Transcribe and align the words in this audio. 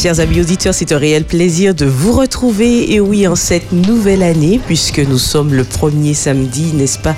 Chers 0.00 0.18
amis 0.20 0.40
auditeurs, 0.40 0.72
c'est 0.72 0.92
un 0.92 0.96
réel 0.98 1.26
plaisir 1.26 1.74
de 1.74 1.84
vous 1.84 2.12
retrouver. 2.12 2.90
Et 2.94 3.00
oui, 3.00 3.26
en 3.26 3.36
cette 3.36 3.70
nouvelle 3.70 4.22
année, 4.22 4.58
puisque 4.66 4.98
nous 4.98 5.18
sommes 5.18 5.52
le 5.52 5.62
premier 5.62 6.14
samedi, 6.14 6.72
n'est-ce 6.72 6.98
pas, 6.98 7.14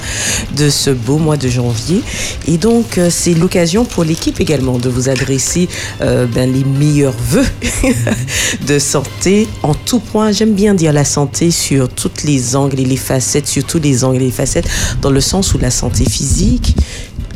de 0.56 0.68
ce 0.68 0.90
beau 0.90 1.18
mois 1.18 1.36
de 1.36 1.46
janvier. 1.46 2.02
Et 2.48 2.58
donc, 2.58 2.98
euh, 2.98 3.08
c'est 3.08 3.34
l'occasion 3.34 3.84
pour 3.84 4.02
l'équipe 4.02 4.40
également 4.40 4.78
de 4.78 4.88
vous 4.88 5.08
adresser 5.08 5.68
euh, 6.00 6.26
ben, 6.26 6.52
les 6.52 6.64
meilleurs 6.64 7.14
voeux 7.28 7.46
de 8.66 8.80
santé 8.80 9.46
en 9.62 9.74
tout 9.74 10.00
point. 10.00 10.32
J'aime 10.32 10.54
bien 10.54 10.74
dire 10.74 10.92
la 10.92 11.04
santé 11.04 11.52
sur 11.52 11.88
toutes 11.88 12.24
les 12.24 12.56
angles 12.56 12.80
et 12.80 12.84
les 12.84 12.96
facettes, 12.96 13.46
sur 13.46 13.62
tous 13.62 13.78
les 13.78 14.02
angles 14.02 14.22
et 14.22 14.24
les 14.24 14.32
facettes, 14.32 14.68
dans 15.00 15.12
le 15.12 15.20
sens 15.20 15.54
où 15.54 15.58
la 15.58 15.70
santé 15.70 16.04
physique, 16.04 16.74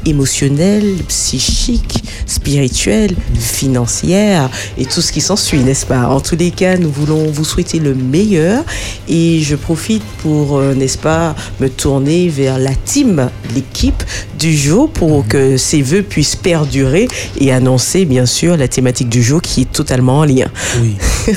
émotionnelle, 0.06 0.96
psychique, 1.08 2.02
spirituelle, 2.26 3.14
financière 3.34 4.48
et 4.78 4.84
tout 4.84 5.00
ce 5.00 5.12
qui 5.12 5.20
s'ensuit, 5.20 5.58
n'est-ce 5.60 5.86
pas? 5.86 6.08
En 6.08 6.20
tous 6.20 6.36
les 6.36 6.50
cas, 6.50 6.76
nous 6.76 6.90
voulons 6.90 7.30
vous 7.30 7.44
souhaiter 7.44 7.78
le 7.78 7.94
meilleur 7.94 8.64
et 9.08 9.40
je 9.40 9.56
profite 9.56 10.02
pour, 10.22 10.58
euh, 10.58 10.74
n'est-ce 10.74 10.98
pas, 10.98 11.34
me 11.60 11.68
tourner 11.68 12.28
vers 12.28 12.58
la 12.58 12.74
team, 12.74 13.30
l'équipe 13.54 14.02
du 14.38 14.56
jour 14.56 14.90
pour 14.90 15.26
que 15.26 15.56
ces 15.56 15.82
vœux 15.82 16.02
puissent 16.02 16.36
perdurer 16.36 17.08
et 17.38 17.52
annoncer, 17.52 18.04
bien 18.04 18.26
sûr, 18.26 18.56
la 18.56 18.68
thématique 18.68 19.08
du 19.08 19.22
jour 19.22 19.42
qui 19.42 19.62
est 19.62 19.72
totalement 19.72 20.20
en 20.20 20.24
lien. 20.24 20.48
Oui. 20.80 20.96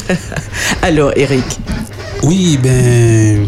Alors, 0.81 1.11
Eric. 1.15 1.45
Oui, 2.23 2.59
ben, 2.61 3.47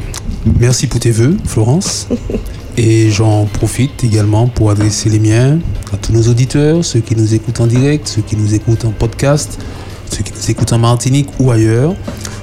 merci 0.60 0.88
pour 0.88 1.00
tes 1.00 1.12
vœux, 1.12 1.36
Florence. 1.46 2.08
Et 2.84 3.12
j'en 3.12 3.46
profite 3.46 4.04
également 4.04 4.48
pour 4.48 4.72
adresser 4.72 5.08
les 5.08 5.20
miens 5.20 5.60
à 5.94 5.98
tous 5.98 6.14
nos 6.14 6.24
auditeurs, 6.24 6.84
ceux 6.84 7.00
qui 7.00 7.16
nous 7.16 7.36
écoutent 7.36 7.60
en 7.60 7.68
direct, 7.68 8.08
ceux 8.08 8.24
qui 8.24 8.36
nous 8.36 8.56
écoutent 8.56 8.86
en 8.86 8.90
podcast, 8.90 9.60
ceux 10.10 10.24
qui 10.24 10.32
nous 10.34 10.50
écoutent 10.50 10.74
en 10.74 10.80
Martinique 10.80 11.28
ou 11.38 11.52
ailleurs. 11.52 11.94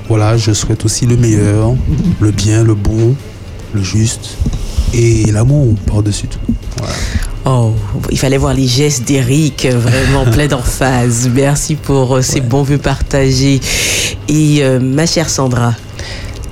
Voilà, 0.08 0.36
je 0.36 0.52
souhaite 0.52 0.84
aussi 0.84 1.06
le 1.06 1.16
meilleur, 1.16 1.74
le 2.20 2.30
bien, 2.30 2.62
le 2.62 2.76
bon, 2.76 3.16
le 3.74 3.82
juste 3.82 4.36
et 4.94 5.24
l'amour 5.32 5.74
par-dessus 5.86 6.28
tout. 6.28 6.38
Voilà. 6.76 6.94
Oh, 7.44 7.72
il 8.08 8.18
fallait 8.18 8.38
voir 8.38 8.54
les 8.54 8.68
gestes 8.68 9.08
d'Eric, 9.08 9.64
euh, 9.64 9.76
vraiment 9.76 10.24
plein 10.32 10.46
d'emphase. 10.46 11.28
Merci 11.34 11.74
pour 11.74 12.14
euh, 12.14 12.22
ces 12.22 12.40
bons 12.40 12.62
vœux 12.62 12.78
partagés. 12.78 13.60
Et 14.28 14.58
euh, 14.60 14.78
ma 14.78 15.04
chère 15.04 15.28
Sandra, 15.28 15.74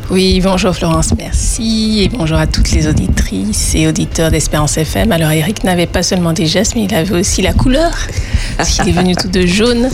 Oui, 0.08 0.40
bonjour 0.40 0.72
Florence, 0.72 1.12
merci. 1.18 2.02
Et 2.04 2.08
bonjour 2.08 2.36
à 2.38 2.46
toutes 2.46 2.70
les 2.70 2.86
auditrices 2.86 3.74
et 3.74 3.88
auditeurs 3.88 4.30
d'Espérance 4.30 4.76
FM. 4.76 5.10
Alors 5.10 5.32
Eric 5.32 5.64
n'avait 5.64 5.86
pas 5.88 6.04
seulement 6.04 6.32
des 6.32 6.46
gestes, 6.46 6.76
mais 6.76 6.84
il 6.84 6.94
avait 6.94 7.18
aussi 7.18 7.42
la 7.42 7.52
couleur. 7.52 7.90
Parce 8.56 8.70
qu'il 8.70 8.88
est 8.88 8.92
venu 8.92 9.16
tout 9.16 9.26
de 9.28 9.44
jaune. 9.44 9.88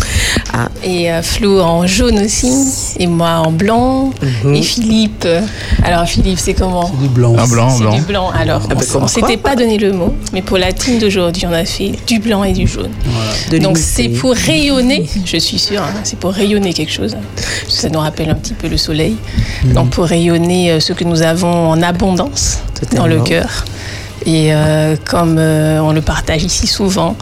Ah. 0.52 0.68
Et 0.84 1.10
euh, 1.10 1.22
Flo 1.22 1.60
en 1.62 1.86
jaune 1.86 2.18
aussi. 2.18 2.52
Et 2.98 3.06
moi 3.06 3.42
en 3.46 3.50
blanc. 3.50 4.10
Mhm. 4.44 4.54
Et 4.54 4.62
Philippe. 4.62 5.26
Alors 5.82 6.04
Philippe, 6.04 6.38
c'est 6.38 6.52
comment? 6.54 6.90
Du 7.00 7.08
blanc. 7.08 7.34
Un 7.38 7.48
blanc, 7.48 7.70
C'est 7.70 7.82
blanc. 7.82 7.94
du 7.94 8.02
blanc. 8.02 8.30
Alors, 8.38 8.60
Ah 8.70 8.74
bah, 8.74 8.82
on- 9.00 9.06
s'était 9.08 9.38
pas 9.38 9.56
donné 9.56 9.78
le 9.78 9.92
mot, 9.92 10.14
mais 10.34 10.42
pour 10.42 10.58
la 10.58 10.72
team 10.72 10.98
d'aujourd'hui, 10.98 11.46
on 11.46 11.52
a 11.52 11.64
fait 11.64 11.92
du 12.06 12.18
blanc 12.18 12.44
et 12.44 12.52
du 12.52 12.66
jaune. 12.68 12.90
de 13.50 13.58
Donc 13.58 13.78
c'est 13.78 14.10
pour 14.10 14.34
rayonner, 14.34 15.06
je 15.24 15.38
suis 15.38 15.58
sûre, 15.58 15.82
hein, 15.82 15.94
c'est 16.04 16.18
pour 16.18 16.32
rayonner 16.32 16.74
quelque 16.74 16.92
chose. 16.92 17.16
Ça 17.66 17.88
nous 17.88 18.00
rappelle 18.00 18.28
un 18.28 18.34
petit 18.34 18.54
peu 18.54 18.68
le 18.68 18.76
soleil. 18.76 19.16
Donc 19.74 19.90
pour 19.90 20.01
rayonner 20.04 20.72
euh, 20.72 20.80
ce 20.80 20.92
que 20.92 21.04
nous 21.04 21.22
avons 21.22 21.70
en 21.70 21.82
abondance 21.82 22.58
dans 22.94 23.06
le 23.06 23.20
cœur. 23.20 23.64
Et 24.24 24.54
euh, 24.54 24.96
comme 25.04 25.36
euh, 25.38 25.80
on 25.80 25.92
le 25.92 26.00
partage 26.00 26.44
ici 26.44 26.66
souvent, 26.66 27.16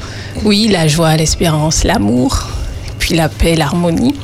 oui, 0.44 0.68
la 0.68 0.86
joie, 0.86 1.16
l'espérance, 1.16 1.84
l'amour, 1.84 2.48
puis 2.98 3.14
la 3.14 3.28
paix, 3.28 3.54
l'harmonie. 3.54 4.14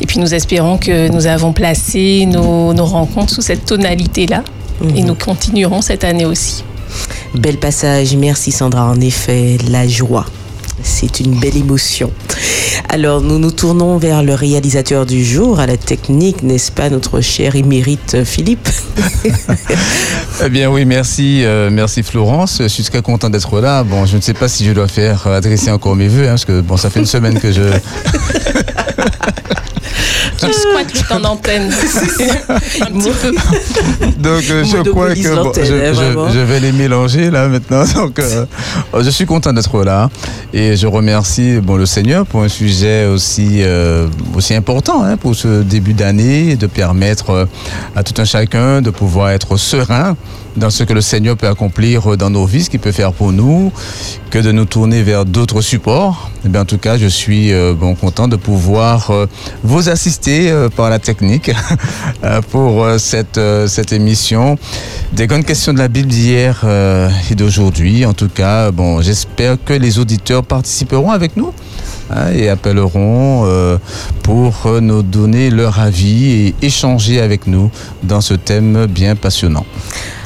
Et 0.00 0.06
puis 0.06 0.20
nous 0.20 0.32
espérons 0.32 0.78
que 0.78 1.08
nous 1.08 1.26
avons 1.26 1.52
placé 1.52 2.26
nos, 2.26 2.72
nos 2.72 2.84
rencontres 2.84 3.32
sous 3.34 3.42
cette 3.42 3.64
tonalité-là. 3.64 4.44
Et 4.96 5.02
nous 5.02 5.14
continuerons 5.14 5.82
cette 5.82 6.04
année 6.04 6.26
aussi. 6.26 6.64
Bel 7.34 7.56
passage, 7.56 8.14
merci 8.16 8.52
Sandra. 8.52 8.84
En 8.84 9.00
effet, 9.00 9.56
la 9.68 9.88
joie, 9.88 10.26
c'est 10.82 11.20
une 11.20 11.38
belle 11.38 11.56
émotion. 11.56 12.12
Alors, 12.88 13.20
nous 13.20 13.38
nous 13.38 13.50
tournons 13.50 13.98
vers 13.98 14.22
le 14.22 14.34
réalisateur 14.34 15.06
du 15.06 15.24
jour, 15.24 15.60
à 15.60 15.66
la 15.66 15.76
technique, 15.76 16.42
n'est-ce 16.42 16.72
pas, 16.72 16.90
notre 16.90 17.20
cher 17.20 17.56
émérite 17.56 18.24
Philippe 18.24 18.68
Eh 20.44 20.48
bien 20.48 20.70
oui, 20.70 20.84
merci, 20.84 21.44
euh, 21.44 21.70
merci 21.70 22.02
Florence. 22.02 22.58
Je 22.60 22.68
suis 22.68 22.82
très 22.84 23.02
content 23.02 23.30
d'être 23.30 23.60
là. 23.60 23.84
Bon, 23.84 24.04
je 24.06 24.16
ne 24.16 24.20
sais 24.20 24.34
pas 24.34 24.48
si 24.48 24.64
je 24.64 24.72
dois 24.72 24.88
faire 24.88 25.26
euh, 25.26 25.38
adresser 25.38 25.70
encore 25.70 25.96
mes 25.96 26.08
vœux, 26.08 26.24
hein, 26.24 26.30
parce 26.30 26.44
que 26.44 26.60
bon, 26.60 26.76
ça 26.76 26.90
fait 26.90 27.00
une 27.00 27.06
semaine 27.06 27.38
que 27.38 27.52
je. 27.52 27.62
Qu'il 30.38 30.52
squatte 30.52 30.92
le 30.94 31.08
temps 31.08 31.20
d'antenne. 31.20 31.70
Un 32.80 32.86
petit 32.86 33.10
peu. 33.10 33.30
Donc 34.18 34.42
euh, 34.50 34.64
je 34.64 34.88
crois 34.90 35.14
que 35.14 35.28
bon, 35.28 35.34
l'antenne, 35.44 35.64
je, 35.64 35.74
hein, 36.18 36.28
je- 36.32 36.38
vais 36.40 36.60
les 36.60 36.72
mélanger 36.72 37.30
là 37.30 37.48
maintenant. 37.48 37.84
Donc 37.94 38.18
euh, 38.18 38.44
je 39.00 39.10
suis 39.10 39.26
content 39.26 39.52
d'être 39.52 39.82
là 39.84 40.10
et 40.52 40.76
je 40.76 40.86
remercie 40.86 41.58
bon 41.60 41.76
le 41.76 41.86
Seigneur 41.86 42.26
pour 42.26 42.42
un 42.42 42.48
sujet 42.48 43.06
aussi 43.06 43.62
euh, 43.62 44.08
aussi 44.36 44.54
important 44.54 45.02
hein, 45.04 45.16
pour 45.16 45.34
ce 45.34 45.62
début 45.62 45.94
d'année 45.94 46.56
de 46.56 46.66
permettre 46.66 47.48
à 47.96 48.02
tout 48.02 48.20
un 48.20 48.24
chacun 48.24 48.82
de 48.82 48.90
pouvoir 48.90 49.30
être 49.30 49.56
serein 49.56 50.16
dans 50.56 50.70
ce 50.70 50.84
que 50.84 50.92
le 50.92 51.00
Seigneur 51.00 51.36
peut 51.36 51.48
accomplir 51.48 52.16
dans 52.16 52.30
nos 52.30 52.46
vies, 52.46 52.64
ce 52.64 52.70
qu'il 52.70 52.80
peut 52.80 52.92
faire 52.92 53.12
pour 53.12 53.32
nous, 53.32 53.72
que 54.30 54.38
de 54.38 54.52
nous 54.52 54.64
tourner 54.64 55.02
vers 55.02 55.24
d'autres 55.24 55.60
supports. 55.60 56.30
Eh 56.44 56.58
en 56.58 56.64
tout 56.64 56.78
cas, 56.78 56.98
je 56.98 57.06
suis 57.06 57.52
euh, 57.52 57.72
bon 57.72 57.94
content 57.94 58.28
de 58.28 58.36
pouvoir 58.36 59.10
euh, 59.10 59.26
vous 59.62 59.88
assister 59.88 60.50
euh, 60.50 60.68
par 60.68 60.90
la 60.90 60.98
technique 60.98 61.50
pour 62.50 62.86
cette 62.98 63.40
cette 63.66 63.92
émission. 63.92 64.58
Des 65.12 65.26
grandes 65.26 65.44
questions 65.44 65.72
de 65.72 65.78
la 65.78 65.88
Bible 65.88 66.08
d'hier 66.08 66.64
et 67.30 67.34
d'aujourd'hui. 67.34 68.04
En 68.04 68.12
tout 68.12 68.28
cas, 68.28 68.70
bon, 68.70 69.00
j'espère 69.00 69.56
que 69.64 69.72
les 69.72 69.98
auditeurs 69.98 70.44
participeront 70.44 71.10
avec 71.10 71.36
nous. 71.36 71.52
hein, 72.10 72.32
et 72.34 72.48
appelleront 72.48 73.46
pour 74.22 74.68
nous 74.80 75.02
donner 75.02 75.50
leur 75.50 75.78
avis 75.78 76.30
et 76.32 76.54
échanger 76.62 77.20
avec 77.20 77.46
nous 77.46 77.70
dans 78.02 78.20
ce 78.20 78.34
thème 78.34 78.86
bien 78.86 79.16
passionnant. 79.16 79.66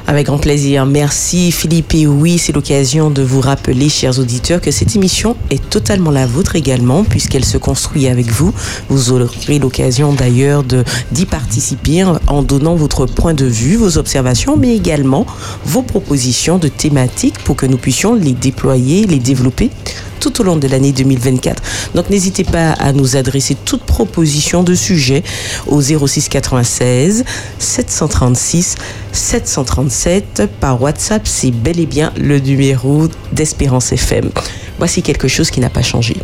Avec 0.08 0.24
grand 0.24 0.38
plaisir. 0.38 0.86
Merci 0.86 1.52
Philippe. 1.52 1.94
Et 1.94 2.06
oui, 2.06 2.38
c'est 2.38 2.54
l'occasion 2.54 3.10
de 3.10 3.20
vous 3.20 3.42
rappeler, 3.42 3.90
chers 3.90 4.18
auditeurs, 4.18 4.62
que 4.62 4.70
cette 4.70 4.96
émission 4.96 5.36
est 5.50 5.68
totalement 5.68 6.10
la 6.10 6.24
vôtre 6.24 6.56
également, 6.56 7.04
puisqu'elle 7.04 7.44
se 7.44 7.58
construit 7.58 8.08
avec 8.08 8.24
vous. 8.28 8.54
Vous 8.88 9.12
aurez 9.12 9.58
l'occasion 9.58 10.14
d'ailleurs 10.14 10.64
d'y 10.64 11.26
participer 11.26 12.04
en 12.26 12.42
donnant 12.42 12.74
votre 12.74 13.04
point 13.04 13.34
de 13.34 13.44
vue, 13.44 13.76
vos 13.76 13.98
observations, 13.98 14.56
mais 14.56 14.74
également 14.74 15.26
vos 15.66 15.82
propositions 15.82 16.56
de 16.56 16.68
thématiques 16.68 17.38
pour 17.44 17.56
que 17.56 17.66
nous 17.66 17.76
puissions 17.76 18.14
les 18.14 18.32
déployer, 18.32 19.06
les 19.06 19.18
développer 19.18 19.70
tout 20.18 20.40
au 20.40 20.44
long 20.44 20.56
de 20.56 20.68
l'année 20.68 20.92
2024. 20.92 21.62
Donc 21.94 22.10
n'hésitez 22.10 22.44
pas 22.44 22.72
à 22.72 22.92
nous 22.92 23.16
adresser 23.16 23.56
toute 23.64 23.82
proposition 23.82 24.62
de 24.62 24.74
sujet 24.74 25.22
au 25.66 25.80
06 25.80 26.28
96 26.28 27.24
736 27.58 28.76
737 29.12 30.42
par 30.60 30.80
WhatsApp. 30.80 31.26
C'est 31.26 31.50
bel 31.50 31.80
et 31.80 31.86
bien 31.86 32.12
le 32.16 32.38
numéro 32.38 33.08
d'Espérance 33.32 33.92
FM. 33.92 34.30
Voici 34.78 35.02
quelque 35.02 35.28
chose 35.28 35.50
qui 35.50 35.60
n'a 35.60 35.70
pas 35.70 35.82
changé. 35.82 36.16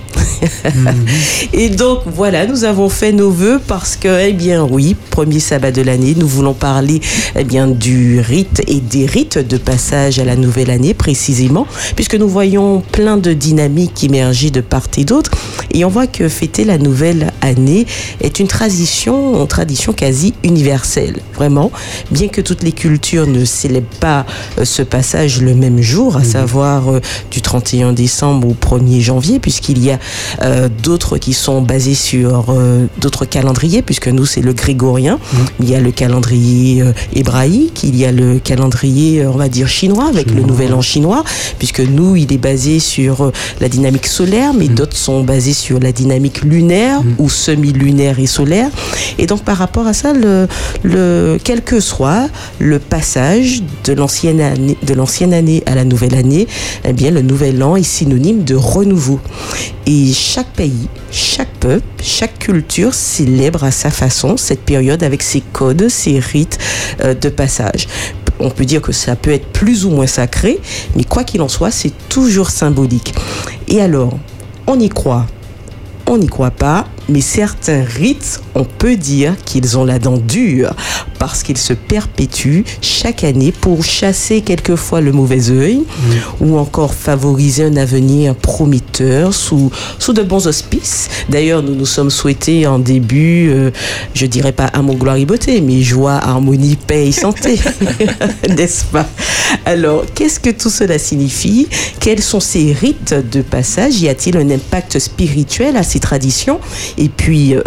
Et 1.53 1.70
donc 1.70 2.00
voilà, 2.06 2.47
nous 2.47 2.65
avons 2.65 2.88
fait 2.88 3.12
nos 3.12 3.31
voeux 3.31 3.60
parce 3.66 3.97
que, 3.97 4.28
eh 4.28 4.32
bien 4.32 4.65
oui, 4.65 4.97
premier 5.10 5.41
sabbat 5.41 5.72
de 5.72 5.82
l'année, 5.82 6.15
nous 6.16 6.28
voulons 6.28 6.54
parler 6.54 7.00
eh 7.37 7.44
bien 7.44 7.66
du 7.66 8.20
rite 8.20 8.62
et 8.66 8.81
des 8.81 9.06
rites 9.06 9.38
de 9.38 9.56
passage 9.56 10.19
à 10.19 10.25
la 10.25 10.37
nouvelle 10.37 10.70
année 10.70 10.94
précisément, 10.94 11.66
puisque 11.97 12.15
nous 12.15 12.28
voyons 12.28 12.82
plein 12.92 13.16
de 13.16 13.32
dynamiques 13.32 14.04
émerger 14.04 14.50
de 14.50 14.60
part 14.60 14.86
et 14.97 15.04
d'autre, 15.04 15.31
et 15.72 15.84
on 15.84 15.88
voit 15.88 16.06
que 16.06 16.28
fêter 16.28 16.65
la 16.65 16.78
nouvelle 16.78 17.32
année 17.41 17.86
est 18.21 18.38
une 18.38 18.48
tradition, 18.48 19.41
une 19.41 19.47
tradition 19.47 19.92
quasi 19.92 20.34
universelle, 20.42 21.16
vraiment, 21.34 21.71
bien 22.10 22.28
que 22.28 22.41
toutes 22.41 22.62
les 22.62 22.72
cultures 22.72 23.27
ne 23.27 23.45
célèbrent 23.45 23.98
pas 24.01 24.27
euh, 24.59 24.65
ce 24.65 24.83
passage 24.83 25.41
le 25.41 25.54
même 25.54 25.80
jour, 25.80 26.16
à 26.16 26.24
savoir 26.24 26.91
euh, 26.91 27.01
du 27.30 27.41
31 27.41 27.92
décembre 27.92 28.43
au 28.44 28.54
1er 28.54 29.00
janvier, 29.00 29.38
puisqu'il 29.38 29.82
y 29.82 29.91
a 29.91 29.98
euh, 30.42 30.68
d'autres 30.82 31.18
qui 31.18 31.32
sont 31.32 31.62
basés 31.62 31.94
sur 31.94 32.46
euh, 32.48 32.86
d'autres 32.98 33.24
calendriers, 33.24 33.82
puisque 33.82 34.08
nous, 34.08 34.26
c'est 34.26 34.41
le 34.41 34.52
grégorien. 34.52 35.18
Il 35.60 35.68
y 35.68 35.74
a 35.74 35.80
le 35.80 35.91
calendrier 35.91 36.82
euh, 36.82 36.92
hébraïque, 37.14 37.82
il 37.84 37.96
y 37.96 38.04
a 38.04 38.12
le 38.12 38.38
calendrier, 38.38 39.26
on 39.26 39.36
va 39.36 39.48
dire, 39.48 39.68
chinois, 39.68 40.08
avec 40.08 40.30
le 40.30 40.42
nouvel 40.42 40.74
an 40.74 40.80
chinois, 40.80 41.24
puisque 41.58 41.80
nous, 41.80 42.16
il 42.16 42.32
est 42.32 42.38
basé 42.38 42.78
sur 42.78 43.30
la 43.60 43.68
dynamique 43.68 44.06
solaire, 44.06 44.52
mais 44.54 44.68
d'autres 44.68 44.96
sont 44.96 45.22
basés 45.22 45.52
sur 45.52 45.80
la 45.80 45.92
dynamique 45.92 46.42
lunaire 46.42 47.00
ou 47.18 47.28
semi-lunaire 47.28 48.18
et 48.18 48.26
solaire. 48.26 48.68
Et 49.18 49.26
donc, 49.26 49.42
par 49.42 49.56
rapport 49.56 49.86
à 49.86 49.92
ça, 49.92 50.12
le, 50.12 50.48
le, 50.82 51.38
quel 51.42 51.62
que 51.62 51.80
soit 51.80 52.28
le 52.58 52.78
passage 52.78 53.62
de 53.84 53.92
l'ancienne 53.92 54.41
année, 54.41 54.76
de 54.82 54.94
l'ancienne 54.94 55.32
année 55.32 55.62
à 55.66 55.74
la 55.74 55.84
nouvelle 55.84 56.14
année, 56.14 56.46
eh 56.84 56.92
bien, 56.92 57.10
le 57.10 57.22
nouvel 57.22 57.62
an 57.62 57.76
est 57.76 57.82
synonyme 57.82 58.34
de 58.42 58.54
renouveau. 58.54 59.21
Et 59.86 60.13
chaque 60.13 60.53
pays, 60.54 60.89
chaque 61.10 61.53
peuple, 61.60 61.84
chaque 62.03 62.39
culture 62.39 62.95
célèbre 62.95 63.65
à 63.65 63.71
sa 63.71 63.91
façon 63.91 64.36
cette 64.36 64.63
période 64.63 65.03
avec 65.03 65.22
ses 65.22 65.41
codes, 65.41 65.89
ses 65.89 66.19
rites 66.19 66.59
euh, 67.04 67.15
de 67.15 67.28
passage 67.28 67.86
on 68.41 68.51
peut 68.51 68.65
dire 68.65 68.83
que 68.83 68.92
ça 68.92 69.16
peut 69.16 69.31
être 69.31 69.47
plus 69.47 69.84
ou 69.84 69.91
moins 69.91 70.07
sacré, 70.07 70.60
mais 70.97 71.04
quoi 71.04 71.25
qu'il 71.25 71.41
en 71.41 71.48
soit, 71.48 71.71
c'est 71.71 71.92
toujours 72.09 72.51
symbolique. 72.51 73.15
Et 73.69 73.81
alors, 73.81 74.19
on 74.66 74.78
y 74.80 74.89
croit, 74.89 75.27
on 76.07 76.19
n'y 76.19 76.27
croit 76.27 76.51
pas, 76.51 76.87
mais 77.09 77.21
certains 77.21 77.84
rites, 77.84 78.41
on 78.54 78.65
peut 78.65 78.97
dire 78.97 79.34
qu'ils 79.45 79.78
ont 79.78 79.84
la 79.84 79.98
dent 79.98 80.16
dure 80.16 80.74
parce 81.18 81.42
qu'ils 81.42 81.59
se 81.59 81.72
perpétuent 81.72 82.65
chaque 82.80 83.24
année 83.24 83.53
pour 83.53 83.84
chasser 83.84 84.42
quelquefois 84.42 85.01
le 85.01 85.12
mauvais 85.12 85.51
œil 85.51 85.83
ou 86.41 86.59
encore 86.59 86.95
favoriser 86.95 87.65
un 87.65 87.77
avenir 87.77 88.34
prometteur 88.34 89.33
sous, 89.33 89.71
sous 89.98 90.12
de 90.12 90.22
bons 90.22 90.47
auspices. 90.47 91.09
D'ailleurs, 91.28 91.62
nous 91.62 91.74
nous 91.74 91.86
sommes 91.86 92.10
souhaités 92.10 92.66
en 92.66 92.78
début, 92.78 93.48
euh, 93.51 93.71
je 94.15 94.27
dirais 94.27 94.53
pas 94.53 94.66
amour, 94.66 94.97
gloire 94.97 95.16
et 95.16 95.24
beauté, 95.24 95.60
mais 95.60 95.83
joie, 95.83 96.21
harmonie, 96.22 96.77
paix 96.77 97.09
et 97.09 97.12
santé, 97.12 97.59
n'est-ce 98.48 98.84
pas? 98.84 99.06
Alors, 99.65 100.04
qu'est-ce 100.15 100.41
que 100.41 100.51
tout 100.51 100.71
cela 100.71 100.98
signifie? 100.98 101.68
Quels 102.01 102.22
sont 102.22 102.41
ces 102.41 102.72
rites 102.72 103.15
de 103.33 103.41
passage? 103.42 104.01
Y 104.01 104.09
a-t-il 104.09 104.36
un 104.36 104.51
impact 104.51 104.98
spirituel 104.98 105.77
à 105.77 105.83
ces 105.83 106.01
traditions? 106.01 106.60
Et 106.98 107.08
puis, 107.08 107.54
euh, 107.54 107.62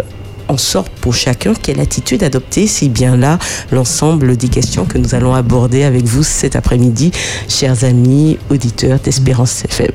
en 0.48 0.56
sorte 0.56 0.90
pour 1.00 1.14
chacun 1.14 1.52
quelle 1.54 1.80
attitude 1.80 2.22
adopter. 2.22 2.66
C'est 2.66 2.88
bien 2.88 3.16
là 3.16 3.38
l'ensemble 3.70 4.36
des 4.36 4.48
questions 4.48 4.84
que 4.86 4.98
nous 4.98 5.14
allons 5.14 5.34
aborder 5.34 5.84
avec 5.84 6.04
vous 6.04 6.22
cet 6.22 6.56
après-midi, 6.56 7.12
chers 7.48 7.84
amis 7.84 8.38
auditeurs 8.50 8.98
d'Espérance 8.98 9.64
FM. 9.64 9.92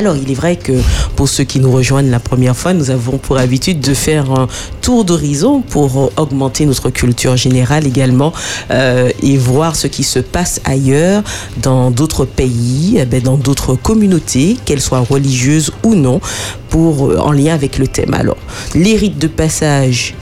Alors, 0.00 0.16
il 0.16 0.30
est 0.30 0.34
vrai 0.34 0.56
que 0.56 0.72
pour 1.14 1.28
ceux 1.28 1.44
qui 1.44 1.60
nous 1.60 1.70
rejoignent 1.70 2.10
la 2.10 2.20
première 2.20 2.56
fois, 2.56 2.72
nous 2.72 2.88
avons 2.88 3.18
pour 3.18 3.36
habitude 3.36 3.80
de 3.80 3.92
faire 3.92 4.30
un 4.30 4.48
tour 4.80 5.04
d'horizon 5.04 5.60
pour 5.60 6.10
augmenter 6.16 6.64
notre 6.64 6.88
culture 6.88 7.36
générale 7.36 7.86
également 7.86 8.32
euh, 8.70 9.10
et 9.22 9.36
voir 9.36 9.76
ce 9.76 9.88
qui 9.88 10.02
se 10.02 10.18
passe 10.18 10.58
ailleurs 10.64 11.22
dans 11.60 11.90
d'autres 11.90 12.24
pays, 12.24 12.96
eh 12.98 13.04
ben, 13.04 13.20
dans 13.20 13.36
d'autres 13.36 13.74
communautés, 13.74 14.56
qu'elles 14.64 14.80
soient 14.80 15.00
religieuses 15.00 15.70
ou 15.82 15.94
non, 15.94 16.22
pour, 16.70 17.10
euh, 17.10 17.18
en 17.18 17.32
lien 17.32 17.52
avec 17.52 17.76
le 17.76 17.86
thème. 17.86 18.14
Alors, 18.14 18.38
les 18.74 18.96
rites 18.96 19.18
de 19.18 19.26
passage 19.26 20.14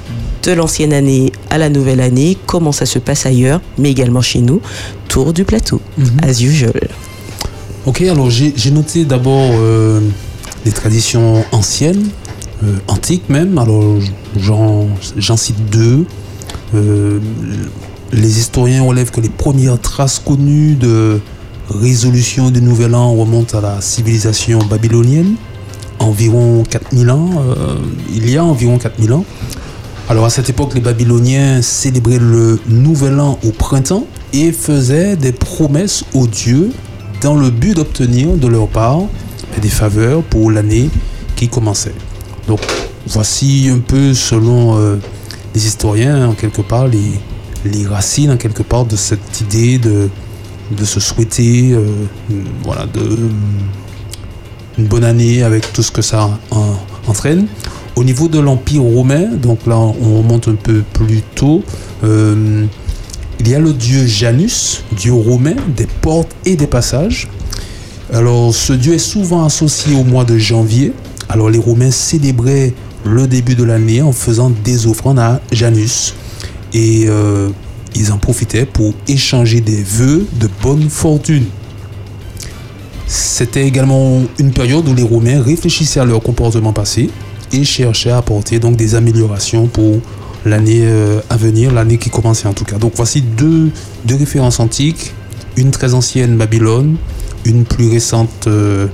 de 0.43 0.51
l'ancienne 0.51 0.93
année 0.93 1.31
à 1.51 1.59
la 1.59 1.69
nouvelle 1.69 2.01
année, 2.01 2.37
comment 2.47 2.73
ça 2.73 2.85
se 2.85 2.99
passe 2.99 3.27
ailleurs, 3.27 3.61
mais 3.79 3.93
également 3.93 4.23
chez 4.23 4.41
nous. 4.41 4.61
Tour 5.07 5.33
du 5.33 5.45
plateau, 5.45 5.81
as 6.25 6.43
usual. 6.43 6.89
Ok, 7.89 8.03
alors 8.03 8.29
j'ai 8.29 8.71
noté 8.71 9.07
d'abord 9.07 9.51
euh, 9.55 9.99
les 10.67 10.73
traditions 10.73 11.43
anciennes, 11.53 12.11
euh, 12.63 12.77
antiques 12.87 13.31
même. 13.31 13.57
Alors 13.57 13.83
j'en 14.37 15.37
cite 15.39 15.71
deux. 15.71 16.05
Euh, 16.75 17.19
les 18.13 18.39
historiens 18.41 18.83
relèvent 18.83 19.11
que 19.11 19.23
les 19.23 19.31
premières 19.31 19.81
traces 19.81 20.19
connues 20.19 20.75
de 20.75 21.19
résolution 21.71 22.51
du 22.51 22.61
Nouvel 22.61 22.95
An 22.95 23.15
remontent 23.15 23.57
à 23.57 23.63
la 23.63 23.81
civilisation 23.81 24.59
babylonienne, 24.59 25.37
environ 25.99 26.65
4000 26.69 27.11
ans. 27.11 27.31
il 28.15 28.29
y 28.29 28.37
a 28.37 28.45
environ 28.45 28.77
4000 28.77 29.15
ans. 29.15 29.25
Alors 30.11 30.27
à 30.27 30.31
cette 30.31 30.51
époque, 30.51 30.75
les 30.75 30.83
Babyloniens 30.83 31.63
célébraient 31.63 32.19
le 32.19 32.61
Nouvel 32.69 33.19
An 33.19 33.39
au 33.43 33.51
printemps 33.51 34.07
et 34.35 34.53
faisaient 34.53 35.17
des 35.17 35.33
promesses 35.33 36.05
aux 36.13 36.27
dieux 36.27 36.71
dans 37.21 37.37
le 37.37 37.51
but 37.51 37.75
d'obtenir 37.75 38.37
de 38.37 38.47
leur 38.47 38.69
part 38.69 39.03
des 39.61 39.69
faveurs 39.69 40.23
pour 40.23 40.51
l'année 40.51 40.89
qui 41.37 41.49
commençait. 41.49 41.95
Donc 42.47 42.61
voici 43.07 43.69
un 43.73 43.79
peu 43.79 44.15
selon 44.15 44.79
euh, 44.79 44.97
les 45.55 45.67
historiens 45.67 46.29
en 46.29 46.33
quelque 46.35 46.63
part 46.63 46.87
les, 46.87 47.13
les 47.65 47.87
racines 47.87 48.31
en 48.31 48.37
quelque 48.37 48.63
part 48.63 48.85
de 48.85 48.97
cette 48.97 49.41
idée 49.41 49.79
de, 49.79 50.09
de 50.71 50.85
se 50.85 51.01
souhaiter 51.01 51.73
euh, 51.73 51.85
voilà, 52.63 52.87
de, 52.87 53.19
une 54.79 54.87
bonne 54.87 55.05
année 55.05 55.43
avec 55.43 55.73
tout 55.73 55.83
ce 55.83 55.91
que 55.91 56.03
ça 56.03 56.31
entraîne. 57.07 57.47
Au 57.97 58.05
niveau 58.05 58.29
de 58.29 58.39
l'Empire 58.39 58.83
romain, 58.83 59.27
donc 59.35 59.67
là 59.67 59.77
on 59.77 60.19
remonte 60.19 60.47
un 60.47 60.55
peu 60.55 60.83
plus 60.93 61.23
tôt, 61.35 61.65
euh, 62.05 62.65
il 63.41 63.49
y 63.49 63.55
a 63.55 63.59
le 63.59 63.73
dieu 63.73 64.07
Janus, 64.07 64.83
dieu 64.93 65.13
romain 65.13 65.55
des 65.77 65.87
portes 65.87 66.35
et 66.45 66.57
des 66.57 66.67
passages. 66.67 67.29
Alors 68.13 68.55
ce 68.55 68.73
dieu 68.73 68.95
est 68.95 68.99
souvent 68.99 69.45
associé 69.45 69.95
au 69.95 70.05
mois 70.05 70.25
de 70.25 70.39
janvier. 70.39 70.93
Alors 71.29 71.51
les 71.51 71.59
Romains 71.59 71.91
célébraient 71.91 72.73
le 73.05 73.27
début 73.27 73.55
de 73.55 73.65
l'année 73.65 74.03
en 74.03 74.13
faisant 74.13 74.51
des 74.65 74.87
offrandes 74.87 75.19
à 75.19 75.41
Janus. 75.53 76.15
Et 76.73 77.05
euh, 77.07 77.51
ils 77.95 78.13
en 78.13 78.19
profitaient 78.19 78.67
pour 78.67 78.95
échanger 79.07 79.61
des 79.61 79.83
vœux 79.83 80.27
de 80.41 80.49
bonne 80.63 80.89
fortune. 80.89 81.45
C'était 83.07 83.67
également 83.67 84.23
une 84.39 84.53
période 84.53 84.89
où 84.89 84.95
les 84.95 85.03
Romains 85.03 85.43
réfléchissaient 85.43 86.01
à 86.01 86.05
leur 86.05 86.21
comportement 86.21 86.73
passé 86.73 87.11
et 87.53 87.65
cherchaient 87.65 88.11
à 88.11 88.19
apporter 88.19 88.59
donc 88.59 88.77
des 88.77 88.95
améliorations 88.95 89.67
pour 89.67 90.01
l'année 90.45 90.83
euh, 90.83 91.21
à 91.31 91.37
venir, 91.37 91.73
l'année 91.73 91.99
qui 91.99 92.11
commençait 92.11 92.49
en 92.49 92.53
tout 92.53 92.65
cas. 92.65 92.79
Donc 92.79 92.93
voici 92.97 93.23
deux, 93.23 93.71
références 94.09 94.61
antiques, 94.61 95.15
une 95.57 95.71
très 95.71 95.95
ancienne 95.95 96.37
Babylone, 96.37 96.97
une 97.45 97.65
plus 97.65 97.91
récente 97.91 98.47
euh, 98.47 98.87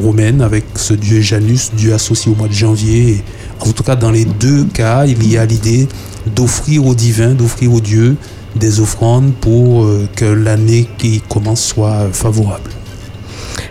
romaine 0.00 0.40
avec 0.42 0.64
ce 0.76 0.94
dieu 0.94 1.20
Janus, 1.20 1.70
dieu 1.74 1.94
associé 1.94 2.32
au 2.32 2.34
mois 2.34 2.48
de 2.48 2.52
janvier. 2.52 3.22
en 3.60 3.72
tout 3.72 3.82
cas, 3.82 3.96
dans 3.96 4.10
les 4.10 4.24
deux 4.24 4.64
cas, 4.64 5.06
il 5.06 5.28
y 5.30 5.36
a 5.36 5.44
l'idée 5.44 5.88
d'offrir 6.34 6.86
aux 6.86 6.94
divins, 6.94 7.34
d'offrir 7.34 7.72
aux 7.72 7.80
dieux 7.80 8.16
des 8.56 8.80
offrandes 8.80 9.32
pour 9.40 9.84
euh, 9.84 10.08
que 10.16 10.24
l'année 10.24 10.88
qui 10.98 11.20
commence 11.28 11.62
soit 11.62 12.08
favorable. 12.12 12.70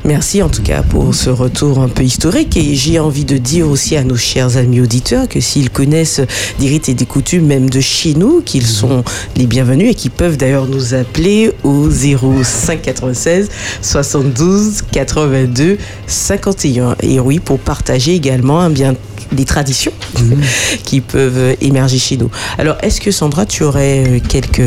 Merci 0.03 0.41
en 0.41 0.49
tout 0.49 0.61
cas 0.61 0.83
pour 0.83 1.13
ce 1.13 1.29
retour 1.29 1.79
un 1.79 1.89
peu 1.89 2.03
historique 2.03 2.55
et 2.57 2.75
j'ai 2.75 2.99
envie 2.99 3.25
de 3.25 3.37
dire 3.37 3.67
aussi 3.67 3.95
à 3.95 4.03
nos 4.03 4.15
chers 4.15 4.57
amis 4.57 4.81
auditeurs 4.81 5.27
que 5.27 5.39
s'ils 5.39 5.69
connaissent 5.69 6.21
des 6.59 6.67
rites 6.67 6.89
et 6.89 6.93
des 6.93 7.05
coutumes 7.05 7.45
même 7.45 7.69
de 7.69 7.79
chez 7.79 8.13
nous, 8.13 8.41
qu'ils 8.41 8.63
mhm. 8.63 8.67
sont 8.67 9.03
les 9.35 9.47
bienvenus 9.47 9.91
et 9.91 9.95
qu'ils 9.95 10.11
peuvent 10.11 10.37
d'ailleurs 10.37 10.67
nous 10.67 10.93
appeler 10.93 11.51
au 11.63 11.89
05 11.89 12.81
96 12.81 13.49
72 13.81 14.81
82 14.91 15.77
51. 16.07 16.95
Et 17.01 17.19
oui, 17.19 17.39
pour 17.39 17.59
partager 17.59 18.13
également 18.13 18.61
un 18.61 18.69
bien 18.69 18.95
des 19.31 19.45
traditions 19.45 19.91
mhm. 20.19 20.41
qui 20.83 21.01
peuvent 21.01 21.55
émerger 21.61 21.97
chez 21.97 22.17
nous. 22.17 22.29
Alors, 22.57 22.77
est-ce 22.81 23.01
que 23.01 23.11
Sandra, 23.11 23.45
tu 23.45 23.63
aurais 23.63 24.03
euh, 24.07 24.19
quelques 24.27 24.61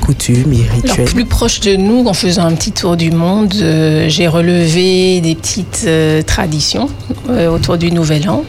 coutumes 0.00 0.52
et 0.52 0.66
rituels 0.68 1.06
Plus 1.06 1.24
proche 1.24 1.60
de 1.60 1.76
nous, 1.76 2.06
en 2.06 2.14
faisant 2.14 2.44
un 2.44 2.52
petit 2.52 2.72
tour 2.72 2.96
du 2.96 3.10
monde, 3.10 3.54
euh, 3.60 4.08
j'ai 4.08 4.28
relevé 4.28 5.20
des 5.20 5.34
petites 5.34 5.84
euh, 5.86 6.22
traditions 6.22 6.88
autour 7.28 7.76
du 7.76 7.90
Nouvel 7.90 8.28
An. 8.28 8.44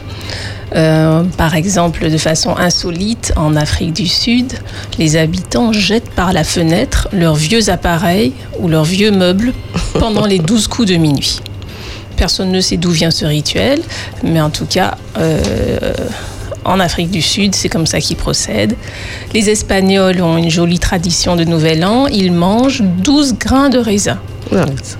par 1.36 1.54
exemple, 1.54 2.10
de 2.10 2.18
façon 2.18 2.56
insolite, 2.56 3.32
en 3.36 3.56
Afrique 3.56 3.92
du 3.92 4.06
Sud, 4.06 4.52
les 4.98 5.16
habitants 5.16 5.72
jettent 5.72 6.10
par 6.10 6.32
la 6.32 6.44
fenêtre 6.44 7.08
leurs 7.12 7.34
vieux 7.34 7.70
appareils 7.70 8.32
ou 8.60 8.68
leurs 8.68 8.84
vieux 8.84 9.10
meubles 9.10 9.52
pendant 9.98 10.26
les 10.26 10.38
douze 10.38 10.68
coups 10.68 10.88
de 10.88 10.96
minuit. 10.96 11.40
Personne 12.18 12.50
ne 12.50 12.60
sait 12.60 12.76
d'où 12.76 12.90
vient 12.90 13.10
ce 13.10 13.24
rituel, 13.24 13.80
mais 14.22 14.40
en 14.40 14.50
tout 14.50 14.66
cas, 14.66 14.96
euh, 15.18 15.94
en 16.64 16.80
Afrique 16.80 17.10
du 17.10 17.22
Sud, 17.22 17.54
c'est 17.54 17.68
comme 17.68 17.86
ça 17.86 18.00
qu'ils 18.00 18.16
procèdent. 18.16 18.74
Les 19.32 19.48
Espagnols 19.48 20.20
ont 20.20 20.36
une 20.36 20.50
jolie 20.50 20.80
tradition 20.80 21.36
de 21.36 21.44
Nouvel 21.44 21.84
An. 21.84 22.06
Ils 22.08 22.32
mangent 22.32 22.82
12 22.82 23.34
grains 23.38 23.70
de 23.70 23.78
raisin. 23.78 24.18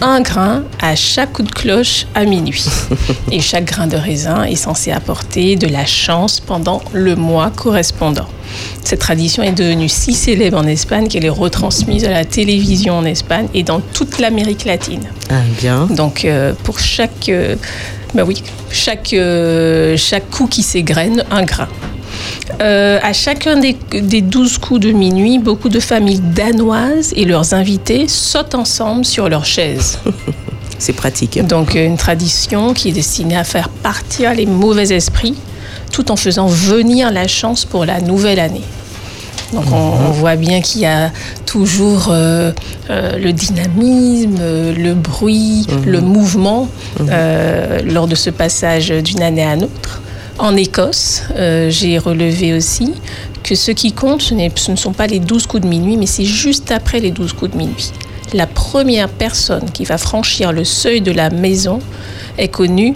Un 0.00 0.20
grain 0.20 0.64
à 0.80 0.94
chaque 0.94 1.32
coup 1.32 1.42
de 1.42 1.50
cloche 1.50 2.06
à 2.14 2.24
minuit. 2.24 2.64
Et 3.32 3.40
chaque 3.40 3.64
grain 3.64 3.86
de 3.86 3.96
raisin 3.96 4.44
est 4.44 4.56
censé 4.56 4.92
apporter 4.92 5.56
de 5.56 5.66
la 5.66 5.86
chance 5.86 6.40
pendant 6.40 6.82
le 6.92 7.16
mois 7.16 7.50
correspondant. 7.50 8.26
Cette 8.84 9.00
tradition 9.00 9.42
est 9.42 9.52
devenue 9.52 9.88
si 9.88 10.14
célèbre 10.14 10.58
en 10.58 10.66
Espagne 10.66 11.08
qu'elle 11.08 11.24
est 11.24 11.30
retransmise 11.30 12.04
à 12.04 12.10
la 12.10 12.24
télévision 12.24 12.96
en 12.98 13.04
Espagne 13.04 13.48
et 13.54 13.62
dans 13.62 13.80
toute 13.80 14.18
l'Amérique 14.18 14.64
latine. 14.64 15.02
Ah, 15.30 15.42
bien. 15.60 15.86
Donc, 15.86 16.24
euh, 16.24 16.54
pour 16.64 16.78
chaque, 16.78 17.28
euh, 17.28 17.56
bah 18.14 18.24
oui, 18.26 18.42
chaque, 18.70 19.12
euh, 19.12 19.96
chaque 19.96 20.30
coup 20.30 20.46
qui 20.46 20.62
s'égrène, 20.62 21.24
un 21.30 21.42
grain. 21.42 21.68
À 22.60 23.12
chacun 23.12 23.56
des, 23.56 23.76
des 23.92 24.20
12 24.20 24.58
coups 24.58 24.80
de 24.80 24.92
minuit, 24.92 25.38
beaucoup 25.38 25.68
de 25.68 25.80
familles 25.80 26.20
danoises 26.20 27.12
et 27.16 27.24
leurs 27.24 27.54
invités 27.54 28.08
sautent 28.08 28.54
ensemble 28.54 29.04
sur 29.04 29.28
leurs 29.28 29.44
chaises. 29.44 29.98
C'est 30.78 30.92
pratique. 30.92 31.44
Donc 31.46 31.74
une 31.74 31.96
tradition 31.96 32.72
qui 32.72 32.88
est 32.90 32.92
destinée 32.92 33.36
à 33.36 33.44
faire 33.44 33.68
partir 33.68 34.34
les 34.34 34.46
mauvais 34.46 34.92
esprits 34.92 35.34
tout 35.92 36.10
en 36.10 36.16
faisant 36.16 36.46
venir 36.46 37.10
la 37.10 37.26
chance 37.26 37.64
pour 37.64 37.84
la 37.84 38.00
nouvelle 38.00 38.38
année. 38.38 38.62
Donc 39.52 39.64
on, 39.72 40.10
voit 40.10 40.36
bien 40.36 40.60
qu'il 40.60 40.82
y 40.82 40.86
a 40.86 41.10
toujours 41.46 42.08
euh, 42.10 42.52
euh, 42.90 43.18
le 43.18 43.32
dynamisme, 43.32 44.36
euh, 44.40 44.74
le 44.74 44.92
bruit, 44.92 45.66
le 45.86 46.00
mouvement 46.00 46.68
lors 47.84 48.06
de 48.06 48.14
ce 48.14 48.30
passage 48.30 48.90
d'une 48.90 49.22
année 49.22 49.44
à 49.44 49.56
l'autre. 49.56 50.02
En 50.38 50.56
Écosse, 50.56 51.22
j'ai 51.68 51.98
relevé 51.98 52.54
aussi 52.54 52.94
que 53.42 53.54
ce 53.54 53.70
qui 53.70 53.92
compte, 53.92 54.22
ce, 54.22 54.34
ce, 54.54 54.70
ne 54.70 54.76
sont 54.76 54.92
pas 54.92 55.06
les 55.06 55.20
12 55.20 55.46
coups 55.46 55.62
de 55.62 55.68
minuit, 55.68 55.96
mais 55.96 56.06
c'est 56.06 56.24
juste 56.24 56.70
après 56.70 57.00
les 57.00 57.10
12 57.10 57.32
coups 57.32 57.52
de 57.52 57.56
minuit. 57.56 57.92
La 58.34 58.46
première 58.46 59.08
personne 59.08 59.70
qui 59.70 59.84
va 59.84 59.98
franchir 59.98 60.52
le 60.52 60.64
seuil 60.64 61.00
de 61.00 61.12
la 61.12 61.30
maison 61.30 61.80
est 62.36 62.48
connue 62.48 62.94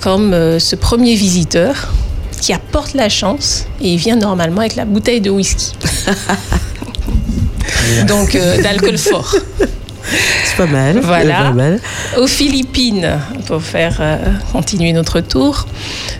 comme 0.00 0.58
ce 0.58 0.76
premier 0.76 1.14
visiteur 1.14 1.92
qui 2.40 2.52
apporte 2.52 2.94
la 2.94 3.08
chance 3.08 3.66
et 3.80 3.92
il 3.92 3.98
vient 3.98 4.16
normalement 4.16 4.60
avec 4.60 4.76
la 4.76 4.84
bouteille 4.84 5.20
de 5.20 5.30
whisky. 5.30 5.72
Donc 8.08 8.34
euh, 8.34 8.62
d'alcool 8.62 8.98
fort. 8.98 9.36
C'est 10.44 10.56
pas 10.56 10.66
mal. 10.66 11.00
Voilà. 11.00 11.52
Aux 12.18 12.26
Philippines, 12.26 13.18
pour 13.46 13.62
faire 13.62 13.98
euh, 14.00 14.16
continuer 14.52 14.92
notre 14.92 15.20
tour, 15.20 15.66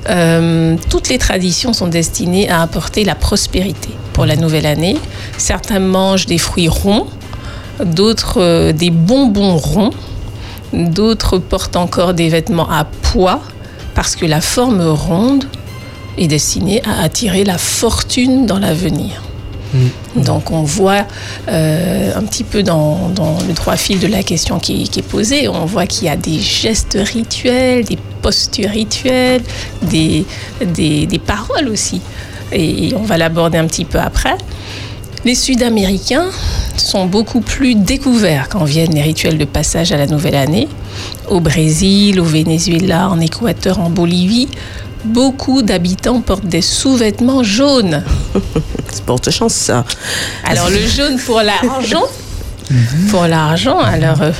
euh, 0.08 0.76
toutes 0.88 1.08
les 1.08 1.18
traditions 1.18 1.72
sont 1.72 1.88
destinées 1.88 2.48
à 2.48 2.62
apporter 2.62 3.04
la 3.04 3.14
prospérité 3.14 3.90
pour 4.12 4.26
la 4.26 4.36
nouvelle 4.36 4.66
année. 4.66 4.96
Certains 5.38 5.80
mangent 5.80 6.26
des 6.26 6.38
fruits 6.38 6.68
ronds, 6.68 7.06
d'autres 7.84 8.72
des 8.72 8.90
bonbons 8.90 9.56
ronds, 9.56 9.92
d'autres 10.72 11.38
portent 11.38 11.76
encore 11.76 12.14
des 12.14 12.28
vêtements 12.28 12.70
à 12.70 12.84
pois 12.84 13.40
parce 13.94 14.16
que 14.16 14.26
la 14.26 14.40
forme 14.40 14.82
ronde 14.82 15.44
est 16.16 16.28
destiné 16.28 16.82
à 16.84 17.02
attirer 17.02 17.44
la 17.44 17.58
fortune 17.58 18.46
dans 18.46 18.58
l'avenir. 18.58 19.22
Mm. 19.74 20.22
Donc 20.22 20.50
on 20.50 20.62
voit 20.62 21.06
euh, 21.48 22.12
un 22.14 22.22
petit 22.22 22.44
peu 22.44 22.62
dans, 22.62 23.10
le 23.46 23.52
droit 23.52 23.76
fil 23.76 23.98
de 24.00 24.06
la 24.06 24.22
question 24.22 24.58
qui, 24.58 24.82
est 24.82 25.02
posée, 25.02 25.48
on 25.48 25.64
voit 25.64 25.86
qu'il 25.86 26.06
y 26.06 26.10
a 26.10 26.16
des 26.16 26.38
gestes 26.38 26.98
rituels, 27.00 27.84
des 27.84 27.98
postures 28.22 28.70
rituelles, 28.70 29.42
des, 29.82 30.26
des, 30.60 31.20
paroles 31.24 31.68
aussi. 31.68 32.00
Et 32.52 32.92
on 32.96 33.02
va 33.02 33.16
l'aborder 33.16 33.58
un 33.58 33.66
petit 33.66 33.84
peu 33.84 33.98
après. 33.98 34.36
Les 35.24 35.34
Sud-Américains 35.34 36.30
sont 36.76 37.04
beaucoup 37.06 37.42
plus 37.42 37.74
découverts 37.74 38.48
quand 38.48 38.64
viennent 38.64 38.94
les 38.94 39.02
rituels 39.02 39.36
de 39.36 39.44
passage 39.44 39.92
à 39.92 39.98
la 39.98 40.06
nouvelle 40.06 40.34
année. 40.34 40.66
Au 41.28 41.40
Brésil, 41.40 42.18
au 42.18 42.24
Venezuela, 42.24 43.10
en 43.10 43.20
Équateur, 43.20 43.80
en 43.80 43.90
Bolivie, 43.90 44.48
beaucoup 45.04 45.62
d'habitants 45.62 46.20
portent 46.20 46.46
des 46.46 46.62
sous-vêtements 46.62 47.42
jaunes. 47.42 48.04
C'est 48.92 49.04
porte 49.04 49.30
chance 49.30 49.54
ça. 49.54 49.84
Alors 50.44 50.70
le 50.70 50.86
jaune 50.86 51.18
pour 51.18 51.42
l'argent. 51.42 52.04
Pour 53.10 53.26
l'argent, 53.26 53.78
alors 53.78 54.22
euh, 54.22 54.32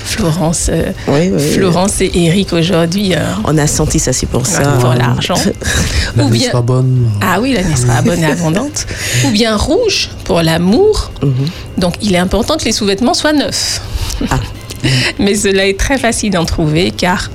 Florence, 0.00 0.68
euh, 0.72 1.38
Florence 1.54 2.00
et 2.00 2.10
Eric 2.12 2.52
aujourd'hui. 2.52 3.14
Euh, 3.14 3.20
On 3.44 3.56
a 3.56 3.68
senti 3.68 4.00
ça, 4.00 4.12
c'est 4.12 4.26
pour 4.26 4.46
ça. 4.46 4.62
Pour 4.80 4.94
l'argent. 4.94 5.36
L'année 6.16 6.40
sera 6.40 6.60
bonne. 6.60 7.08
Ah 7.20 7.38
oui, 7.40 7.52
l'année 7.52 7.76
sera 7.76 8.02
bonne 8.02 8.20
et 8.20 8.26
abondante. 8.26 8.86
Ou 9.26 9.30
bien 9.30 9.56
rouge 9.56 10.10
pour 10.24 10.42
l'amour. 10.42 11.12
Mhm. 11.22 11.32
Donc 11.76 11.94
il 12.02 12.14
est 12.16 12.18
important 12.18 12.56
que 12.56 12.64
les 12.64 12.72
sous-vêtements 12.72 13.14
soient 13.14 13.32
neufs. 13.32 13.80
Ah. 14.28 14.40
Mais 15.18 15.36
cela 15.36 15.66
est 15.66 15.78
très 15.78 15.98
facile 15.98 16.32
d'en 16.32 16.44
trouver 16.44 16.90
car 16.90 17.30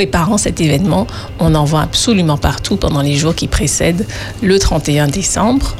préparant 0.00 0.38
cet 0.38 0.62
événement, 0.62 1.06
on 1.40 1.54
en 1.54 1.66
voit 1.66 1.82
absolument 1.82 2.38
partout 2.38 2.76
pendant 2.78 3.02
les 3.02 3.16
jours 3.16 3.34
qui 3.34 3.48
précèdent 3.48 4.06
le 4.40 4.58
31 4.58 5.08
décembre. 5.08 5.76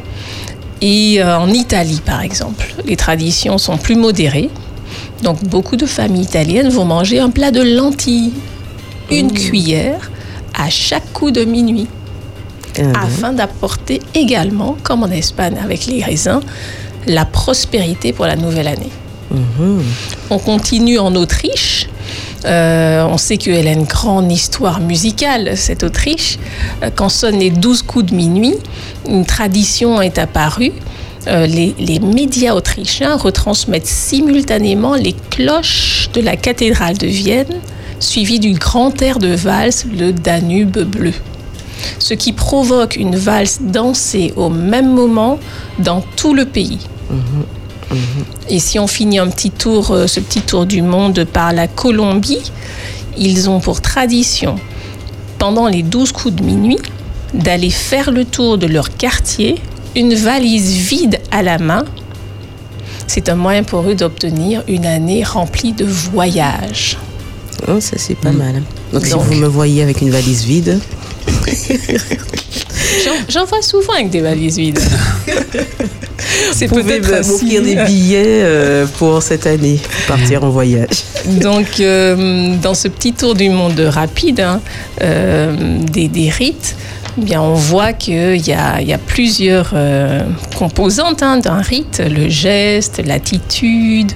Et 0.82 1.22
euh, 1.22 1.38
en 1.38 1.48
Italie, 1.48 2.02
par 2.04 2.20
exemple, 2.20 2.66
les 2.84 2.96
traditions 2.96 3.56
sont 3.56 3.78
plus 3.78 3.96
modérées. 3.96 4.50
Donc 5.22 5.42
beaucoup 5.44 5.76
de 5.76 5.86
familles 5.86 6.24
italiennes 6.24 6.68
vont 6.68 6.84
manger 6.84 7.18
un 7.18 7.30
plat 7.30 7.50
de 7.50 7.62
lentilles, 7.62 8.34
une 9.10 9.28
mmh. 9.28 9.32
cuillère 9.32 10.10
à 10.52 10.68
chaque 10.68 11.10
coup 11.14 11.30
de 11.30 11.44
minuit, 11.44 11.88
ah 12.78 13.04
afin 13.04 13.32
d'apporter 13.32 14.02
également, 14.14 14.76
comme 14.82 15.02
en 15.02 15.10
Espagne 15.10 15.56
avec 15.64 15.86
les 15.86 16.04
raisins, 16.04 16.42
la 17.06 17.24
prospérité 17.24 18.12
pour 18.12 18.26
la 18.26 18.36
nouvelle 18.36 18.68
année. 18.68 18.92
Mmh. 19.30 19.80
On 20.28 20.38
continue 20.38 20.98
en 20.98 21.14
Autriche 21.14 21.88
euh, 22.44 23.04
on 23.04 23.18
sait 23.18 23.36
qu'elle 23.36 23.68
a 23.68 23.72
une 23.72 23.84
grande 23.84 24.30
histoire 24.30 24.80
musicale, 24.80 25.56
cette 25.56 25.82
Autriche. 25.82 26.38
Euh, 26.82 26.90
quand 26.94 27.08
sonnent 27.08 27.38
les 27.38 27.50
douze 27.50 27.82
coups 27.82 28.06
de 28.06 28.14
minuit, 28.14 28.56
une 29.08 29.26
tradition 29.26 30.00
est 30.00 30.18
apparue. 30.18 30.72
Euh, 31.26 31.46
les, 31.46 32.00
médias 32.00 32.54
autrichiens 32.54 33.16
retransmettent 33.16 33.86
simultanément 33.86 34.94
les 34.94 35.14
cloches 35.28 36.08
de 36.14 36.22
la 36.22 36.36
cathédrale 36.36 36.96
de 36.96 37.06
Vienne, 37.06 37.60
suivies 37.98 38.40
du 38.40 38.52
grand 38.52 39.02
air 39.02 39.18
de 39.18 39.34
valse, 39.34 39.84
le 39.98 40.12
Danube 40.12 40.78
bleu. 40.78 41.12
Ce 41.98 42.14
qui 42.14 42.32
provoque 42.32 42.96
une 42.96 43.16
valse 43.16 43.58
dansée 43.60 44.32
au 44.36 44.48
même 44.48 44.90
moment 44.94 45.38
dans 45.78 46.02
tout 46.16 46.32
le 46.32 46.46
pays. 46.46 46.78
Et 48.48 48.58
si 48.58 48.78
on 48.78 48.86
finit 48.86 49.18
un 49.18 49.28
petit 49.28 49.50
tour, 49.50 49.90
euh, 49.90 50.06
ce 50.06 50.20
petit 50.20 50.42
tour 50.42 50.66
du 50.66 50.82
monde 50.82 51.24
par 51.24 51.52
la 51.52 51.68
Colombie, 51.68 52.52
ils 53.16 53.50
ont 53.50 53.60
pour 53.60 53.80
tradition, 53.80 54.56
pendant 55.38 55.68
les 55.68 55.82
12 55.82 56.12
coups 56.12 56.34
de 56.34 56.42
minuit, 56.42 56.78
d'aller 57.34 57.70
faire 57.70 58.10
le 58.10 58.24
tour 58.24 58.58
de 58.58 58.66
leur 58.66 58.96
quartier, 58.96 59.56
une 59.96 60.14
valise 60.14 60.72
vide 60.72 61.20
à 61.30 61.42
la 61.42 61.58
main. 61.58 61.84
C'est 63.06 63.28
un 63.28 63.34
moyen 63.34 63.64
pour 63.64 63.88
eux 63.88 63.94
d'obtenir 63.94 64.62
une 64.68 64.86
année 64.86 65.24
remplie 65.24 65.72
de 65.72 65.84
voyages. 65.84 66.96
Oh, 67.68 67.80
ça 67.80 67.96
c'est 67.98 68.14
pas 68.14 68.32
mal. 68.32 68.62
Donc, 68.92 69.04
si 69.04 69.12
vous 69.12 69.34
me 69.34 69.46
voyez 69.46 69.82
avec 69.82 70.00
une 70.00 70.10
valise 70.10 70.44
vide. 70.44 70.80
J'en 73.28 73.44
vois 73.44 73.62
souvent 73.62 73.94
avec 73.94 74.10
des 74.10 74.20
valises 74.20 74.58
vides. 74.58 74.80
C'est 76.52 76.68
peut-être 76.68 77.62
des 77.62 77.76
billets 77.84 78.42
euh, 78.42 78.86
pour 78.98 79.22
cette 79.22 79.46
année, 79.46 79.80
pour 79.82 80.16
partir 80.16 80.44
en 80.44 80.50
voyage. 80.50 81.04
Donc, 81.26 81.80
euh, 81.80 82.56
dans 82.56 82.74
ce 82.74 82.88
petit 82.88 83.12
tour 83.12 83.34
du 83.34 83.48
monde 83.48 83.80
rapide, 83.80 84.40
hein, 84.40 84.60
euh, 85.02 85.78
des, 85.82 86.30
rites, 86.30 86.76
eh 87.18 87.24
bien, 87.24 87.40
on 87.40 87.54
voit 87.54 87.92
qu'il 87.92 88.36
y, 88.36 88.50
y 88.50 88.52
a, 88.52 88.98
plusieurs 89.06 89.74
composantes 90.56 91.22
hein, 91.22 91.38
d'un 91.38 91.60
rite, 91.60 92.02
le 92.04 92.28
geste, 92.28 93.02
l'attitude, 93.04 94.12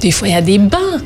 des 0.00 0.10
fois 0.10 0.28
il 0.28 0.34
y 0.34 0.36
a 0.36 0.42
des 0.42 0.58
bains 0.58 1.00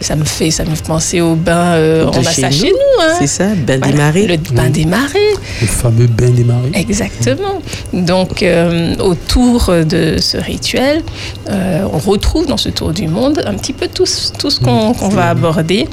ça 0.00 0.16
me 0.16 0.24
fait 0.24 0.50
ça 0.50 0.64
me 0.64 0.74
fait 0.74 0.86
penser 0.86 1.20
au 1.20 1.34
bain 1.34 1.74
euh, 1.74 2.10
on 2.12 2.18
a 2.18 2.22
ça 2.22 2.50
chez 2.50 2.70
nous 2.70 3.02
hein. 3.02 3.14
c'est 3.18 3.26
ça 3.26 3.48
bain 3.54 3.78
des 3.78 3.92
marées 3.92 4.26
le 4.26 4.36
bain 4.36 4.70
des 4.70 4.86
marées 4.86 5.18
le 5.60 5.66
fameux 5.66 6.06
bain 6.06 6.30
des 6.30 6.44
marées 6.44 6.70
exactement. 6.74 7.60
Donc 7.92 8.42
euh, 8.42 8.96
autour 8.96 9.72
de 9.84 10.16
ce 10.18 10.36
rituel 10.36 11.02
euh, 11.48 11.82
on 11.92 11.98
retrouve 11.98 12.46
dans 12.46 12.56
ce 12.56 12.68
tour 12.68 12.92
du 12.92 13.08
monde 13.08 13.42
un 13.46 13.54
petit 13.54 13.72
peu 13.72 13.88
tout, 13.88 14.06
tout 14.38 14.50
ce 14.50 14.60
qu'on 14.60 14.92
va 14.92 15.30
aborder. 15.30 15.86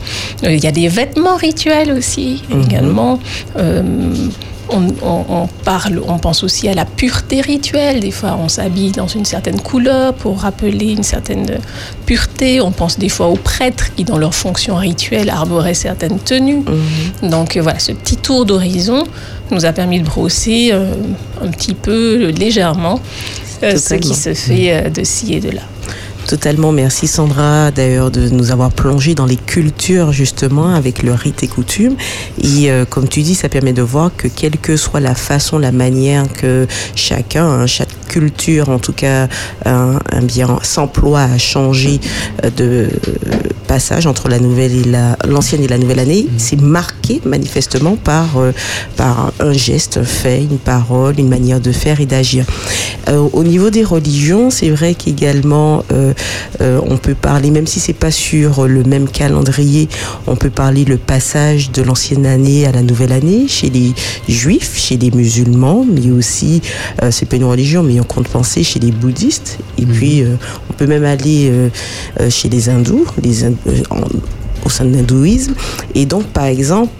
Il 0.43 0.63
y 0.63 0.67
a 0.67 0.71
des 0.71 0.87
vêtements 0.87 1.35
rituels 1.35 1.91
aussi 1.91 2.43
mhm. 2.49 2.63
également 2.63 3.19
on, 4.69 5.47
parle, 5.63 6.01
on 6.07 6.17
pense 6.17 6.43
aussi 6.43 6.67
à 6.67 6.73
la 6.73 6.85
pureté 6.85 7.41
rituelle. 7.41 7.99
Des 7.99 8.11
fois, 8.11 8.37
on 8.39 8.49
s'habille 8.49 8.91
dans 8.91 9.07
une 9.07 9.25
certaine 9.25 9.59
couleur 9.59 10.13
pour 10.13 10.41
rappeler 10.41 10.91
une 10.91 11.03
certaine 11.03 11.59
pureté. 12.05 12.61
On 12.61 12.71
pense 12.71 12.97
des 12.97 13.09
fois 13.09 13.27
aux 13.27 13.35
prêtres 13.35 13.93
qui, 13.95 14.03
dans 14.03 14.17
leur 14.17 14.35
fonction 14.35 14.75
rituelle, 14.75 15.29
arboraient 15.29 15.73
certaines 15.73 16.19
tenues. 16.19 16.63
Mhm. 17.21 17.29
Donc 17.29 17.57
euh, 17.57 17.61
voilà, 17.61 17.79
ce 17.79 17.91
petit 17.91 18.17
tour 18.17 18.45
d'horizon 18.45 19.05
nous 19.51 19.65
a 19.65 19.71
permis 19.71 19.99
de 19.99 20.05
brosser 20.05 20.69
euh, 20.71 20.91
un 21.41 21.47
petit 21.47 21.73
peu 21.73 22.27
légèrement 22.27 22.99
euh, 23.63 23.77
ce 23.77 23.95
qui 23.95 24.13
se 24.13 24.33
fait 24.33 24.89
de 24.89 25.03
ci 25.03 25.33
et 25.33 25.39
de 25.39 25.51
là. 25.51 25.61
Totalement, 26.27 26.73
merci 26.73 27.07
Sandra 27.07 27.71
d'ailleurs 27.71 28.11
de 28.11 28.27
nous 28.27 28.51
avoir 28.51 28.69
plongé 28.69 29.15
dans 29.15 29.25
les 29.25 29.37
cultures 29.37 30.11
justement 30.11 30.75
avec 30.75 31.01
le 31.01 31.13
rite 31.13 31.41
et 31.41 31.47
coutumes. 31.47 31.95
Et 32.41 32.69
euh, 32.69 32.83
comme 32.83 33.07
tu 33.07 33.21
dis, 33.21 33.33
ça 33.33 33.47
permet 33.47 33.71
de 33.71 33.81
voir 33.81 34.11
que 34.13 34.27
quelle 34.27 34.57
que 34.57 34.75
soit 34.75 34.99
la 34.99 35.15
façon, 35.15 35.57
la 35.57 35.71
manière 35.71 36.25
que 36.33 36.67
chacun, 36.95 37.45
hein, 37.45 37.65
chaque 37.65 38.07
culture 38.09 38.67
en 38.67 38.77
tout 38.77 38.91
cas, 38.91 39.29
un, 39.63 39.99
bien 40.21 40.59
s'emploie 40.63 41.21
à 41.21 41.37
changer 41.37 42.01
euh, 42.43 42.49
de 42.49 42.89
passage 43.67 44.07
entre 44.07 44.29
la 44.29 44.39
nouvelle 44.39 44.73
et 44.73 44.83
la 44.83 45.17
l'ancienne 45.27 45.63
et 45.63 45.67
la 45.67 45.77
nouvelle 45.77 45.99
année, 45.99 46.27
c'est 46.37 46.59
marqué 46.59 47.21
manifestement 47.25 47.95
par 47.95 48.37
par 48.95 49.31
un 49.39 49.53
geste, 49.53 49.97
un 49.97 50.03
fait, 50.03 50.41
une 50.41 50.57
parole, 50.57 51.19
une 51.19 51.29
manière 51.29 51.59
de 51.59 51.71
faire 51.71 51.99
et 52.01 52.05
d'agir. 52.05 52.45
au 53.09 53.43
niveau 53.43 53.69
des 53.69 53.83
religions, 53.83 54.49
c'est 54.49 54.69
vrai 54.69 54.93
qu'également 54.95 55.83
on 56.59 56.97
peut 56.97 57.15
parler, 57.15 57.51
même 57.51 57.67
si 57.67 57.79
c'est 57.79 57.93
pas 57.93 58.11
sur 58.11 58.67
le 58.67 58.83
même 58.83 59.07
calendrier, 59.07 59.87
on 60.27 60.35
peut 60.35 60.49
parler 60.49 60.85
le 60.85 60.97
passage 60.97 61.71
de 61.71 61.81
l'ancienne 61.81 62.25
année 62.25 62.65
à 62.65 62.71
la 62.71 62.81
nouvelle 62.81 63.11
année 63.11 63.47
chez 63.47 63.69
les 63.69 63.93
juifs, 64.27 64.77
chez 64.77 64.97
les 64.97 65.11
musulmans, 65.11 65.85
mais 65.89 66.09
aussi 66.11 66.61
c'est 67.11 67.27
pas 67.27 67.35
une 67.35 67.45
religion, 67.45 67.83
mais 67.83 67.99
on 67.99 68.03
compte 68.03 68.27
penser 68.27 68.63
chez 68.63 68.79
les 68.79 68.91
bouddhistes. 68.91 69.57
Et 69.77 69.85
mhm. 69.85 69.93
puis, 69.93 70.21
euh, 70.21 70.35
on 70.69 70.73
peut 70.73 70.87
même 70.87 71.03
aller 71.03 71.49
euh, 71.49 71.69
euh, 72.19 72.29
chez 72.29 72.49
les 72.49 72.69
hindous, 72.69 73.05
les, 73.21 73.43
au 74.65 74.69
sein 74.69 74.85
de 74.85 74.91
l'hindouisme. 74.91 75.53
Et 75.95 76.05
donc, 76.05 76.25
par 76.25 76.45
exemple, 76.45 76.91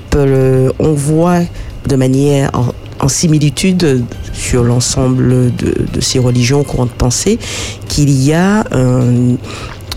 on 0.80 0.94
voit 0.94 1.42
de 1.88 1.96
manière 1.96 2.52
en, 3.00 3.08
similitude 3.08 4.04
sur 4.34 4.64
l'ensemble 4.64 5.56
de, 5.56 6.02
ces 6.02 6.20
religions 6.20 6.64
courantes 6.64 6.90
de 6.90 6.96
pensée 6.96 7.40
qu'il 7.88 8.10
y 8.10 8.34
a 8.34 8.66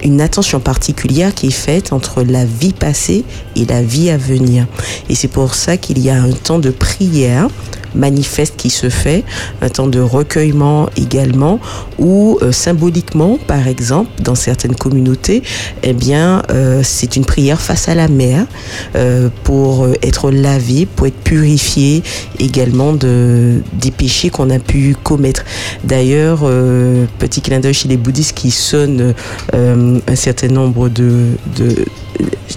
une 0.05 0.21
attention 0.21 0.61
particulière 0.61 1.35
qui 1.35 1.49
est 1.49 1.51
faite 1.51 1.93
entre 1.93 2.23
la 2.23 2.45
vie 2.45 2.73
passée 2.73 3.25
et 3.57 3.65
la 3.65 3.83
vie 3.83 4.11
à 4.11 4.17
venir. 4.17 4.67
Et 5.09 5.15
c'est 5.15 5.29
pour 5.29 5.55
ça 5.55 5.77
qu'il 5.77 5.99
y 5.99 6.11
a 6.11 6.21
un 6.21 6.31
temps 6.31 6.59
de 6.59 6.71
prière 6.71 7.49
manifeste 7.95 8.55
qui 8.57 8.71
se 8.71 8.89
fait, 8.89 9.25
un 9.63 9.69
temps 9.69 9.87
de 9.87 10.01
recueillement 10.01 10.89
également, 10.97 11.61
ou 11.99 12.39
euh, 12.43 12.53
symboliquement, 12.53 13.39
par 13.47 13.69
exemple, 13.69 14.11
dans 14.23 14.35
certaines 14.35 14.75
communautés, 14.75 15.43
eh 15.83 15.93
bien, 15.93 16.43
euh, 16.51 16.83
c'est 16.85 17.17
une 17.17 17.25
prière 17.25 17.61
face 17.61 17.89
à 17.89 17.95
la 17.95 18.09
mer 18.09 18.47
euh, 18.95 19.29
pour 19.45 19.89
être 20.03 20.31
lavé, 20.31 20.87
pour 20.87 21.07
être 21.07 21.21
purifié 21.23 22.03
également 22.39 22.93
de, 22.93 23.63
des 23.73 23.91
péchés 23.91 24.31
qu'on 24.31 24.51
a 24.51 24.59
pu 24.59 24.97
commettre. 25.03 25.45
D'ailleurs, 25.85 26.41
petit 27.19 27.41
clin 27.41 27.61
d'œil 27.61 27.75
chez 27.75 27.89
les 27.89 27.97
bouddhistes 27.97 28.35
qui 28.35 28.51
sonnent 28.51 29.15
un 30.07 30.17
certain 30.17 30.49
nombre 30.49 30.89
de, 30.89 31.37
de 31.57 31.85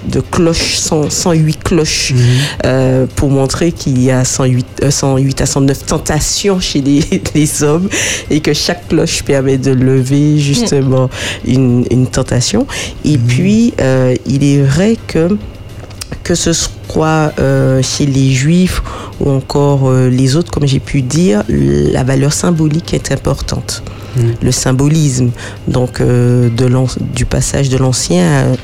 de 0.07 0.19
cloches, 0.19 0.77
108 0.77 1.63
cloches, 1.63 2.11
mhm. 2.11 2.19
euh, 2.65 3.05
pour 3.15 3.29
montrer 3.29 3.71
qu'il 3.71 4.01
y 4.01 4.11
a 4.11 4.23
108, 4.23 4.89
108 4.89 5.41
euh, 5.41 5.43
à 5.43 5.45
109 5.45 5.85
tentations 5.85 6.59
chez 6.59 6.81
les, 7.35 7.63
hommes 7.63 7.89
et 8.29 8.39
que 8.39 8.53
chaque 8.53 8.87
cloche 8.87 9.23
permet 9.23 9.57
de 9.57 9.71
lever 9.71 10.37
justement 10.39 11.09
une, 11.45 11.85
une, 11.91 12.07
tentation. 12.07 12.67
Et 13.05 13.17
mhm. 13.17 13.23
puis, 13.27 13.73
euh, 13.79 14.15
il 14.25 14.43
est 14.43 14.61
vrai 14.61 14.97
que 15.07 15.37
que 16.23 16.35
ce 16.35 16.53
soit 16.53 17.33
chez 17.81 18.05
les 18.05 18.31
juifs 18.31 18.81
ou 19.19 19.31
encore 19.31 19.91
les 19.91 20.35
autres, 20.37 20.51
comme 20.51 20.65
j'ai 20.65 20.79
pu 20.79 21.01
dire, 21.01 21.43
la 21.49 22.03
valeur 22.03 22.31
symbolique 22.31 22.93
est 22.93 23.11
importante. 23.11 23.83
Le 24.41 24.51
symbolisme 24.51 25.31
donc 25.67 25.99
de 25.99 26.69
du 27.13 27.25
passage 27.25 27.69
de 27.69 27.77
l'ancien 27.77 28.55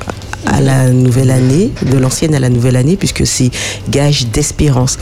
à 0.46 0.60
la 0.60 0.90
nouvelle 0.90 1.30
année, 1.30 1.70
de 1.90 1.98
l'ancienne 1.98 2.34
à 2.34 2.38
la 2.38 2.48
nouvelle 2.48 2.76
année, 2.76 2.96
puisque 2.96 3.26
c'est 3.26 3.50
gage 3.88 4.26
d'espérance. 4.28 4.98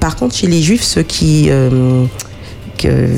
Par 0.00 0.16
contre, 0.16 0.34
chez 0.36 0.46
les 0.46 0.62
juifs, 0.62 0.82
ce 0.84 1.00
qui... 1.00 1.46
Euh, 1.48 2.04
que, 2.76 3.08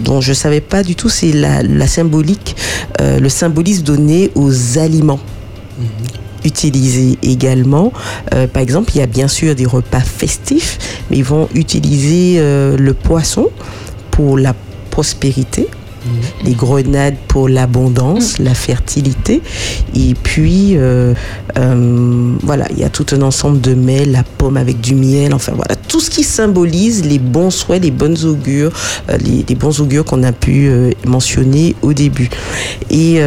dont 0.00 0.20
je 0.20 0.30
ne 0.30 0.34
savais 0.34 0.60
pas 0.60 0.82
du 0.82 0.96
tout, 0.96 1.08
c'est 1.08 1.30
la, 1.30 1.86
symbolique, 1.86 2.56
euh, 3.00 3.20
le 3.20 3.28
symbolisme 3.28 3.84
donné 3.84 4.30
aux 4.34 4.78
aliments. 4.78 5.20
Mhm. 5.78 5.86
utilisés 6.44 7.18
également. 7.22 7.90
Euh, 8.34 8.46
par 8.46 8.62
exemple, 8.62 8.92
il 8.94 8.98
y 8.98 9.02
a 9.02 9.06
bien 9.06 9.28
sûr 9.28 9.54
des 9.54 9.64
repas 9.64 10.00
festifs, 10.00 10.78
mais 11.10 11.16
ils 11.16 11.24
vont 11.24 11.48
utiliser 11.54 12.38
le 12.38 12.92
poisson 12.92 13.48
pour 14.10 14.36
la 14.36 14.54
prospérité, 14.90 15.68
les 16.44 16.52
grenades 16.52 17.16
pour 17.28 17.48
l'abondance, 17.48 18.38
la 18.38 18.54
fertilité. 18.54 19.42
Et 19.94 20.14
puis, 20.14 20.76
euh, 20.76 21.14
euh, 21.58 22.34
voilà, 22.42 22.66
il 22.70 22.78
y 22.78 22.84
a 22.84 22.90
tout 22.90 23.06
un 23.12 23.22
ensemble 23.22 23.60
de 23.60 23.74
mets, 23.74 24.04
la 24.04 24.22
pomme 24.22 24.56
avec 24.56 24.80
du 24.80 24.94
miel, 24.94 25.34
enfin 25.34 25.52
voilà, 25.54 25.76
tout 25.76 26.00
ce 26.00 26.10
qui 26.10 26.24
symbolise 26.24 27.04
les 27.04 27.18
bons 27.18 27.50
souhaits, 27.50 27.82
les 27.82 27.90
bonnes 27.90 28.22
augures, 28.24 28.72
euh, 29.10 29.18
les, 29.18 29.54
bons 29.54 29.80
augures 29.80 30.04
qu'on 30.04 30.22
a 30.24 30.32
pu 30.32 30.68
mentionner 31.06 31.76
au 31.82 31.92
début. 31.92 32.28
Et 32.90 33.20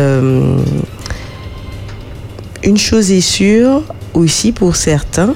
une 2.63 2.77
chose 2.77 3.11
est 3.11 3.21
sûre 3.21 3.81
aussi 4.13 4.51
pour 4.51 4.75
certains, 4.75 5.35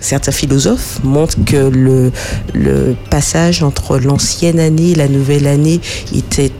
certains 0.00 0.32
philosophes 0.32 1.00
montrent 1.04 1.44
que 1.44 1.56
le, 1.56 2.12
le 2.54 2.96
passage 3.10 3.62
entre 3.62 3.98
l'ancienne 3.98 4.58
année 4.58 4.92
et 4.92 4.94
la 4.94 5.08
nouvelle 5.08 5.46
année 5.46 5.80
était 6.14 6.52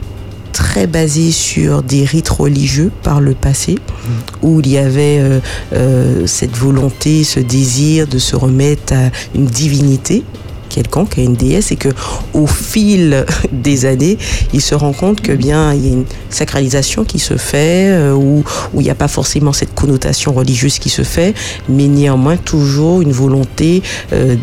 très 0.53 0.87
basé 0.87 1.31
sur 1.31 1.83
des 1.83 2.05
rites 2.05 2.29
religieux 2.29 2.91
par 3.03 3.21
le 3.21 3.35
passé, 3.35 3.77
mmh. 3.77 4.47
où 4.47 4.61
il 4.61 4.69
y 4.69 4.79
avait 4.79 5.19
euh, 5.21 5.41
euh, 5.73 6.27
cette 6.27 6.57
volonté, 6.57 7.25
ce 7.25 7.41
désir 7.41 8.07
de 8.07 8.19
se 8.19 8.37
remettre 8.37 8.93
à 8.93 9.11
une 9.35 9.47
divinité 9.47 10.23
quelconque, 10.71 11.19
à 11.19 11.21
une 11.21 11.35
déesse, 11.35 11.73
et 11.73 11.77
que 11.77 11.91
au 12.33 12.47
fil 12.47 13.27
des 13.53 13.85
années, 13.85 14.17
il 14.55 14.63
se 14.63 14.75
rend 14.75 14.95
compte 14.95 15.21
que 15.21 15.33
bien 15.33 15.75
il 15.75 15.87
y 15.87 15.91
a 15.91 15.93
une 15.93 16.05
sacralisation 16.31 17.05
qui 17.05 17.19
se 17.19 17.37
fait, 17.37 17.91
euh, 17.91 18.15
où, 18.15 18.43
où 18.73 18.81
il 18.81 18.85
n'y 18.85 18.91
a 18.91 18.95
pas 18.95 19.09
forcément 19.09 19.53
cette 19.53 19.75
connotation 19.75 20.33
religieuse 20.33 20.79
qui 20.79 20.89
se 20.89 21.03
fait, 21.03 21.35
mais 21.69 21.89
néanmoins 21.89 22.37
toujours 22.37 23.03
une 23.03 23.13
volonté 23.13 23.83
euh, 24.13 24.37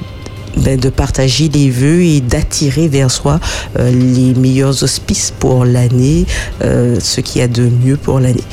ben, 0.57 0.79
de 0.79 0.89
partager 0.89 1.49
les 1.49 1.69
vœux 1.69 2.03
et 2.03 2.21
d'attirer 2.21 2.87
vers 2.87 3.11
soi 3.11 3.39
euh, 3.79 3.91
les 3.91 4.33
meilleurs 4.33 4.83
auspices 4.83 5.31
pour 5.39 5.65
l'année, 5.65 6.25
ce 6.61 7.21
qu'il 7.21 7.41
y 7.41 7.43
a 7.43 7.47
de 7.47 7.69
mieux 7.83 7.97
pour 7.97 8.19
l'année. 8.19 8.43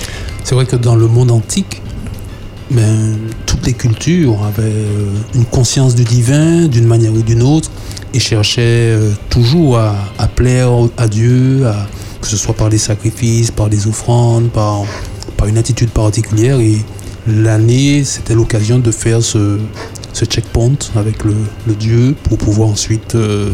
C'est 0.45 0.55
vrai 0.55 0.67
que 0.67 0.77
dans 0.77 0.97
le 0.97 1.07
monde 1.07 1.31
antique, 1.31 1.81
ben, 2.71 3.17
les 3.65 3.73
cultures 3.73 4.43
avaient 4.45 4.63
euh, 4.63 5.11
une 5.35 5.45
conscience 5.45 5.95
du 5.95 6.05
divin 6.05 6.67
d'une 6.67 6.87
manière 6.87 7.13
ou 7.13 7.23
d'une 7.23 7.43
autre 7.43 7.71
et 8.13 8.19
cherchaient 8.19 8.63
euh, 8.63 9.13
toujours 9.31 9.79
à, 9.79 9.95
plaire 10.35 10.71
à 10.97 11.09
Dieu, 11.09 11.65
que 12.21 12.27
ce 12.27 12.37
soit 12.37 12.55
par 12.55 12.69
des 12.69 12.79
sacrifices, 12.79 13.51
par 13.51 13.69
des 13.69 13.87
offrandes, 13.87 14.51
par, 14.51 14.83
par 15.37 15.49
une 15.49 15.59
attitude 15.59 15.91
particulière. 15.91 16.61
Et 16.61 16.79
l'année, 17.27 18.05
c'était 18.05 18.35
l'occasion 18.35 18.79
de 18.79 18.91
faire 18.91 19.23
ce, 19.23 19.59
ce 20.13 20.25
checkpoint 20.25 20.77
avec 20.97 21.25
le, 21.25 21.35
Dieu 21.75 22.15
pour 22.25 22.39
pouvoir 22.39 22.69
ensuite 22.69 23.15
euh, 23.15 23.51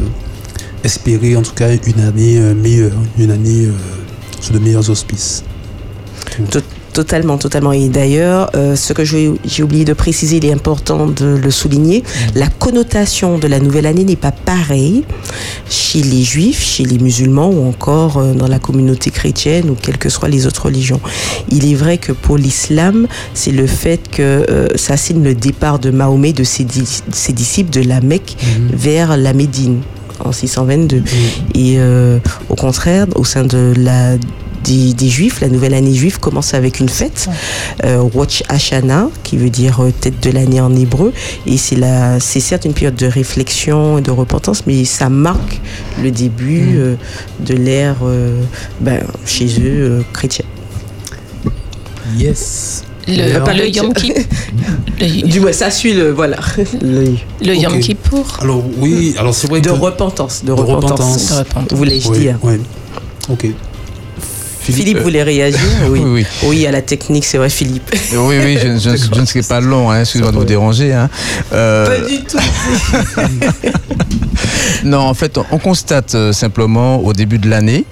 espérer 0.85 1.37
en 1.37 1.43
tout 1.43 1.55
cas 1.55 1.71
une 1.73 2.01
année 2.01 2.39
meilleure, 2.55 2.93
une 3.19 3.31
année 3.31 3.69
sous 4.41 4.53
de 4.53 4.59
meilleurs 4.59 4.89
auspices. 4.89 5.45
Totalement, 6.93 7.39
totalement. 7.39 7.73
Et 7.73 7.89
d'ailleurs, 7.89 8.51
euh, 8.57 8.75
ce 8.75 8.93
que 8.93 9.05
j'ai 9.05 9.63
oublié 9.63 9.85
de 9.85 9.93
préciser, 9.93 10.39
il 10.39 10.45
est 10.45 10.53
important 10.53 11.07
de 11.07 11.27
le 11.27 11.51
souligner, 11.51 12.01
mm. 12.01 12.39
la 12.39 12.49
connotation 12.49 13.39
de 13.39 13.47
la 13.47 13.61
nouvelle 13.61 13.87
année 13.87 14.05
n'est 14.05 14.17
pas 14.17 14.33
pareille 14.33 15.05
chez 15.69 16.03
les 16.03 16.23
juifs, 16.23 16.61
chez 16.61 16.85
les 16.85 16.99
musulmans 16.99 17.49
ou 17.49 17.69
encore 17.69 18.19
euh, 18.19 18.33
dans 18.33 18.49
la 18.49 18.59
communauté 18.59 19.11
chrétienne 19.11 19.71
ou 19.71 19.77
quelles 19.81 19.99
que 19.99 20.09
soient 20.09 20.29
les 20.29 20.47
autres 20.47 20.65
religions. 20.65 21.01
Il 21.49 21.71
est 21.71 21.77
vrai 21.77 21.99
que 21.99 22.11
pour 22.11 22.37
l'islam, 22.37 23.07
c'est 23.35 23.53
le 23.53 23.67
fait 23.69 24.11
que 24.11 24.45
euh, 24.51 24.67
ça 24.75 24.97
signe 24.97 25.23
le 25.23 25.35
départ 25.35 25.79
de 25.79 25.91
Mahomet, 25.91 26.33
de 26.33 26.45
ses, 26.45 26.65
disciples 26.65 27.71
de 27.71 27.83
la 27.83 28.01
Mecque 28.01 28.37
mm. 28.43 28.75
vers 28.75 29.17
la 29.17 29.33
Médine 29.33 29.81
en 30.25 30.33
622. 30.33 30.99
Mm. 30.99 31.05
Et 31.55 31.79
au 32.49 32.55
contraire, 32.57 33.07
au 33.15 33.25
sein 33.25 33.45
de 33.45 33.73
la 33.77 34.17
des, 34.65 35.09
Juifs. 35.09 35.41
La 35.41 35.49
nouvelle 35.49 35.75
année 35.75 35.95
juive 35.95 36.19
commence 36.19 36.55
avec 36.55 36.81
une 36.81 36.89
fête, 36.89 37.29
euh, 37.85 38.01
Rosh 38.01 38.43
Hashanah, 38.49 39.09
qui 39.23 39.37
veut 39.37 39.51
dire 39.51 39.81
euh, 39.81 39.93
tête 39.99 40.23
de 40.23 40.31
l'année 40.31 40.61
en 40.61 40.75
hébreu. 40.75 41.13
Et 41.47 41.57
c'est 41.57 41.77
c'est 42.21 42.41
certes 42.41 42.65
une 42.65 42.75
période 42.75 42.97
de 42.97 43.07
réflexion 43.07 43.99
et 43.99 44.03
de 44.03 44.11
repentance, 44.11 44.67
mais 44.67 44.85
ça 44.85 45.09
marque 45.09 45.61
le 46.03 46.11
début 46.11 46.61
mm. 46.61 46.77
euh, 46.77 46.95
de 47.41 47.55
l'ère 47.55 47.97
ben, 48.81 49.01
chez 49.25 49.49
eux 49.61 50.05
chrétienne. 50.13 50.47
Yes. 52.19 52.85
Le, 53.09 53.69
Yom 53.69 53.93
Kippur. 53.95 54.25
du 55.27 55.41
moins, 55.41 55.53
ça 55.53 55.71
suit 55.71 55.95
le 55.95 56.11
voilà. 56.13 56.37
Le, 56.83 57.17
le 57.43 57.57
Yom 57.57 57.81
Kippour. 57.81 58.39
Alors 58.41 58.63
oui, 58.79 59.15
alors 59.19 59.35
c'est 59.35 59.49
vrai 59.49 59.61
de 59.61 59.71
repentance, 59.71 60.45
de, 60.45 60.53
repentance. 60.53 61.33
Voulais-je 61.73 62.11
dire. 62.13 62.39
Ok. 63.29 63.47
Philippe, 64.61 64.99
voulait 64.99 65.23
réagir? 65.23 65.61
Oui. 65.89 66.01
oui. 66.05 66.27
oui. 66.45 66.67
à 66.67 66.71
la 66.71 66.83
technique, 66.83 67.25
c'est 67.25 67.39
vrai, 67.39 67.51
Philippe. 67.51 67.91
Oui, 68.13 68.37
oui, 68.45 68.59
je, 68.61 68.69
ne 68.69 68.79
serai 69.27 69.43
pas 69.43 69.61
long, 69.61 69.91
hein, 69.91 70.01
excusez-moi 70.01 70.33
de 70.33 70.37
vous 70.37 70.45
déranger. 70.45 70.93
Hein. 70.93 71.09
Euh, 71.53 71.87
pas 71.87 72.09
du 72.09 72.23
tout. 72.25 72.39
non, 74.85 74.99
en 74.99 75.15
fait, 75.15 75.39
on 75.51 75.59
constate 75.59 76.15
euh, 76.15 76.33
simplement 76.33 76.99
au 76.99 77.13
début 77.13 77.39
de 77.39 77.49
l'année 77.49 77.85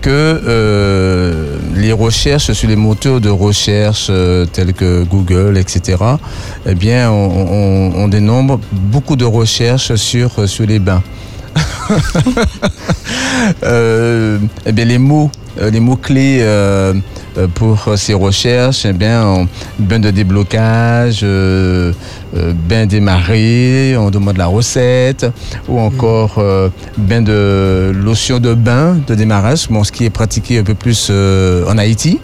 que 0.00 0.10
euh, 0.10 1.56
les 1.76 1.92
recherches 1.92 2.52
sur 2.52 2.68
les 2.68 2.76
moteurs 2.76 3.20
de 3.20 3.30
recherche 3.30 4.08
euh, 4.10 4.44
tels 4.46 4.74
que 4.74 5.04
Google, 5.04 5.56
etc., 5.56 5.96
eh 6.66 6.74
bien, 6.74 7.10
on, 7.10 7.92
on, 7.94 8.08
dénombre 8.08 8.58
beaucoup 8.72 9.14
de 9.14 9.24
recherches 9.24 9.94
sur, 9.94 10.48
sur 10.48 10.66
les 10.66 10.80
bains. 10.80 11.02
eh 14.66 14.72
bien, 14.72 14.84
les 14.84 14.98
mots, 14.98 15.30
mots 15.80 15.96
clés 15.96 16.42
euh, 17.38 17.46
pour 17.54 17.88
ces 17.96 18.14
recherches, 18.14 18.84
eh 18.84 18.92
bien, 18.92 19.46
bain 19.78 19.98
de 19.98 20.10
déblocage, 20.10 21.20
euh, 21.22 21.92
euh, 22.36 22.52
bain 22.52 22.86
démarré, 22.86 23.96
on 23.96 24.10
demande 24.10 24.36
la 24.36 24.46
recette, 24.46 25.26
ou 25.68 25.80
encore 25.80 26.42
bain 26.98 27.22
de 27.22 27.92
lotion 27.94 28.38
de 28.38 28.54
bain 28.54 28.98
de 29.06 29.14
démarrage, 29.14 29.68
bon, 29.70 29.84
ce 29.84 29.92
qui 29.92 30.04
est 30.04 30.10
pratiqué 30.10 30.58
un 30.58 30.64
peu 30.64 30.74
plus 30.74 31.10
en 31.10 31.78
Haïti. 31.78 32.20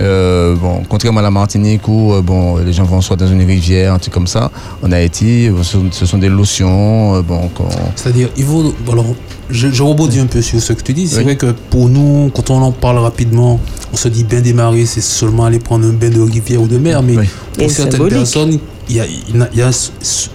Euh, 0.00 0.54
bon, 0.54 0.82
contrairement 0.88 1.20
à 1.20 1.22
la 1.22 1.30
Martinique 1.30 1.86
où 1.86 2.12
euh, 2.12 2.22
bon, 2.22 2.56
les 2.58 2.72
gens 2.72 2.84
vont 2.84 3.00
soit 3.00 3.16
dans 3.16 3.26
une 3.26 3.42
rivière, 3.42 3.94
un 3.94 3.98
truc 3.98 4.14
comme 4.14 4.26
ça, 4.26 4.50
en 4.82 4.90
Haïti, 4.92 5.50
ce, 5.92 6.06
sont 6.06 6.18
des 6.18 6.28
lotions. 6.28 7.16
Euh, 7.16 7.22
bon, 7.22 7.50
C'est-à-dire, 7.96 8.30
il 8.36 8.44
faut. 8.44 8.74
Alors, 8.90 9.14
je, 9.50 9.68
je, 9.68 9.82
rebondis 9.82 10.20
un 10.20 10.26
peu 10.26 10.40
sur 10.40 10.60
ce 10.60 10.72
que 10.72 10.82
tu 10.82 10.94
dis. 10.94 11.08
C'est 11.08 11.22
vrai 11.22 11.36
que 11.36 11.52
pour 11.70 11.88
nous, 11.88 12.30
quand 12.34 12.50
on 12.50 12.62
en 12.62 12.72
parle 12.72 12.98
rapidement, 12.98 13.60
on 13.92 13.96
se 13.96 14.08
dit 14.08 14.24
bain 14.24 14.40
démarrer, 14.40 14.86
c'est 14.86 15.00
seulement 15.00 15.44
aller 15.44 15.58
prendre 15.58 15.86
un 15.86 15.92
bain 15.92 16.10
de 16.10 16.20
rivière 16.20 16.62
ou 16.62 16.68
de 16.68 16.78
mer. 16.78 17.02
Mais 17.02 17.16
pour 17.58 17.70
certaines 17.70 18.08
personnes, 18.08 18.58
il 18.88 18.96
y, 18.96 19.00
a, 19.00 19.06
il 19.06 19.58
y 19.58 19.62
a 19.62 19.70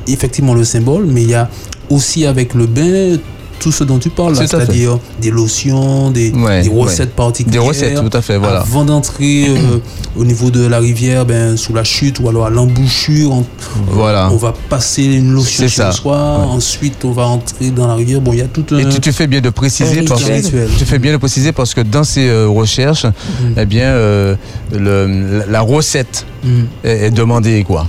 effectivement 0.07 0.53
le 0.53 0.63
symbole, 0.63 1.05
mais 1.05 1.23
il 1.23 1.29
y 1.29 1.35
a 1.35 1.49
aussi 1.89 2.25
avec 2.25 2.53
le 2.53 2.67
bain 2.67 3.17
tout 3.59 3.71
ce 3.71 3.83
dont 3.83 3.97
tu 3.97 4.09
parles, 4.09 4.35
c'est-à-dire 4.35 4.99
des 5.21 5.31
lotions, 5.31 6.11
des, 6.11 6.31
recettes 6.71 7.15
particulières. 7.15 7.61
Des 7.61 7.67
recettes, 7.67 8.09
tout 8.09 8.17
à 8.17 8.21
fait, 8.21 8.37
voilà. 8.37 8.61
Avant 8.61 8.85
d'entrer 8.85 9.47
euh, 9.49 9.79
au 10.15 10.25
niveau 10.25 10.51
de 10.51 10.65
la 10.65 10.79
rivière, 10.79 11.25
ben, 11.25 11.57
sous 11.57 11.73
la 11.73 11.83
chute 11.83 12.19
ou 12.19 12.29
alors 12.29 12.45
à 12.45 12.49
l'embouchure, 12.49 13.31
on, 13.31 13.45
voilà. 13.87 14.29
on 14.31 14.37
va 14.37 14.53
passer 14.69 15.03
une 15.03 15.33
lotion 15.33 15.67
sur 15.67 15.93
soi, 15.93 16.17
ensuite 16.17 17.03
on 17.05 17.11
va 17.11 17.25
entrer 17.25 17.71
dans 17.71 17.87
la 17.87 17.95
rivière. 17.95 18.21
Bon, 18.21 18.33
il 18.33 18.39
y 18.39 18.41
a 18.41 18.47
tout 18.47 18.65
un. 18.71 18.77
Et 18.77 18.99
tu, 18.99 19.11
fais 19.11 19.27
bien 19.27 19.41
de 19.41 19.49
préciser, 19.49 20.03
parce 20.03 20.23
que, 20.23 20.77
tu 20.77 20.85
fais 20.85 20.99
bien 20.99 21.13
de 21.13 21.17
préciser 21.17 21.51
parce 21.51 21.73
que 21.73 21.81
dans 21.81 22.03
ces 22.03 22.27
euh, 22.27 22.47
recherches, 22.47 23.05
mm. 23.05 23.57
eh 23.57 23.65
bien, 23.65 23.87
euh, 23.87 24.35
le, 24.71 25.43
la 25.49 25.61
recette 25.61 26.25
mm. 26.43 26.49
est, 26.83 27.05
est 27.07 27.11
demandée, 27.11 27.63
quoi. 27.63 27.87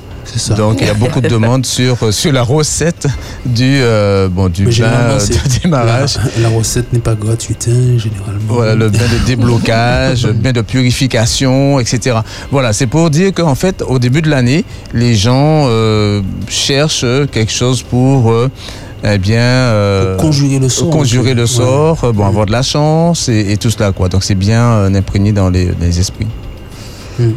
Donc 0.57 0.79
il 0.81 0.87
y 0.87 0.91
a 0.91 0.95
beaucoup 0.95 1.21
de 1.21 1.29
demandes 1.29 1.67
sur, 1.77 2.03
euh, 2.03 2.13
sur 2.13 2.33
la 2.33 2.43
recette 2.43 3.07
du, 3.45 3.81
euh, 3.81 4.29
bon, 4.29 4.49
du 4.49 4.65
bain 4.65 5.17
de 5.19 5.61
démarrage. 5.63 6.19
La, 6.41 6.49
recette 6.49 6.93
n'est 6.93 7.01
pas 7.01 7.15
gratuite, 7.15 7.69
hein, 7.71 7.99
généralement. 7.99 8.41
Voilà, 8.49 8.75
le 8.75 8.89
bain 8.89 8.99
de 8.99 9.27
déblocage, 9.27 10.27
le 10.27 10.33
bain 10.45 10.53
de 10.53 10.61
purification, 10.61 11.81
etc. 11.81 12.19
Voilà, 12.51 12.73
c'est 12.73 12.87
pour 12.87 13.11
dire 13.11 13.33
qu'en 13.33 13.55
fait, 13.55 13.83
au 13.87 13.99
début 13.99 14.23
de 14.23 14.31
l'année, 14.31 14.65
les 14.93 15.15
gens 15.15 15.67
euh, 15.69 16.23
cherchent 16.49 17.07
quelque 17.33 17.53
chose 17.53 17.83
pour... 17.83 18.33
eh 19.05 19.19
bien, 19.19 19.73
conjurer 20.19 20.59
le 20.59 20.69
sort. 20.69 20.91
Conjurer 20.91 21.35
le 21.35 21.47
sort, 21.47 22.13
bon, 22.13 22.27
avoir 22.27 22.47
de 22.47 22.53
la 22.53 22.63
chance 22.63 23.29
et, 23.29 23.57
tout 23.57 23.71
cela, 23.71 23.93
quoi. 23.93 24.09
Donc 24.09 24.25
c'est 24.25 24.35
bien 24.35 24.93
imprégné 24.95 25.33
dans 25.33 25.51
les, 25.51 25.99
esprits. 25.99 26.27
Hmm. 27.19 27.33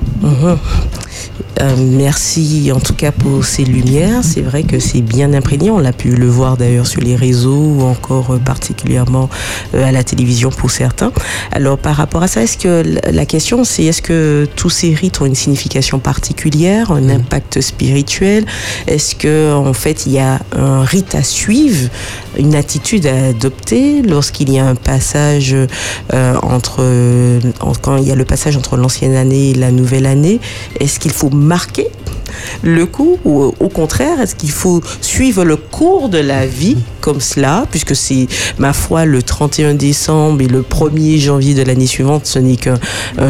Euh, 1.62 1.76
merci 1.78 2.72
en 2.74 2.80
tout 2.80 2.94
cas 2.94 3.12
pour 3.12 3.44
ces 3.44 3.64
lumières. 3.64 4.24
C'est 4.24 4.42
vrai 4.42 4.64
que 4.64 4.80
c'est 4.80 5.02
bien 5.02 5.34
imprégné. 5.34 5.70
On 5.70 5.80
l'a 5.80 5.92
pu 5.92 6.10
le 6.10 6.28
voir 6.28 6.58
d'ailleurs 6.58 6.88
sur 6.88 7.02
les 7.02 7.16
réseaux 7.16 7.76
ou 7.78 7.82
encore 7.84 8.32
euh, 8.32 8.38
particulièrement 8.38 9.30
euh, 9.74 9.86
à 9.86 9.92
la 9.92 10.04
télévision 10.04 10.50
pour 10.50 10.72
certains. 10.72 11.12
Alors 11.52 11.78
par 11.78 11.96
rapport 11.96 12.24
à 12.24 12.28
ça, 12.28 12.44
est-ce 12.44 12.58
que 12.58 12.84
la 13.12 13.26
question 13.26 13.64
c'est 13.64 13.84
est-ce 13.84 14.02
que 14.02 14.48
tous 14.56 14.70
ces 14.70 14.94
rites 14.94 15.22
ont 15.22 15.26
une 15.26 15.36
signification 15.36 16.00
particulière, 16.00 16.92
un 16.92 17.02
mm. 17.02 17.10
impact 17.12 17.62
spirituel? 17.62 18.46
Est-ce 18.88 19.16
que 19.16 19.54
en 19.54 19.74
fait 19.74 20.06
il 20.06 20.14
y 20.14 20.20
a 20.20 20.40
un 20.56 20.84
rite 20.84 21.16
à 21.16 21.24
suivre, 21.24 21.90
une 22.38 22.56
attitude 22.56 23.06
à 23.06 23.28
adopter 23.28 24.02
lorsqu'il 24.02 24.52
y 24.52 24.60
a 24.60 24.66
un 24.66 24.76
passage 24.76 25.56
entre 26.12 26.84
quand 27.82 27.98
il 27.98 28.08
y 28.08 28.12
a 28.12 28.16
le 28.16 28.26
passage 28.26 28.56
entre 28.56 28.78
l'ancienne 28.78 29.16
année 29.16 29.52
et 29.52 29.54
la 29.54 29.72
nouvelle 29.72 30.06
année? 30.06 30.40
Est-ce 30.80 31.00
qu'il 31.00 31.12
faut 31.12 31.29
marquer 31.36 31.88
le 32.64 32.86
coup 32.86 33.18
ou 33.26 33.54
au 33.60 33.70
contraire, 33.70 34.20
est-ce 34.22 34.36
qu'il 34.36 34.52
faut 34.52 34.82
suivre 35.02 35.44
le 35.44 35.56
cours 35.56 36.10
de 36.10 36.18
la 36.18 36.46
vie 36.46 36.78
comme 37.02 37.22
cela, 37.22 37.66
puisque 37.72 37.96
c'est, 37.96 38.28
ma 38.58 38.74
foi, 38.74 39.06
le 39.06 39.24
31 39.24 39.74
décembre 39.74 40.42
et 40.42 40.48
le 40.48 40.62
1er 40.62 41.18
janvier 41.20 41.54
de 41.54 41.64
l'année 41.64 41.88
suivante, 41.88 42.26
ce 42.26 42.40
n'est 42.40 42.58
qu'un 42.58 42.78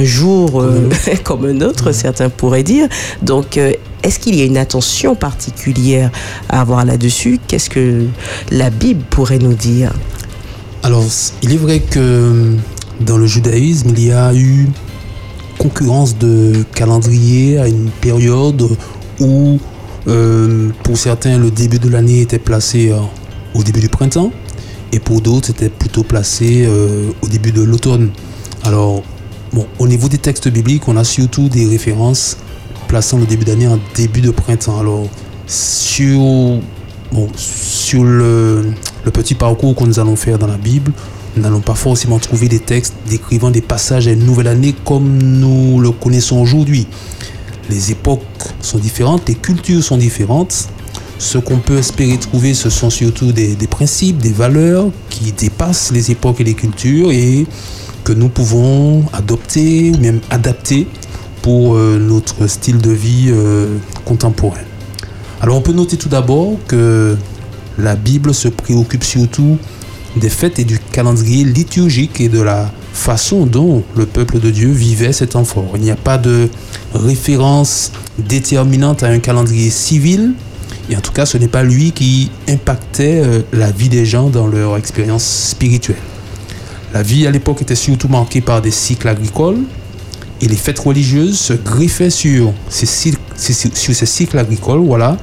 jour 0.03 0.61
euh, 0.61 0.89
comme 1.23 1.45
un 1.45 1.61
autre, 1.61 1.91
certains 1.91 2.29
pourraient 2.29 2.63
dire. 2.63 2.87
Donc, 3.21 3.57
euh, 3.57 3.73
est-ce 4.03 4.19
qu'il 4.19 4.35
y 4.35 4.41
a 4.41 4.45
une 4.45 4.57
attention 4.57 5.15
particulière 5.15 6.09
à 6.49 6.61
avoir 6.61 6.85
là-dessus? 6.85 7.39
Qu'est-ce 7.47 7.69
que 7.69 8.05
la 8.51 8.69
Bible 8.69 9.03
pourrait 9.09 9.39
nous 9.39 9.53
dire? 9.53 9.93
Alors, 10.83 11.03
il 11.41 11.53
est 11.53 11.57
vrai 11.57 11.79
que 11.79 12.53
dans 13.01 13.17
le 13.17 13.27
judaïsme, 13.27 13.89
il 13.95 14.05
y 14.05 14.11
a 14.11 14.33
eu 14.33 14.67
concurrence 15.59 16.17
de 16.17 16.63
calendrier 16.73 17.59
à 17.59 17.67
une 17.67 17.89
période 18.01 18.67
où, 19.19 19.59
euh, 20.07 20.69
pour 20.83 20.97
certains, 20.97 21.37
le 21.37 21.51
début 21.51 21.77
de 21.77 21.89
l'année 21.89 22.21
était 22.21 22.39
placé 22.39 22.89
euh, 22.89 22.97
au 23.53 23.61
début 23.61 23.81
du 23.81 23.89
printemps 23.89 24.31
et 24.91 24.99
pour 24.99 25.21
d'autres, 25.21 25.47
c'était 25.47 25.69
plutôt 25.69 26.03
placé 26.03 26.63
euh, 26.65 27.11
au 27.21 27.27
début 27.27 27.51
de 27.51 27.61
l'automne. 27.61 28.09
Alors, 28.63 29.03
bon, 29.53 29.67
au 29.77 29.87
niveau 29.87 30.07
des 30.07 30.17
textes 30.17 30.47
bibliques, 30.47 30.87
on 30.87 30.97
a 30.97 31.03
surtout 31.03 31.49
des 31.49 31.67
références 31.67 32.37
plaçant 32.87 33.19
le 33.19 33.25
début 33.25 33.45
d'année 33.45 33.67
en 33.67 33.79
début 33.95 34.21
de 34.21 34.31
printemps. 34.31 34.79
Alors, 34.79 35.07
sur, 35.45 36.19
bon, 37.11 37.27
sur 37.35 38.03
le, 38.03 38.73
le 39.05 39.11
petit 39.11 39.35
parcours 39.35 39.75
que 39.75 39.83
nous 39.83 39.99
allons 39.99 40.15
faire 40.15 40.39
dans 40.39 40.47
la 40.47 40.57
Bible, 40.57 40.91
nous 41.39 41.45
n'allons 41.45 41.61
pas 41.61 41.73
forcément 41.75 42.19
trouver 42.19 42.49
des 42.49 42.59
textes 42.59 42.93
décrivant 43.09 43.49
des 43.49 43.61
passages 43.61 44.09
à 44.09 44.11
une 44.11 44.25
nouvelle 44.25 44.47
année 44.47 44.75
comme 44.83 45.23
nous 45.23 45.79
le 45.79 45.91
connaissons 45.91 46.37
aujourd'hui. 46.37 46.85
Les 47.69 47.91
époques 47.91 48.21
sont 48.61 48.77
différentes, 48.77 49.29
les 49.29 49.35
cultures 49.35 49.81
sont 49.81 49.95
différentes. 49.95 50.67
Ce 51.17 51.37
qu'on 51.37 51.59
peut 51.59 51.77
espérer 51.77 52.17
trouver, 52.17 52.53
ce 52.53 52.69
sont 52.69 52.89
surtout 52.89 53.31
des, 53.31 53.55
principes, 53.69 54.17
des 54.17 54.33
valeurs 54.33 54.89
qui 55.09 55.31
dépassent 55.31 55.93
les 55.93 56.11
époques 56.11 56.41
et 56.41 56.43
les 56.43 56.55
cultures 56.55 57.09
et 57.11 57.47
que 58.03 58.11
nous 58.11 58.27
pouvons 58.27 59.05
adopter 59.13 59.91
ou 59.91 59.97
même 60.01 60.19
adapter 60.29 60.87
pour 61.41 61.75
euh, 61.75 61.97
notre 61.97 62.47
style 62.47 62.79
de 62.79 62.91
vie 62.91 63.27
euh, 63.29 63.77
contemporain. 64.03 64.59
Alors 65.39 65.55
on 65.55 65.61
peut 65.61 65.71
noter 65.71 65.95
tout 65.95 66.09
d'abord 66.09 66.57
que 66.67 67.15
la 67.77 67.95
Bible 67.95 68.33
se 68.33 68.49
préoccupe 68.49 69.05
surtout 69.05 69.57
des 70.15 70.29
fêtes 70.29 70.59
et 70.59 70.63
du 70.63 70.79
calendrier 70.91 71.43
liturgique 71.43 72.19
et 72.19 72.29
de 72.29 72.41
la 72.41 72.71
façon 72.93 73.45
dont 73.45 73.83
le 73.95 74.05
peuple 74.05 74.39
de 74.39 74.49
Dieu 74.49 74.69
vivait 74.69 75.13
cet 75.13 75.35
enfant. 75.35 75.65
Il 75.75 75.81
n'y 75.81 75.91
a 75.91 75.95
pas 75.95 76.17
de 76.17 76.49
référence 76.93 77.91
déterminante 78.17 79.03
à 79.03 79.07
un 79.07 79.19
calendrier 79.19 79.69
civil, 79.69 80.33
et 80.89 80.97
en 80.97 81.01
tout 81.01 81.11
cas 81.11 81.25
ce 81.25 81.37
n'est 81.37 81.47
pas 81.47 81.63
lui 81.63 81.91
qui 81.91 82.31
impactait 82.47 83.21
euh, 83.23 83.41
la 83.53 83.71
vie 83.71 83.89
des 83.89 84.05
gens 84.05 84.29
dans 84.29 84.47
leur 84.47 84.77
expérience 84.77 85.23
spirituelle. 85.23 85.97
La 86.93 87.03
vie 87.03 87.27
à 87.27 87.31
l'époque 87.31 87.61
était 87.61 87.75
surtout 87.75 88.07
marquée 88.07 88.41
par 88.41 88.61
des 88.61 88.71
cycles 88.71 89.07
agricoles, 89.07 89.59
et 90.41 90.47
les 90.47 90.55
fêtes 90.55 90.79
religieuses 90.79 91.37
se 91.37 91.53
griffaient 91.53 92.09
sur 92.09 92.53
ces 92.69 92.85
cycles, 92.85 93.19
sur 93.35 93.95
ces 93.95 94.05
cycles 94.05 94.39
agricoles, 94.39 94.79
voilà, 94.79 95.17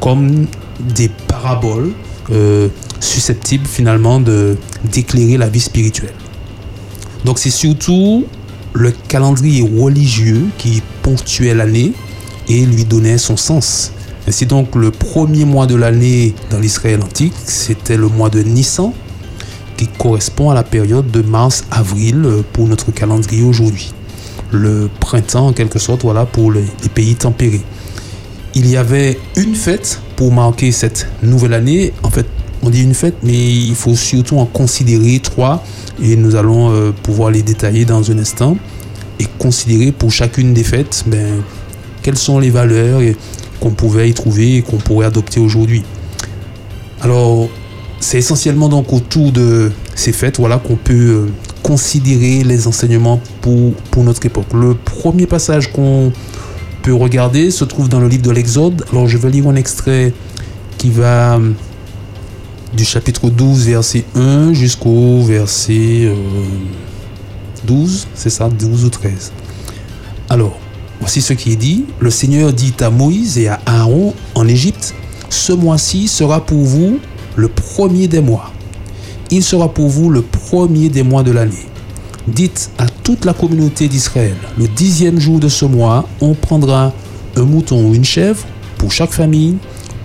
comme 0.00 0.46
des 0.80 1.10
paraboles 1.28 1.92
euh, 2.30 2.68
susceptible 3.02 3.66
finalement 3.66 4.20
de 4.20 4.56
d'éclairer 4.84 5.36
la 5.36 5.48
vie 5.48 5.60
spirituelle. 5.60 6.14
Donc 7.24 7.38
c'est 7.38 7.50
surtout 7.50 8.24
le 8.72 8.92
calendrier 9.08 9.62
religieux 9.62 10.46
qui 10.58 10.82
ponctuait 11.02 11.54
l'année 11.54 11.92
et 12.48 12.64
lui 12.64 12.84
donnait 12.84 13.18
son 13.18 13.36
sens. 13.36 13.92
C'est 14.28 14.46
donc 14.46 14.76
le 14.76 14.90
premier 14.90 15.44
mois 15.44 15.66
de 15.66 15.74
l'année 15.74 16.34
dans 16.50 16.58
l'Israël 16.58 17.02
antique, 17.02 17.34
c'était 17.44 17.96
le 17.96 18.08
mois 18.08 18.30
de 18.30 18.40
Nissan, 18.40 18.92
qui 19.76 19.88
correspond 19.88 20.50
à 20.50 20.54
la 20.54 20.62
période 20.62 21.10
de 21.10 21.22
mars-avril 21.22 22.24
pour 22.52 22.68
notre 22.68 22.92
calendrier 22.92 23.42
aujourd'hui. 23.42 23.92
Le 24.52 24.88
printemps, 25.00 25.48
en 25.48 25.52
quelque 25.52 25.78
sorte, 25.78 26.02
voilà, 26.02 26.24
pour 26.24 26.52
les 26.52 26.64
pays 26.94 27.16
tempérés. 27.16 27.62
Il 28.54 28.68
y 28.68 28.76
avait 28.76 29.18
une 29.36 29.54
fête 29.54 30.00
pour 30.14 30.32
marquer 30.32 30.72
cette 30.72 31.08
nouvelle 31.22 31.54
année. 31.54 31.92
En 32.02 32.10
fait, 32.10 32.26
on 32.62 32.70
dit 32.70 32.82
une 32.82 32.94
fête, 32.94 33.16
mais 33.22 33.52
il 33.52 33.74
faut 33.74 33.96
surtout 33.96 34.38
en 34.38 34.46
considérer 34.46 35.18
trois 35.20 35.64
et 36.02 36.16
nous 36.16 36.36
allons 36.36 36.70
euh, 36.70 36.92
pouvoir 36.92 37.30
les 37.30 37.42
détailler 37.42 37.84
dans 37.84 38.10
un 38.10 38.18
instant 38.18 38.56
et 39.18 39.26
considérer 39.38 39.92
pour 39.92 40.10
chacune 40.10 40.54
des 40.54 40.64
fêtes 40.64 41.04
ben, 41.06 41.42
quelles 42.02 42.18
sont 42.18 42.38
les 42.38 42.50
valeurs 42.50 43.00
qu'on 43.60 43.70
pouvait 43.70 44.08
y 44.08 44.14
trouver 44.14 44.56
et 44.56 44.62
qu'on 44.62 44.78
pourrait 44.78 45.06
adopter 45.06 45.40
aujourd'hui. 45.40 45.82
Alors, 47.00 47.48
c'est 48.00 48.18
essentiellement 48.18 48.68
donc 48.68 48.92
autour 48.92 49.32
de 49.32 49.70
ces 49.94 50.12
fêtes 50.12 50.38
voilà, 50.38 50.58
qu'on 50.58 50.76
peut 50.76 50.92
euh, 50.92 51.26
considérer 51.62 52.42
les 52.44 52.66
enseignements 52.66 53.20
pour, 53.40 53.72
pour 53.90 54.04
notre 54.04 54.24
époque. 54.26 54.52
Le 54.54 54.74
premier 54.74 55.26
passage 55.26 55.72
qu'on 55.72 56.12
peut 56.82 56.94
regarder 56.94 57.50
se 57.50 57.64
trouve 57.64 57.88
dans 57.88 58.00
le 58.00 58.08
livre 58.08 58.22
de 58.22 58.30
l'Exode. 58.30 58.84
Alors 58.90 59.06
je 59.06 59.16
vais 59.18 59.30
lire 59.30 59.48
un 59.48 59.54
extrait 59.54 60.12
qui 60.78 60.90
va 60.90 61.36
euh, 61.36 61.50
du 62.76 62.84
chapitre 62.84 63.28
12, 63.28 63.66
verset 63.66 64.04
1 64.14 64.52
jusqu'au 64.54 65.22
verset 65.22 66.12
12, 67.66 68.06
c'est 68.14 68.30
ça, 68.30 68.48
12 68.48 68.84
ou 68.84 68.88
13. 68.88 69.32
Alors, 70.30 70.58
voici 71.00 71.20
ce 71.20 71.34
qui 71.34 71.52
est 71.52 71.56
dit. 71.56 71.84
Le 72.00 72.10
Seigneur 72.10 72.52
dit 72.52 72.74
à 72.80 72.90
Moïse 72.90 73.38
et 73.38 73.48
à 73.48 73.60
Aaron 73.66 74.14
en 74.34 74.48
Égypte, 74.48 74.94
ce 75.28 75.52
mois-ci 75.52 76.08
sera 76.08 76.44
pour 76.44 76.64
vous 76.64 76.98
le 77.36 77.48
premier 77.48 78.08
des 78.08 78.20
mois. 78.20 78.52
Il 79.30 79.42
sera 79.42 79.72
pour 79.72 79.88
vous 79.88 80.10
le 80.10 80.22
premier 80.22 80.88
des 80.88 81.02
mois 81.02 81.22
de 81.22 81.32
l'année. 81.32 81.66
Dites 82.28 82.70
à 82.78 82.86
toute 82.86 83.24
la 83.24 83.32
communauté 83.32 83.88
d'Israël, 83.88 84.36
le 84.56 84.68
dixième 84.68 85.18
jour 85.18 85.40
de 85.40 85.48
ce 85.48 85.64
mois, 85.64 86.08
on 86.20 86.34
prendra 86.34 86.92
un 87.36 87.42
mouton 87.42 87.88
ou 87.88 87.94
une 87.94 88.04
chèvre 88.04 88.44
pour 88.78 88.92
chaque 88.92 89.12
famille, 89.12 89.56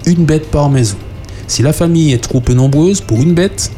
une 0.05 0.25
bête 0.25 0.49
par 0.49 0.69
maison. 0.69 0.97
Si 1.47 1.61
la 1.61 1.73
famille 1.73 2.11
est 2.11 2.21
trop 2.21 2.41
peu 2.41 2.53
nombreuse 2.53 3.01
pour 3.01 3.21
une 3.21 3.33
bête, 3.33 3.71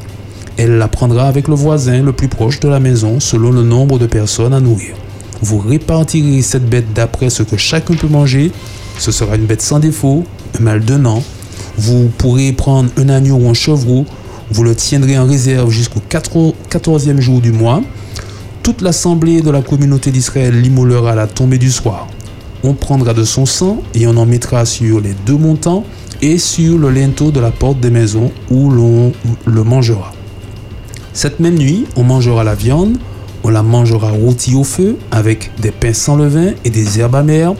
elle 0.57 0.77
la 0.77 0.87
prendra 0.87 1.27
avec 1.27 1.47
le 1.47 1.55
voisin 1.55 2.01
le 2.01 2.11
plus 2.11 2.27
proche 2.27 2.59
de 2.59 2.67
la 2.67 2.79
maison 2.79 3.19
selon 3.19 3.51
le 3.51 3.63
nombre 3.63 3.99
de 3.99 4.07
personnes 4.07 4.53
à 4.53 4.59
nourrir. 4.59 4.95
Vous 5.41 5.59
répartirez 5.59 6.41
cette 6.41 6.67
bête 6.67 6.93
d'après 6.93 7.29
ce 7.29 7.43
que 7.43 7.57
chacun 7.57 7.93
peut 7.93 8.07
manger. 8.07 8.51
Ce 8.97 9.11
sera 9.11 9.35
une 9.35 9.45
bête 9.45 9.61
sans 9.61 9.79
défaut, 9.79 10.25
un 10.59 10.63
mâle 10.63 10.83
d'un 10.83 11.05
an, 11.05 11.23
vous 11.77 12.09
pourrez 12.17 12.51
prendre 12.51 12.89
un 12.97 13.07
agneau 13.07 13.35
ou 13.35 13.49
un 13.49 13.53
chevreau, 13.53 14.05
vous 14.51 14.63
le 14.63 14.75
tiendrez 14.75 15.17
en 15.17 15.25
réserve 15.25 15.69
jusqu'au 15.69 16.01
14e 16.09 17.21
jour 17.21 17.39
du 17.39 17.53
mois. 17.53 17.81
Toute 18.63 18.81
l'assemblée 18.81 19.41
de 19.41 19.49
la 19.49 19.61
communauté 19.61 20.11
d'Israël 20.11 20.59
l'immolera 20.59 21.11
à 21.11 21.15
la 21.15 21.27
tombée 21.27 21.57
du 21.57 21.71
soir. 21.71 22.07
On 22.63 22.73
prendra 22.73 23.13
de 23.13 23.23
son 23.23 23.45
sang 23.45 23.81
et 23.93 24.07
on 24.07 24.17
en 24.17 24.25
mettra 24.25 24.65
sur 24.65 24.99
les 24.99 25.13
deux 25.25 25.37
montants 25.37 25.85
et 26.21 26.37
sur 26.37 26.77
le 26.77 26.89
linteau 26.89 27.31
de 27.31 27.39
la 27.39 27.51
porte 27.51 27.79
des 27.79 27.89
maisons 27.89 28.31
où 28.49 28.69
l'on 28.69 29.11
le 29.45 29.63
mangera. 29.63 30.13
Cette 31.13 31.39
même 31.39 31.57
nuit, 31.57 31.85
on 31.95 32.03
mangera 32.03 32.43
la 32.43 32.55
viande, 32.55 32.97
on 33.43 33.49
la 33.49 33.63
mangera 33.63 34.11
rôtie 34.11 34.55
au 34.55 34.63
feu 34.63 34.97
avec 35.11 35.51
des 35.59 35.71
pains 35.71 35.93
sans 35.93 36.15
levain 36.15 36.51
et 36.65 36.69
des 36.69 36.99
herbes 36.99 37.15
amères. 37.15 37.53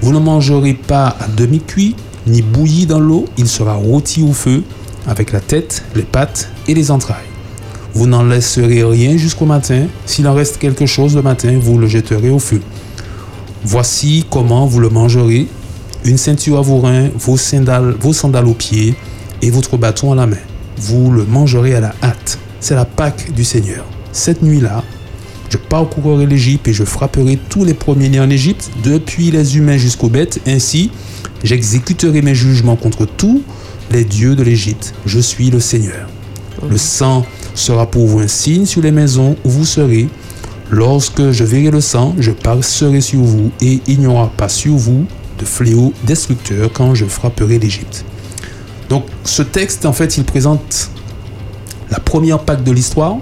Vous 0.00 0.12
ne 0.12 0.18
mangerez 0.18 0.74
pas 0.74 1.08
à 1.08 1.28
demi-cuit 1.28 1.94
ni 2.26 2.42
bouilli 2.42 2.86
dans 2.86 3.00
l'eau, 3.00 3.24
il 3.36 3.48
sera 3.48 3.74
rôti 3.74 4.22
au 4.22 4.32
feu 4.32 4.62
avec 5.06 5.32
la 5.32 5.40
tête, 5.40 5.82
les 5.94 6.02
pattes 6.02 6.50
et 6.68 6.74
les 6.74 6.90
entrailles. 6.90 7.16
Vous 7.94 8.06
n'en 8.06 8.22
laisserez 8.22 8.84
rien 8.84 9.16
jusqu'au 9.16 9.44
matin. 9.44 9.86
S'il 10.06 10.26
en 10.26 10.34
reste 10.34 10.58
quelque 10.58 10.86
chose 10.86 11.14
le 11.14 11.22
matin, 11.22 11.58
vous 11.60 11.78
le 11.78 11.86
jetterez 11.86 12.30
au 12.30 12.38
feu. 12.38 12.60
Voici 13.64 14.24
comment 14.30 14.66
vous 14.66 14.80
le 14.80 14.88
mangerez. 14.88 15.46
Une 16.04 16.18
ceinture 16.18 16.58
à 16.58 16.62
vos 16.62 16.80
reins, 16.80 17.10
vos 17.14 17.36
sandales, 17.36 17.94
vos 18.00 18.12
sandales 18.12 18.46
aux 18.46 18.54
pieds 18.54 18.94
et 19.40 19.50
votre 19.50 19.76
bâton 19.76 20.12
à 20.12 20.14
la 20.14 20.26
main. 20.26 20.36
Vous 20.76 21.10
le 21.10 21.24
mangerez 21.24 21.74
à 21.74 21.80
la 21.80 21.94
hâte. 22.02 22.38
C'est 22.60 22.74
la 22.74 22.84
Pâque 22.84 23.32
du 23.32 23.44
Seigneur. 23.44 23.84
Cette 24.12 24.42
nuit-là, 24.42 24.82
je 25.50 25.58
parcourrai 25.58 26.26
l'Égypte 26.26 26.68
et 26.68 26.72
je 26.72 26.84
frapperai 26.84 27.38
tous 27.48 27.64
les 27.64 27.74
premiers-nés 27.74 28.20
en 28.20 28.30
Égypte, 28.30 28.70
depuis 28.82 29.30
les 29.30 29.56
humains 29.56 29.76
jusqu'aux 29.76 30.08
bêtes. 30.08 30.40
Ainsi, 30.46 30.90
J'exécuterai 31.44 32.22
mes 32.22 32.34
jugements 32.34 32.76
contre 32.76 33.04
tous 33.04 33.42
les 33.90 34.04
dieux 34.04 34.36
de 34.36 34.42
l'Égypte. 34.42 34.94
Je 35.06 35.18
suis 35.18 35.50
le 35.50 35.58
Seigneur. 35.58 36.08
Le 36.68 36.78
sang 36.78 37.26
sera 37.54 37.90
pour 37.90 38.06
vous 38.06 38.20
un 38.20 38.28
signe 38.28 38.64
sur 38.64 38.80
les 38.80 38.92
maisons 38.92 39.36
où 39.44 39.50
vous 39.50 39.64
serez. 39.64 40.08
Lorsque 40.70 41.32
je 41.32 41.44
verrai 41.44 41.70
le 41.70 41.80
sang, 41.80 42.14
je 42.18 42.30
passerai 42.30 43.00
sur 43.00 43.20
vous 43.20 43.50
et 43.60 43.80
il 43.88 43.98
n'y 43.98 44.06
aura 44.06 44.30
pas 44.36 44.48
sur 44.48 44.74
vous 44.74 45.04
fléau 45.44 45.92
destructeur 46.04 46.70
quand 46.72 46.94
je 46.94 47.04
frapperai 47.04 47.58
l'Égypte. 47.58 48.04
Donc 48.88 49.04
ce 49.24 49.42
texte, 49.42 49.86
en 49.86 49.92
fait, 49.92 50.16
il 50.18 50.24
présente 50.24 50.90
la 51.90 51.98
première 51.98 52.40
Pâque 52.40 52.64
de 52.64 52.72
l'histoire, 52.72 53.16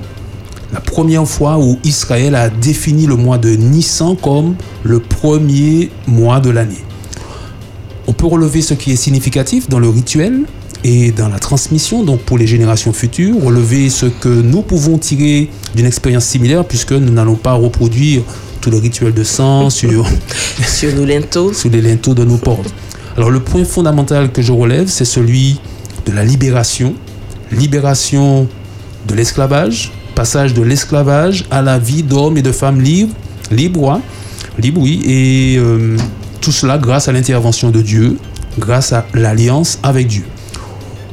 la 0.73 0.81
première 0.81 1.27
fois 1.27 1.59
où 1.59 1.79
Israël 1.85 2.35
a 2.35 2.49
défini 2.49 3.07
le 3.07 3.17
mois 3.17 3.39
de 3.39 3.51
Nissan 3.51 4.17
comme 4.17 4.55
le 4.83 5.01
premier 5.01 5.91
mois 6.07 6.41
de 6.41 6.51
l'année. 6.51 6.85
On 8.07 8.13
peut 8.13 8.27
relever 8.27 8.63
ce 8.63 8.75
qui 8.75 8.93
est 8.93 8.97
significatif 8.97 9.69
dans 9.69 9.79
le 9.79 9.89
rituel 9.89 10.43
et 10.83 11.13
dans 11.13 11.29
la 11.29 11.39
transmission, 11.39 12.03
donc 12.03 12.21
pour 12.21 12.39
les 12.39 12.47
générations 12.47 12.93
futures, 12.93 13.43
relever 13.43 13.91
ce 13.91 14.07
que 14.07 14.29
nous 14.29 14.63
pouvons 14.63 14.99
tirer 14.99 15.51
d'une 15.75 15.87
expérience 15.87 16.25
similaire, 16.25 16.65
puisque 16.65 16.93
nous 16.93 17.13
n'allons 17.13 17.35
pas 17.35 17.53
reproduire 17.53 18.23
tout 18.61 18.71
le 18.71 18.79
rituel 18.79 19.15
de 19.15 19.25
sang 19.25 19.71
sur, 19.71 20.07
sur 20.67 20.95
nos 20.95 21.05
linteaux. 21.05 21.53
sur 21.55 21.71
les 21.71 21.81
linteaux 21.81 22.15
de 22.15 22.25
nos 22.25 22.37
portes. 22.49 22.73
Alors 23.17 23.31
le 23.31 23.41
point 23.41 23.65
fondamental 23.65 24.31
que 24.31 24.43
je 24.43 24.53
relève, 24.53 24.89
c'est 24.89 25.05
celui 25.05 25.61
de 26.07 26.13
la 26.13 26.25
libération, 26.25 26.95
libération 27.53 28.49
de 29.07 29.15
l'esclavage, 29.15 29.93
passage 30.15 30.55
de 30.55 30.63
l'esclavage 30.63 31.45
à 31.51 31.63
la 31.63 31.79
vie 31.79 32.03
d'hommes 32.03 32.37
et 32.37 32.43
de 32.43 32.53
femmes 32.53 32.81
libres, 32.81 33.15
libres, 33.51 33.91
hein, 33.91 34.03
libres 34.59 34.81
oui, 34.83 35.03
et 35.05 35.57
euh, 35.59 35.97
tout 36.41 36.53
cela 36.53 36.79
grâce 36.79 37.09
à 37.09 37.13
l'intervention 37.13 37.71
de 37.71 37.83
Dieu, 37.83 38.17
grâce 38.59 38.93
à 38.93 39.07
l'alliance 39.15 39.79
avec 39.83 40.07
Dieu. 40.07 40.25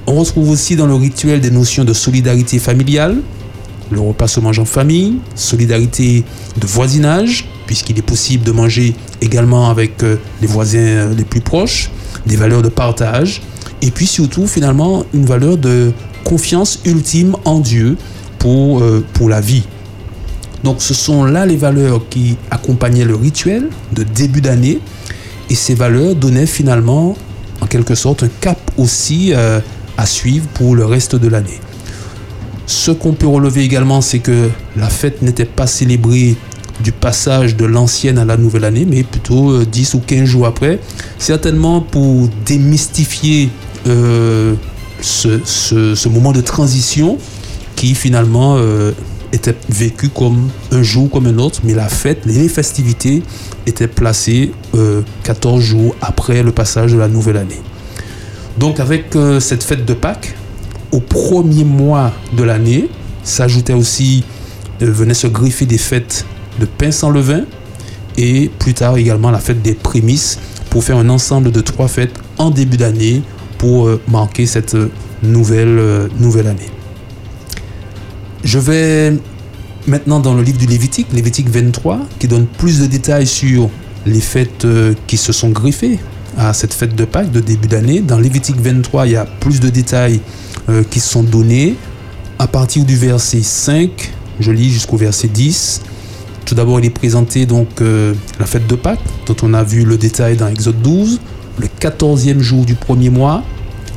On 0.05 0.15
retrouve 0.15 0.49
aussi 0.49 0.75
dans 0.75 0.85
le 0.85 0.93
rituel 0.93 1.41
des 1.41 1.51
notions 1.51 1.83
de 1.83 1.93
solidarité 1.93 2.59
familiale, 2.59 3.17
le 3.91 3.99
repas 3.99 4.27
se 4.27 4.39
mange 4.39 4.59
en 4.59 4.65
famille, 4.65 5.17
solidarité 5.35 6.23
de 6.59 6.67
voisinage, 6.67 7.47
puisqu'il 7.65 7.97
est 7.97 8.03
possible 8.03 8.43
de 8.43 8.51
manger 8.51 8.95
également 9.21 9.69
avec 9.69 10.03
euh, 10.03 10.17
les 10.41 10.47
voisins 10.47 10.79
euh, 10.79 11.13
les 11.15 11.23
plus 11.23 11.41
proches, 11.41 11.91
des 12.25 12.35
valeurs 12.35 12.61
de 12.61 12.69
partage, 12.69 13.41
et 13.81 13.91
puis 13.91 14.07
surtout 14.07 14.47
finalement 14.47 15.05
une 15.13 15.25
valeur 15.25 15.57
de 15.57 15.91
confiance 16.23 16.79
ultime 16.85 17.35
en 17.45 17.59
Dieu 17.59 17.97
pour, 18.39 18.81
euh, 18.81 19.05
pour 19.13 19.29
la 19.29 19.41
vie. 19.41 19.63
Donc 20.63 20.81
ce 20.81 20.93
sont 20.93 21.23
là 21.23 21.45
les 21.45 21.55
valeurs 21.55 22.01
qui 22.09 22.37
accompagnaient 22.49 23.05
le 23.05 23.15
rituel 23.15 23.69
de 23.93 24.03
début 24.03 24.41
d'année, 24.41 24.79
et 25.49 25.55
ces 25.55 25.75
valeurs 25.75 26.15
donnaient 26.15 26.47
finalement, 26.47 27.15
en 27.61 27.67
quelque 27.67 27.95
sorte, 27.95 28.23
un 28.23 28.29
cap 28.41 28.59
aussi 28.77 29.33
à 29.33 30.05
suivre 30.05 30.45
pour 30.55 30.75
le 30.75 30.83
reste 30.83 31.15
de 31.15 31.27
l'année. 31.29 31.59
Ce 32.67 32.91
qu'on 32.91 33.13
peut 33.13 33.27
relever 33.27 33.63
également, 33.63 34.01
c'est 34.01 34.19
que 34.19 34.49
la 34.75 34.89
fête 34.89 35.21
n'était 35.21 35.45
pas 35.45 35.65
célébrée 35.67 36.35
du 36.81 36.91
passage 36.91 37.55
de 37.55 37.65
l'ancienne 37.65 38.19
à 38.19 38.25
la 38.25 38.37
nouvelle 38.37 38.65
année, 38.65 38.85
mais 38.87 39.03
plutôt 39.03 39.63
10 39.63 39.95
euh, 39.95 39.97
ou 39.97 40.01
15 40.01 40.25
jours 40.25 40.45
après, 40.45 40.79
certainement 41.17 41.81
pour 41.81 42.29
démystifier 42.45 43.49
euh, 43.87 44.53
ce, 45.01 46.07
moment 46.09 46.33
de 46.33 46.41
transition 46.41 47.17
qui 47.75 47.95
finalement 47.95 48.57
était 49.31 49.55
vécu 49.69 50.09
comme 50.09 50.49
un 50.71 50.83
jour 50.83 51.09
comme 51.09 51.27
un 51.27 51.37
autre, 51.37 51.61
mais 51.63 51.73
la 51.73 51.89
fête, 51.89 52.25
les 52.25 52.47
festivités 52.47 53.23
étaient 53.65 53.87
placées 53.87 54.51
14 55.23 55.57
euh, 55.57 55.61
jours 55.61 55.95
après 56.01 56.43
le 56.43 56.51
passage 56.51 56.93
de 56.93 56.97
la 56.97 57.07
nouvelle 57.07 57.37
année. 57.37 57.61
Donc 58.57 58.79
avec 58.79 59.15
euh, 59.15 59.39
cette 59.39 59.63
fête 59.63 59.85
de 59.85 59.93
Pâques, 59.93 60.35
au 60.91 60.99
premier 60.99 61.63
mois 61.63 62.11
de 62.35 62.43
l'année, 62.43 62.89
s'ajoutait 63.23 63.73
aussi, 63.73 64.23
euh, 64.81 64.91
venait 64.91 65.13
se 65.13 65.27
griffer 65.27 65.65
des 65.65 65.77
fêtes 65.77 66.25
de 66.59 66.65
pain 66.65 66.91
sans 66.91 67.09
levain 67.09 67.43
et 68.17 68.49
plus 68.59 68.73
tard 68.73 68.97
également 68.97 69.31
la 69.31 69.39
fête 69.39 69.61
des 69.61 69.73
prémices 69.73 70.39
pour 70.69 70.83
faire 70.83 70.97
un 70.97 71.09
ensemble 71.09 71.51
de 71.51 71.61
trois 71.61 71.87
fêtes 71.87 72.13
en 72.37 72.49
début 72.49 72.77
d'année 72.77 73.21
pour 73.57 73.89
marquer 74.07 74.45
cette 74.45 74.75
nouvelle, 75.23 76.09
nouvelle 76.19 76.47
année. 76.47 76.69
Je 78.43 78.59
vais 78.59 79.13
maintenant 79.87 80.19
dans 80.19 80.33
le 80.33 80.41
livre 80.43 80.57
du 80.57 80.67
Lévitique, 80.67 81.07
Lévitique 81.13 81.49
23, 81.49 81.99
qui 82.19 82.27
donne 82.27 82.45
plus 82.45 82.79
de 82.79 82.85
détails 82.85 83.27
sur 83.27 83.69
les 84.05 84.19
fêtes 84.19 84.65
euh, 84.65 84.93
qui 85.07 85.17
se 85.17 85.33
sont 85.33 85.49
griffées 85.49 85.99
à 86.37 86.53
cette 86.53 86.73
fête 86.73 86.95
de 86.95 87.05
Pâques 87.05 87.31
de 87.31 87.39
début 87.39 87.67
d'année. 87.67 88.01
Dans 88.01 88.19
Lévitique 88.19 88.57
23, 88.57 89.07
il 89.07 89.13
y 89.13 89.15
a 89.15 89.25
plus 89.25 89.59
de 89.59 89.69
détails 89.69 90.19
euh, 90.69 90.83
qui 90.83 90.99
sont 90.99 91.23
donnés. 91.23 91.75
À 92.39 92.47
partir 92.47 92.85
du 92.85 92.95
verset 92.95 93.41
5, 93.41 94.13
je 94.39 94.51
lis 94.51 94.69
jusqu'au 94.69 94.97
verset 94.97 95.27
10. 95.27 95.81
Tout 96.45 96.55
d'abord, 96.55 96.79
il 96.79 96.85
est 96.85 96.91
présenté 96.91 97.45
donc 97.45 97.81
euh, 97.81 98.13
la 98.39 98.45
fête 98.45 98.67
de 98.67 98.75
Pâques, 98.75 98.99
dont 99.25 99.35
on 99.43 99.53
a 99.53 99.63
vu 99.63 99.83
le 99.83 99.97
détail 99.97 100.37
dans 100.37 100.47
Exode 100.47 100.81
12. 100.81 101.19
Le 101.59 101.67
14e 101.67 102.39
jour 102.39 102.65
du 102.65 102.75
premier 102.75 103.09
mois, 103.09 103.43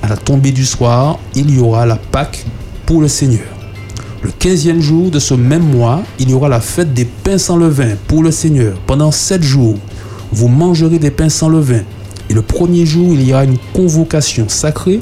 à 0.03 0.09
la 0.09 0.17
tombée 0.17 0.53
du 0.53 0.65
soir, 0.65 1.19
il 1.35 1.55
y 1.55 1.61
aura 1.61 1.87
la 1.87 1.97
Pâque 1.97 2.45
pour 2.87 3.01
le 3.01 3.09
Seigneur. 3.09 3.47
Le 4.23 4.31
quinzième 4.31 4.81
jour 4.81 5.11
de 5.11 5.19
ce 5.19 5.35
même 5.35 5.63
mois, 5.63 6.03
il 6.19 6.31
y 6.31 6.35
aura 6.35 6.49
la 6.49 6.61
fête 6.61 6.93
des 6.93 7.05
pains 7.05 7.39
sans 7.39 7.57
levain 7.57 7.95
pour 8.07 8.23
le 8.23 8.31
Seigneur. 8.31 8.79
Pendant 8.87 9.11
sept 9.11 9.43
jours, 9.43 9.77
vous 10.33 10.49
mangerez 10.49 10.99
des 10.99 11.11
pains 11.11 11.29
sans 11.29 11.49
levain. 11.49 11.83
Et 12.29 12.35
le 12.35 12.43
premier 12.43 12.85
jour, 12.85 13.15
il 13.15 13.23
y 13.27 13.33
aura 13.33 13.45
une 13.45 13.59
convocation 13.73 14.49
sacrée. 14.49 15.01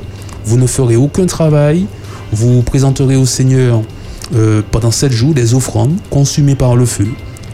Vous 0.48 0.56
ne 0.56 0.66
ferez 0.66 0.96
aucun 0.96 1.26
travail. 1.26 1.84
Vous 2.32 2.62
présenterez 2.62 3.16
au 3.16 3.26
Seigneur 3.26 3.82
euh, 4.34 4.62
pendant 4.70 4.90
sept 4.90 5.12
jours 5.12 5.34
des 5.34 5.52
offrandes 5.52 5.96
consumées 6.08 6.54
par 6.54 6.74
le 6.74 6.86
feu. 6.86 7.06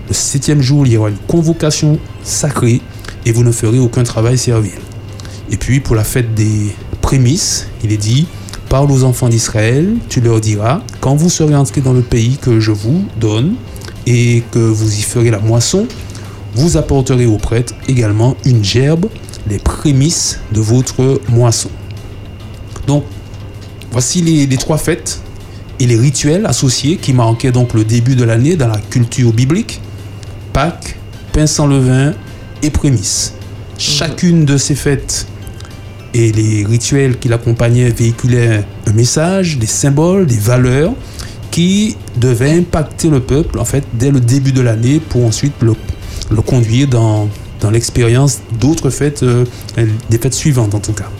Le 0.06 0.14
septième 0.14 0.60
jour, 0.60 0.86
il 0.86 0.92
y 0.92 0.96
aura 0.96 1.10
une 1.10 1.18
convocation 1.26 1.98
sacrée 2.22 2.80
et 3.26 3.32
vous 3.32 3.42
ne 3.42 3.50
ferez 3.50 3.80
aucun 3.80 4.04
travail 4.04 4.38
servile. 4.38 4.78
Et 5.50 5.56
puis 5.56 5.80
pour 5.80 5.96
la 5.96 6.04
fête 6.04 6.34
des 6.36 6.72
prémices, 7.00 7.66
il 7.82 7.90
est 7.90 7.96
dit, 7.96 8.28
parle 8.68 8.92
aux 8.92 9.02
enfants 9.02 9.28
d'Israël, 9.28 9.96
tu 10.08 10.20
leur 10.20 10.40
diras, 10.40 10.80
quand 11.00 11.16
vous 11.16 11.30
serez 11.30 11.56
entrés 11.56 11.80
dans 11.80 11.94
le 11.94 12.02
pays 12.02 12.36
que 12.36 12.60
je 12.60 12.70
vous 12.70 13.04
donne 13.18 13.54
et 14.06 14.44
que 14.52 14.60
vous 14.60 14.96
y 14.96 15.02
ferez 15.02 15.32
la 15.32 15.40
moisson, 15.40 15.88
vous 16.54 16.76
apporterez 16.76 17.26
au 17.26 17.38
prêtre 17.38 17.74
également 17.88 18.36
une 18.44 18.62
gerbe, 18.62 19.06
les 19.48 19.58
prémices 19.58 20.38
de 20.52 20.60
votre 20.60 21.20
moisson. 21.28 21.70
Donc, 22.86 23.04
voici 23.90 24.22
les, 24.22 24.56
trois 24.56 24.78
fêtes 24.78 25.20
et 25.80 25.86
les 25.86 25.96
rituels 25.96 26.46
associés 26.46 26.96
qui 26.96 27.12
marquaient 27.12 27.52
donc 27.52 27.74
le 27.74 27.84
début 27.84 28.16
de 28.16 28.24
l'année 28.24 28.56
dans 28.56 28.68
la 28.68 28.78
culture 28.78 29.32
biblique. 29.32 29.80
Pâques, 30.52 30.96
pain 31.32 31.46
sans 31.46 31.66
levain 31.66 32.14
et 32.62 32.70
prémices. 32.70 33.34
Chacune 33.78 34.44
de 34.44 34.56
ces 34.56 34.74
fêtes 34.74 35.26
et 36.12 36.30
les 36.30 36.64
rituels 36.64 37.18
qui 37.18 37.28
l'accompagnaient 37.28 37.90
véhiculaient 37.90 38.64
un 38.86 38.92
message, 38.92 39.58
des 39.58 39.66
symboles, 39.66 40.26
des 40.26 40.38
valeurs 40.38 40.92
qui 41.50 41.96
devaient 42.16 42.58
impacter 42.58 43.10
le 43.10 43.20
peuple 43.20 43.58
en 43.58 43.64
fait 43.64 43.84
dès 43.94 44.10
le 44.10 44.20
début 44.20 44.52
de 44.52 44.60
l'année 44.60 45.00
pour 45.00 45.24
ensuite 45.24 45.54
le, 45.60 45.74
conduire 46.42 46.88
dans, 46.88 47.28
dans 47.60 47.70
l'expérience 47.70 48.40
d'autres 48.60 48.90
fêtes, 48.90 49.22
euh, 49.22 49.44
des 50.10 50.18
fêtes 50.18 50.34
suivantes 50.34 50.74
en 50.74 50.80
tout 50.80 50.92
cas. 50.92 51.10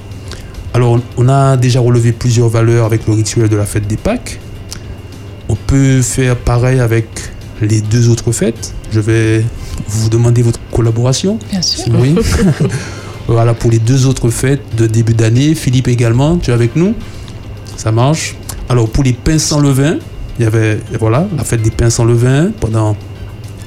Alors 0.75 0.99
on 1.17 1.29
a 1.29 1.57
déjà 1.57 1.79
relevé 1.79 2.11
plusieurs 2.11 2.49
valeurs 2.49 2.85
avec 2.85 3.07
le 3.07 3.15
rituel 3.15 3.49
de 3.49 3.57
la 3.57 3.65
fête 3.65 3.87
des 3.87 3.97
Pâques. 3.97 4.41
On 5.49 5.55
peut 5.55 6.03
faire 6.03 6.37
pareil 6.37 6.81
avec 6.81 7.07
les 7.63 7.81
deux 7.81 8.09
autres 8.09 8.33
fêtes. 8.33 8.75
Je 8.91 8.99
vais 8.99 9.45
vous 9.87 10.09
demander 10.09 10.43
votre 10.43 10.59
collaboration. 10.73 11.39
Bien 11.49 11.63
sûr. 11.63 11.85
Oui. 11.97 12.17
voilà 13.29 13.55
pour 13.55 13.71
les 13.71 13.79
deux 13.79 14.07
autres 14.07 14.31
fêtes 14.31 14.63
de 14.77 14.89
début 14.89 15.15
d'année. 15.15 15.55
Philippe 15.55 15.87
également, 15.87 16.39
tu 16.39 16.51
es 16.51 16.55
avec 16.55 16.75
nous? 16.75 16.95
Ça 17.77 17.93
marche. 17.93 18.35
Alors 18.69 18.89
pour 18.89 19.05
les 19.05 19.13
pains 19.13 19.39
sans 19.39 19.61
levain, 19.61 19.99
il 20.41 20.45
y 20.45 20.47
avait 20.47 20.81
voilà 20.99 21.29
la 21.37 21.45
fête 21.45 21.63
des 21.63 21.71
pains 21.71 21.91
sans 21.91 22.05
levain 22.05 22.51
pendant 22.59 22.97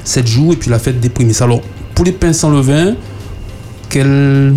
sept 0.04 0.28
jours 0.28 0.52
et 0.52 0.56
puis 0.58 0.70
la 0.70 0.80
fête 0.80 1.00
des 1.00 1.10
prémices. 1.10 1.42
Alors 1.42 1.62
pour 1.96 2.04
les 2.04 2.12
pains 2.12 2.34
sans 2.34 2.50
levain, 2.50 2.96
quel 3.88 4.56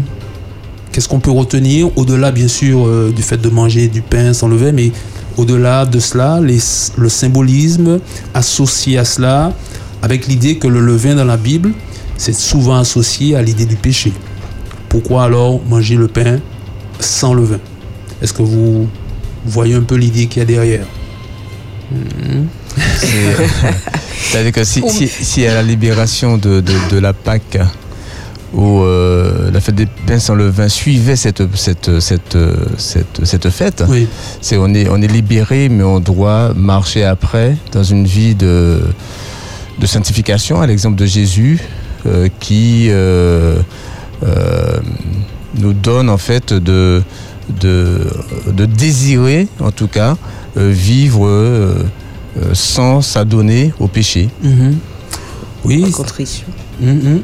qu'est-ce 0.93 1.09
qu'on 1.09 1.21
peut 1.21 1.31
retenir 1.31 1.89
au-delà 1.97 2.33
bien 2.33 2.49
sûr 2.49 2.87
euh, 2.87 3.13
du 3.15 3.23
fait 3.23 3.37
de 3.41 3.49
manger 3.49 3.89
du 3.89 4.03
pain 4.03 4.33
sans 4.33 4.49
levain, 4.49 4.73
mais 4.73 4.93
au-delà 5.37 5.87
de 5.87 5.99
cela, 6.01 6.41
les- 6.41 6.59
le 6.97 7.09
symbolisme 7.09 8.01
associé 8.35 8.99
à 8.99 9.05
cela, 9.05 9.53
avec 10.03 10.27
l'idée 10.27 10.57
que 10.57 10.67
le 10.67 10.81
levain 10.81 11.15
dans 11.15 11.25
la 11.25 11.37
Bible, 11.37 11.73
c'est 12.17 12.35
souvent 12.35 12.77
associé 12.79 13.37
à 13.37 13.43
l'idée 13.43 13.67
du 13.67 13.77
péché. 13.77 14.13
Pourquoi 14.89 15.25
alors 15.25 15.61
manger 15.69 15.95
le 15.97 16.09
pain 16.09 16.41
sans 16.99 17.33
levain 17.35 17.61
Est-ce 18.21 18.33
que 18.33 18.43
vous 18.43 18.89
voyez 19.47 19.75
un 19.75 19.83
peu 19.83 19.95
l'idée 19.95 20.27
qu'il 20.27 20.41
y 20.41 20.43
a 20.43 20.47
derrière? 20.47 20.85
C'est- 22.99 23.09
C'est-à-dire 24.31 24.53
que 24.53 24.65
si, 24.65 24.83
si, 24.89 25.09
si 25.09 25.47
à 25.47 25.55
la 25.55 25.63
libération 25.63 26.37
de, 26.39 26.61
de, 26.61 26.73
de 26.91 26.99
la 26.99 27.13
Pâque, 27.13 27.59
où 28.53 28.81
euh, 28.83 29.51
la 29.53 29.61
fête 29.61 29.77
des 29.77 29.87
pains 30.07 30.19
sans 30.19 30.35
levain 30.35 30.69
suivait 30.69 31.17
cette, 31.17 31.43
cette, 31.57 32.01
cette, 32.01 32.37
cette, 32.79 33.25
cette 33.25 33.51
fête, 33.51 33.85
Oui, 33.89 34.09
c'est 34.41 34.57
on 34.57 34.75
est, 34.75 34.89
on 34.89 35.01
est 35.01 35.07
libéré, 35.07 35.69
mais 35.69 35.85
on 35.85 36.01
doit 36.01 36.53
marcher 36.55 37.05
après 37.05 37.57
dans 37.73 37.85
une 37.85 38.07
vie 38.07 38.35
de, 38.35 38.81
de 39.79 39.87
sanctification, 39.87 40.61
à 40.61 40.67
l'exemple 40.67 40.97
de 40.97 41.07
Jésus, 41.07 41.61
euh, 42.07 42.29
qui 42.41 42.87
euh, 42.91 43.61
euh, 44.25 44.79
nous 45.59 45.73
donne 45.73 46.09
en 46.11 46.19
fait 46.19 46.53
de, 46.53 47.03
de, 47.61 48.07
de 48.53 48.65
désirer, 48.67 49.49
en 49.61 49.71
tout 49.71 49.89
cas, 49.89 50.17
euh, 50.57 50.71
vivre 50.71 51.29
sans 52.53 53.01
s'adonner 53.03 53.73
au 53.81 53.87
péché. 53.89 54.29
Mhm. 54.43 54.77
oui, 55.65 55.91
Contrition. 55.91 56.47
Mhm. 56.81 57.21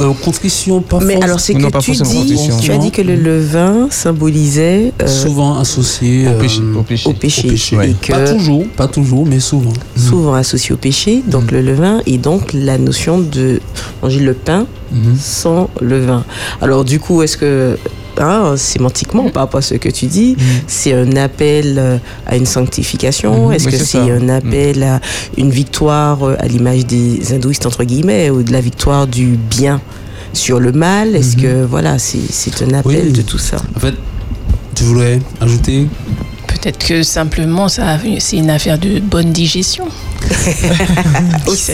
Euh, 0.00 0.12
contrition, 0.24 0.80
pas 0.80 0.98
Mais 1.00 1.22
alors, 1.22 1.40
c'est 1.40 1.54
que 1.54 1.78
tu 1.78 1.92
dis, 1.92 2.36
tu 2.62 2.72
as 2.72 2.78
dit 2.78 2.90
que 2.90 3.02
le 3.02 3.16
levain 3.16 3.88
symbolisait 3.90 4.92
euh, 5.02 5.06
souvent 5.06 5.58
associé 5.58 6.26
Au 6.26 6.30
euh, 6.30 6.40
péché. 6.40 6.60
Au 6.76 6.82
péché. 6.82 7.08
au 7.08 7.12
péché, 7.12 7.48
au 7.48 7.50
péché. 7.50 7.76
Ouais. 7.76 7.90
et 7.90 7.94
que 7.94 8.12
Pas 8.12 8.32
toujours, 8.32 8.64
pas 8.76 8.88
toujours, 8.88 9.26
mais 9.26 9.40
souvent. 9.40 9.72
souvent 9.96 10.34
associé 10.34 10.72
au 10.74 10.78
péché, 10.78 11.22
donc 11.26 11.50
le 11.50 11.60
levain, 11.60 12.00
et 12.06 12.18
donc 12.18 12.52
la 12.52 12.78
notion 12.78 13.18
de 13.18 13.60
manger 14.02 14.20
le 14.20 14.34
pain 14.34 14.66
Mhm. 14.92 15.16
sans 15.20 15.70
levain. 15.80 16.24
Alors 16.60 16.84
du 16.84 16.98
coup, 16.98 17.22
est-ce 17.22 17.36
que, 17.36 17.76
hein, 18.18 18.54
sémantiquement, 18.56 19.28
par 19.30 19.44
rapport 19.44 19.58
à 19.58 19.62
ce 19.62 19.74
que 19.74 19.88
tu 19.88 20.06
dis, 20.06 20.36
c'est 20.66 20.92
un 20.92 21.16
appel 21.16 21.76
euh, 21.78 21.98
à 22.26 22.36
une 22.36 22.46
sanctification. 22.46 23.46
Mhm. 23.48 23.52
Est-ce 23.52 23.66
Oui, 23.66 23.72
que 23.72 23.78
c'est 23.84 24.10
un 24.10 24.28
appel 24.28 24.82
à 24.82 25.00
une 25.36 25.50
victoire 25.50 26.22
euh, 26.26 26.36
à 26.38 26.46
l'image 26.46 26.86
des 26.86 27.32
hindouistes, 27.32 27.66
entre 27.66 27.84
guillemets, 27.84 28.30
ou 28.30 28.42
de 28.42 28.52
la 28.52 28.60
victoire 28.60 29.06
du 29.06 29.36
bien 29.36 29.80
sur 30.32 30.60
le 30.60 30.72
mal? 30.72 31.14
Est-ce 31.16 31.36
Mhm. 31.36 31.42
que, 31.42 31.64
voilà, 31.64 31.98
c'est 31.98 32.18
c'est 32.30 32.62
un 32.62 32.74
appel 32.74 33.02
Oui. 33.06 33.12
de 33.12 33.22
tout 33.22 33.38
ça? 33.38 33.58
En 33.76 33.80
fait, 33.80 33.94
tu 34.74 34.84
voulais 34.84 35.18
ajouter 35.40 35.86
Peut-être 36.60 36.78
que 36.86 37.02
simplement, 37.02 37.68
ça, 37.68 37.98
c'est 38.18 38.36
une 38.36 38.50
affaire 38.50 38.78
de 38.78 39.00
bonne 39.00 39.32
digestion. 39.32 39.86
Aussi. 41.46 41.72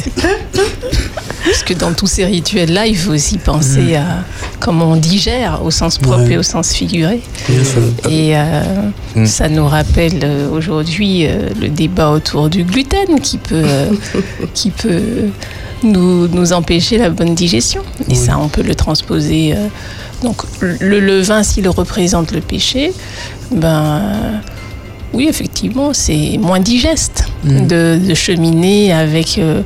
Parce 1.44 1.62
que 1.64 1.74
dans 1.74 1.92
tous 1.92 2.06
ces 2.06 2.24
rituels-là, 2.24 2.86
il 2.86 2.96
faut 2.96 3.12
aussi 3.12 3.38
penser 3.38 3.94
à 3.96 4.24
comment 4.60 4.90
on 4.92 4.96
digère 4.96 5.60
au 5.64 5.70
sens 5.70 5.98
propre 5.98 6.24
Ouais. 6.24 6.32
et 6.32 6.38
au 6.38 6.42
sens 6.42 6.72
figuré. 6.72 7.20
Et 8.08 8.36
euh, 8.36 8.62
Mm. 9.14 9.26
ça 9.26 9.48
nous 9.48 9.66
rappelle 9.66 10.20
euh, 10.24 10.50
aujourd'hui 10.50 11.26
euh, 11.26 11.48
le 11.60 11.68
débat 11.68 12.10
autour 12.10 12.50
du 12.50 12.64
gluten 12.64 13.20
qui 13.22 13.38
peut, 13.38 13.64
qui 14.54 14.70
peut 14.70 15.30
nous, 15.82 16.26
nous 16.28 16.52
empêcher 16.52 16.98
la 16.98 17.10
bonne 17.10 17.34
digestion. 17.34 17.82
Et 18.02 18.04
Oui. 18.10 18.16
ça, 18.16 18.38
on 18.38 18.48
peut 18.48 18.62
le 18.62 18.74
transposer. 18.74 19.54
donc, 20.22 20.42
le 20.60 21.00
levain, 21.00 21.42
s'il 21.42 21.68
représente 21.68 22.32
le 22.32 22.40
péché, 22.40 22.92
ben. 23.50 24.02
Oui, 25.12 25.26
effectivement, 25.28 25.92
c'est 25.92 26.38
moins 26.38 26.60
digeste 26.60 27.24
Mm. 27.44 27.66
de, 27.68 28.00
de 28.08 28.14
cheminer 28.14 28.92
avec 28.92 29.38
euh, 29.38 29.62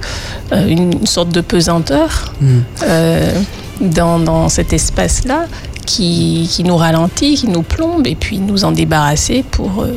euh, 0.53 0.67
une 0.69 1.07
sorte 1.07 1.31
de 1.31 1.41
pesanteur 1.41 2.33
Mhm. 2.41 2.63
euh, 2.83 3.33
dans, 3.81 4.19
dans 4.19 4.49
cet 4.51 4.73
espace-là 4.73 5.47
qui, 5.87 6.47
qui 6.51 6.63
nous 6.65 6.77
ralentit, 6.77 7.35
qui 7.37 7.49
nous 7.49 7.63
plombe 7.63 8.07
et 8.07 8.15
puis 8.17 8.39
nous 8.39 8.65
en 8.65 8.73
débarrasser 8.73 9.45
pour 9.51 9.83
euh, 9.83 9.95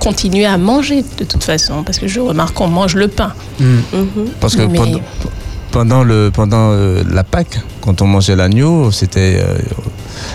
continuer 0.00 0.44
à 0.46 0.58
manger 0.58 1.04
de 1.18 1.24
toute 1.24 1.44
façon. 1.44 1.82
Parce 1.84 1.98
que 1.98 2.08
je 2.08 2.18
remarque 2.20 2.54
qu'on 2.54 2.68
mange 2.68 2.94
le 2.96 3.08
pain. 3.08 3.32
Mhm. 3.60 3.82
Mhm. 3.92 4.08
Parce 4.40 4.56
que 4.56 4.62
Mais- 4.62 4.78
pendant, 4.78 5.00
pendant, 5.70 6.02
le, 6.04 6.30
pendant 6.32 6.70
euh, 6.72 7.02
la 7.08 7.22
Pâque, 7.24 7.60
quand 7.80 8.02
on 8.02 8.06
mangeait 8.06 8.34
l'agneau, 8.36 8.90
c'était 8.90 9.38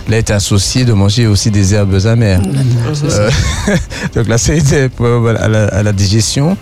euh, 0.07 0.11
là 0.11 0.17
était 0.17 0.33
associé 0.33 0.85
de 0.85 0.93
manger 0.93 1.27
aussi 1.27 1.51
des 1.51 1.73
herbes 1.73 1.97
amères. 2.05 2.41
Euh, 3.03 3.29
donc 4.15 4.27
là, 4.27 4.37
c'était 4.37 4.89
pour- 4.89 5.19
voilà, 5.19 5.43
à, 5.43 5.47
la, 5.47 5.65
à 5.67 5.83
la 5.83 5.91
digestion. 5.91 6.57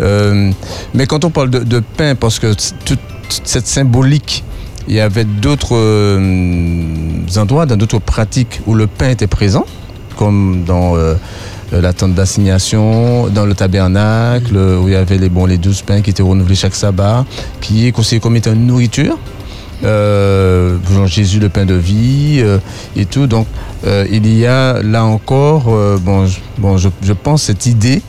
Euh, 0.00 0.50
mais 0.94 1.06
quand 1.06 1.24
on 1.24 1.30
parle 1.30 1.50
de, 1.50 1.60
de 1.60 1.80
pain, 1.96 2.14
parce 2.14 2.38
que 2.38 2.54
toute 2.84 2.98
cette 3.44 3.66
symbolique, 3.66 4.44
il 4.88 4.94
y 4.94 5.00
avait 5.00 5.24
d'autres 5.24 5.76
euh, 5.76 7.26
endroits, 7.36 7.66
dans 7.66 7.76
d'autres 7.76 7.98
pratiques 8.00 8.60
où 8.66 8.74
le 8.74 8.86
pain 8.86 9.10
était 9.10 9.26
présent, 9.26 9.64
comme 10.16 10.64
dans 10.66 10.96
euh, 10.96 11.14
la 11.72 11.92
tente 11.92 12.14
d'assignation, 12.14 13.28
dans 13.28 13.46
le 13.46 13.54
tabernacle, 13.54 14.56
où 14.56 14.88
il 14.88 14.92
y 14.94 14.96
avait 14.96 15.18
les, 15.18 15.28
bon, 15.28 15.46
les 15.46 15.58
douze 15.58 15.82
pains 15.82 16.00
qui 16.00 16.10
étaient 16.10 16.22
renouvelés 16.22 16.56
chaque 16.56 16.74
sabbat, 16.74 17.24
qui 17.60 17.86
est 17.86 17.92
considéré 17.92 18.20
comme 18.20 18.36
étant 18.36 18.52
une 18.52 18.66
nourriture. 18.66 19.16
Euh, 19.82 20.76
Jésus 21.06 21.40
le 21.40 21.48
pain 21.48 21.64
de 21.64 21.74
vie 21.74 22.40
euh, 22.40 22.58
et 22.96 23.06
tout. 23.06 23.26
Donc 23.26 23.46
euh, 23.86 24.06
il 24.10 24.26
y 24.36 24.46
a 24.46 24.82
là 24.82 25.04
encore 25.04 25.64
bon, 26.00 26.26
je, 26.26 27.12
pense 27.12 27.44
cette 27.44 27.66
idée 27.66 28.02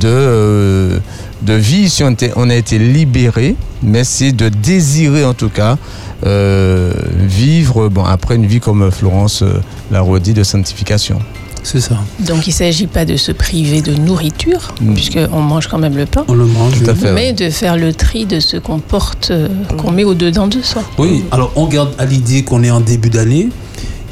de 0.00 1.00
de 1.42 1.52
vie. 1.52 1.88
Si 1.88 2.02
on, 2.02 2.10
était- 2.10 2.32
a 2.36 2.54
été 2.54 2.78
libéré 2.78 3.56
mais 3.82 4.04
c'est 4.04 4.32
de 4.32 4.48
désirer 4.48 5.24
en 5.24 5.34
tout 5.34 5.50
cas 5.50 5.76
vivre 6.24 7.88
bon 7.88 8.04
après 8.04 8.34
une 8.36 8.46
vie 8.46 8.60
comme 8.60 8.90
Florence 8.90 9.44
l'a 9.92 10.00
redit 10.00 10.34
de 10.34 10.42
sanctification 10.42 11.20
C'est 11.62 11.80
ça. 11.80 11.98
Donc 12.20 12.46
il 12.46 12.50
ne 12.50 12.54
s'agit 12.54 12.86
pas 12.86 13.04
de 13.04 13.16
se 13.16 13.32
priver 13.32 13.82
de 13.82 13.94
nourriture, 13.94 14.74
Mm. 14.80 14.94
puisqu'on 14.94 15.40
mange 15.40 15.66
quand 15.68 15.78
même 15.78 15.96
le 15.96 16.06
pain, 16.06 16.24
On 16.28 16.34
le 16.34 16.44
mange. 16.46 16.82
Tout 16.82 16.90
à 16.90 16.94
fait. 16.94 17.12
mais 17.12 17.32
de 17.32 17.50
faire 17.50 17.76
le 17.76 17.92
tri 17.92 18.26
de 18.26 18.40
ce 18.40 18.56
qu'on 18.56 18.78
porte, 18.78 19.30
euh, 19.30 19.48
qu'on 19.76 19.90
met 19.90 20.04
au-dedans 20.04 20.46
de 20.46 20.60
soi. 20.62 20.82
Oui, 20.98 21.24
alors 21.30 21.52
on 21.56 21.66
garde 21.66 21.90
à 21.98 22.04
l'idée 22.06 22.42
qu'on 22.44 22.62
est 22.62 22.70
en 22.70 22.80
début 22.80 23.10
d'année 23.10 23.48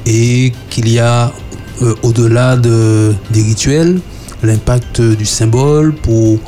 et 0.07 0.53
qu'il 0.71 0.89
y 0.89 0.99
a 0.99 1.33
euh, 1.83 1.95
au-delà 2.03 2.57
de, 2.57 3.15
des 3.31 3.43
rituels 3.43 4.01
l'impact 4.43 5.01
du 5.01 5.25
symbole 5.27 5.95
pour 5.95 6.39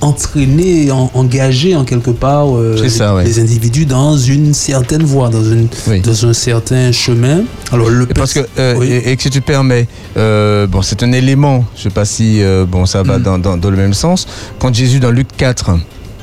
entraîner, 0.00 0.90
engager 0.90 1.76
en 1.76 1.84
quelque 1.84 2.10
part 2.10 2.56
euh, 2.56 2.76
les, 3.24 3.38
individus 3.38 3.86
dans 3.86 4.16
une 4.16 4.54
certaine 4.54 5.02
voie, 5.02 5.28
dans, 5.28 5.44
une, 5.44 5.68
dans 6.02 6.26
un 6.26 6.32
certain 6.32 6.92
chemin. 6.92 7.42
Alors 7.72 7.90
le 7.90 8.06
parce 8.06 8.32
que 8.32 8.40
euh, 8.58 9.02
et, 9.04 9.16
que 9.16 9.22
si 9.22 9.30
tu 9.30 9.40
permets, 9.40 9.86
euh, 10.16 10.66
bon 10.66 10.82
c'est 10.82 11.02
un 11.02 11.12
élément, 11.12 11.64
je 11.76 11.82
sais 11.82 11.90
pas 11.90 12.04
si 12.04 12.40
bon 12.68 12.86
ça 12.86 13.02
va 13.02 13.18
mm. 13.18 13.22
dans, 13.22 13.38
dans, 13.38 13.56
dans, 13.56 13.70
le 13.70 13.76
même 13.76 13.94
sens. 13.94 14.26
Quand 14.58 14.74
Jésus 14.74 15.00
dans 15.00 15.10
Luc 15.10 15.28
4 15.36 15.72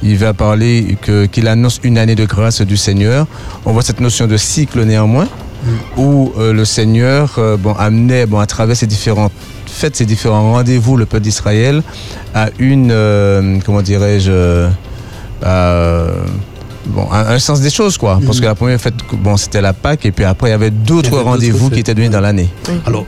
il 0.03 0.17
va 0.17 0.34
parler 0.34 0.95
qu'il 1.32 1.47
annonce 1.47 1.80
une 1.84 1.97
année 1.97 2.13
de 2.13 2.25
grâce 2.25 2.61
du 2.61 2.78
Seigneur. 2.78 3.25
On 3.65 3.73
voit 3.73 3.82
cette 3.82 3.99
notion 3.99 4.28
de 4.28 4.38
cycle 4.38 4.84
néanmoins, 4.84 5.25
mm. 5.25 5.99
où 5.99 6.34
le 6.38 6.65
Seigneur 6.65 7.39
bon 7.59 7.73
amenait 7.73 8.25
bon 8.25 8.39
à 8.39 8.45
travers 8.45 8.75
ces 8.75 8.88
différentes 8.88 9.32
fait 9.70 9.95
ces 9.95 10.05
différents 10.05 10.53
rendez-vous, 10.53 10.97
le 10.97 11.05
peuple 11.05 11.24
d'Israël 11.24 11.84
a 12.34 12.49
une, 12.59 12.89
euh, 12.91 13.59
comment 13.65 13.82
dirais-je, 13.82 14.32
euh, 15.43 16.24
bon, 16.86 17.07
un, 17.11 17.39
sens 17.39 17.61
des 17.61 17.70
choses, 17.70 17.97
quoi. 17.97 18.20
Parce 18.26 18.38
mhm. 18.38 18.41
que 18.41 18.47
la 18.47 18.55
première 18.55 18.82
fête, 18.82 18.95
bon, 19.13 19.38
c'était 19.38 19.61
la 19.61 19.74
Pâque, 19.74 20.05
et 20.05 20.11
puis 20.11 20.26
après, 20.26 20.49
il 20.49 20.51
y 20.51 20.55
avait 20.55 20.72
d'autres 20.72 21.20
rendez-vous 21.20 21.70
qui 21.70 21.80
étaient 21.80 21.93
donnés 21.93 22.09
dans 22.09 22.22
l'année. 22.22 22.49
Alors, 22.86 23.05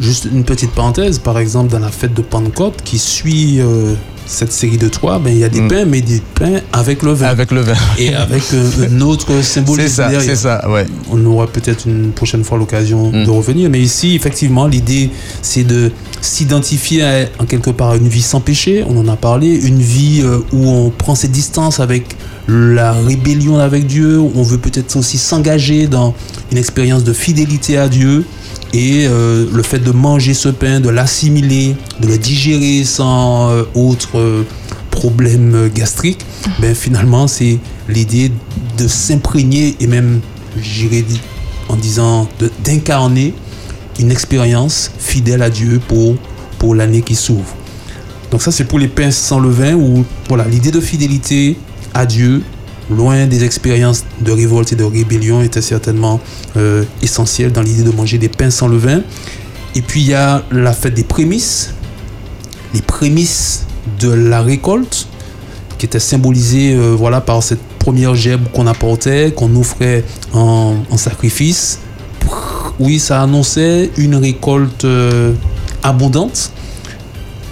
juste 0.00 0.28
une 0.32 0.44
petite 0.44 0.72
parenthèse, 0.72 1.18
par 1.18 1.38
exemple, 1.38 1.70
dans 1.70 1.78
la 1.78 1.90
fête 1.90 2.14
de 2.14 2.22
Pentecôte, 2.22 2.82
qui 2.82 2.98
suit 2.98 3.60
euh, 3.60 3.94
cette 4.32 4.52
série 4.52 4.78
de 4.78 4.88
trois, 4.88 5.18
ben, 5.18 5.30
il 5.30 5.38
y 5.38 5.44
a 5.44 5.48
des 5.48 5.60
mm. 5.60 5.68
pains, 5.68 5.84
mais 5.84 6.00
des 6.00 6.22
pains 6.34 6.60
avec 6.72 7.02
le 7.02 7.12
vin. 7.12 7.26
Avec 7.26 7.50
le 7.50 7.60
vin. 7.60 7.74
Et 7.98 8.14
avec 8.14 8.42
euh, 8.54 8.88
un 8.90 9.00
autre 9.02 9.42
symbolisme 9.42 9.88
C'est 9.88 10.14
ça, 10.14 10.20
c'est 10.20 10.36
ça, 10.36 10.70
ouais. 10.70 10.86
On 11.10 11.24
aura 11.26 11.46
peut-être 11.46 11.86
une 11.86 12.12
prochaine 12.12 12.42
fois 12.42 12.58
l'occasion 12.58 13.12
mm. 13.12 13.24
de 13.24 13.30
revenir. 13.30 13.70
Mais 13.70 13.80
ici, 13.80 14.14
effectivement, 14.14 14.66
l'idée, 14.66 15.10
c'est 15.42 15.64
de 15.64 15.92
s'identifier 16.20 17.26
en 17.38 17.44
quelque 17.44 17.70
part 17.70 17.90
à 17.90 17.96
une 17.96 18.08
vie 18.08 18.22
sans 18.22 18.40
péché. 18.40 18.84
On 18.88 18.96
en 18.98 19.08
a 19.08 19.16
parlé. 19.16 19.48
Une 19.48 19.80
vie 19.80 20.22
euh, 20.22 20.38
où 20.52 20.68
on 20.68 20.90
prend 20.90 21.14
ses 21.14 21.28
distances 21.28 21.80
avec 21.80 22.16
la 22.48 22.92
rébellion 22.92 23.58
avec 23.58 23.86
Dieu. 23.86 24.18
On 24.18 24.42
veut 24.42 24.58
peut-être 24.58 24.96
aussi 24.96 25.18
s'engager 25.18 25.86
dans 25.86 26.14
une 26.50 26.58
expérience 26.58 27.04
de 27.04 27.12
fidélité 27.12 27.76
à 27.76 27.88
Dieu. 27.88 28.24
Et 28.72 29.06
euh, 29.06 29.46
le 29.52 29.62
fait 29.62 29.78
de 29.78 29.90
manger 29.90 30.32
ce 30.32 30.48
pain, 30.48 30.80
de 30.80 30.88
l'assimiler, 30.88 31.76
de 32.00 32.08
le 32.08 32.16
digérer 32.16 32.84
sans 32.84 33.50
euh, 33.50 33.64
autre 33.74 34.18
euh, 34.18 34.44
problème 34.90 35.70
gastrique, 35.74 36.24
ben 36.58 36.74
finalement 36.74 37.26
c'est 37.26 37.58
l'idée 37.88 38.32
de 38.78 38.88
s'imprégner 38.88 39.76
et 39.80 39.86
même, 39.86 40.20
j'irais 40.60 41.04
en 41.68 41.76
disant, 41.76 42.28
d'incarner 42.64 43.34
une 43.98 44.10
expérience 44.10 44.90
fidèle 44.98 45.42
à 45.42 45.50
Dieu 45.50 45.80
pour, 45.86 46.16
pour 46.58 46.74
l'année 46.74 47.02
qui 47.02 47.14
s'ouvre. 47.14 47.54
Donc 48.30 48.42
ça 48.42 48.50
c'est 48.50 48.64
pour 48.64 48.78
les 48.78 48.88
pains 48.88 49.10
sans 49.10 49.38
levain 49.38 49.74
où 49.74 50.04
voilà 50.28 50.46
l'idée 50.46 50.70
de 50.70 50.80
fidélité 50.80 51.58
à 51.92 52.06
Dieu 52.06 52.42
loin 52.92 53.26
des 53.26 53.44
expériences 53.44 54.04
de 54.20 54.32
révolte 54.32 54.72
et 54.72 54.76
de 54.76 54.84
rébellion, 54.84 55.42
était 55.42 55.62
certainement 55.62 56.20
euh, 56.56 56.84
essentiel 57.02 57.52
dans 57.52 57.62
l'idée 57.62 57.82
de 57.82 57.90
manger 57.90 58.18
des 58.18 58.28
pains 58.28 58.50
sans 58.50 58.68
levain. 58.68 59.02
Et 59.74 59.82
puis 59.82 60.02
il 60.02 60.08
y 60.08 60.14
a 60.14 60.42
la 60.50 60.72
fête 60.72 60.94
des 60.94 61.04
prémices, 61.04 61.74
les 62.74 62.82
prémices 62.82 63.66
de 63.98 64.10
la 64.10 64.42
récolte, 64.42 65.06
qui 65.78 65.86
était 65.86 65.98
symbolisée 65.98 66.74
euh, 66.74 66.94
voilà, 66.96 67.20
par 67.20 67.42
cette 67.42 67.62
première 67.78 68.14
gerbe 68.14 68.44
qu'on 68.52 68.66
apportait, 68.66 69.32
qu'on 69.34 69.54
offrait 69.56 70.04
en, 70.32 70.76
sacrifice. 70.96 71.80
Oui, 72.78 72.98
ça 72.98 73.22
annonçait 73.22 73.90
une 73.96 74.14
récolte 74.14 74.84
euh, 74.84 75.32
abondante 75.82 76.52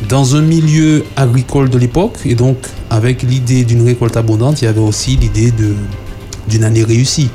dans 0.09 0.37
un 0.37 0.43
milieu 0.43 1.05
agricole 1.17 1.69
de 1.69 1.79
l'époque, 1.79 2.19
et 2.25 2.35
donc 2.35 2.57
avec 2.89 3.23
l'idée 3.23 3.65
d'une 3.65 3.85
récolte 3.85 4.17
abondante, 4.17 4.63
il 4.63 4.65
y 4.65 4.69
avait 4.69 4.81
aussi 4.81 5.17
l'idée 5.17 5.53
d'une 6.49 6.65
année 6.65 6.83
réussie, 6.83 7.31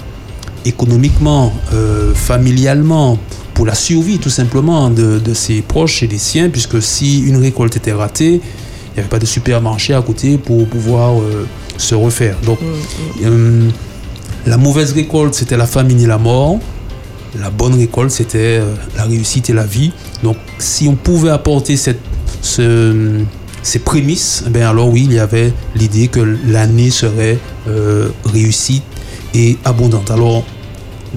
économiquement, 0.65 1.53
euh, 1.73 2.13
familialement, 2.13 3.19
pour 3.53 3.65
la 3.65 3.75
survie 3.75 4.19
tout 4.19 4.29
simplement 4.29 4.89
de, 4.89 5.33
ses 5.33 5.61
proches 5.61 6.03
et 6.03 6.07
des 6.07 6.17
siens, 6.17 6.49
puisque 6.49 6.81
si 6.81 7.21
une 7.21 7.37
récolte 7.37 7.77
était 7.77 7.93
ratée, 7.93 8.33
il 8.33 8.93
n'y 8.95 8.99
avait 8.99 9.09
pas 9.09 9.19
de 9.19 9.25
supermarché 9.25 9.93
à 9.93 10.01
côté 10.01 10.37
pour 10.37 10.67
pouvoir 10.67 11.19
euh, 11.19 11.45
se 11.77 11.95
refaire. 11.95 12.35
Donc, 12.45 12.59
mm, 12.61 12.65
mm. 12.65 13.25
Euh, 13.25 13.69
la 14.47 14.57
mauvaise 14.57 14.91
récolte, 14.93 15.33
c'était 15.33 15.57
la 15.57 15.65
famine 15.65 15.99
et 16.01 16.07
la 16.07 16.17
mort. 16.17 16.59
La 17.39 17.49
bonne 17.49 17.75
récolte, 17.75 18.11
c'était 18.11 18.61
la 18.95 19.03
réussite 19.03 19.49
et 19.49 19.53
la 19.53 19.65
vie. 19.65 19.91
Donc, 20.23 20.37
si 20.57 20.87
on 20.87 20.95
pouvait 20.95 21.31
apporter 21.31 21.75
cette 21.75 21.99
ces 22.45 23.79
prémices, 23.79 24.43
ben 24.49 24.63
alors 24.63 24.89
oui, 24.89 25.03
il 25.05 25.13
y 25.13 25.19
avait 25.19 25.51
l'idée 25.75 26.07
que 26.07 26.19
l'année 26.47 26.91
serait 26.91 27.39
euh, 27.67 28.09
réussie 28.25 28.83
et 29.33 29.57
abondante. 29.65 30.11
Alors, 30.11 30.43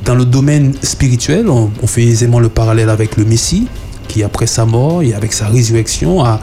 dans 0.04 0.14
le 0.14 0.24
domaine 0.24 0.74
spirituel, 0.82 1.48
on, 1.48 1.70
fait 1.86 2.04
aisément 2.04 2.40
le 2.40 2.48
parallèle 2.48 2.88
avec 2.88 3.16
le 3.16 3.24
Messie, 3.24 3.66
qui 4.08 4.22
après 4.22 4.46
sa 4.46 4.64
mort 4.64 5.02
et 5.02 5.12
avec 5.12 5.32
sa 5.32 5.48
résurrection 5.48 6.24
a 6.24 6.40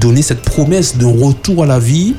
donné 0.00 0.22
cette 0.22 0.42
promesse 0.42 0.96
d'un 0.96 1.12
retour 1.12 1.62
à 1.62 1.66
la 1.66 1.78
vie 1.78 2.14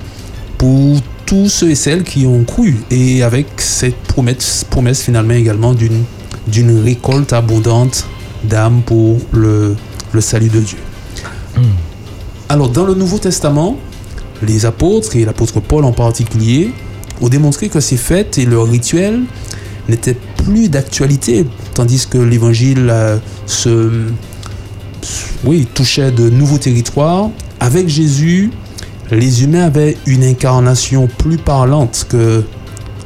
pour 0.58 1.00
tous 1.26 1.50
ceux 1.50 1.72
et 1.72 1.76
celles 1.76 2.04
qui 2.04 2.26
ont 2.26 2.44
cru. 2.44 2.78
Et 2.90 3.22
avec 3.24 3.48
cette 3.58 3.96
promesse, 3.96 4.66
promesse 4.70 5.02
finalement 5.02 5.34
également 5.34 5.74
d'une, 5.74 6.04
d'une 6.48 6.80
récolte 6.80 7.34
abondante 7.34 8.08
d'âmes 8.44 8.82
pour 8.86 9.18
le, 9.34 9.76
le 10.14 10.22
salut 10.22 10.50
de 10.50 10.60
Dieu. 10.60 10.78
Hmm. 11.58 11.89
Alors, 12.52 12.70
dans 12.70 12.84
le 12.84 12.96
Nouveau 12.96 13.20
Testament, 13.20 13.78
les 14.42 14.66
apôtres, 14.66 15.16
et 15.16 15.24
l'apôtre 15.24 15.60
Paul 15.60 15.86
en 15.86 15.92
particulier, 15.92 16.72
ont 17.22 17.30
démontré 17.30 17.70
que 17.70 17.80
ces 17.80 17.96
fêtes 17.96 18.40
et 18.40 18.46
leurs 18.46 18.68
rituels 18.68 19.22
n'étaient 19.88 20.18
plus 20.44 20.68
d'actualité, 20.68 21.46
tandis 21.76 22.08
que 22.08 22.18
l'évangile 22.18 22.88
euh, 22.90 23.18
se, 23.46 24.08
oui, 25.44 25.68
touchait 25.72 26.12
de 26.12 26.28
nouveaux 26.32 26.58
territoires. 26.58 27.30
Avec 27.60 27.88
Jésus, 27.88 28.50
les 29.12 29.44
humains 29.44 29.66
avaient 29.66 29.96
une 30.08 30.24
incarnation 30.24 31.08
plus 31.20 31.38
parlante 31.38 32.08
que 32.10 32.44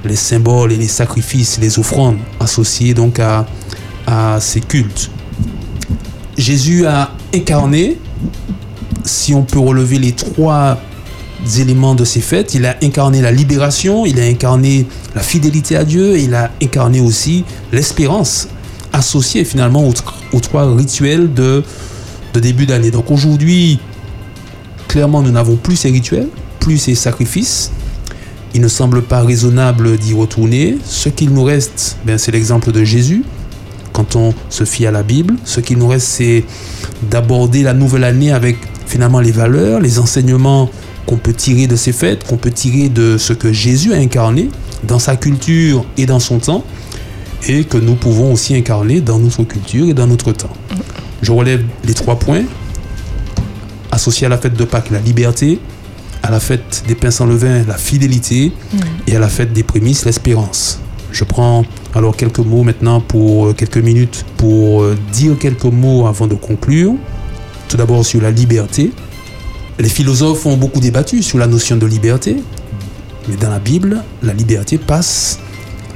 les 0.06 0.16
symboles 0.16 0.72
et 0.72 0.78
les 0.78 0.88
sacrifices, 0.88 1.60
les 1.60 1.80
offrandes 1.80 2.18
associées 2.39 2.94
donc 2.94 3.20
à, 3.20 3.46
à 4.08 4.39
ces 4.39 4.62
cultes. 4.62 5.12
Jésus 6.38 6.86
a 6.86 7.12
incarné 7.36 7.98
si 9.04 9.34
on 9.34 9.43
peut 9.43 9.60
relever 9.60 9.99
les 9.99 10.14
trois 10.14 10.80
éléments 11.60 11.95
de 11.95 12.06
ces 12.06 12.22
fêtes, 12.22 12.54
il 12.54 12.66
a 12.66 12.78
incarné 12.82 13.22
la 13.22 13.32
libération, 13.32 14.06
il 14.06 14.20
a 14.20 14.24
incarné 14.24 14.88
la 15.16 15.22
fidélité 15.22 15.76
à 15.76 15.84
Dieu, 15.84 16.18
il 16.18 16.34
a 16.34 16.51
incarné 16.62 17.01
aussi 17.01 17.43
l'espérance 17.72 18.47
associée 18.93 19.43
finalement 19.43 19.88
aux, 19.88 20.39
trois 20.39 20.74
rituels 20.76 21.34
de, 21.34 21.64
de 22.34 22.39
début 22.39 22.66
d'année. 22.66 22.91
Donc 22.91 23.12
aujourd'hui, 23.12 23.80
clairement, 24.88 25.22
nous 25.22 25.32
n'avons 25.32 25.56
plus 25.56 25.76
ces 25.76 25.89
rituels, 25.89 26.30
plus 26.60 26.78
ces 26.78 26.95
sacrifices. 26.95 27.72
Il 28.54 28.62
ne 28.62 28.68
semble 28.68 29.01
pas 29.01 29.22
raisonnable 29.22 29.97
d'y 29.97 30.14
retourner. 30.14 30.78
Ce 30.86 31.10
qu'il 31.10 31.32
nous 31.32 31.43
reste, 31.43 31.97
ben, 32.06 32.20
c'est 32.20 32.32
l'exemple 32.32 32.72
de 32.72 32.84
Jésus. 32.84 33.24
Quand 33.91 34.16
on 34.16 34.34
se 34.49 34.64
fie 34.64 34.86
à 34.86 34.91
la 34.91 35.04
Bible, 35.04 35.36
ce 35.43 35.60
qu'il 35.60 35.78
nous 35.80 35.88
reste, 35.88 36.08
c'est 36.08 36.43
d'aborder 37.10 37.64
la 37.64 37.74
nouvelle 37.74 38.04
année 38.04 38.32
avec 38.32 38.58
finalement 38.86 39.20
les 39.20 39.32
valeurs, 39.32 39.80
les 39.80 40.00
enseignements 40.00 40.70
qu'on 41.06 41.18
peut 41.18 41.34
tirer 41.34 41.68
de 41.68 41.76
ces 41.76 41.92
fêtes, 41.92 42.26
qu'on 42.26 42.38
peut 42.38 42.52
tirer 42.52 42.90
de 42.90 43.18
ce 43.18 43.34
que 43.34 43.52
Jésus 43.52 43.94
a 43.94 43.98
incarné 43.98 44.50
dans 44.84 45.00
sa 45.00 45.16
culture 45.16 45.86
et 45.98 46.06
dans 46.06 46.20
son 46.20 46.40
temps, 46.40 46.64
et 47.48 47.66
que 47.66 47.78
nous 47.78 47.96
pouvons 47.96 48.32
aussi 48.34 48.56
incarner 48.56 49.02
dans 49.02 49.20
notre 49.20 49.44
culture 49.44 49.88
et 49.88 49.94
dans 49.94 50.08
notre 50.08 50.32
temps. 50.32 50.54
Je 51.22 51.32
relève 51.32 51.64
les 51.86 51.94
trois 51.94 52.18
points 52.18 52.44
associés 53.92 54.26
à 54.26 54.30
la 54.30 54.38
fête 54.38 54.56
de 54.56 54.66
Pâques, 54.66 54.92
la 54.92 55.00
liberté, 55.00 55.60
à 56.24 56.32
la 56.32 56.40
fête 56.40 56.84
des 56.88 56.96
pains 56.96 57.12
sans 57.12 57.26
levain, 57.26 57.64
la 57.68 57.78
fidélité, 57.78 58.52
mm. 58.74 58.78
et 59.08 59.16
à 59.16 59.20
la 59.20 59.28
fête 59.28 59.54
des 59.54 59.64
prémices, 59.64 60.06
l'espérance. 60.06 60.80
Je 61.12 61.24
prends 61.24 61.64
alors 61.94 62.18
quelques 62.18 62.40
mots 62.40 62.64
maintenant 62.64 63.00
pour 63.00 63.48
euh, 63.48 63.54
quelques 63.54 63.78
minutes 63.78 64.26
pour 64.38 64.82
euh, 64.82 64.98
dire 65.12 65.38
quelques 65.38 65.66
mots 65.66 66.08
avant 66.08 66.26
de 66.26 66.34
conclure. 66.34 66.96
Tout 67.68 67.78
d'abord 67.78 68.05
sur 68.05 68.22
la 68.22 68.32
liberté. 68.32 68.91
Les 69.80 69.89
philosophes 69.89 70.45
ont 70.45 70.57
beaucoup 70.57 70.80
débattu 70.80 71.24
sur 71.24 71.38
la 71.38 71.47
notion 71.47 71.78
de 71.78 71.86
liberté, 71.86 72.38
mais 73.28 73.36
dans 73.36 73.49
la 73.49 73.59
Bible, 73.59 74.03
la 74.22 74.34
liberté 74.34 74.78
passe 74.78 75.39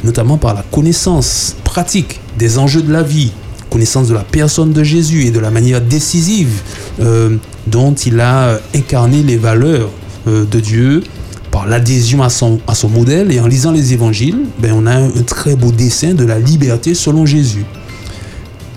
notamment 0.04 0.38
par 0.38 0.54
la 0.54 0.64
connaissance 0.64 1.56
pratique 1.64 2.20
des 2.38 2.58
enjeux 2.58 2.82
de 2.82 2.92
la 2.92 3.04
vie, 3.04 3.32
connaissance 3.70 4.08
de 4.08 4.14
la 4.14 4.24
personne 4.24 4.74
de 4.74 4.84
Jésus 4.84 5.26
et 5.26 5.32
de 5.32 5.40
la 5.40 5.52
manière 5.52 5.82
décisive 5.82 6.62
euh, 7.00 7.38
dont 7.68 7.94
il 7.94 8.20
a 8.20 8.60
incarné 8.76 9.24
les 9.24 9.38
valeurs 9.38 9.90
euh, 10.28 10.46
de 10.46 10.60
Dieu 10.60 11.04
par 11.52 11.68
l'adhésion 11.68 12.24
à 12.24 12.30
son, 12.30 12.60
à 12.68 12.76
son 12.76 12.90
modèle. 12.90 13.32
Et 13.32 13.40
en 13.40 13.48
lisant 13.48 13.72
les 13.72 13.94
évangiles, 13.94 14.40
ben, 14.60 14.74
on 14.74 14.86
a 14.86 14.96
un 14.96 15.10
très 15.26 15.56
beau 15.56 15.72
dessin 15.72 16.14
de 16.14 16.26
la 16.26 16.40
liberté 16.40 16.94
selon 16.94 17.26
Jésus 17.26 17.66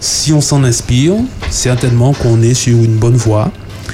si 0.01 0.33
on 0.33 0.41
s'en 0.41 0.65
inspire, 0.65 1.15
certainement 1.51 2.15
qu'on 2.15 2.43
est 2.43 2.55
sur 2.55 2.77
une 2.77 2.97
bonne 2.97 3.17
voie 3.17 3.53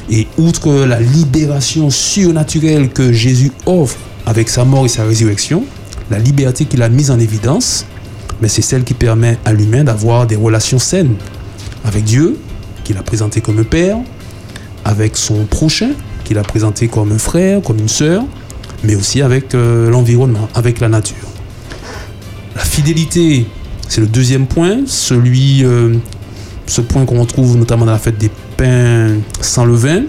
Et 0.09 0.29
outre 0.39 0.73
la 0.73 1.01
libération 1.01 1.91
surnaturelle 1.91 2.91
que 2.91 3.13
Jésus 3.13 3.51
offre 3.67 3.99
avec 4.25 4.49
sa 4.49 4.65
mort 4.65 4.87
et 4.87 4.89
sa 4.89 5.05
résurrection, 5.05 5.65
la 6.11 6.19
liberté 6.19 6.65
qu'il 6.65 6.83
a 6.83 6.89
mise 6.89 7.11
en 7.11 7.19
évidence, 7.19 7.87
mais 8.41 8.49
c'est 8.49 8.63
celle 8.63 8.85
qui 8.85 8.95
permet 8.95 9.39
à 9.45 9.53
l'humain 9.53 9.83
d'avoir 9.83 10.27
des 10.27 10.37
relations 10.37 10.79
saines 10.79 11.17
avec 11.85 12.05
Dieu, 12.05 12.39
qu'il 12.85 12.97
a 12.99 13.03
présenté 13.03 13.41
comme 13.41 13.59
un 13.59 13.65
père, 13.65 13.97
avec 14.85 15.17
son 15.17 15.45
prochain, 15.45 15.91
qu'il 16.25 16.39
a 16.39 16.43
présenté 16.43 16.87
comme 16.87 17.13
un 17.13 17.19
frère, 17.19 17.63
comme 17.63 17.79
une 17.79 17.89
sœur, 17.89 18.25
mais 18.85 18.95
aussi 18.95 19.23
avec 19.23 19.55
euh, 19.55 19.91
l'environnement, 19.91 20.49
avec 20.55 20.81
la 20.81 20.89
nature. 20.89 21.17
La 22.55 22.63
fidélité, 22.63 23.47
c'est 23.89 24.01
le 24.01 24.07
deuxième 24.07 24.47
point, 24.47 24.81
celui, 24.87 25.65
euh, 25.65 25.95
ce 26.67 26.81
point 26.81 27.05
qu'on 27.05 27.21
retrouve 27.21 27.57
notamment 27.57 27.85
dans 27.87 27.93
la 27.93 27.99
fête 27.99 28.19
des 28.19 28.31
pains 28.57 29.15
sans 29.41 29.65
levain. 29.65 30.03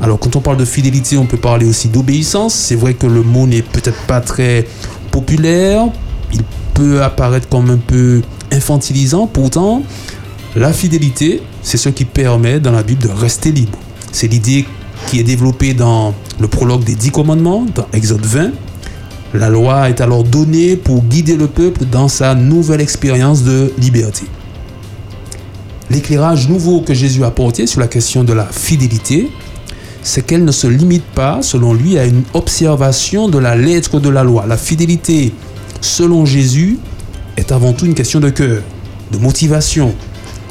Alors 0.00 0.18
quand 0.18 0.36
on 0.36 0.40
parle 0.40 0.56
de 0.56 0.64
fidélité, 0.64 1.18
on 1.18 1.26
peut 1.26 1.36
parler 1.36 1.66
aussi 1.66 1.88
d'obéissance. 1.88 2.54
C'est 2.54 2.76
vrai 2.76 2.94
que 2.94 3.06
le 3.06 3.22
mot 3.22 3.46
n'est 3.46 3.62
peut-être 3.62 4.00
pas 4.06 4.20
très 4.20 4.66
populaire, 5.10 5.86
il 6.32 6.42
peut 6.74 7.02
apparaître 7.02 7.48
comme 7.48 7.70
un 7.70 7.78
peu 7.78 8.22
infantilisant, 8.52 9.26
pourtant 9.26 9.82
la 10.56 10.72
fidélité, 10.72 11.42
c'est 11.62 11.76
ce 11.76 11.88
qui 11.88 12.04
permet 12.04 12.60
dans 12.60 12.72
la 12.72 12.82
Bible 12.82 13.02
de 13.02 13.08
rester 13.08 13.52
libre. 13.52 13.78
C'est 14.12 14.28
l'idée 14.28 14.64
qui 15.06 15.20
est 15.20 15.24
développée 15.24 15.74
dans 15.74 16.14
le 16.40 16.48
prologue 16.48 16.84
des 16.84 16.94
dix 16.94 17.10
commandements, 17.10 17.66
dans 17.74 17.86
Exode 17.92 18.24
20. 18.24 18.50
La 19.34 19.50
loi 19.50 19.90
est 19.90 20.00
alors 20.00 20.24
donnée 20.24 20.76
pour 20.76 21.02
guider 21.04 21.36
le 21.36 21.48
peuple 21.48 21.84
dans 21.84 22.08
sa 22.08 22.34
nouvelle 22.34 22.80
expérience 22.80 23.44
de 23.44 23.74
liberté. 23.78 24.24
L'éclairage 25.90 26.48
nouveau 26.48 26.80
que 26.80 26.94
Jésus 26.94 27.24
a 27.24 27.26
apporté 27.26 27.66
sur 27.66 27.80
la 27.80 27.88
question 27.88 28.24
de 28.24 28.32
la 28.32 28.46
fidélité, 28.46 29.30
c'est 30.02 30.24
qu'elle 30.24 30.46
ne 30.46 30.52
se 30.52 30.66
limite 30.66 31.04
pas, 31.04 31.40
selon 31.42 31.74
lui, 31.74 31.98
à 31.98 32.06
une 32.06 32.22
observation 32.32 33.28
de 33.28 33.36
la 33.36 33.54
lettre 33.54 34.00
de 34.00 34.08
la 34.08 34.24
loi. 34.24 34.46
La 34.46 34.56
fidélité, 34.56 35.34
selon 35.82 36.24
Jésus, 36.24 36.78
est 37.36 37.52
avant 37.52 37.74
tout 37.74 37.84
une 37.84 37.94
question 37.94 38.20
de 38.20 38.30
cœur, 38.30 38.62
de 39.12 39.18
motivation, 39.18 39.94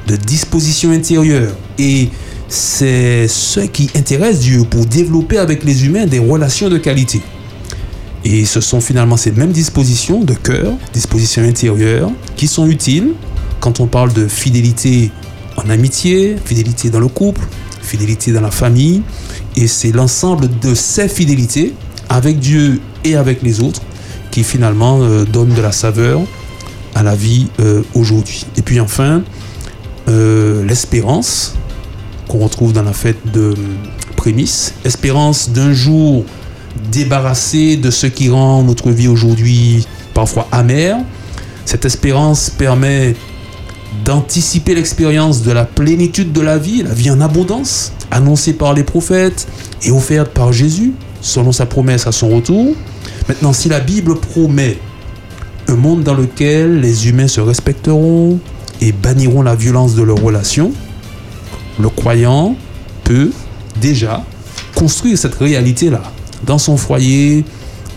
de 0.05 0.15
disposition 0.15 0.91
intérieure. 0.91 1.51
Et 1.79 2.09
c'est 2.47 3.27
ce 3.27 3.61
qui 3.61 3.89
intéresse 3.95 4.39
Dieu 4.39 4.63
pour 4.69 4.85
développer 4.85 5.39
avec 5.39 5.63
les 5.63 5.85
humains 5.85 6.05
des 6.05 6.19
relations 6.19 6.69
de 6.69 6.77
qualité. 6.77 7.21
Et 8.29 8.43
ce 8.43 8.59
sont 8.59 8.81
finalement 8.81 9.15
ces 9.15 9.31
mêmes 9.31 9.53
dispositions 9.53 10.21
de 10.21 10.33
cœur, 10.33 10.73
dispositions 10.91 11.43
intérieures, 11.43 12.11
qui 12.35 12.49
sont 12.49 12.67
utiles 12.67 13.13
quand 13.61 13.79
on 13.79 13.87
parle 13.87 14.11
de 14.11 14.27
fidélité 14.27 15.11
en 15.55 15.69
amitié, 15.69 16.35
fidélité 16.43 16.89
dans 16.89 16.99
le 16.99 17.07
couple, 17.07 17.39
fidélité 17.81 18.33
dans 18.33 18.41
la 18.41 18.51
famille. 18.51 19.01
Et 19.55 19.67
c'est 19.67 19.93
l'ensemble 19.93 20.49
de 20.59 20.75
ces 20.75 21.07
fidélités 21.07 21.73
avec 22.09 22.39
Dieu 22.39 22.81
et 23.05 23.15
avec 23.15 23.41
les 23.43 23.61
autres 23.61 23.81
qui 24.29 24.43
finalement 24.43 24.99
euh, 25.01 25.23
donnent 25.23 25.53
de 25.53 25.61
la 25.61 25.71
saveur 25.71 26.19
à 26.95 27.03
la 27.03 27.15
vie 27.15 27.47
euh, 27.61 27.81
aujourd'hui. 27.93 28.45
Et 28.57 28.61
puis 28.61 28.81
enfin, 28.81 29.23
euh, 30.09 30.65
l'espérance 30.65 31.55
qu'on 32.27 32.39
retrouve 32.39 32.73
dans 32.73 32.83
la 32.83 32.91
fête 32.91 33.31
de 33.31 33.53
prémisse, 34.17 34.73
espérance 34.83 35.49
d'un 35.51 35.71
jour 35.71 36.25
débarrassé 36.91 37.77
de 37.77 37.91
ce 37.91 38.07
qui 38.07 38.29
rend 38.29 38.63
notre 38.63 38.91
vie 38.91 39.07
aujourd'hui 39.07 39.85
parfois 40.13 40.47
amère. 40.51 40.97
Cette 41.65 41.85
espérance 41.85 42.49
permet 42.49 43.15
d'anticiper 44.05 44.75
l'expérience 44.75 45.43
de 45.43 45.51
la 45.51 45.65
plénitude 45.65 46.31
de 46.31 46.41
la 46.41 46.57
vie, 46.57 46.83
la 46.83 46.93
vie 46.93 47.11
en 47.11 47.21
abondance, 47.21 47.93
annoncée 48.11 48.53
par 48.53 48.73
les 48.73 48.83
prophètes 48.83 49.47
et 49.83 49.91
offerte 49.91 50.31
par 50.31 50.53
Jésus, 50.53 50.93
selon 51.21 51.51
sa 51.51 51.65
promesse 51.65 52.07
à 52.07 52.11
son 52.11 52.29
retour. 52.29 52.73
Maintenant, 53.27 53.53
si 53.53 53.69
la 53.69 53.79
Bible 53.79 54.15
promet 54.19 54.77
un 55.67 55.75
monde 55.75 56.03
dans 56.03 56.13
lequel 56.13 56.79
les 56.79 57.09
humains 57.09 57.27
se 57.27 57.41
respecteront, 57.41 58.39
et 58.81 58.91
banniront 58.91 59.41
la 59.41 59.55
violence 59.55 59.95
de 59.95 60.03
leurs 60.03 60.21
relations, 60.21 60.71
le 61.79 61.89
croyant 61.89 62.55
peut 63.03 63.31
déjà 63.79 64.23
construire 64.75 65.17
cette 65.17 65.35
réalité-là 65.35 66.03
dans 66.45 66.57
son 66.57 66.77
foyer, 66.77 67.45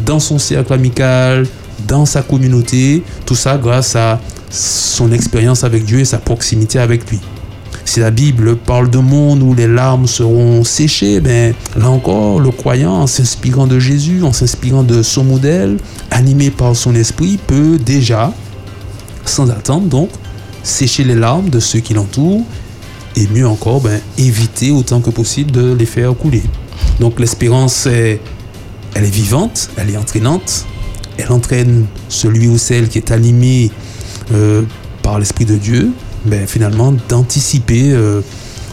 dans 0.04 0.20
son 0.20 0.38
cercle 0.38 0.72
amical, 0.72 1.46
dans 1.86 2.06
sa 2.06 2.22
communauté, 2.22 3.02
tout 3.26 3.34
ça 3.34 3.58
grâce 3.58 3.96
à 3.96 4.20
son 4.50 5.12
expérience 5.12 5.64
avec 5.64 5.84
Dieu 5.84 6.00
et 6.00 6.04
sa 6.04 6.18
proximité 6.18 6.78
avec 6.78 7.08
lui. 7.10 7.20
Si 7.84 8.00
la 8.00 8.10
Bible 8.10 8.56
parle 8.56 8.88
d'un 8.88 9.02
monde 9.02 9.42
où 9.42 9.54
les 9.54 9.66
larmes 9.66 10.06
seront 10.06 10.62
séchées, 10.64 11.20
ben, 11.20 11.54
là 11.76 11.90
encore, 11.90 12.38
le 12.38 12.50
croyant, 12.50 12.92
en 12.92 13.06
s'inspirant 13.06 13.66
de 13.66 13.78
Jésus, 13.78 14.22
en 14.22 14.32
s'inspirant 14.32 14.82
de 14.82 15.02
son 15.02 15.24
modèle, 15.24 15.76
animé 16.10 16.50
par 16.50 16.76
son 16.76 16.94
esprit, 16.94 17.38
peut 17.46 17.78
déjà, 17.78 18.32
sans 19.24 19.50
attendre 19.50 19.86
donc, 19.86 20.10
sécher 20.62 21.04
les 21.04 21.14
larmes 21.16 21.48
de 21.48 21.58
ceux 21.58 21.80
qui 21.80 21.94
l'entourent 21.94 22.44
et 23.16 23.26
mieux 23.28 23.48
encore, 23.48 23.80
ben, 23.80 24.00
éviter 24.18 24.70
autant 24.70 25.00
que 25.00 25.10
possible 25.10 25.50
de 25.50 25.72
les 25.72 25.86
faire 25.86 26.14
couler. 26.14 26.44
Donc 26.98 27.18
l'espérance, 27.18 27.86
elle 27.86 28.18
est 28.94 29.10
vivante, 29.10 29.70
elle 29.76 29.90
est 29.90 29.96
entraînante, 29.96 30.66
elle 31.18 31.32
entraîne 31.32 31.86
celui 32.08 32.48
ou 32.48 32.58
celle 32.58 32.88
qui 32.88 32.98
est 32.98 33.10
animé 33.10 33.70
euh, 34.32 34.62
par 35.02 35.18
l'Esprit 35.18 35.44
de 35.44 35.56
Dieu, 35.56 35.90
ben, 36.24 36.46
finalement 36.46 36.94
d'anticiper 37.08 37.92
euh, 37.92 38.20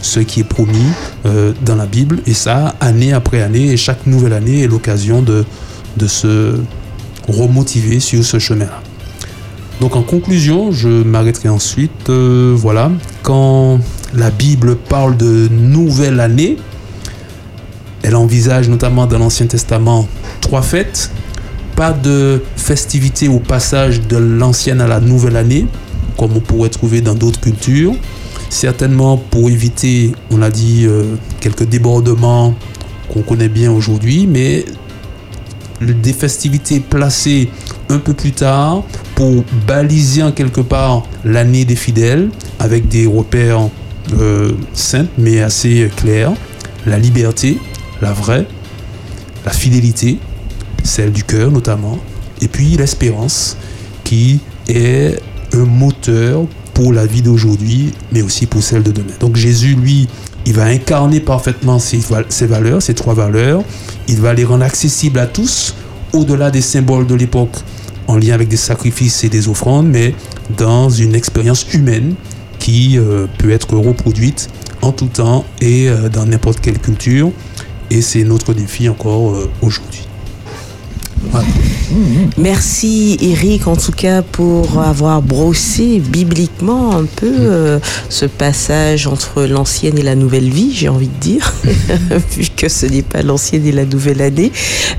ce 0.02 0.20
qui 0.20 0.40
est 0.40 0.44
promis 0.44 0.92
euh, 1.26 1.52
dans 1.62 1.76
la 1.76 1.86
Bible, 1.86 2.20
et 2.26 2.34
ça, 2.34 2.74
année 2.80 3.12
après 3.12 3.42
année, 3.42 3.76
chaque 3.76 4.06
nouvelle 4.06 4.32
année 4.32 4.62
est 4.62 4.68
l'occasion 4.68 5.22
de, 5.22 5.44
de 5.96 6.06
se 6.06 6.56
remotiver 7.28 8.00
sur 8.00 8.24
ce 8.24 8.38
chemin-là. 8.38 8.82
Donc 9.80 9.96
en 9.96 10.02
conclusion, 10.02 10.72
je 10.72 10.88
m'arrêterai 10.88 11.48
ensuite. 11.48 12.10
Voilà, 12.10 12.90
quand 13.22 13.78
la 14.14 14.30
Bible 14.30 14.76
parle 14.76 15.16
de 15.16 15.48
nouvelle 15.48 16.18
année, 16.18 16.56
elle 18.02 18.16
envisage 18.16 18.68
notamment 18.68 19.06
dans 19.06 19.18
l'Ancien 19.18 19.46
Testament 19.46 20.06
trois 20.40 20.62
fêtes. 20.62 21.10
Pas 21.76 21.92
de 21.92 22.42
festivité 22.56 23.28
au 23.28 23.38
passage 23.38 24.00
de 24.06 24.16
l'ancienne 24.16 24.80
à 24.80 24.86
la 24.86 25.00
nouvelle 25.00 25.36
année, 25.36 25.66
comme 26.16 26.32
on 26.36 26.40
pourrait 26.40 26.70
trouver 26.70 27.00
dans 27.00 27.14
d'autres 27.14 27.40
cultures. 27.40 27.94
Certainement 28.50 29.16
pour 29.16 29.48
éviter, 29.50 30.12
on 30.30 30.38
l'a 30.38 30.50
dit, 30.50 30.84
euh, 30.86 31.14
quelques 31.40 31.64
débordements 31.64 32.54
qu'on 33.12 33.22
connaît 33.22 33.48
bien 33.48 33.70
aujourd'hui, 33.70 34.26
mais 34.26 34.64
des 35.80 36.12
festivités 36.12 36.80
placées 36.80 37.48
un 37.88 37.98
peu 37.98 38.12
plus 38.12 38.32
tard 38.32 38.82
pour 39.14 39.44
baliser 39.66 40.22
en 40.22 40.32
quelque 40.32 40.60
part 40.60 41.06
l'année 41.24 41.64
des 41.64 41.76
fidèles 41.76 42.30
avec 42.58 42.88
des 42.88 43.06
repères 43.06 43.68
euh, 44.18 44.52
simples 44.72 45.10
mais 45.18 45.40
assez 45.40 45.90
clairs. 45.96 46.32
La 46.86 46.98
liberté, 46.98 47.58
la 48.00 48.12
vraie, 48.12 48.46
la 49.44 49.52
fidélité, 49.52 50.18
celle 50.84 51.12
du 51.12 51.24
cœur 51.24 51.50
notamment, 51.50 51.98
et 52.40 52.48
puis 52.48 52.76
l'espérance 52.76 53.56
qui 54.04 54.40
est 54.68 55.20
un 55.52 55.64
moteur 55.64 56.46
pour 56.74 56.92
la 56.92 57.06
vie 57.06 57.22
d'aujourd'hui, 57.22 57.92
mais 58.12 58.22
aussi 58.22 58.46
pour 58.46 58.62
celle 58.62 58.82
de 58.82 58.92
demain. 58.92 59.14
Donc 59.20 59.36
Jésus, 59.36 59.74
lui, 59.74 60.08
il 60.46 60.54
va 60.54 60.64
incarner 60.64 61.20
parfaitement 61.20 61.78
ces 61.78 61.98
valeurs, 62.46 62.80
ces 62.80 62.94
trois 62.94 63.14
valeurs. 63.14 63.62
Il 64.06 64.20
va 64.20 64.32
les 64.32 64.44
rendre 64.44 64.64
accessibles 64.64 65.18
à 65.18 65.26
tous, 65.26 65.74
au-delà 66.12 66.50
des 66.50 66.60
symboles 66.60 67.06
de 67.06 67.14
l'époque 67.14 67.56
en 68.06 68.16
lien 68.16 68.32
avec 68.32 68.48
des 68.48 68.56
sacrifices 68.56 69.24
et 69.24 69.28
des 69.28 69.48
offrandes, 69.48 69.88
mais 69.88 70.14
dans 70.56 70.88
une 70.88 71.14
expérience 71.14 71.66
humaine 71.74 72.14
qui 72.58 72.98
euh, 72.98 73.26
peut 73.38 73.50
être 73.50 73.76
reproduite 73.76 74.48
en 74.80 74.92
tout 74.92 75.08
temps 75.08 75.44
et 75.60 75.88
euh, 75.88 76.08
dans 76.08 76.24
n'importe 76.24 76.60
quelle 76.60 76.78
culture. 76.78 77.30
Et 77.90 78.02
c'est 78.02 78.24
notre 78.24 78.52
défi 78.52 78.88
encore 78.88 79.30
euh, 79.30 79.50
aujourd'hui. 79.62 80.08
Merci 82.36 83.16
Eric 83.20 83.66
en 83.66 83.76
tout 83.76 83.92
cas 83.92 84.22
pour 84.22 84.80
avoir 84.80 85.22
brossé 85.22 86.00
bibliquement 86.00 86.96
un 86.96 87.04
peu 87.04 87.32
euh, 87.38 87.78
ce 88.08 88.26
passage 88.26 89.06
entre 89.06 89.44
l'ancienne 89.44 89.98
et 89.98 90.02
la 90.02 90.14
nouvelle 90.14 90.48
vie, 90.48 90.72
j'ai 90.72 90.88
envie 90.88 91.08
de 91.08 91.20
dire, 91.20 91.54
vu 92.36 92.46
que 92.56 92.68
ce 92.68 92.86
n'est 92.86 93.02
pas 93.02 93.22
l'ancienne 93.22 93.66
et 93.66 93.72
la 93.72 93.84
nouvelle 93.84 94.22
année. 94.22 94.52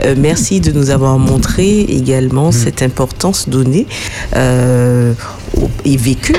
Euh, 0.04 0.16
merci 0.18 0.60
de 0.62 0.72
nous 0.72 0.90
avoir 0.90 1.18
montré 1.20 1.82
également 1.82 2.52
cette 2.52 2.82
importance 2.82 3.48
donnée 3.48 3.88
euh, 4.36 5.14
et 5.86 5.98
vécue 5.98 6.36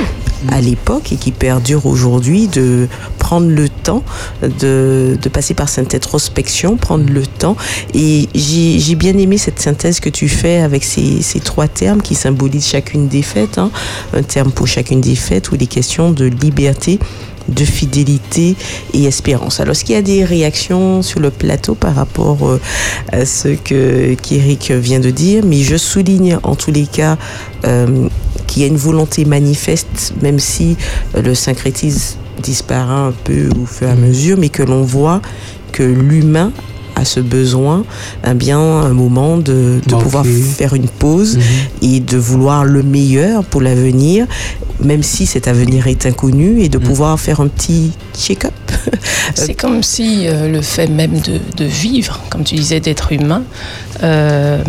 à 0.49 0.61
l'époque 0.61 1.13
et 1.13 1.17
qui 1.17 1.33
perdure 1.33 1.87
aujourd'hui 1.87 2.49
de 2.49 2.89
prendre 3.19 3.49
le 3.49 3.69
temps 3.69 4.03
de, 4.43 5.19
de 5.21 5.29
passer 5.29 5.55
par 5.55 5.69
cette 5.69 5.95
introspection, 5.95 6.77
prendre 6.77 7.11
le 7.11 7.27
temps. 7.27 7.57
Et 7.95 8.29
j'ai 8.35 8.95
bien 8.95 9.17
aimé 9.19 9.39
cette 9.39 9.61
synthèse 9.61 10.01
que 10.01 10.09
tu 10.09 10.29
fais 10.29 10.61
avec 10.61 10.85
ces, 10.85 11.23
ces 11.23 11.41
trois 11.41 11.69
termes 11.69 12.03
qui 12.03 12.15
symbolisent 12.15 12.67
chacune 12.67 13.09
des 13.09 13.23
fêtes. 13.23 13.59
Hein. 13.59 13.71
Un 14.13 14.23
terme 14.23 14.51
pour 14.51 14.67
chacune 14.67 15.01
des 15.01 15.17
fêtes 15.17 15.51
où 15.51 15.55
il 15.55 15.63
est 15.63 15.67
question 15.67 16.11
de 16.11 16.25
liberté 16.25 16.99
de 17.49 17.65
fidélité 17.65 18.57
et 18.95 19.05
espérance. 19.05 19.61
Alors, 19.61 19.73
est-ce 19.73 19.85
qu'il 19.85 19.95
y 19.95 19.99
a 19.99 20.03
des 20.03 20.25
réactions 20.25 21.03
sur 21.03 21.21
le 21.21 21.31
plateau 21.31 21.75
par 21.75 21.95
rapport 21.95 22.49
euh, 22.49 22.61
à 23.13 23.25
ce 23.27 23.49
que 23.49 24.15
qu'Éric 24.15 24.71
vient 24.71 25.01
de 25.01 25.11
dire? 25.11 25.43
Mais 25.45 25.63
je 25.63 25.77
souligne 25.77 26.39
en 26.43 26.55
tous 26.55 26.71
les 26.71 26.87
cas 26.87 27.17
euh, 27.65 28.09
qu'il 28.51 28.63
y 28.63 28.65
a 28.65 28.69
une 28.69 28.77
volonté 28.77 29.25
manifeste, 29.25 30.13
même 30.21 30.41
si 30.41 30.77
euh, 31.15 31.23
le 31.23 31.37
syncrétisme 31.37 32.19
disparaît 32.43 33.09
un 33.09 33.15
peu 33.25 33.49
au 33.63 33.65
fur 33.65 33.87
et 33.87 33.93
à 33.93 33.95
mesure, 33.95 34.37
mais 34.39 34.49
que 34.49 34.65
l'on 34.65 34.83
voit 34.83 35.23
que 35.71 35.85
l'humain 35.85 36.53
a 36.97 37.05
ce 37.05 37.21
besoin, 37.21 37.85
eh 38.29 38.35
bien, 38.35 38.59
un 38.59 38.93
moment 38.93 39.37
de, 39.37 39.81
de 39.87 39.95
pouvoir 39.95 40.27
faire 40.27 40.75
une 40.75 40.89
pause 40.89 41.37
mhm. 41.37 41.43
et 41.83 42.01
de 42.01 42.17
vouloir 42.19 42.65
le 42.65 42.83
meilleur 42.83 43.45
pour 43.45 43.61
l'avenir, 43.61 44.27
même 44.81 45.05
si 45.05 45.27
cet 45.27 45.47
avenir 45.47 45.87
est 45.87 46.05
inconnu, 46.07 46.61
et 46.61 46.69
de 46.69 46.79
mhm. 46.79 46.85
pouvoir 46.85 47.21
faire 47.21 47.41
un 47.41 47.47
petit 47.47 47.93
check-up. 48.19 48.53
C'est 49.37 49.55
comme 49.55 49.85
si 49.85 50.27
euh, 50.27 50.51
le 50.51 50.61
fait 50.61 50.89
même 50.89 51.21
de, 51.21 51.39
de, 51.57 51.65
vivre, 51.65 52.21
comme 52.31 52.43
tu 52.43 52.57
disais, 52.57 52.81
d'être 52.81 53.13
humain, 53.13 53.45
euh, 54.03 54.65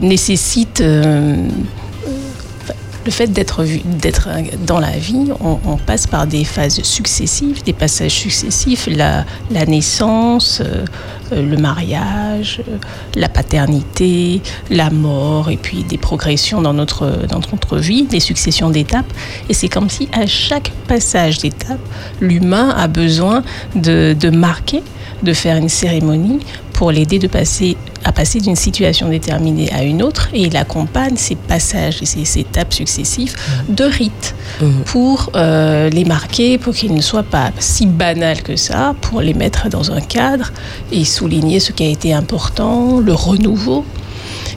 nécessite 0.00 0.82
le 3.08 3.10
fait 3.10 3.28
d'être 3.28 3.64
d'être 3.84 4.28
dans 4.66 4.80
la 4.80 4.90
vie, 4.90 5.30
on, 5.40 5.78
passe 5.78 6.06
par 6.06 6.26
des 6.26 6.44
phases 6.44 6.82
successives, 6.82 7.62
des 7.64 7.72
passages 7.72 8.12
successifs, 8.12 8.86
la, 8.86 9.24
la 9.50 9.64
naissance, 9.64 10.60
euh, 10.62 10.84
le 11.32 11.56
mariage, 11.56 12.60
euh, 12.68 12.76
la 13.14 13.28
paternité, 13.28 14.40
la 14.70 14.90
mort, 14.90 15.50
et 15.50 15.56
puis 15.56 15.84
des 15.84 15.98
progressions 15.98 16.60
dans 16.60 16.74
notre, 16.74 17.26
dans 17.28 17.40
notre 17.52 17.78
vie, 17.78 18.04
des 18.04 18.20
successions 18.20 18.70
d'étapes. 18.70 19.12
Et 19.48 19.54
c'est 19.54 19.68
comme 19.68 19.90
si 19.90 20.08
à 20.12 20.26
chaque 20.26 20.70
passage 20.86 21.38
d'étape, 21.38 21.80
l'humain 22.20 22.70
a 22.70 22.88
besoin 22.88 23.42
de, 23.74 24.16
de 24.18 24.30
marquer, 24.30 24.82
de 25.22 25.32
faire 25.32 25.56
une 25.56 25.68
cérémonie 25.68 26.40
pour 26.78 26.92
l'aider 26.92 27.18
de 27.18 27.26
passer, 27.26 27.76
à 28.04 28.12
passer 28.12 28.38
d'une 28.38 28.54
situation 28.54 29.08
déterminée 29.08 29.68
à 29.72 29.82
une 29.82 30.00
autre 30.00 30.28
et 30.32 30.42
il 30.42 30.56
accompagne 30.56 31.16
ces 31.16 31.34
passages 31.34 32.00
et 32.00 32.06
ces, 32.06 32.38
étapes 32.38 32.72
successives 32.72 33.34
de 33.68 33.82
rites 33.82 34.36
mhm. 34.60 34.84
pour 34.84 35.30
euh, 35.34 35.90
les 35.90 36.04
marquer, 36.04 36.56
pour 36.56 36.72
qu'ils 36.72 36.94
ne 36.94 37.00
soient 37.00 37.24
pas 37.24 37.50
si 37.58 37.86
banals 37.86 38.42
que 38.42 38.54
ça, 38.54 38.94
pour 39.00 39.20
les 39.20 39.34
mettre 39.34 39.68
dans 39.68 39.90
un 39.90 40.00
cadre 40.00 40.52
et 40.92 41.04
souligner 41.18 41.58
ce 41.58 41.72
qui 41.72 41.82
a 41.84 41.88
été 41.88 42.12
important, 42.12 43.00
le 43.00 43.12
renouveau. 43.12 43.84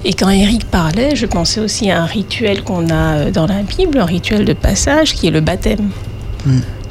Et 0.05 0.13
quand 0.13 0.29
Eric 0.29 0.65
parlait, 0.65 1.15
je 1.15 1.25
pensais 1.25 1.59
aussi 1.59 1.89
à 1.89 2.01
un 2.01 2.05
rituel 2.05 2.63
qu'on 2.63 2.89
a 2.89 3.05
euh, 3.17 3.31
dans 3.31 3.47
la 3.47 3.61
Bible, 3.63 3.97
un 3.99 4.05
rituel 4.05 4.45
de 4.45 4.53
passage 4.53 5.13
qui 5.15 5.27
est 5.27 5.31
le 5.31 5.41
baptême. 5.41 5.89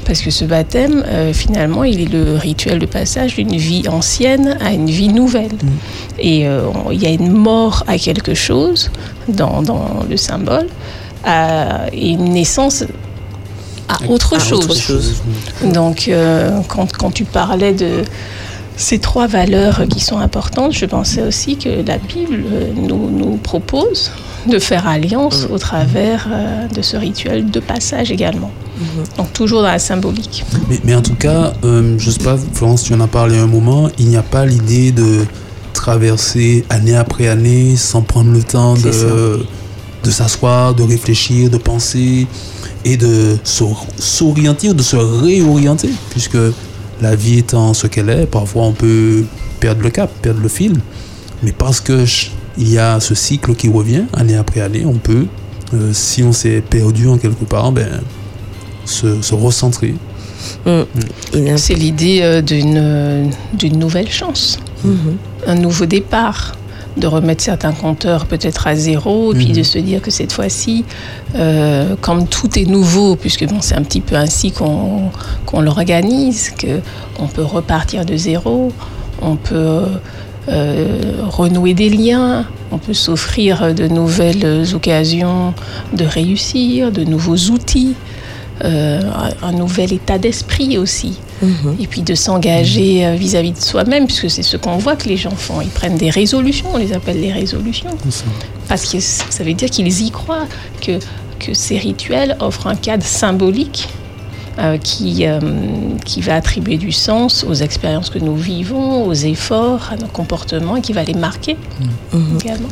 Parce 0.05 0.21
que 0.21 0.31
ce 0.31 0.45
baptême, 0.45 1.03
euh, 1.07 1.33
finalement, 1.33 1.83
il 1.83 2.01
est 2.01 2.11
le 2.11 2.35
rituel 2.35 2.79
de 2.79 2.85
passage 2.85 3.35
d'une 3.35 3.55
vie 3.55 3.83
ancienne 3.87 4.57
à 4.59 4.71
une 4.71 4.89
vie 4.89 5.09
nouvelle. 5.09 5.57
Et 6.19 6.47
euh, 6.47 6.61
il 6.91 7.01
y 7.01 7.05
a 7.05 7.09
une 7.09 7.31
mort 7.31 7.83
à 7.87 7.97
quelque 7.97 8.33
chose 8.33 8.89
dans, 9.27 9.61
le 10.09 10.17
symbole, 10.17 10.67
et 11.93 12.09
une 12.09 12.33
naissance 12.33 12.83
à 13.91 14.09
autre, 14.09 14.39
chose. 14.39 15.21
Donc, 15.63 16.07
euh, 16.07 16.59
quand, 16.67 16.91
quand, 16.93 17.11
tu 17.11 17.25
parlais 17.25 17.73
de 17.73 18.03
ces 18.77 18.99
trois 18.99 19.27
valeurs 19.27 19.83
qui 19.89 19.99
sont 19.99 20.17
importantes, 20.17 20.73
je 20.73 20.85
pensais 20.85 21.21
aussi 21.21 21.57
que 21.57 21.69
la 21.85 21.97
Bible 21.97 22.43
nous, 22.75 23.09
nous 23.09 23.37
propose 23.37 24.11
de 24.47 24.57
faire 24.59 24.87
alliance 24.87 25.47
mm. 25.47 25.53
au 25.53 25.57
travers 25.57 26.27
de 26.73 26.81
ce 26.81 26.97
rituel 26.97 27.49
de 27.49 27.59
passage 27.59 28.11
également. 28.11 28.51
Mhm. 28.81 29.03
Donc 29.17 29.33
toujours 29.33 29.61
dans 29.61 29.67
la 29.67 29.79
symbolique. 29.79 30.43
Mais, 30.83 30.95
en 30.95 31.01
tout 31.01 31.15
cas, 31.15 31.53
euh, 31.63 31.95
je 31.97 32.07
ne 32.07 32.11
sais 32.11 32.23
pas, 32.23 32.37
Florence, 32.53 32.83
tu 32.83 32.93
en 32.93 32.99
as 33.01 33.07
parlé 33.07 33.37
un 33.37 33.47
moment, 33.47 33.89
il 33.99 34.07
n'y 34.07 34.17
a 34.17 34.23
pas 34.23 34.45
l'idée 34.45 34.91
de 34.91 35.25
traverser 35.73 36.65
année 36.69 36.95
après 36.95 37.27
année 37.27 37.75
sans 37.75 38.01
prendre 38.01 38.31
le 38.31 38.43
temps 38.43 38.73
de, 38.75 39.45
de 40.03 40.11
s'asseoir, 40.11 40.73
de 40.73 40.83
réfléchir, 40.83 41.49
de 41.49 41.57
penser 41.57 42.27
et 42.83 42.97
de 42.97 43.37
s'orienter, 43.43 44.73
de 44.73 44.83
se 44.83 44.95
réorienter, 44.95 45.89
puisque 46.09 46.37
la 47.01 47.15
vie 47.15 47.39
étant 47.39 47.73
ce 47.73 47.87
qu'elle 47.87 48.09
est, 48.09 48.25
parfois 48.25 48.63
on 48.63 48.73
peut 48.73 49.23
perdre 49.59 49.81
le 49.81 49.89
cap, 49.89 50.11
perdre 50.21 50.41
le 50.41 50.49
fil, 50.49 50.77
mais 51.43 51.51
parce 51.51 51.79
que 51.79 52.05
il 52.57 52.69
y 52.69 52.77
a 52.77 52.99
ce 52.99 53.15
cycle 53.15 53.55
qui 53.55 53.69
revient 53.69 54.03
année 54.13 54.35
après 54.35 54.61
année, 54.61 54.85
on 54.85 54.93
peut, 54.93 55.25
euh, 55.73 55.91
si 55.93 56.21
on 56.23 56.33
s'est 56.33 56.61
perdu 56.61 57.07
en 57.07 57.17
quelque 57.17 57.45
part, 57.45 57.71
ben, 57.71 58.01
se, 58.85 59.33
recentrer. 59.33 59.95
Mm. 60.65 60.81
C'est 61.55 61.75
l'idée 61.75 62.19
euh, 62.21 62.41
d'une, 62.41 63.31
d'une 63.53 63.79
nouvelle 63.79 64.09
chance, 64.09 64.59
mm-hmm. 64.85 65.47
un 65.47 65.55
nouveau 65.55 65.85
départ, 65.85 66.53
de 66.97 67.07
remettre 67.07 67.43
certains 67.43 67.71
compteurs 67.71 68.25
peut-être 68.25 68.67
à 68.67 68.75
zéro, 68.75 69.33
et 69.33 69.37
puis 69.37 69.47
de 69.47 69.61
mm-hmm. 69.61 69.63
se 69.63 69.79
dire 69.79 70.01
que 70.01 70.11
cette 70.11 70.31
fois-ci, 70.33 70.83
euh, 71.35 71.95
comme 72.01 72.27
tout 72.27 72.59
est 72.59 72.65
nouveau, 72.65 73.15
puisque 73.15 73.47
bon, 73.47 73.61
c'est 73.61 73.75
un 73.75 73.83
petit 73.83 74.01
peu 74.01 74.15
ainsi 74.15 74.51
qu'on, 74.51 75.09
qu'on 75.45 75.61
l'organise, 75.61 76.51
qu'on 76.51 77.27
peut 77.27 77.43
repartir 77.43 78.05
de 78.05 78.15
zéro, 78.15 78.71
on 79.21 79.35
peut 79.35 79.83
euh, 80.49 81.21
renouer 81.29 81.73
des 81.73 81.89
liens, 81.89 82.45
on 82.71 82.77
peut 82.77 82.93
s'offrir 82.93 83.73
de 83.73 83.87
nouvelles 83.87 84.65
occasions 84.73 85.53
de 85.93 86.03
réussir, 86.03 86.91
de 86.91 87.03
nouveaux 87.03 87.51
outils. 87.51 87.95
Euh, 88.63 89.01
un 89.41 89.53
nouvel 89.53 89.93
état 89.93 90.17
d'esprit 90.19 90.77
aussi. 90.77 91.17
Mhm. 91.41 91.77
Et 91.79 91.87
puis 91.87 92.01
de 92.01 92.13
s'engager 92.13 93.05
euh, 93.05 93.15
vis-à-vis 93.15 93.53
de 93.53 93.59
soi-même, 93.59 94.05
puisque 94.05 94.29
c'est 94.29 94.43
ce 94.43 94.55
qu'on 94.57 94.77
voit 94.77 94.95
que 94.95 95.09
les 95.09 95.17
gens 95.17 95.35
font. 95.35 95.61
Ils 95.61 95.69
prennent 95.69 95.97
des 95.97 96.11
résolutions, 96.11 96.67
on 96.73 96.77
les 96.77 96.93
appelle 96.93 97.19
les 97.19 97.31
résolutions. 97.31 97.89
Parce 98.67 98.91
que 98.91 98.99
ça 98.99 99.43
veut 99.43 99.53
dire 99.53 99.69
qu'ils 99.69 100.01
y 100.01 100.11
croient, 100.11 100.47
que, 100.79 100.99
que 101.39 101.53
ces 101.53 101.77
rituels 101.77 102.37
offrent 102.39 102.67
un 102.67 102.75
cadre 102.75 103.03
symbolique 103.03 103.89
euh, 104.59 104.77
qui, 104.77 105.25
qui 106.05 106.21
va 106.21 106.35
attribuer 106.35 106.77
du 106.77 106.91
sens 106.91 107.43
aux 107.43 107.55
expériences 107.55 108.11
que 108.11 108.19
nous 108.19 108.35
vivons, 108.35 109.07
aux 109.07 109.13
efforts, 109.13 109.89
à 109.91 109.95
nos 109.95 110.07
comportements, 110.07 110.75
et 110.75 110.81
qui 110.81 110.93
va 110.93 111.03
les 111.03 111.15
marquer 111.15 111.57
mhm. 112.13 112.37
également. 112.39 112.69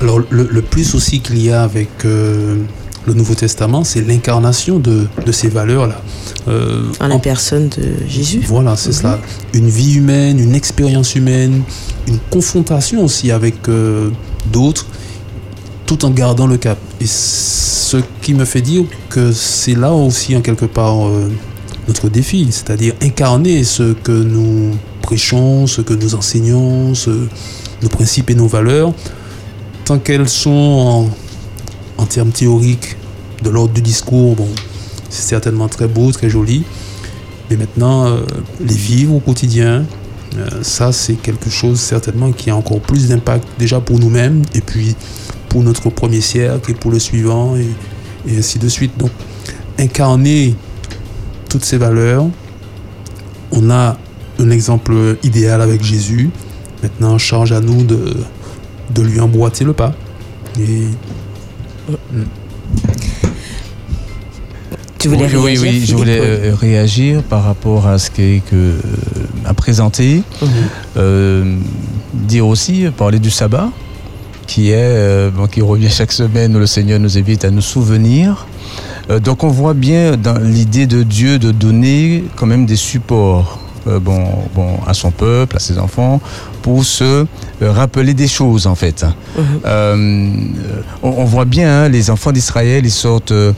Alors 0.00 0.20
le, 0.30 0.48
le, 0.50 0.62
plus 0.62 0.94
aussi 0.94 1.20
qu'il 1.20 1.44
y 1.44 1.50
a 1.50 1.62
avec 1.62 1.90
le 3.06 3.14
Nouveau 3.14 3.34
Testament, 3.34 3.84
c'est 3.84 4.02
l'incarnation 4.02 4.78
de, 4.78 5.08
ces 5.32 5.48
valeurs-là. 5.48 6.00
Euh, 6.48 6.82
en 7.00 7.08
la 7.08 7.18
personne 7.18 7.68
de 7.68 8.06
Jésus. 8.06 8.42
Voilà, 8.46 8.76
c'est 8.76 8.92
cela. 8.92 9.18
Une 9.54 9.68
vie 9.68 9.94
humaine, 9.94 10.38
une 10.38 10.54
expérience 10.54 11.14
humaine, 11.14 11.62
une 12.06 12.18
confrontation 12.30 13.04
aussi 13.04 13.30
avec 13.30 13.68
euh, 13.68 14.10
d'autres, 14.52 14.86
tout 15.86 16.04
en 16.04 16.10
gardant 16.10 16.46
le 16.46 16.56
cap. 16.56 16.78
Et 17.00 17.06
ce 17.06 17.96
qui 18.22 18.34
me 18.34 18.44
fait 18.44 18.60
dire 18.60 18.84
que 19.08 19.32
c'est 19.32 19.74
là 19.74 19.92
aussi, 19.92 20.36
en 20.36 20.42
quelque 20.42 20.66
part, 20.66 21.06
euh, 21.06 21.30
notre 21.88 22.08
défi, 22.08 22.48
c'est-à-dire 22.50 22.94
incarner 23.02 23.64
ce 23.64 23.94
que 23.94 24.12
nous 24.12 24.72
prêchons, 25.00 25.66
ce 25.66 25.80
que 25.80 25.94
nous 25.94 26.14
enseignons, 26.14 26.92
nos 27.82 27.88
principes 27.88 28.30
et 28.30 28.34
nos 28.34 28.46
valeurs, 28.46 28.92
tant 29.84 29.98
qu'elles 29.98 30.28
sont 30.28 30.50
en 30.50 31.10
termes 32.10 32.32
théoriques, 32.32 32.96
de 33.42 33.48
l'ordre 33.48 33.72
du 33.72 33.80
discours, 33.80 34.36
bon, 34.36 34.48
c'est 35.08 35.22
certainement 35.22 35.68
très 35.68 35.88
beau, 35.88 36.12
très 36.12 36.28
joli. 36.28 36.64
Mais 37.48 37.56
maintenant, 37.56 38.06
euh, 38.06 38.20
les 38.60 38.74
vivre 38.74 39.14
au 39.14 39.20
quotidien, 39.20 39.84
euh, 40.36 40.48
ça 40.62 40.92
c'est 40.92 41.14
quelque 41.14 41.50
chose 41.50 41.80
certainement 41.80 42.30
qui 42.32 42.50
a 42.50 42.56
encore 42.56 42.80
plus 42.80 43.08
d'impact 43.08 43.46
déjà 43.58 43.80
pour 43.80 43.98
nous-mêmes 43.98 44.42
et 44.54 44.60
puis 44.60 44.94
pour 45.48 45.62
notre 45.62 45.90
premier 45.90 46.20
siècle 46.20 46.70
et 46.70 46.74
pour 46.74 46.90
le 46.92 46.98
suivant 46.98 47.56
et, 47.56 47.66
et 48.28 48.38
ainsi 48.38 48.58
de 48.58 48.68
suite. 48.68 48.96
Donc 48.98 49.10
incarner 49.78 50.54
toutes 51.48 51.64
ces 51.64 51.78
valeurs, 51.78 52.26
on 53.50 53.70
a 53.70 53.96
un 54.38 54.50
exemple 54.50 55.16
idéal 55.22 55.60
avec 55.60 55.82
Jésus. 55.82 56.30
Maintenant, 56.82 57.18
charge 57.18 57.52
à 57.52 57.60
nous 57.60 57.82
de, 57.84 58.14
de 58.94 59.02
lui 59.02 59.20
emboîter 59.20 59.64
le 59.64 59.72
pas. 59.72 59.92
Et 60.58 60.84
tu 64.98 65.08
voulais 65.08 65.26
réagir 65.26 65.42
Oui, 65.42 65.58
oui, 65.58 65.84
je 65.86 65.94
voulais 65.96 66.20
euh, 66.20 66.54
réagir 66.54 67.22
par 67.22 67.44
rapport 67.44 67.86
à 67.86 67.98
ce 67.98 68.10
qu'Eric 68.10 68.44
euh, 68.52 68.78
a 69.44 69.54
présenté. 69.54 70.22
Mhm. 70.42 70.48
Euh, 70.96 71.56
dire 72.12 72.46
aussi, 72.46 72.86
parler 72.96 73.18
du 73.18 73.30
sabbat, 73.30 73.70
qui 74.46 74.70
est, 74.70 75.30
qui 75.50 75.62
revient 75.62 75.90
chaque 76.00 76.12
semaine, 76.12 76.54
où 76.54 76.58
le 76.58 76.66
Seigneur 76.66 77.00
nous 77.00 77.16
invite 77.18 77.44
à 77.44 77.50
nous 77.50 77.62
souvenir 77.62 78.46
Euh, 79.10 79.18
donc 79.18 79.44
on 79.44 79.48
voit 79.48 79.74
bien 79.74 80.16
dans 80.16 80.38
l'idée 80.38 80.86
de 80.86 81.02
Dieu 81.02 81.38
de 81.38 81.50
donner 81.50 82.24
quand 82.36 82.46
même 82.46 82.66
des 82.66 82.76
supports. 82.76 83.58
Euh, 83.86 83.98
bon, 83.98 84.26
bon, 84.54 84.78
à 84.86 84.92
son 84.92 85.10
peuple, 85.10 85.56
à 85.56 85.58
ses 85.58 85.78
enfants, 85.78 86.20
pour 86.60 86.84
se 86.84 87.04
euh, 87.04 87.26
rappeler 87.72 88.12
des 88.12 88.28
choses 88.28 88.66
en 88.66 88.74
fait. 88.74 89.04
Mhm. 89.36 89.44
Euh, 89.64 90.28
on, 91.02 91.08
on 91.08 91.24
voit 91.24 91.46
bien 91.46 91.84
hein, 91.84 91.88
les 91.88 92.10
enfants 92.10 92.32
d'Israël, 92.32 92.84
ils 92.84 92.90
sortent 92.90 93.32
euh, 93.32 93.52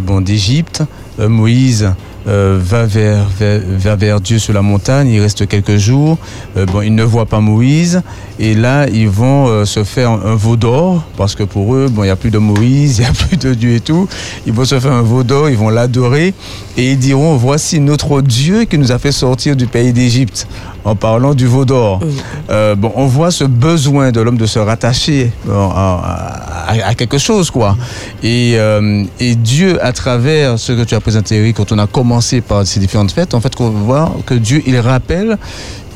bon, 0.00 0.20
d'Égypte. 0.20 0.82
Euh, 1.18 1.28
Moïse 1.28 1.90
euh, 2.28 2.58
va 2.60 2.86
vers, 2.86 4.20
Dieu 4.20 4.38
sur 4.38 4.52
la 4.52 4.62
montagne, 4.62 5.08
il 5.08 5.20
reste 5.20 5.46
quelques 5.46 5.76
jours. 5.76 6.18
Euh, 6.56 6.66
bon, 6.66 6.82
ils 6.82 6.94
ne 6.94 7.04
voient 7.04 7.26
pas 7.26 7.40
Moïse 7.40 8.02
et 8.38 8.54
là 8.54 8.86
ils 8.88 9.08
vont 9.08 9.48
euh, 9.48 9.64
se 9.64 9.84
faire 9.84 10.10
un, 10.10 10.20
un 10.24 10.34
veau 10.34 10.56
d'or 10.56 11.04
parce 11.16 11.34
que 11.34 11.42
pour 11.42 11.74
eux, 11.74 11.88
bon, 11.88 12.02
il 12.02 12.06
n'y 12.06 12.10
a 12.10 12.16
plus 12.16 12.30
de 12.30 12.38
Moïse, 12.38 12.98
il 12.98 13.02
n'y 13.02 13.06
a 13.06 13.12
plus 13.12 13.36
de 13.36 13.54
Dieu 13.54 13.74
et 13.74 13.80
tout. 13.80 14.08
Ils 14.46 14.52
vont 14.52 14.64
se 14.64 14.78
faire 14.80 14.92
un 14.92 15.02
veau 15.02 15.22
d'or, 15.22 15.48
ils 15.50 15.56
vont 15.56 15.70
l'adorer 15.70 16.34
et 16.76 16.92
ils 16.92 16.98
diront 16.98 17.36
voici 17.36 17.80
notre 17.80 18.20
Dieu 18.22 18.64
qui 18.64 18.78
nous 18.78 18.92
a 18.92 18.98
fait 18.98 19.12
sortir 19.12 19.56
du 19.56 19.66
pays 19.66 19.92
d'Égypte 19.92 20.46
en 20.86 20.94
parlant 20.94 21.34
du 21.34 21.46
veau 21.46 21.64
d'or. 21.64 22.00
Euh, 22.48 22.74
bon, 22.76 22.92
on 22.94 23.06
voit 23.06 23.30
ce 23.30 23.44
besoin 23.44 24.12
de 24.12 24.20
l'homme 24.20 24.38
de 24.38 24.46
se 24.46 24.58
rattacher 24.60 25.32
à, 25.50 25.52
à- 26.68 26.88
à 26.90 26.94
quelque 26.94 27.18
chose, 27.18 27.50
quoi. 27.50 27.76
Et, 28.22 28.52
euh, 28.56 29.04
et 29.20 29.34
Dieu, 29.34 29.84
à 29.84 29.92
travers 29.92 30.58
ce 30.58 30.72
que 30.72 30.82
tu 30.84 30.94
as 30.94 31.00
présenté, 31.00 31.36
Eric, 31.36 31.56
quand 31.56 31.72
on 31.72 31.78
a 31.78 31.86
commencé 31.86 32.40
par 32.40 32.64
ces 32.66 32.80
différentes 32.80 33.10
fêtes, 33.12 33.34
en 33.34 33.40
fait, 33.40 33.54
qu'on 33.54 33.70
voit 33.70 34.12
que 34.26 34.34
Dieu, 34.34 34.62
il 34.66 34.78
rappelle 34.78 35.36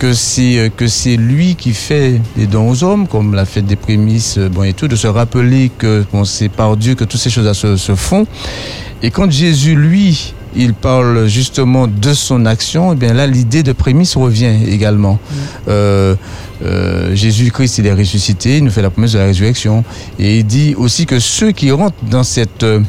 que 0.01 0.13
c'est 0.13 0.59
euh, 0.59 0.69
que 0.77 0.87
c'est 0.89 1.17
lui 1.17 1.55
qui 1.55 1.73
fait 1.73 2.21
les 2.37 2.47
dons 2.47 2.69
aux 2.71 2.83
hommes, 2.83 3.07
comme 3.07 3.35
la 3.35 3.45
fête 3.45 3.67
des 3.67 3.77
prémices, 3.77 4.39
bon 4.39 4.63
et 4.65 4.73
tout, 4.73 4.89
de 4.89 4.97
se 4.97 5.07
rappeler 5.07 5.71
que 5.77 6.05
bon, 6.13 6.25
c'est 6.25 6.49
par 6.49 6.77
Dieu 6.77 6.95
que 6.95 7.05
toutes 7.05 7.21
ces 7.21 7.31
choses 7.31 7.53
se, 7.53 7.77
se 7.77 7.95
font. 7.95 8.27
Et 9.03 9.11
quand 9.11 9.31
Jésus, 9.31 9.75
lui, 9.77 10.35
il 10.55 10.75
parle 10.75 11.27
justement 11.27 11.87
de 11.87 12.13
son 12.13 12.47
action, 12.47 12.93
et 12.93 12.97
bien 12.97 13.15
là, 13.15 13.27
l'idée 13.27 13.63
de 13.63 13.73
prémisse 13.73 14.17
revient 14.17 14.55
également. 14.69 15.19
Euh, 15.69 16.15
euh, 16.65 17.15
Jésus-Christ, 17.15 17.79
il 17.79 17.87
est 17.87 17.93
ressuscité, 17.93 18.59
il 18.59 18.65
nous 18.65 18.71
fait 18.71 18.83
la 18.83 18.91
promesse 18.91 19.13
de 19.13 19.19
la 19.19 19.27
résurrection. 19.27 19.85
Et 20.19 20.39
il 20.39 20.45
dit 20.45 20.75
aussi 20.77 21.07
que 21.07 21.19
ceux 21.19 21.53
qui 21.53 21.71
rentrent 21.71 22.05
dans 22.11 22.25
cette 22.25 22.63
euh, 22.65 22.81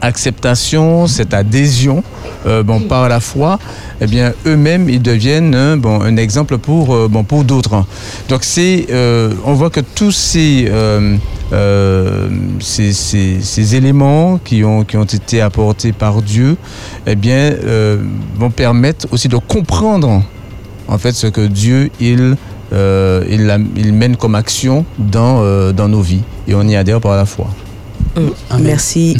acceptation, 0.00 1.06
cette 1.06 1.34
adhésion 1.34 2.02
euh, 2.46 2.62
bon, 2.62 2.80
par 2.80 3.08
la 3.08 3.20
foi, 3.20 3.58
eh 4.00 4.06
bien, 4.06 4.32
eux-mêmes, 4.46 4.88
ils 4.88 5.02
deviennent 5.02 5.54
un, 5.54 5.76
bon, 5.76 6.00
un 6.00 6.16
exemple 6.16 6.56
pour, 6.58 6.94
euh, 6.94 7.08
bon, 7.08 7.22
pour 7.24 7.44
d'autres. 7.44 7.84
Donc, 8.28 8.44
c'est, 8.44 8.86
euh, 8.90 9.32
on 9.44 9.52
voit 9.54 9.70
que 9.70 9.80
tous 9.80 10.12
ces, 10.12 10.66
euh, 10.68 11.16
euh, 11.52 12.28
ces, 12.60 12.92
ces- 12.92 13.76
éléments 13.76 14.38
qui 14.42 14.64
ont, 14.64 14.84
qui 14.84 14.96
ont 14.96 15.04
été 15.04 15.40
apportés 15.40 15.92
par 15.92 16.22
Dieu, 16.22 16.56
eh 17.06 17.14
bien, 17.14 17.52
euh, 17.64 18.02
vont 18.38 18.50
permettre 18.50 19.06
aussi 19.12 19.28
de 19.28 19.36
comprendre 19.36 20.22
en 20.88 20.98
fait 20.98 21.12
ce 21.12 21.26
que 21.28 21.46
Dieu 21.46 21.90
il, 22.00 22.36
euh, 22.72 23.22
il, 23.28 23.66
il 23.76 23.92
mène 23.92 24.16
comme 24.16 24.34
action 24.34 24.84
dans, 24.98 25.42
euh, 25.42 25.72
dans 25.72 25.88
nos 25.88 26.00
vies 26.00 26.22
et 26.48 26.54
on 26.54 26.62
y 26.66 26.74
adhère 26.74 27.00
par 27.00 27.16
la 27.16 27.26
foi. 27.26 27.46
Amen. 28.16 28.32
Merci. 28.60 29.16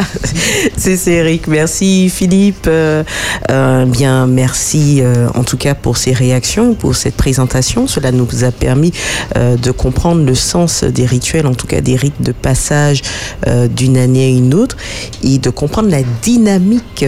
c'est 0.76 1.06
Eric. 1.06 1.48
Merci 1.48 2.08
Philippe. 2.08 2.66
Euh, 2.68 3.02
euh, 3.50 3.84
bien, 3.84 4.26
merci 4.26 5.00
euh, 5.00 5.28
en 5.34 5.42
tout 5.42 5.56
cas 5.56 5.74
pour 5.74 5.96
ces 5.96 6.12
réactions, 6.12 6.74
pour 6.74 6.94
cette 6.94 7.16
présentation. 7.16 7.86
Cela 7.86 8.12
nous 8.12 8.44
a 8.44 8.52
permis 8.52 8.92
euh, 9.36 9.56
de 9.56 9.70
comprendre 9.70 10.24
le 10.24 10.34
sens 10.34 10.84
des 10.84 11.06
rituels, 11.06 11.46
en 11.46 11.54
tout 11.54 11.66
cas 11.66 11.80
des 11.80 11.96
rites 11.96 12.22
de 12.22 12.32
passage 12.32 13.02
euh, 13.46 13.66
d'une 13.68 13.96
année 13.96 14.24
à 14.26 14.28
une 14.28 14.54
autre, 14.54 14.76
et 15.22 15.38
de 15.38 15.50
comprendre 15.50 15.90
la 15.90 16.02
dynamique. 16.22 17.04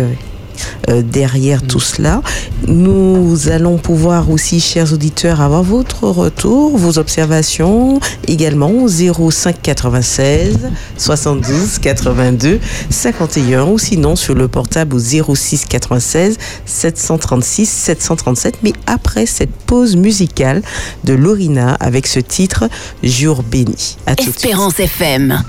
Euh, 0.88 1.02
derrière 1.02 1.62
tout 1.62 1.80
cela. 1.80 2.22
Nous 2.66 3.48
allons 3.48 3.78
pouvoir 3.78 4.30
aussi, 4.30 4.60
chers 4.60 4.92
auditeurs, 4.92 5.40
avoir 5.40 5.62
votre 5.62 6.04
retour, 6.08 6.76
vos 6.76 6.98
observations 6.98 8.00
également 8.26 8.70
au 8.70 8.88
05 8.88 9.60
96 9.62 10.58
72 10.96 11.78
82 11.78 12.60
51 12.90 13.64
ou 13.64 13.78
sinon 13.78 14.16
sur 14.16 14.34
le 14.34 14.48
portable 14.48 14.96
au 14.96 15.34
06 15.34 15.64
96 15.66 16.38
736 16.64 17.68
737 17.68 18.56
mais 18.62 18.72
après 18.86 19.26
cette 19.26 19.52
pause 19.66 19.96
musicale 19.96 20.62
de 21.04 21.14
Lorina 21.14 21.74
avec 21.80 22.06
ce 22.06 22.20
titre 22.20 22.68
Jour 23.02 23.42
béni. 23.42 23.96
À 24.06 24.14
tout 24.14 24.24
de 24.24 24.30
suite. 24.30 24.44
Espérance 24.44 24.78
FM. 24.78 25.42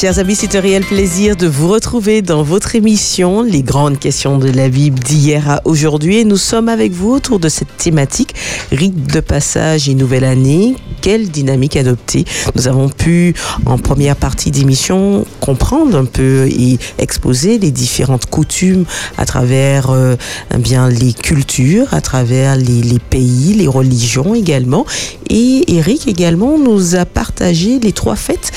Chers 0.00 0.18
amis, 0.18 0.34
c'est 0.34 0.56
un 0.56 0.62
réel 0.62 0.82
plaisir 0.82 1.36
de 1.36 1.46
vous 1.46 1.68
retrouver 1.68 2.22
dans 2.22 2.42
votre 2.42 2.74
émission 2.74 3.42
Les 3.42 3.62
grandes 3.62 3.98
questions 3.98 4.38
de 4.38 4.48
la 4.48 4.70
Bible 4.70 4.98
d'hier 4.98 5.50
à 5.50 5.60
aujourd'hui. 5.66 6.16
Et 6.20 6.24
nous 6.24 6.38
sommes 6.38 6.70
avec 6.70 6.92
vous 6.92 7.10
autour 7.10 7.38
de 7.38 7.50
cette 7.50 7.76
thématique 7.76 8.34
rite 8.72 9.12
de 9.12 9.20
passage 9.20 9.90
et 9.90 9.94
nouvelle 9.94 10.24
année. 10.24 10.74
Quelle 11.02 11.28
dynamique 11.28 11.76
adopter 11.76 12.24
Nous 12.54 12.66
avons 12.66 12.88
pu, 12.88 13.34
en 13.66 13.76
première 13.76 14.16
partie 14.16 14.50
d'émission, 14.50 15.26
comprendre 15.40 15.98
un 15.98 16.06
peu 16.06 16.46
et 16.46 16.78
exposer 16.96 17.58
les 17.58 17.70
différentes 17.70 18.24
coutumes 18.24 18.86
à 19.18 19.26
travers 19.26 19.90
euh, 19.90 20.16
eh 20.54 20.56
bien 20.56 20.88
les 20.88 21.12
cultures, 21.12 21.92
à 21.92 22.00
travers 22.00 22.56
les, 22.56 22.80
les 22.80 23.00
pays, 23.00 23.52
les 23.52 23.68
religions 23.68 24.34
également. 24.34 24.86
Et 25.28 25.76
Eric 25.76 26.08
également 26.08 26.58
nous 26.58 26.96
a 26.96 27.04
partagé 27.04 27.78
les 27.80 27.92
trois 27.92 28.16
fêtes 28.16 28.50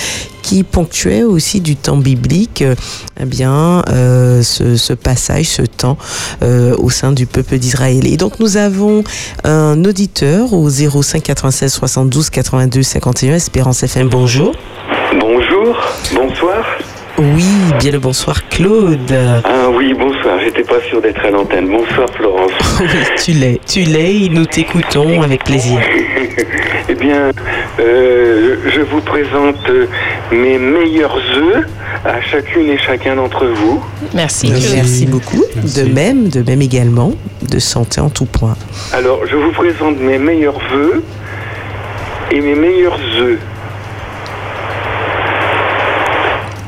qui 0.43 0.63
ponctuait 0.63 1.23
aussi 1.23 1.61
du 1.61 1.75
temps 1.75 1.97
biblique, 1.97 2.61
euh, 2.61 2.75
eh 3.19 3.25
bien, 3.25 3.81
euh, 3.89 4.43
ce, 4.43 4.93
passage, 4.93 5.47
ce 5.47 5.63
temps 5.63 5.97
euh, 6.43 6.75
au 6.77 6.91
sein 6.91 7.11
du 7.11 7.25
peuple 7.25 7.57
d'Israël. 7.57 8.05
Et 8.05 8.17
donc, 8.17 8.39
nous 8.39 8.57
avons 8.57 9.03
un 9.43 9.83
auditeur 9.85 10.53
au 10.53 10.69
05 10.69 11.23
96 11.23 11.71
72 11.73 12.29
82 12.29 12.83
51, 12.83 13.35
Espérance 13.35 13.81
FM. 13.81 14.09
Bonjour. 14.09 14.53
Bonjour, 15.19 15.75
bonsoir. 16.13 16.32
Oui, 17.18 17.45
bien 17.80 17.91
le 17.91 17.99
bonsoir, 17.99 18.47
Claude. 18.49 19.14
Ah 19.43 19.70
oui, 19.70 19.93
bonsoir, 19.93 20.39
j'étais 20.39 20.64
pas 20.64 20.82
sûr 20.89 20.99
d'être 20.99 21.24
à 21.24 21.30
l'antenne. 21.30 21.68
Bonsoir 21.68 22.07
Florence. 22.16 22.51
Oui, 22.80 22.88
tu 23.24 23.32
l'es, 23.34 23.61
tu 23.68 23.82
l'es, 23.82 24.30
nous 24.32 24.45
t'écoutons 24.45 25.22
avec 25.22 25.43
plaisir. 25.43 25.80
eh 26.89 26.95
bien, 26.95 27.30
euh, 27.80 28.55
je 28.66 28.82
vous 28.82 29.01
présente 29.01 29.70
euh, 29.70 29.86
mes 30.32 30.57
meilleurs 30.57 31.16
œufs 31.38 31.66
à 32.03 32.20
chacune 32.22 32.70
et 32.70 32.78
chacun 32.80 33.16
d'entre 33.16 33.45
vous. 33.45 33.84
Merci. 34.16 34.51
Merci. 34.74 35.05
Beaucoup. 35.05 35.43
Merci. 35.55 35.84
De 35.84 35.93
même, 35.93 36.30
de 36.30 36.41
même 36.41 36.64
également, 36.64 37.14
de 37.47 37.59
santé 37.59 38.01
en 38.01 38.09
tout 38.09 38.26
point. 38.26 38.55
Alors, 38.91 39.26
je 39.28 39.36
vous 39.36 39.51
présente 39.51 39.99
mes 39.99 40.18
meilleurs 40.18 40.59
vœux 40.72 41.03
et 42.32 42.41
mes 42.41 42.55
meilleurs 42.55 42.99
œufs. 43.20 43.39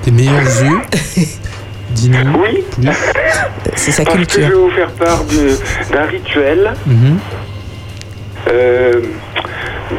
Tes 0.05 0.11
meilleurs 0.11 0.41
yeux 0.63 0.81
Dis-nous 1.91 2.39
Oui, 2.41 2.63
plus. 2.71 2.89
C'est 3.75 3.91
sa 3.91 4.03
parce 4.03 4.15
que 4.17 4.23
je 4.23 4.27
culture. 4.27 4.49
vais 4.49 4.55
vous 4.55 4.69
faire 4.69 4.91
part 4.91 5.23
d'un 5.91 6.03
rituel 6.05 6.73
Mhm. 6.85 7.17
euh, 8.51 9.01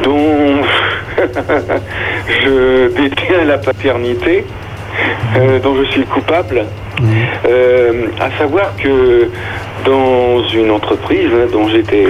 dont 0.05 0.63
je 2.45 2.89
détiens 2.97 3.45
la 3.45 3.59
paternité, 3.59 4.45
euh, 5.37 5.59
dont 5.59 5.75
je 5.77 5.85
suis 5.91 6.01
le 6.01 6.07
coupable. 6.07 6.65
Euh, 7.47 8.07
à 8.21 8.31
savoir 8.39 8.73
que 8.77 9.29
dans 9.85 10.43
une 10.49 10.71
entreprise 10.71 11.29
hein, 11.33 11.47
dont 11.53 11.69
j'étais 11.69 12.07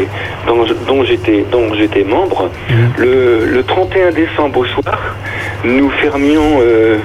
dont, 0.47 0.64
dont 0.87 1.05
j'étais 1.05 1.45
dont 1.51 1.74
j'étais 1.74 2.05
membre, 2.05 2.51
Mhm. 2.70 2.76
le, 2.99 3.47
le 3.47 3.62
31 3.64 4.11
décembre 4.12 4.61
au 4.61 4.64
soir, 4.66 5.16
nous 5.64 5.91
fermions 5.91 6.61
euh, 6.61 6.99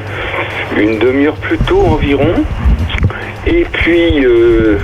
une 0.77 0.99
demi-heure 0.99 1.35
plus 1.35 1.57
tôt 1.57 1.81
environ, 1.81 2.33
et 3.47 3.65
puis 3.71 4.23
euh, 4.23 4.77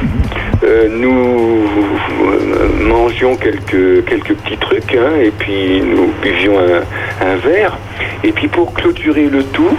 euh, 0.63 0.87
nous 0.89 1.67
mangions 2.89 3.35
quelques 3.35 4.03
quelques 4.05 4.33
petits 4.33 4.57
trucs, 4.57 4.95
hein, 4.95 5.11
et 5.23 5.31
puis 5.37 5.81
nous 5.81 6.11
buvions 6.21 6.57
un, 6.59 7.25
un 7.25 7.35
verre, 7.37 7.77
et 8.23 8.31
puis 8.31 8.47
pour 8.47 8.73
clôturer 8.73 9.25
le 9.29 9.43
tout, 9.43 9.77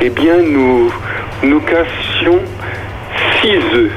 eh 0.00 0.08
bien 0.08 0.38
nous 0.42 0.90
nous 1.42 1.60
cassions 1.60 2.40
six 3.40 3.58
œufs. 3.74 3.90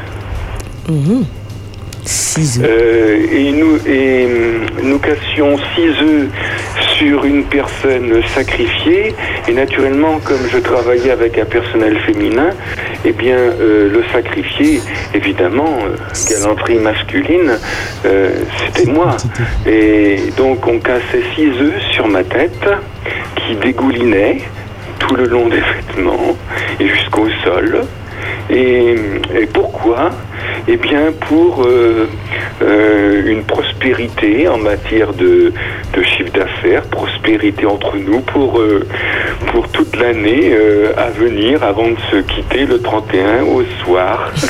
Mhm. 0.88 1.26
Six 2.06 2.60
œufs. 2.60 2.68
Euh, 2.68 3.28
et 3.32 3.52
nous, 3.52 3.78
et, 3.86 4.26
hum, 4.26 4.90
nous 4.90 5.00
cassions 5.00 5.58
six 5.76 5.90
œufs 6.02 6.28
sur 6.98 7.24
une 7.24 7.46
personne 7.46 8.22
sacrifiée. 8.36 9.16
Et 9.48 9.54
naturellement, 9.54 10.20
comme 10.24 10.48
je 10.52 10.58
travaillais 10.58 11.12
avec 11.12 11.38
un 11.38 11.46
personnel 11.46 11.98
féminin, 12.00 12.50
eh 13.06 13.12
bien, 13.12 13.38
euh, 13.38 13.90
le 13.90 14.04
sacrifié, 14.12 14.82
évidemment, 15.14 15.80
euh, 15.86 15.96
galanterie 16.30 16.80
masculine, 16.80 17.58
euh, 18.06 18.32
c'était 18.66 18.92
moi. 18.92 19.16
Et 19.66 20.18
donc, 20.38 20.68
on 20.68 20.80
cassait 20.80 21.24
six 21.36 21.50
œufs 21.62 21.82
sur 21.94 22.08
ma 22.08 22.24
tête 22.24 22.68
qui 23.36 23.56
dégoulinaient 23.56 24.42
tout 25.00 25.16
le 25.16 25.26
long 25.26 25.48
des 25.48 25.62
vêtements 25.62 26.36
et 26.80 26.88
jusqu'au 26.88 27.28
sol. 27.44 27.82
Et, 28.50 28.96
pourquoi 29.54 30.12
Eh 30.68 30.78
bien, 30.78 31.12
pour 31.28 31.64
euh, 31.66 32.08
euh, 32.62 33.24
une 33.26 33.44
prospérité 33.44 34.48
en 34.48 34.58
matière 34.58 35.14
de, 35.14 35.54
de 35.94 36.04
chiffre 36.04 36.32
d'affaires, 36.34 36.84
prospérité 36.84 37.66
entre 37.66 37.96
nous 37.98 38.20
pour, 38.20 38.60
euh, 38.60 38.86
pour 39.52 39.68
toute 39.70 39.96
l'année 39.96 40.52
euh, 40.54 40.92
à 40.98 41.10
venir 41.10 41.64
avant 41.64 41.88
de 41.90 41.98
se 42.12 42.18
quitter 42.18 42.66
le 42.66 42.82
31 42.82 43.44
au 43.44 43.64
soir. 43.84 44.32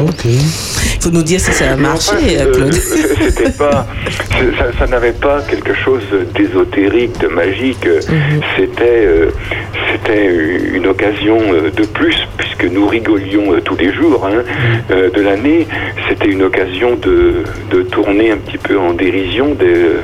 Ok. 0.00 0.24
Il 0.24 1.00
faut 1.00 1.10
nous 1.10 1.22
dire 1.22 1.38
si 1.40 1.52
ça 1.52 1.72
a 1.72 1.76
marché, 1.76 2.12
enfin, 2.40 2.50
Claude. 2.52 2.72
C'était 3.28 3.50
pas, 3.52 3.86
ça, 4.58 4.66
ça 4.78 4.86
n'avait 4.86 5.12
pas 5.12 5.42
quelque 5.42 5.74
chose 5.74 6.02
d'ésotérique, 6.34 7.18
de 7.20 7.28
magique. 7.28 7.86
C'était, 8.56 9.06
euh, 9.06 9.30
c'était 9.92 10.34
une 10.74 10.86
occasion 10.86 11.38
de 11.76 11.84
plus 11.86 12.16
puisque 12.38 12.64
nous 12.64 12.86
rigolions 12.86 13.54
tous 13.64 13.76
les 13.76 13.92
jours 13.92 14.26
hein, 14.26 14.42
euh, 14.90 15.10
de 15.10 15.20
l'année. 15.20 15.66
C'était 16.08 16.28
une 16.28 16.42
occasion 16.42 16.96
de, 16.96 17.44
de 17.70 17.82
tourner 17.82 18.30
un 18.30 18.36
petit 18.36 18.58
peu 18.58 18.78
en 18.78 18.92
dérision 18.92 19.54
de, 19.54 20.00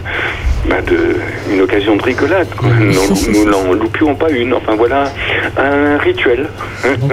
bah, 0.68 0.80
de 0.82 1.16
une 1.52 1.60
occasion 1.62 1.96
de 1.96 2.02
rigolade. 2.02 2.48
quoi. 2.56 2.68
Nous, 2.78 3.32
nous 3.32 3.50
n'en 3.50 3.72
loupions 3.72 4.14
pas 4.14 4.30
une. 4.30 4.52
Enfin 4.54 4.74
voilà 4.76 5.12
un 5.56 5.98
rituel. 5.98 6.48
Mm, 6.84 7.06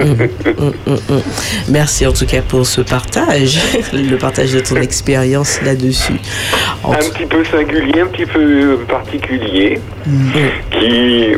mm, 0.46 0.92
mm. 0.92 1.20
Merci 1.68 2.06
en 2.06 2.12
tout 2.12 2.26
cas 2.26 2.42
pour 2.42 2.66
ce 2.66 2.80
partage, 2.80 3.58
le 3.92 4.16
partage 4.16 4.52
de 4.52 4.60
ton 4.60 4.76
expérience 4.76 5.60
là-dessus. 5.64 6.14
En 6.84 6.92
un 6.92 6.96
petit 6.96 7.26
peu 7.26 7.44
singulier, 7.44 8.00
un 8.00 8.06
petit 8.06 8.26
peu 8.26 8.78
particulier, 8.88 9.80
qui, 10.70 11.32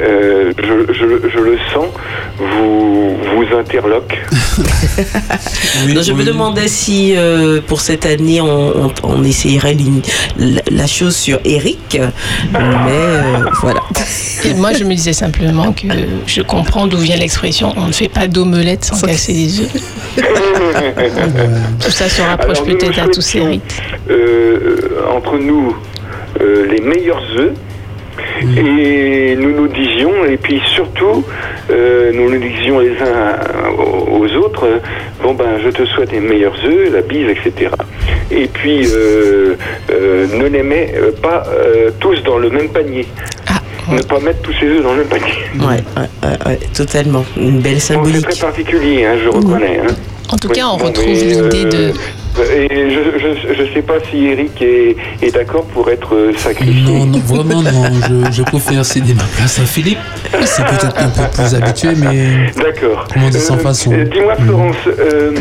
euh, 0.00 0.52
je, 0.58 0.92
je- 0.92 1.28
je 1.28 1.38
le 1.38 1.58
sens, 1.72 1.86
vous, 2.38 3.16
vous 3.16 3.56
interloque. 3.58 4.18
Oui, 5.86 5.94
Non, 5.94 6.02
je 6.02 6.12
me 6.12 6.24
demandais 6.24 6.68
si 6.68 7.14
euh, 7.16 7.60
pour 7.66 7.80
cette 7.80 8.06
année 8.06 8.40
on, 8.40 8.86
on- 8.86 8.92
on 9.02 9.24
essayerait 9.24 9.76
la 10.70 10.86
chose 10.86 11.14
sur 11.14 11.38
Eric, 11.56 11.98
mais 12.52 12.58
euh, 12.60 13.44
voilà. 13.60 13.80
Et 14.44 14.54
moi, 14.62 14.72
je 14.72 14.84
me 14.84 14.94
disais 14.94 15.12
simplement 15.12 15.72
que 15.72 15.86
je 16.26 16.42
comprends 16.42 16.86
d'où 16.86 16.98
vient 16.98 17.16
l'expression 17.16 17.72
on 17.76 17.86
ne 17.88 17.92
fait 17.92 18.08
pas 18.08 18.26
d'omelette 18.28 18.84
sans 18.84 18.96
Sans 18.96 19.06
casser 19.06 19.32
les 19.32 19.60
œufs. 19.60 19.72
Tout 21.84 21.90
ça 21.90 22.08
se 22.08 22.22
rapproche 22.22 22.62
peut-être 22.62 22.98
à 22.98 23.08
tous 23.08 23.20
ces 23.20 23.40
rites. 23.40 23.74
euh, 24.10 24.78
entre 25.16 25.38
nous 25.38 25.76
euh, 26.40 26.66
les 26.70 26.80
meilleurs 26.80 27.22
œufs. 27.38 27.52
Et 28.56 29.36
nous 29.36 29.52
nous 29.52 29.68
disions, 29.68 30.24
et 30.24 30.36
puis 30.36 30.60
surtout, 30.74 31.24
euh, 31.70 32.12
nous 32.14 32.30
nous 32.30 32.38
disions 32.38 32.78
les 32.80 32.90
uns 33.00 33.38
aux 34.08 34.26
autres, 34.44 34.64
euh, 34.66 34.78
bon 35.22 35.34
ben 35.34 35.58
je 35.64 35.70
te 35.70 35.84
souhaite 35.86 36.12
les 36.12 36.20
meilleurs 36.20 36.56
œufs, 36.64 36.92
la 36.92 37.00
bise, 37.02 37.28
etc. 37.28 37.70
Et 38.30 38.46
puis 38.48 38.86
euh, 38.92 39.54
euh, 39.90 40.26
ne 40.38 40.46
les 40.48 40.62
mets 40.62 40.92
pas 41.22 41.44
euh, 41.48 41.90
tous 42.00 42.22
dans 42.24 42.38
le 42.38 42.50
même 42.50 42.68
panier. 42.68 43.06
Ah, 43.48 43.60
Ne 43.92 44.02
pas 44.02 44.20
mettre 44.20 44.42
tous 44.42 44.52
ces 44.60 44.66
œufs 44.66 44.82
dans 44.82 44.92
le 44.92 44.98
même 44.98 45.08
panier. 45.08 45.32
Ouais, 45.60 45.82
ouais, 45.96 46.08
ouais, 46.28 46.38
ouais, 46.46 46.58
totalement. 46.74 47.24
Une 47.36 47.60
belle 47.60 47.74
Bon, 47.74 47.78
c'est 47.80 47.94
symbolique. 47.94 48.28
très 48.28 48.40
particulier, 48.40 49.04
hein, 49.06 49.16
je 49.22 49.28
reconnais. 49.28 49.80
hein. 49.82 49.92
En 50.32 50.36
tout 50.36 50.48
Oui, 50.48 50.54
cas, 50.56 50.66
on 50.66 50.76
bon, 50.76 50.86
retrouve 50.86 51.06
l'idée 51.06 51.36
euh, 51.64 51.92
de. 51.92 51.92
Et 52.42 52.68
je 52.90 53.62
ne 53.62 53.68
sais 53.74 53.82
pas 53.82 53.94
si 54.10 54.26
Eric 54.26 54.60
est, 54.60 54.96
est 55.22 55.34
d'accord 55.34 55.64
pour 55.66 55.88
être 55.90 56.14
euh, 56.14 56.32
sacrifié. 56.36 56.82
Non, 56.82 57.06
non, 57.06 57.18
vraiment 57.18 57.62
non. 57.62 57.84
Je, 58.08 58.32
je 58.32 58.42
préfère 58.42 58.84
céder 58.84 59.14
ma 59.14 59.24
place 59.36 59.58
à 59.58 59.62
Philippe. 59.62 59.98
C'est 60.44 60.64
peut-être 60.64 60.96
un 60.98 61.08
peu 61.08 61.22
plus 61.34 61.54
habitué, 61.54 61.88
mais 61.96 62.52
D'accord. 62.62 63.06
Comment 63.12 63.30
dire 63.30 63.40
sans 63.40 63.56
façon 63.58 63.92
euh, 63.92 64.04
Dis-moi, 64.04 64.34
Mhm. 64.38 64.44
Florence, 64.46 64.76
euh, 64.86 65.32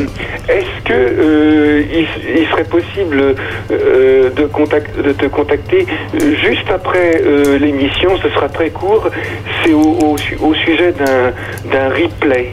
est-ce 0.48 0.84
que 0.86 0.93
euh, 0.93 1.84
il, 1.91 2.08
il 2.39 2.48
serait 2.50 2.64
possible 2.64 3.36
de, 3.70 4.46
contact- 4.48 4.96
de 5.02 5.12
te 5.12 5.26
contacter 5.26 5.86
juste 6.18 6.70
après 6.74 7.22
l'émission? 7.60 8.12
Ce 8.24 8.30
sera 8.30 8.48
très 8.50 8.70
court. 8.70 9.10
C'est 9.64 9.74
au, 9.74 9.82
au 9.82 10.16
au 10.41 10.54
sujet 10.54 10.93
d'un 10.93 11.32
d'un 11.72 11.89
replay. 11.89 12.52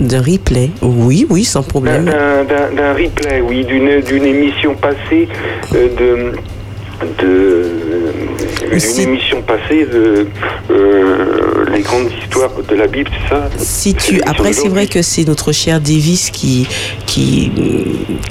De 0.00 0.16
replay. 0.16 0.70
Oui, 0.82 1.26
oui, 1.28 1.44
sans 1.44 1.60
D'un 1.60 1.68
problème. 1.68 2.04
d'un- 2.06 2.44
d'un- 2.44 2.72
d'un 2.74 2.92
replay, 2.94 3.40
oui, 3.46 3.64
d'une 3.64 4.00
d'une 4.00 4.24
émission 4.24 4.74
passée 4.74 5.28
euh, 5.74 5.88
de 5.98 6.32
de 7.22 7.66
une 8.72 9.00
émission 9.00 9.42
passée 9.42 9.86
de 9.86 10.26
euh, 10.70 11.64
les 11.74 11.80
grandes 11.82 12.08
de 12.68 12.74
la 12.74 12.86
Bible, 12.86 13.10
c'est 13.22 13.34
ça 13.34 13.48
Si 13.58 13.94
tu, 13.94 14.20
après, 14.22 14.52
c'est 14.52 14.68
vrai 14.68 14.86
que 14.86 15.02
c'est 15.02 15.26
notre 15.26 15.52
cher 15.52 15.80
Davis 15.80 16.30
qui, 16.30 16.66
qui, 17.06 17.50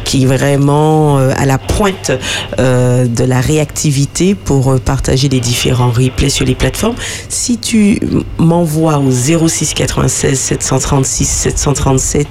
qui 0.04 0.24
est 0.24 0.26
vraiment 0.26 1.20
euh, 1.20 1.32
à 1.38 1.46
la 1.46 1.58
pointe 1.58 2.12
euh, 2.60 3.06
de 3.06 3.24
la 3.24 3.42
réactivité 3.42 4.36
pour 4.36 4.72
euh, 4.72 4.78
partager 4.78 5.30
les 5.30 5.40
différents 5.40 5.92
replays 5.92 6.30
sur 6.30 6.46
les 6.46 6.56
plateformes. 6.56 6.96
Si 7.30 7.58
tu 7.58 8.00
m'envoies 8.38 8.98
au 8.98 9.12
06 9.12 9.74
96 9.74 10.40
736 10.40 11.26
737 11.26 12.28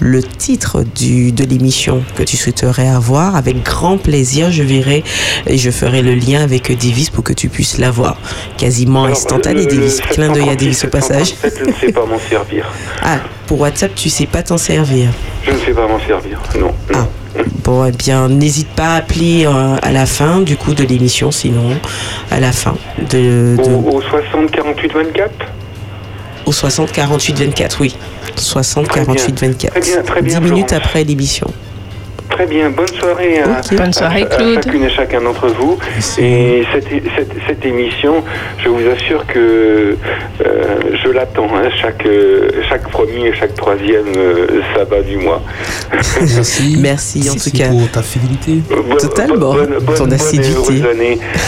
le 0.00 0.22
titre 0.22 0.84
du, 0.96 1.32
de 1.32 1.44
l'émission 1.44 2.02
que 2.16 2.22
tu 2.22 2.36
souhaiterais 2.36 2.88
avoir, 2.88 3.36
avec 3.36 3.62
grand 3.62 3.98
plaisir, 3.98 4.50
je 4.50 4.62
verrai 4.62 5.04
et 5.46 5.58
je 5.58 5.70
ferai 5.70 6.02
le 6.02 6.14
lien 6.14 6.42
avec 6.42 6.70
Davis 6.78 7.10
pour 7.10 7.24
que 7.24 7.32
tu 7.32 7.48
puisses 7.48 7.78
l'avoir. 7.78 8.16
Quasiment 8.56 9.04
Alors, 9.04 9.16
instantané, 9.16 9.64
le 9.64 9.66
Davis. 9.66 10.00
Clin 10.00 10.32
d'œil 10.32 10.48
à 10.48 10.56
Davis 10.56 10.84
au 10.84 10.88
passage. 10.88 11.19
737, 11.24 11.58
Je 11.58 11.64
ne 11.70 11.72
sais 11.74 11.92
pas 11.92 12.04
m'en 12.06 12.18
servir. 12.18 12.66
Ah, 13.02 13.18
pour 13.46 13.60
WhatsApp, 13.60 13.94
tu 13.94 14.08
sais 14.10 14.26
pas 14.26 14.42
t'en 14.42 14.58
servir. 14.58 15.08
Je 15.44 15.50
ne 15.52 15.58
sais 15.58 15.72
pas 15.72 15.86
m'en 15.86 15.98
servir. 16.00 16.40
Non. 16.58 16.72
Ah. 16.92 16.98
non. 16.98 17.08
Bon, 17.64 17.84
eh 17.86 17.92
bien, 17.92 18.28
n'hésite 18.28 18.68
pas 18.68 18.94
à 18.94 18.96
appeler 18.96 19.46
euh, 19.46 19.76
à 19.82 19.92
la 19.92 20.04
fin 20.06 20.40
du 20.40 20.56
coup 20.56 20.74
de 20.74 20.82
l'émission, 20.84 21.30
sinon 21.30 21.76
à 22.30 22.40
la 22.40 22.50
fin 22.52 22.74
de, 22.98 23.56
de- 23.56 23.62
Au, 23.62 23.96
au 23.96 24.02
60 24.02 24.50
48 24.50 24.92
24 24.92 25.30
au 26.46 26.52
60 26.52 26.90
48 26.90 27.38
24, 27.38 27.80
oui. 27.80 27.94
60 28.34 28.88
Très 28.88 29.00
bien. 29.04 29.14
48 29.14 29.40
24. 29.40 29.72
Très 29.72 29.80
bien, 29.80 30.02
très 30.02 30.22
bien, 30.22 30.40
10 30.40 30.50
minutes 30.50 30.72
après 30.72 31.04
l'émission. 31.04 31.46
Très 32.40 32.48
bien, 32.48 32.70
bonne 32.70 32.88
soirée 32.88 33.40
à, 33.42 33.48
Ok. 33.60 33.76
Bonne 33.76 33.92
soirée, 33.92 34.22
à- 34.22 34.24
à 34.24 34.36
Claude. 34.38 34.54
chacune 34.64 34.84
et 34.84 34.88
chacun 34.88 35.20
d'entre 35.20 35.48
vous. 35.48 35.76
Merci. 35.92 36.22
Et 36.22 36.64
cette, 36.72 36.88
cette, 36.88 37.32
cette 37.46 37.66
émission, 37.66 38.24
je 38.64 38.70
vous 38.70 38.80
assure 38.88 39.26
que 39.26 39.94
euh, 40.46 40.64
je 41.04 41.10
l'attends, 41.10 41.48
hein, 41.54 41.68
chaque, 41.82 42.06
euh, 42.06 42.48
chaque 42.66 42.88
premier 42.88 43.26
et 43.26 43.34
chaque 43.34 43.54
troisième 43.56 44.06
euh, 44.16 44.46
sabbat 44.74 45.02
du 45.02 45.18
mois. 45.18 45.42
Merci. 46.22 46.76
Merci, 46.80 47.28
en 47.28 47.34
tout 47.34 47.50
cas. 47.54 47.68
pour 47.68 47.90
ta 47.90 48.00
fidélité. 48.00 48.62
Bonne- 48.70 48.96
Totalement, 48.96 49.52
bonne- 49.52 49.76
bonne- 49.82 49.94
ton 49.96 50.10
assiduité. 50.10 50.82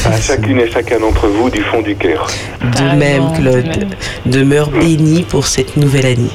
à 0.05 0.21
chacune 0.21 0.59
et 0.61 0.71
chacun 0.71 1.01
d'entre 1.01 1.27
vous 1.27 1.49
du 1.49 1.63
fond 1.63 1.81
du 1.81 1.97
cœur. 1.97 2.27
De 2.61 2.99
même, 2.99 3.31
de 3.33 3.37
Claude. 3.41 3.87
Demeure 4.27 4.69
béni 4.71 5.23
pour 5.23 5.47
cette 5.47 5.75
nouvelle 5.79 6.05
année. 6.05 6.31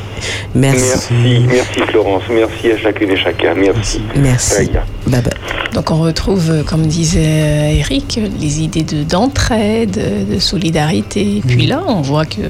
Merci. 0.55 1.13
Merci, 1.13 1.45
merci 1.47 1.80
Florence, 1.91 2.24
merci 2.30 2.72
à 2.72 2.78
chacune 2.78 3.11
et 3.11 3.18
chacun, 3.18 3.53
merci. 3.55 4.01
Merci. 4.15 4.70
Bye 5.08 5.22
bye. 5.22 5.58
Donc 5.74 5.91
on 5.91 5.99
retrouve, 5.99 6.49
euh, 6.49 6.64
comme 6.64 6.88
disait 6.88 7.20
euh, 7.22 7.80
Eric, 7.80 8.20
les 8.39 8.62
idées 8.62 8.84
de 8.84 9.03
d'entraide, 9.03 9.99
de 10.28 10.39
solidarité. 10.39 11.38
Et 11.38 11.41
puis 11.45 11.68
là, 11.68 11.84
on 11.88 12.01
voit 12.01 12.26
que 12.26 12.41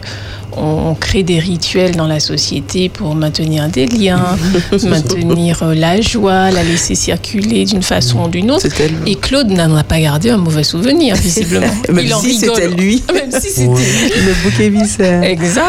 on, 0.55 0.91
on 0.91 0.95
crée 0.95 1.23
des 1.23 1.39
rituels 1.39 1.95
dans 1.95 2.07
la 2.07 2.19
société 2.19 2.89
pour 2.89 3.15
maintenir 3.15 3.67
des 3.67 3.85
liens, 3.85 4.37
maintenir 4.83 5.61
euh, 5.61 5.73
la 5.75 5.99
joie, 5.99 6.51
la 6.51 6.63
laisser 6.63 6.95
circuler 6.95 7.65
d'une 7.65 7.83
façon 7.83 8.25
ou 8.25 8.27
d'une 8.29 8.49
autre. 8.49 8.65
Et 9.05 9.15
Claude 9.15 9.49
n'en 9.49 9.75
a 9.75 9.83
pas 9.83 9.99
gardé 9.99 10.29
un 10.29 10.37
mauvais 10.37 10.63
souvenir, 10.63 11.15
visiblement. 11.21 11.67
Même 11.89 12.05
Il 12.05 12.13
en 12.13 12.21
si 12.21 12.35
c'était 12.35 12.69
lui. 12.69 13.03
Même 13.13 13.31
si 13.31 13.49
c'était 13.49 13.67
Ouais. 13.67 13.83
Le 14.25 14.43
bouc 14.43 14.59
émissaire. 14.59 15.23
Exact. 15.23 15.65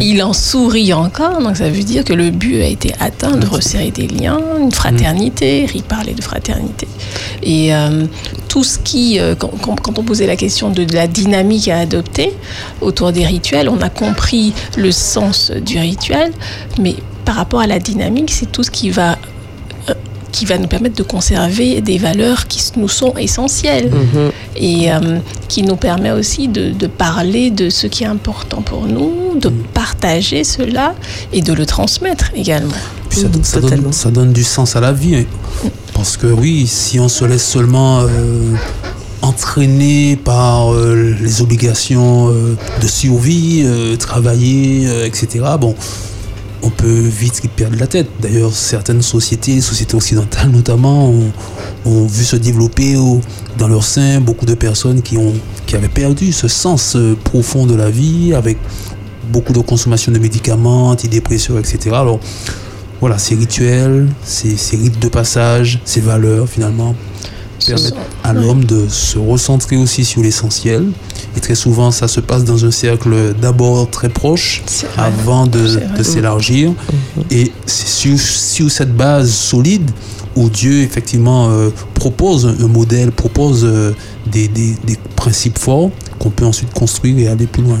Il 0.00 0.22
en 0.22 0.32
sourit 0.32 0.94
encore, 0.94 1.42
donc 1.42 1.58
ça 1.58 1.68
veut 1.68 1.82
dire 1.82 2.04
que 2.04 2.14
le 2.14 2.30
but 2.30 2.62
a 2.62 2.66
été 2.66 2.92
atteint 2.98 3.36
de 3.36 3.46
resserrer 3.46 3.90
des 3.90 4.06
liens, 4.06 4.40
une 4.60 4.72
fraternité. 4.72 5.64
Eric 5.64 5.86
parlait 5.86 6.14
de 6.14 6.22
fraternité. 6.22 6.31
Et 7.42 7.74
euh, 7.74 8.06
tout 8.48 8.64
ce 8.64 8.78
qui, 8.78 9.18
euh, 9.18 9.34
quand, 9.34 9.98
on 9.98 10.02
posait 10.02 10.26
la 10.26 10.36
question 10.36 10.70
de, 10.70 10.86
la 10.92 11.06
dynamique 11.06 11.68
à 11.68 11.78
adopter 11.78 12.32
autour 12.80 13.12
des 13.12 13.26
rituels, 13.26 13.68
on 13.68 13.80
a 13.80 13.90
compris 13.90 14.52
le 14.76 14.92
sens 14.92 15.50
du 15.50 15.78
rituel, 15.78 16.32
mais 16.80 16.96
par 17.24 17.36
rapport 17.36 17.60
à 17.60 17.66
la 17.66 17.78
dynamique, 17.78 18.30
c'est 18.30 18.50
tout 18.50 18.62
ce 18.62 18.70
qui 18.70 18.90
va 18.90 19.16
qui 20.32 20.44
va 20.46 20.56
nous 20.58 20.66
permettre 20.66 20.96
de 20.96 21.02
conserver 21.02 21.80
des 21.80 21.98
valeurs 21.98 22.46
qui 22.48 22.60
nous 22.76 22.88
sont 22.88 23.14
essentielles 23.18 23.90
Mhm. 23.92 24.30
et 24.56 24.90
euh, 24.92 25.18
qui 25.48 25.62
nous 25.62 25.76
permet 25.76 26.10
aussi 26.10 26.48
de, 26.48 26.70
de 26.72 26.86
parler 26.86 27.50
de 27.50 27.68
ce 27.70 27.86
qui 27.86 28.02
est 28.04 28.06
important 28.18 28.62
pour 28.62 28.86
nous, 28.86 29.38
de 29.38 29.50
partager 29.74 30.42
cela 30.44 30.94
et 31.32 31.42
de 31.42 31.52
le 31.52 31.66
transmettre 31.66 32.30
également. 32.34 32.72
Puis 33.08 33.20
ça, 33.20 33.28
Mhm, 33.28 33.44
ça 33.44 33.60
donne, 33.60 33.92
ça 33.92 34.10
donne 34.10 34.32
du 34.32 34.42
sens 34.44 34.74
à 34.74 34.80
la 34.80 34.92
vie. 34.92 35.14
hein. 35.16 35.24
Parce 35.94 36.16
que 36.16 36.26
oui, 36.26 36.66
si 36.66 36.98
on 36.98 37.08
se 37.08 37.24
laisse 37.26 37.46
seulement 37.46 38.00
euh, 38.00 38.08
entraîner 39.20 40.16
par 40.16 40.72
euh, 40.72 41.14
les 41.20 41.42
obligations 41.42 42.28
euh, 42.30 42.56
de 42.82 42.86
survie, 42.86 43.62
euh, 43.64 43.96
travailler, 43.96 44.86
euh, 44.88 45.06
etc., 45.06 45.44
bon, 45.60 45.74
on 46.62 46.70
peut 46.70 47.00
vite 47.00 47.42
perdre 47.54 47.76
la 47.78 47.86
tête. 47.86 48.08
D'ailleurs, 48.20 48.52
certaines 48.52 49.02
sociétés, 49.02 49.60
sociétés 49.60 49.94
occidentales 49.94 50.50
notamment, 50.50 51.12
ont, 51.84 52.06
vu 52.06 52.24
se 52.24 52.36
développer 52.36 52.96
dans 53.58 53.68
leur 53.68 53.84
sein 53.84 54.20
beaucoup 54.20 54.46
de 54.46 54.54
personnes 54.54 55.02
qui, 55.02 55.16
ont, 55.16 55.34
avaient 55.72 55.88
perdu 55.88 56.32
ce 56.32 56.48
sens 56.48 56.96
euh, 56.96 57.16
profond 57.24 57.66
de 57.66 57.74
la 57.74 57.90
vie 57.90 58.34
avec 58.34 58.58
beaucoup 59.32 59.52
de 59.52 59.60
consommation 59.60 60.12
de 60.12 60.18
médicaments, 60.18 60.90
antidépresseurs, 60.90 61.58
etc. 61.58 61.90
Alors, 61.94 62.20
voilà, 63.00 63.18
ces 63.18 63.34
rituels, 63.34 64.08
ces 64.22 64.76
rites 64.76 65.00
de 65.00 65.08
passage, 65.08 65.80
ces 65.84 66.00
valeurs, 66.00 66.48
finalement, 66.48 66.94
Sont- 67.78 67.94
à 68.24 68.32
l'homme 68.32 68.64
de 68.64 68.86
se 68.88 69.18
recentrer 69.18 69.76
aussi 69.76 70.04
sur 70.04 70.22
l'essentiel. 70.22 70.86
Et 71.36 71.40
très 71.40 71.54
souvent, 71.54 71.90
ça 71.90 72.08
se 72.08 72.20
passe 72.20 72.44
dans 72.44 72.64
un 72.64 72.70
cercle 72.70 73.34
d'abord 73.40 73.88
très 73.90 74.08
proche, 74.08 74.62
avant 74.96 75.46
de, 75.46 75.66
s'élargir. 76.02 76.72
Et 77.30 77.52
c'est 77.66 77.86
sur, 77.88 78.18
sur 78.18 78.70
cette 78.70 78.94
base 78.96 79.30
solide 79.30 79.90
où 80.34 80.48
Dieu, 80.48 80.80
effectivement, 80.82 81.50
euh, 81.50 81.70
propose 81.94 82.46
un, 82.46 82.64
un 82.64 82.68
modèle, 82.68 83.12
propose 83.12 83.64
euh, 83.64 83.92
des, 84.26 84.48
des- 84.48 84.76
des 84.84 84.96
principes 85.16 85.58
forts 85.58 85.90
qu'on 86.22 86.30
peut 86.30 86.46
ensuite 86.46 86.72
construire 86.72 87.18
et 87.18 87.28
aller 87.28 87.46
plus 87.46 87.62
loin. 87.62 87.80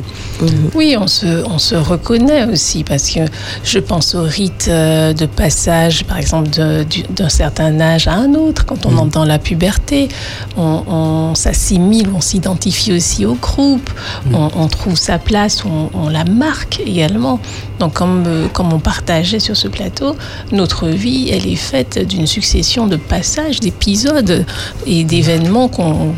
Oui, 0.74 0.96
on 0.98 1.06
se, 1.06 1.44
on 1.46 1.58
se 1.58 1.76
reconnaît 1.76 2.44
aussi 2.44 2.82
parce 2.82 3.08
que 3.10 3.20
je 3.62 3.78
pense 3.78 4.16
au 4.16 4.22
rite 4.22 4.66
euh, 4.68 5.12
de 5.12 5.26
passage, 5.26 6.04
par 6.04 6.18
exemple, 6.18 6.48
d'un 6.50 7.28
certain 7.28 7.80
âge 7.80 8.08
à 8.08 8.14
un 8.14 8.34
autre. 8.34 8.66
Quand 8.66 8.84
on 8.86 8.96
entre 8.96 9.12
dans 9.12 9.24
la 9.24 9.38
puberté, 9.38 10.08
on, 10.56 10.82
on 10.88 11.34
s'assimile, 11.34 12.08
on 12.14 12.20
s'identifie 12.20 12.92
aussi 12.92 13.24
au 13.26 13.34
groupe, 13.34 13.88
on, 14.32 14.50
on 14.56 14.66
trouve 14.66 14.96
sa 14.96 15.18
place, 15.18 15.64
on, 15.64 15.90
on 15.94 16.08
la 16.08 16.24
marque 16.24 16.80
également. 16.84 17.38
Donc, 17.78 17.94
comme, 17.94 18.24
euh, 18.26 18.48
comme 18.48 18.72
on 18.72 18.80
partageait 18.80 19.40
sur 19.40 19.56
ce 19.56 19.68
plateau, 19.68 20.16
notre 20.50 20.88
vie, 20.88 21.30
elle 21.30 21.46
est 21.46 21.56
faite 21.56 22.04
d'une 22.08 22.26
succession 22.26 22.86
de 22.86 22.96
passages, 22.96 23.60
d'épisodes 23.60 24.44
et 24.86 25.04
d'événements 25.04 25.68
qu'on 25.68 26.14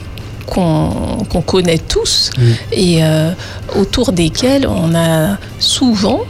qu'on 0.46 1.42
connaît 1.46 1.78
tous 1.78 2.30
et 2.72 3.02
euh, 3.04 3.30
autour 3.78 4.12
desquels 4.12 4.66
on 4.66 4.94
a 4.94 5.36
souvent, 5.58 6.20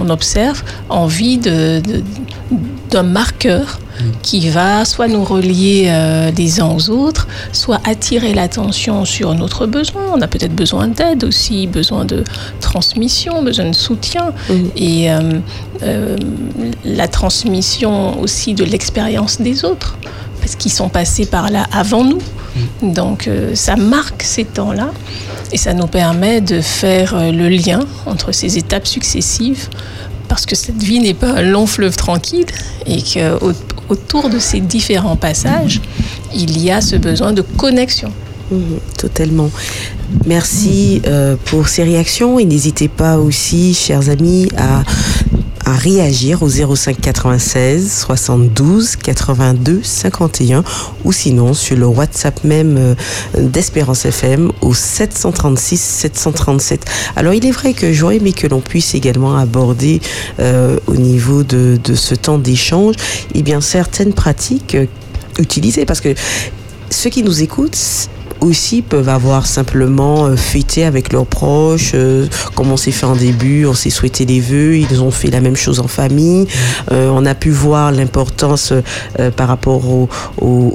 on 0.00 0.08
observe, 0.10 0.62
envie 0.88 1.38
de- 1.38 1.80
de- 1.80 2.02
d'un 2.90 3.02
marqueur 3.02 3.78
qui 4.22 4.48
va 4.48 4.84
soit 4.84 5.08
nous 5.08 5.24
relier 5.24 5.86
euh, 5.88 6.30
les 6.38 6.60
uns 6.60 6.68
aux 6.68 6.88
autres, 6.88 7.26
soit 7.52 7.80
attirer 7.84 8.32
l'attention 8.32 9.04
sur 9.04 9.34
notre 9.34 9.66
besoin. 9.66 10.02
On 10.14 10.20
a 10.22 10.28
peut-être 10.28 10.54
besoin 10.54 10.86
d'aide 10.86 11.24
aussi, 11.24 11.66
besoin 11.66 12.04
de 12.04 12.22
transmission, 12.60 13.42
besoin 13.42 13.66
de 13.70 13.74
soutien. 13.74 14.32
Mhm. 14.48 14.70
Et 14.76 15.10
euh, 15.10 15.20
euh, 15.82 16.16
la 16.84 17.08
transmission 17.08 18.20
aussi 18.20 18.54
de 18.54 18.64
l'expérience 18.64 19.40
des 19.40 19.64
autres, 19.64 19.98
parce 20.40 20.54
qu'ils 20.54 20.72
sont 20.72 20.88
passés 20.88 21.26
par 21.26 21.50
là 21.50 21.66
avant 21.72 22.04
nous. 22.04 22.20
Donc 22.82 23.28
euh, 23.28 23.54
ça 23.54 23.76
marque 23.76 24.22
ces 24.22 24.44
temps-là 24.44 24.90
et 25.52 25.56
ça 25.56 25.74
nous 25.74 25.86
permet 25.86 26.40
de 26.40 26.60
faire 26.60 27.14
euh, 27.14 27.30
le 27.32 27.48
lien 27.48 27.80
entre 28.06 28.32
ces 28.32 28.58
étapes 28.58 28.86
successives 28.86 29.68
parce 30.28 30.44
que 30.44 30.54
cette 30.54 30.82
vie 30.82 31.00
n'est 31.00 31.14
pas 31.14 31.32
un 31.32 31.42
long 31.42 31.66
fleuve 31.66 31.96
tranquille 31.96 32.46
et 32.86 33.02
qu'autour 33.02 34.28
de 34.28 34.38
ces 34.38 34.60
différents 34.60 35.16
passages, 35.16 35.80
il 36.34 36.58
y 36.62 36.70
a 36.70 36.80
ce 36.80 36.96
besoin 36.96 37.32
de 37.32 37.42
connexion. 37.42 38.12
Mhm, 38.50 38.78
Totalement. 38.96 39.50
Merci 40.26 41.02
euh, 41.06 41.36
pour 41.46 41.68
ces 41.68 41.82
réactions 41.82 42.38
et 42.38 42.44
n'hésitez 42.44 42.88
pas 42.88 43.18
aussi, 43.18 43.74
chers 43.74 44.08
amis, 44.08 44.48
à, 44.56 44.82
à 45.68 45.72
réagir 45.72 46.42
au 46.42 46.48
05 46.48 46.98
96 46.98 47.92
72 47.92 48.96
82 48.96 49.80
51 49.82 50.64
ou 51.04 51.12
sinon 51.12 51.52
sur 51.52 51.76
le 51.76 51.84
WhatsApp 51.84 52.42
même 52.42 52.76
euh, 52.78 52.94
d'Espérance 53.38 54.06
FM 54.06 54.50
au 54.62 54.72
736 54.72 55.78
737. 55.78 56.86
Alors 57.16 57.34
il 57.34 57.44
est 57.44 57.50
vrai 57.50 57.74
que 57.74 57.92
j'aurais 57.92 58.16
aimé 58.16 58.32
que 58.32 58.46
l'on 58.46 58.60
puisse 58.60 58.94
également 58.94 59.36
aborder 59.36 60.00
euh, 60.40 60.78
au 60.86 60.94
niveau 60.94 61.42
de, 61.42 61.78
de 61.84 61.94
ce 61.94 62.14
temps 62.14 62.38
d'échange 62.38 62.94
eh 63.34 63.42
bien 63.42 63.60
certaines 63.60 64.14
pratiques 64.14 64.74
euh, 64.74 64.86
utilisées 65.38 65.84
parce 65.84 66.00
que 66.00 66.14
ceux 66.88 67.10
qui 67.10 67.22
nous 67.22 67.42
écoutent 67.42 68.08
aussi 68.40 68.82
peuvent 68.82 69.08
avoir 69.08 69.46
simplement 69.46 70.26
euh, 70.26 70.36
fêté 70.36 70.84
avec 70.84 71.12
leurs 71.12 71.26
proches, 71.26 71.92
euh, 71.94 72.26
comme 72.54 72.70
on 72.70 72.76
s'est 72.76 72.90
fait 72.90 73.06
en 73.06 73.16
début, 73.16 73.66
on 73.66 73.74
s'est 73.74 73.90
souhaité 73.90 74.24
les 74.24 74.40
vœux, 74.40 74.76
ils 74.78 75.02
ont 75.02 75.10
fait 75.10 75.30
la 75.30 75.40
même 75.40 75.56
chose 75.56 75.80
en 75.80 75.88
famille. 75.88 76.46
Euh, 76.92 77.10
on 77.12 77.24
a 77.26 77.34
pu 77.34 77.50
voir 77.50 77.92
l'importance 77.92 78.72
par 79.36 79.48
rapport 79.48 79.82
aux, 79.90 80.08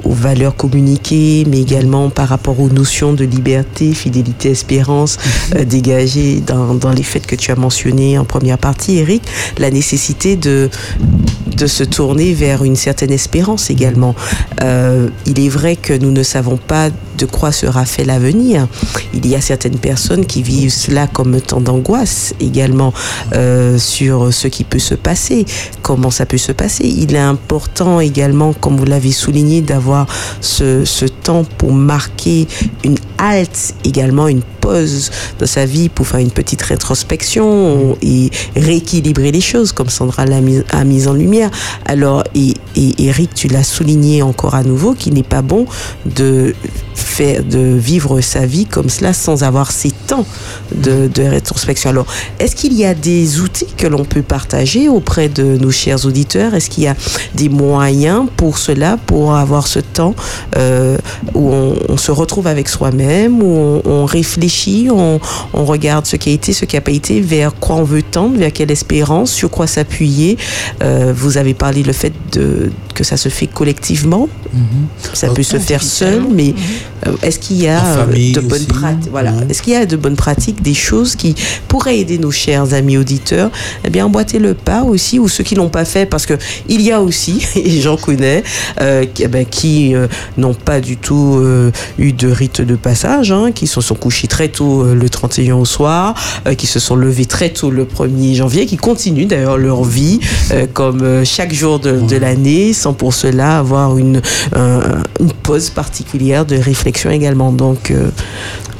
valeurs 0.04 0.56
communiquées, 0.56 1.44
mais 1.48 1.60
également 1.60 2.10
par 2.10 2.28
rapport 2.28 2.60
aux 2.60 2.68
notions 2.68 3.12
de 3.12 3.24
liberté, 3.24 3.92
fidélité, 3.92 4.50
espérance 4.50 5.18
dégagées 5.66 6.40
dans, 6.40 6.92
les 6.92 7.02
faits 7.02 7.26
que 7.26 7.36
tu 7.36 7.50
as 7.50 7.56
mentionnés 7.56 8.18
en 8.18 8.24
première 8.24 8.58
partie, 8.58 8.98
Eric. 8.98 9.22
La 9.58 9.70
nécessité 9.70 10.36
de, 10.36 10.70
de 11.56 11.66
se 11.66 11.84
tourner 11.84 12.32
vers 12.32 12.64
une 12.64 12.76
certaine 12.76 13.10
espérance 13.10 13.70
également. 13.70 14.14
Il 14.60 15.40
est 15.40 15.48
vrai 15.48 15.76
que 15.76 15.92
nous 15.92 16.10
ne 16.10 16.22
savons 16.22 16.56
pas 16.56 16.90
de 17.18 17.26
quoi 17.26 17.52
sera 17.54 17.84
fait 17.84 18.04
l'avenir. 18.04 18.68
Il 19.14 19.26
y 19.26 19.34
a 19.34 19.40
certaines 19.40 19.78
personnes 19.78 20.26
qui 20.26 20.42
vivent 20.42 20.72
cela 20.72 21.06
comme 21.06 21.40
temps 21.40 21.60
d'angoisse 21.60 22.34
également 22.40 22.92
euh, 23.34 23.78
sur 23.78 24.32
ce 24.32 24.48
qui 24.48 24.64
peut 24.64 24.78
se 24.78 24.94
passer, 24.94 25.46
comment 25.82 26.10
ça 26.10 26.26
peut 26.26 26.38
se 26.38 26.52
passer? 26.52 26.84
Il 26.86 27.14
est 27.14 27.18
important 27.18 28.00
également, 28.00 28.52
comme 28.52 28.76
vous 28.76 28.84
l'avez 28.84 29.12
souligné, 29.12 29.60
d'avoir 29.60 30.06
ce, 30.40 30.84
temps 31.22 31.44
pour 31.58 31.72
marquer 31.72 32.46
une 32.82 32.96
halte, 33.18 33.74
également 33.84 34.28
une 34.28 34.42
pause 34.60 35.10
dans 35.38 35.46
sa 35.46 35.64
vie 35.64 35.88
pour 35.88 36.06
faire 36.06 36.20
une 36.20 36.30
petite 36.30 36.62
rétrospection 36.62 37.96
et 38.02 38.30
rééquilibrer 38.56 39.30
les 39.30 39.40
choses, 39.40 39.72
comme 39.72 39.88
Sandra 39.88 40.26
l'a 40.26 40.40
mis 40.40 41.06
en 41.06 41.12
lumière. 41.12 41.50
Alors, 41.84 42.24
et, 42.34 42.54
et 42.76 43.06
Eric, 43.06 43.34
tu 43.34 43.48
l'as 43.48 43.64
souligné 43.64 44.22
encore 44.22 44.54
à 44.54 44.62
nouveau, 44.62 44.94
qu'il 44.94 45.14
n'est 45.14 45.22
pas 45.22 45.42
bon 45.42 45.66
de 46.04 46.54
faire, 46.94 47.43
de 47.50 47.76
vivre 47.76 48.20
sa 48.20 48.46
vie 48.46 48.66
comme 48.66 48.88
cela 48.88 49.12
sans 49.12 49.42
avoir 49.42 49.70
ces 49.72 49.90
temps 49.90 50.26
de, 50.74 51.08
de 51.08 51.22
rétrospection. 51.22 51.90
Alors, 51.90 52.06
est-ce 52.38 52.56
qu'il 52.56 52.72
y 52.72 52.84
a 52.84 52.94
des 52.94 53.40
outils 53.40 53.66
que 53.76 53.86
l'on 53.86 54.04
peut 54.04 54.22
partager 54.22 54.88
auprès 54.88 55.28
de 55.28 55.56
nos 55.58 55.70
chers 55.70 56.04
auditeurs? 56.06 56.54
Est-ce 56.54 56.70
qu'il 56.70 56.84
y 56.84 56.88
a 56.88 56.96
des 57.34 57.48
moyens 57.48 58.26
pour 58.36 58.58
cela, 58.58 58.96
pour 58.96 59.34
avoir 59.34 59.66
ce 59.66 59.80
temps 59.80 60.14
euh, 60.56 60.96
où 61.34 61.50
on, 61.50 61.74
on 61.88 61.96
se 61.96 62.10
retrouve 62.10 62.46
avec 62.46 62.68
soi-même, 62.68 63.42
où 63.42 63.46
on, 63.46 63.82
on 63.84 64.04
réfléchit, 64.04 64.88
on, 64.90 65.20
on 65.52 65.64
regarde 65.64 66.06
ce 66.06 66.16
qui 66.16 66.30
a 66.30 66.32
été, 66.32 66.52
ce 66.52 66.64
qui 66.64 66.76
n'a 66.76 66.80
pas 66.80 66.92
été, 66.92 67.20
vers 67.20 67.54
quoi 67.54 67.76
on 67.76 67.84
veut 67.84 68.02
tendre, 68.02 68.36
vers 68.38 68.52
quelle 68.52 68.70
espérance, 68.70 69.30
sur 69.32 69.50
quoi 69.50 69.66
s'appuyer? 69.66 70.36
Euh, 70.82 71.12
vous 71.14 71.38
avez 71.38 71.54
parlé 71.54 71.82
le 71.82 71.92
fait 71.92 72.12
de, 72.32 72.70
que 72.94 73.04
ça 73.04 73.16
se 73.16 73.28
fait 73.28 73.46
collectivement, 73.46 74.28
ça 75.12 75.28
peut 75.28 75.42
se 75.42 75.58
faire 75.58 75.82
seul, 75.82 76.24
mais 76.30 76.54
euh, 77.06 77.12
est-ce 77.34 77.40
qu'il 77.40 77.60
y 77.60 77.66
a 77.66 77.84
euh, 77.84 78.06
de 78.06 78.40
bonnes 78.40 78.52
aussi, 78.52 78.66
pratiques 78.66 79.10
Voilà, 79.10 79.32
ouais. 79.32 79.46
est-ce 79.48 79.60
qu'il 79.60 79.72
y 79.72 79.76
a 79.76 79.86
de 79.86 79.96
bonnes 79.96 80.14
pratiques, 80.14 80.62
des 80.62 80.74
choses 80.74 81.16
qui 81.16 81.34
pourraient 81.66 81.98
aider 81.98 82.18
nos 82.18 82.30
chers 82.30 82.74
amis 82.74 82.96
auditeurs? 82.96 83.50
Eh 83.84 83.90
bien, 83.90 84.06
emboîter 84.06 84.38
le 84.38 84.54
pas 84.54 84.82
aussi, 84.84 85.18
ou 85.18 85.26
ceux 85.26 85.42
qui 85.42 85.56
l'ont 85.56 85.68
pas 85.68 85.84
fait, 85.84 86.06
parce 86.06 86.26
que 86.26 86.34
il 86.68 86.80
y 86.80 86.92
a 86.92 87.00
aussi, 87.00 87.44
et 87.56 87.80
j'en 87.80 87.96
connais, 87.96 88.44
euh, 88.80 89.04
qui, 89.04 89.24
eh 89.24 89.28
ben, 89.28 89.44
qui 89.44 89.96
euh, 89.96 90.06
n'ont 90.36 90.54
pas 90.54 90.80
du 90.80 90.96
tout 90.96 91.38
euh, 91.40 91.72
eu 91.98 92.12
de 92.12 92.28
rite 92.28 92.60
de 92.60 92.76
passage, 92.76 93.32
hein, 93.32 93.50
qui 93.52 93.66
se 93.66 93.80
sont 93.80 93.96
couchés 93.96 94.28
très 94.28 94.48
tôt 94.48 94.84
le 94.84 95.08
31 95.08 95.56
au 95.56 95.64
soir, 95.64 96.14
qui 96.56 96.68
se 96.68 96.78
sont 96.78 96.94
levés 96.94 97.26
très 97.26 97.50
tôt 97.50 97.70
le 97.70 97.84
1er 97.84 98.36
janvier, 98.36 98.66
qui 98.66 98.76
continuent 98.76 99.26
d'ailleurs 99.26 99.58
leur 99.58 99.82
vie 99.82 100.20
euh, 100.50 100.66
comme 100.72 101.02
euh, 101.02 101.24
chaque 101.24 101.52
jour 101.52 101.78
de, 101.78 102.00
de 102.00 102.16
l'année, 102.16 102.72
sans 102.72 102.92
pour 102.92 103.14
cela 103.14 103.58
avoir 103.58 103.98
une, 103.98 104.20
euh, 104.56 104.80
une 105.20 105.32
pause 105.32 105.70
particulière 105.70 106.44
de 106.44 106.56
réflexion 106.56 107.10
également. 107.10 107.52
Donc, 107.52 107.90
euh, 107.90 108.10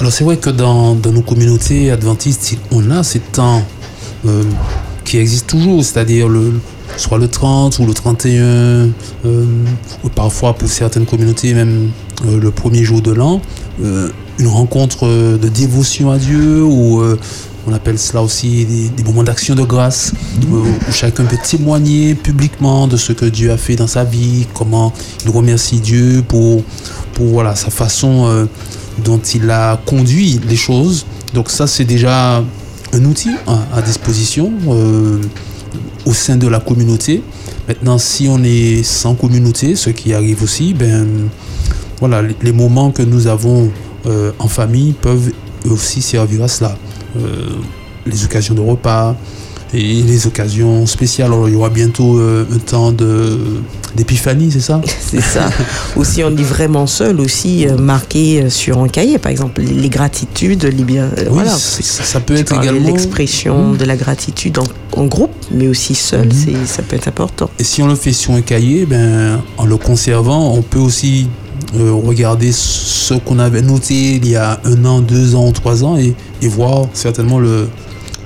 Alors 0.01 0.13
c'est 0.13 0.25
vrai 0.25 0.37
que 0.37 0.51
dans, 0.51 0.95
dans 0.95 1.13
nos 1.13 1.23
communautés 1.23 1.91
adventistes, 1.91 2.59
on 2.71 2.91
a 2.91 3.03
ces 3.03 3.21
temps 3.21 3.63
qui 5.05 5.19
existent 5.19 5.59
toujours, 5.59 5.85
c'est-à-dire 5.85 6.29
le, 6.29 6.55
soit 6.97 7.19
le 7.19 7.29
30 7.29 7.79
ou 7.79 7.87
le 7.87 7.93
31, 7.93 8.43
euh, 8.43 8.89
ou 10.03 10.09
parfois 10.09 10.55
pour 10.55 10.69
certaines 10.69 11.05
communautés 11.05 11.53
même 11.53 11.91
le 12.25 12.51
premier 12.51 12.85
jour 12.85 13.03
de 13.03 13.13
l'an, 13.13 13.43
une 14.39 14.49
rencontre 14.49 15.07
de 15.07 15.49
dévotion 15.49 16.11
à 16.11 16.19
Dieu 16.19 16.63
ou 16.63 17.01
euh, 17.01 17.19
on 17.67 17.73
appelle 17.73 17.99
cela 17.99 18.23
aussi 18.23 18.91
des, 18.97 19.05
moments 19.05 19.23
d'action 19.23 19.55
de 19.55 19.63
grâce 19.63 20.13
où 20.51 20.65
chacun 20.93 21.25
peut 21.25 21.39
témoigner 21.43 22.15
publiquement 22.15 22.87
de 22.87 22.97
ce 22.97 23.13
que 23.13 23.25
Dieu 23.25 23.51
a 23.51 23.57
fait 23.57 23.77
dans 23.77 23.87
sa 23.87 24.05
vie, 24.05 24.47
comment 24.55 24.93
il 25.25 25.31
remercie 25.31 25.81
Dieu 25.81 26.23
pour, 26.27 26.63
pour 27.15 27.27
voilà, 27.27 27.55
sa 27.55 27.71
façon 27.71 28.27
euh, 28.27 28.47
dont 29.05 29.19
il 29.19 29.51
a 29.51 29.81
conduit 29.87 30.41
les 30.47 30.57
choses. 30.57 31.07
Donc 31.33 31.51
ça, 31.51 31.67
c'est 31.67 31.85
déjà 31.85 32.45
un 32.93 33.05
outil 33.05 33.31
à, 33.47 33.83
disposition 33.83 34.53
euh, 34.69 35.21
au 36.05 36.13
sein 36.13 36.37
de 36.37 36.47
la 36.47 36.61
communauté. 36.61 37.23
Maintenant, 37.67 37.99
si 37.99 38.29
on 38.29 38.43
est 38.45 38.83
sans 38.83 39.15
communauté, 39.15 39.75
ce 39.75 39.91
qui 39.91 40.13
arrive 40.13 40.43
aussi, 40.43 40.75
ben 40.75 41.29
voilà, 41.99 42.23
les, 42.23 42.37
les 42.43 42.53
moments 42.53 42.91
que 42.91 43.03
nous 43.03 43.27
avons 43.27 43.71
euh, 44.07 44.33
en 44.39 44.49
famille 44.49 44.93
peuvent 44.93 45.33
aussi 45.71 46.03
servir 46.03 46.45
à 46.45 46.49
cela. 46.49 46.77
Euh, 47.17 47.47
les 48.07 48.25
occasions 48.25 48.55
de 48.55 48.61
repas 48.61 49.17
et 49.73 50.03
les 50.03 50.27
occasions 50.27 50.85
spéciales. 50.87 51.33
Alors, 51.33 51.49
il 51.49 51.55
y 51.55 51.57
aura 51.57 51.71
bientôt 51.71 52.19
euh, 52.19 52.45
un 52.53 52.59
temps 52.59 52.93
de 52.93 53.39
d'épiphanie, 53.95 54.51
c'est 54.51 54.61
ça? 54.61 54.81
C'est 55.01 55.21
ça. 55.21 55.49
ou 55.97 56.03
si 56.03 56.25
on 56.25 56.37
est 56.37 56.43
vraiment 56.43 56.89
seul, 56.89 57.21
aussi 57.21 57.67
euh, 57.67 57.77
marqué 57.77 58.51
sur 58.51 58.81
un 58.81 58.89
cahier, 58.89 59.19
par 59.19 59.31
exemple, 59.31 59.63
les, 59.63 59.89
gratitudes, 59.89 60.65
les 60.65 60.83
bien. 60.83 61.09
Oui, 61.17 61.25
voilà. 61.31 61.51
ça, 61.53 62.03
ça 62.03 62.19
peut 62.19 62.35
Tu 62.35 62.41
être 62.41 62.61
également. 62.61 62.89
l'expression 62.89 63.73
de 63.73 63.85
la 63.85 63.97
gratitude 63.97 64.59
en, 64.59 64.65
en 65.01 65.05
groupe, 65.07 65.31
mais 65.53 65.69
aussi 65.69 65.95
seul, 65.95 66.29
c'est, 66.33 66.67
ça 66.67 66.83
peut 66.83 66.97
être 66.97 67.07
important. 67.07 67.49
Et 67.61 67.65
si 67.65 67.83
on 67.83 67.87
le 67.87 67.95
fait 67.95 68.13
sur 68.13 68.33
un 68.33 68.41
cahier, 68.41 68.85
ben, 68.85 69.41
en 69.57 69.65
le 69.65 69.77
conservant, 69.77 70.53
on 70.55 70.63
peut 70.63 70.81
aussi 70.81 71.29
euh, 71.77 71.93
regarder 71.93 72.53
ce 72.53 73.15
qu'on 73.15 73.39
avait 73.39 73.63
noté 73.63 74.17
il 74.17 74.29
y 74.29 74.37
a 74.37 74.61
un 74.65 74.85
an, 74.85 75.01
deux 75.01 75.35
ans, 75.35 75.51
trois 75.53 75.85
ans 75.85 75.97
et, 75.97 76.15
et 76.43 76.49
voir 76.49 76.87
certainement 76.93 77.39
le, 77.39 77.69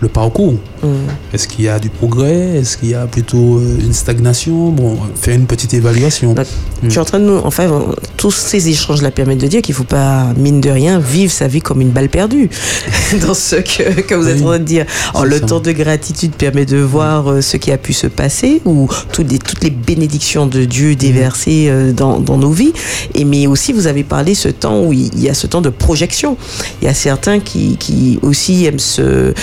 le 0.00 0.08
parcours. 0.08 0.54
Mm. 0.82 0.86
Est-ce 1.32 1.48
qu'il 1.48 1.64
y 1.64 1.68
a 1.68 1.78
du 1.78 1.90
progrès? 1.90 2.58
Est-ce 2.58 2.76
qu'il 2.76 2.90
y 2.90 2.94
a 2.94 3.06
plutôt 3.06 3.58
euh, 3.58 3.78
une 3.80 3.92
stagnation? 3.92 4.70
Bon, 4.70 4.96
faire 5.20 5.34
une 5.34 5.46
petite 5.46 5.74
évaluation. 5.74 6.34
Donc, 6.34 6.46
Tu 6.88 6.94
es 6.94 6.98
en 6.98 7.04
train 7.04 7.18
de 7.18 7.24
nous. 7.24 7.38
Enfin, 7.44 7.86
tous 8.16 8.30
ces 8.30 8.68
échanges-là 8.68 9.10
permettent 9.10 9.40
de 9.40 9.46
dire 9.46 9.62
qu'il 9.62 9.72
ne 9.72 9.78
faut 9.78 9.84
pas, 9.84 10.32
mine 10.36 10.60
de 10.60 10.70
rien, 10.70 10.98
vivre 10.98 11.32
sa 11.32 11.48
vie 11.48 11.60
comme 11.60 11.80
une 11.80 11.90
balle 11.90 12.08
perdue. 12.08 12.48
dans 13.26 13.34
ce 13.34 13.56
que, 13.56 14.00
que 14.02 14.14
vous 14.14 14.28
êtes 14.28 14.42
en 14.42 14.46
train 14.46 14.58
de 14.58 14.64
dire. 14.64 14.86
Alors, 15.14 15.26
le 15.26 15.38
ça. 15.38 15.46
temps 15.46 15.60
de 15.60 15.72
gratitude 15.72 16.32
permet 16.32 16.64
de 16.64 16.78
voir 16.78 17.30
euh, 17.30 17.40
ce 17.40 17.56
qui 17.56 17.72
a 17.72 17.78
pu 17.78 17.92
se 17.92 18.06
passer 18.06 18.62
ou 18.64 18.88
toutes 19.12 19.30
les, 19.30 19.38
toutes 19.38 19.64
les 19.64 19.70
bénédictions 19.70 20.46
de 20.46 20.64
Dieu 20.64 20.94
déversées 20.94 21.66
euh, 21.68 21.92
dans, 21.92 22.20
dans 22.20 22.38
nos 22.38 22.52
vies. 22.52 22.72
Et, 23.14 23.24
mais 23.24 23.46
aussi, 23.46 23.72
vous 23.72 23.86
avez 23.86 24.04
parlé 24.04 24.34
ce 24.34 24.48
temps 24.48 24.82
où 24.84 24.92
il 24.92 25.20
y 25.20 25.28
a 25.28 25.34
ce 25.34 25.46
temps 25.46 25.60
de 25.60 25.70
projection. 25.70 26.36
Il 26.80 26.86
y 26.86 26.88
a 26.88 26.94
certains 26.94 27.40
qui, 27.40 27.76
qui 27.78 28.18
aussi 28.22 28.64
aiment 28.64 28.78
se 28.78 29.34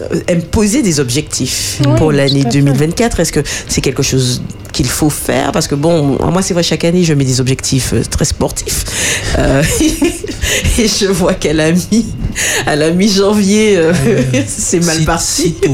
euh, 0.00 0.20
aiment 0.26 0.42
poser 0.42 0.82
des 0.82 1.00
objectifs 1.00 1.78
Oui, 1.86 1.92
pour 1.96 2.12
l'année 2.12 2.42
tout 2.42 2.48
à 2.48 2.52
fait. 2.52 2.58
2024 2.62 3.20
Est-ce 3.20 3.32
que 3.32 3.40
c'est 3.68 3.80
quelque 3.80 4.02
chose 4.02 4.42
qu'il 4.72 4.88
faut 4.88 5.10
faire? 5.10 5.52
Parce 5.52 5.66
que 5.66 5.74
bon, 5.74 6.18
moi 6.30 6.42
c'est 6.42 6.54
vrai, 6.54 6.62
chaque 6.62 6.84
année 6.84 7.04
je 7.04 7.14
mets 7.14 7.24
des 7.24 7.40
objectifs 7.40 7.92
euh, 7.92 8.02
très 8.08 8.24
sportifs. 8.24 8.84
Euh, 9.38 9.62
et 10.78 10.88
je 10.88 11.06
vois 11.06 11.34
qu'elle 11.34 11.60
a 11.60 11.72
mis, 11.72 12.06
à 12.66 12.76
la 12.76 12.90
mi-janvier, 12.90 13.76
euh, 13.76 13.92
c'est 14.46 14.84
mal 14.84 14.98
Si- 14.98 15.04
parti. 15.04 15.54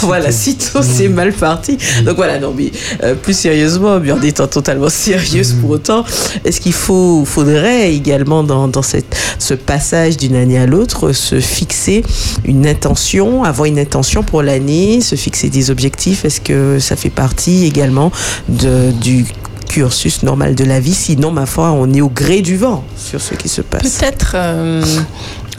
Voilà, 0.00 0.30
sitôt 0.30 0.80
c'est 0.82 1.08
mal 1.08 1.32
parti. 1.32 1.78
Donc 2.04 2.16
voilà, 2.16 2.38
non 2.38 2.52
mais 2.54 2.70
euh, 3.02 3.14
plus 3.14 3.34
sérieusement, 3.34 3.98
mais 4.00 4.12
en 4.12 4.20
étant 4.20 4.46
totalement 4.46 4.90
sérieuse 4.90 5.54
pour 5.58 5.70
autant, 5.70 6.04
est-ce 6.44 6.60
qu'il 6.60 6.74
faut, 6.74 7.24
faudrait 7.24 7.94
également 7.94 8.42
dans, 8.44 8.68
dans 8.68 8.82
cette, 8.82 9.01
ce 9.42 9.54
passage 9.54 10.16
d'une 10.16 10.36
année 10.36 10.58
à 10.58 10.66
l'autre 10.66 11.12
se 11.12 11.40
fixer 11.40 12.04
une 12.44 12.66
intention, 12.66 13.44
avoir 13.44 13.66
une 13.66 13.78
intention 13.78 14.22
pour 14.22 14.42
l'année, 14.42 15.00
se 15.00 15.16
fixer 15.16 15.50
des 15.50 15.70
objectifs 15.70 16.24
Est-ce 16.24 16.40
que 16.40 16.78
ça 16.78 16.96
fait 16.96 17.10
partie 17.10 17.66
également 17.66 18.12
de, 18.48 18.92
du 18.92 19.26
cursus 19.68 20.22
normal 20.22 20.54
de 20.54 20.64
la 20.64 20.78
vie? 20.78 20.94
Sinon, 20.94 21.32
ma 21.32 21.46
foi, 21.46 21.72
on 21.72 21.92
est 21.92 22.00
au 22.00 22.08
gré 22.08 22.40
du 22.40 22.56
vent 22.56 22.84
sur 22.96 23.20
ce 23.20 23.34
qui 23.34 23.48
se 23.48 23.62
passe. 23.62 23.82
Peut-être, 23.82 24.32
euh, 24.36 24.84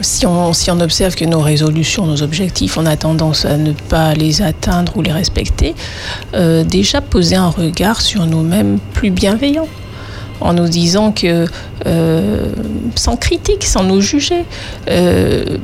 si, 0.00 0.26
on, 0.26 0.54
si 0.54 0.70
on 0.70 0.80
observe 0.80 1.14
que 1.14 1.26
nos 1.26 1.40
résolutions, 1.40 2.06
nos 2.06 2.22
objectifs, 2.22 2.78
on 2.78 2.86
a 2.86 2.96
tendance 2.96 3.44
à 3.44 3.58
ne 3.58 3.72
pas 3.72 4.14
les 4.14 4.40
atteindre 4.40 4.96
ou 4.96 5.02
les 5.02 5.12
respecter, 5.12 5.74
euh, 6.32 6.64
déjà 6.64 7.02
poser 7.02 7.36
un 7.36 7.50
regard 7.50 8.00
sur 8.00 8.24
nous-mêmes 8.24 8.78
plus 8.94 9.10
bienveillant. 9.10 9.68
En 10.40 10.52
nous 10.52 10.68
disant 10.68 11.12
que, 11.12 11.46
euh, 11.86 12.52
sans 12.96 13.16
critique, 13.16 13.64
sans 13.64 13.84
nous 13.84 14.00
juger, 14.00 14.44
euh, 14.88 15.58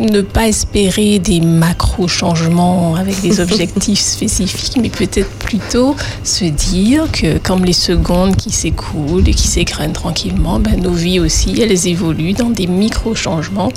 ne 0.00 0.22
pas 0.22 0.48
espérer 0.48 1.18
des 1.18 1.40
macro-changements 1.40 2.96
avec 2.96 3.20
des 3.20 3.40
objectifs 3.40 4.00
spécifiques, 4.00 4.78
mais 4.80 4.88
peut-être 4.88 5.30
plutôt 5.30 5.94
se 6.24 6.44
dire 6.44 7.04
que 7.12 7.38
comme 7.38 7.64
les 7.64 7.72
secondes 7.72 8.36
qui 8.36 8.50
s'écoulent 8.50 9.28
et 9.28 9.34
qui 9.34 9.46
s'égrènent 9.46 9.92
tranquillement, 9.92 10.58
ben, 10.58 10.80
nos 10.80 10.92
vies 10.92 11.20
aussi, 11.20 11.60
elles 11.60 11.86
évoluent 11.86 12.32
dans 12.32 12.50
des 12.50 12.66
micro-changements 12.66 13.72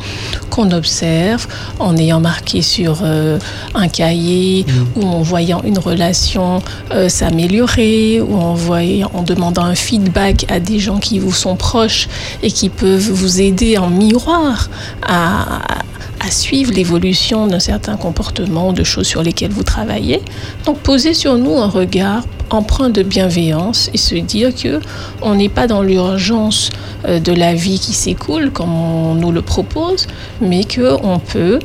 qu'on 0.49 0.71
observe 0.71 1.47
en 1.79 1.97
ayant 1.97 2.19
marqué 2.19 2.61
sur 2.61 3.01
euh, 3.03 3.37
un 3.75 3.87
cahier 3.87 4.65
ou 4.95 5.05
en 5.05 5.21
voyant 5.21 5.61
une 5.63 5.79
relation 5.79 6.61
euh, 6.91 7.09
s'améliorer 7.09 8.21
ou 8.21 8.35
en, 8.35 8.53
voyant, 8.53 9.11
en 9.13 9.23
demandant 9.23 9.63
un 9.63 9.75
feedback 9.75 10.45
à 10.49 10.59
des 10.59 10.79
gens 10.79 10.99
qui 10.99 11.19
vous 11.19 11.33
sont 11.33 11.55
proches 11.55 12.07
et 12.41 12.51
qui 12.51 12.69
peuvent 12.69 13.11
vous 13.11 13.41
aider 13.41 13.77
en 13.77 13.89
miroir 13.89 14.69
à, 15.01 15.79
à 15.79 15.83
suivre 16.31 16.71
l'évolution 16.73 17.47
d'un 17.47 17.59
certain 17.59 17.97
comportement, 17.97 18.73
de 18.73 18.83
choses 18.83 19.07
sur 19.07 19.23
lesquelles 19.23 19.51
vous 19.51 19.63
travaillez. 19.63 20.21
Donc 20.65 20.77
poser 20.79 21.13
sur 21.13 21.37
nous 21.37 21.57
un 21.57 21.67
regard 21.67 22.23
empreint 22.49 22.89
de 22.89 23.03
bienveillance 23.03 23.89
et 23.93 23.97
se 23.97 24.15
dire 24.15 24.53
que 24.55 24.79
on 25.21 25.35
n'est 25.35 25.49
pas 25.49 25.67
dans 25.67 25.81
l'urgence 25.81 26.69
euh, 27.05 27.19
de 27.19 27.31
la 27.31 27.53
vie 27.53 27.79
qui 27.79 27.93
s'écoule 27.93 28.51
comme 28.51 28.73
on 28.73 29.15
nous 29.15 29.31
le 29.31 29.41
propose, 29.41 30.07
mais 30.41 30.63
que 30.63 30.95
on 31.03 31.19
peut, 31.19 31.59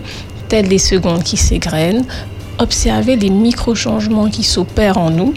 telles 0.49 0.69
les 0.69 0.79
secondes 0.79 1.23
qui 1.23 1.37
s'égrènent, 1.37 2.05
observer 2.59 3.17
les 3.17 3.31
micro-changements 3.31 4.29
qui 4.29 4.43
s'opèrent 4.43 4.99
en 4.99 5.11
nous 5.11 5.35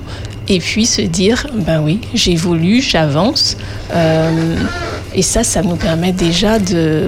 et 0.47 0.59
puis 0.59 0.85
se 0.85 1.01
dire, 1.01 1.47
ben 1.53 1.81
oui, 1.81 2.01
j'évolue, 2.13 2.81
j'avance. 2.81 3.57
Euh, 3.93 4.55
et 5.13 5.21
ça, 5.21 5.43
ça 5.43 5.61
nous 5.61 5.75
permet 5.75 6.11
déjà 6.11 6.59
de, 6.59 7.07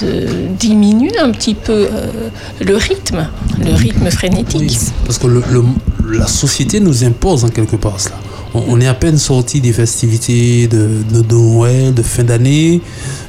de 0.00 0.26
diminuer 0.58 1.18
un 1.18 1.30
petit 1.30 1.54
peu 1.54 1.72
euh, 1.90 2.28
le 2.60 2.76
rythme, 2.76 3.26
le 3.64 3.74
rythme 3.74 4.10
frénétique. 4.10 4.60
Oui, 4.60 4.78
parce 5.04 5.18
que 5.18 5.26
le- 5.26 5.42
le- 5.50 6.18
la 6.18 6.26
société 6.26 6.80
nous 6.80 7.04
impose 7.04 7.44
en 7.44 7.48
quelque 7.48 7.76
part 7.76 8.00
cela. 8.00 8.16
On, 8.54 8.62
on 8.68 8.80
est 8.80 8.86
à 8.86 8.94
peine 8.94 9.18
sorti 9.18 9.60
des 9.60 9.72
festivités 9.72 10.66
de, 10.68 10.88
de 11.12 11.22
Noël, 11.34 11.92
de 11.92 12.02
fin 12.02 12.24
d'année, 12.24 12.80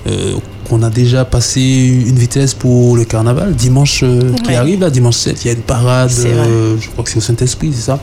euh, 0.07 0.35
qu'on 0.69 0.81
a 0.83 0.89
déjà 0.89 1.25
passé 1.25 1.61
une 1.61 2.15
vitesse 2.15 2.53
pour 2.53 2.95
le 2.95 3.03
carnaval. 3.03 3.53
Dimanche 3.55 4.01
euh, 4.03 4.33
qui 4.43 4.49
Ouais. 4.51 4.55
arrive, 4.55 4.79
là, 4.81 4.89
dimanche 4.89 5.17
7, 5.17 5.43
il 5.43 5.47
y 5.47 5.49
a 5.51 5.53
une 5.53 5.61
parade, 5.61 6.09
je 6.11 6.87
crois 6.89 7.03
que 7.03 7.09
c'est 7.09 7.17
au 7.17 7.21
Saint-Esprit, 7.21 7.71
c'est 7.73 7.81
ça 7.87 7.99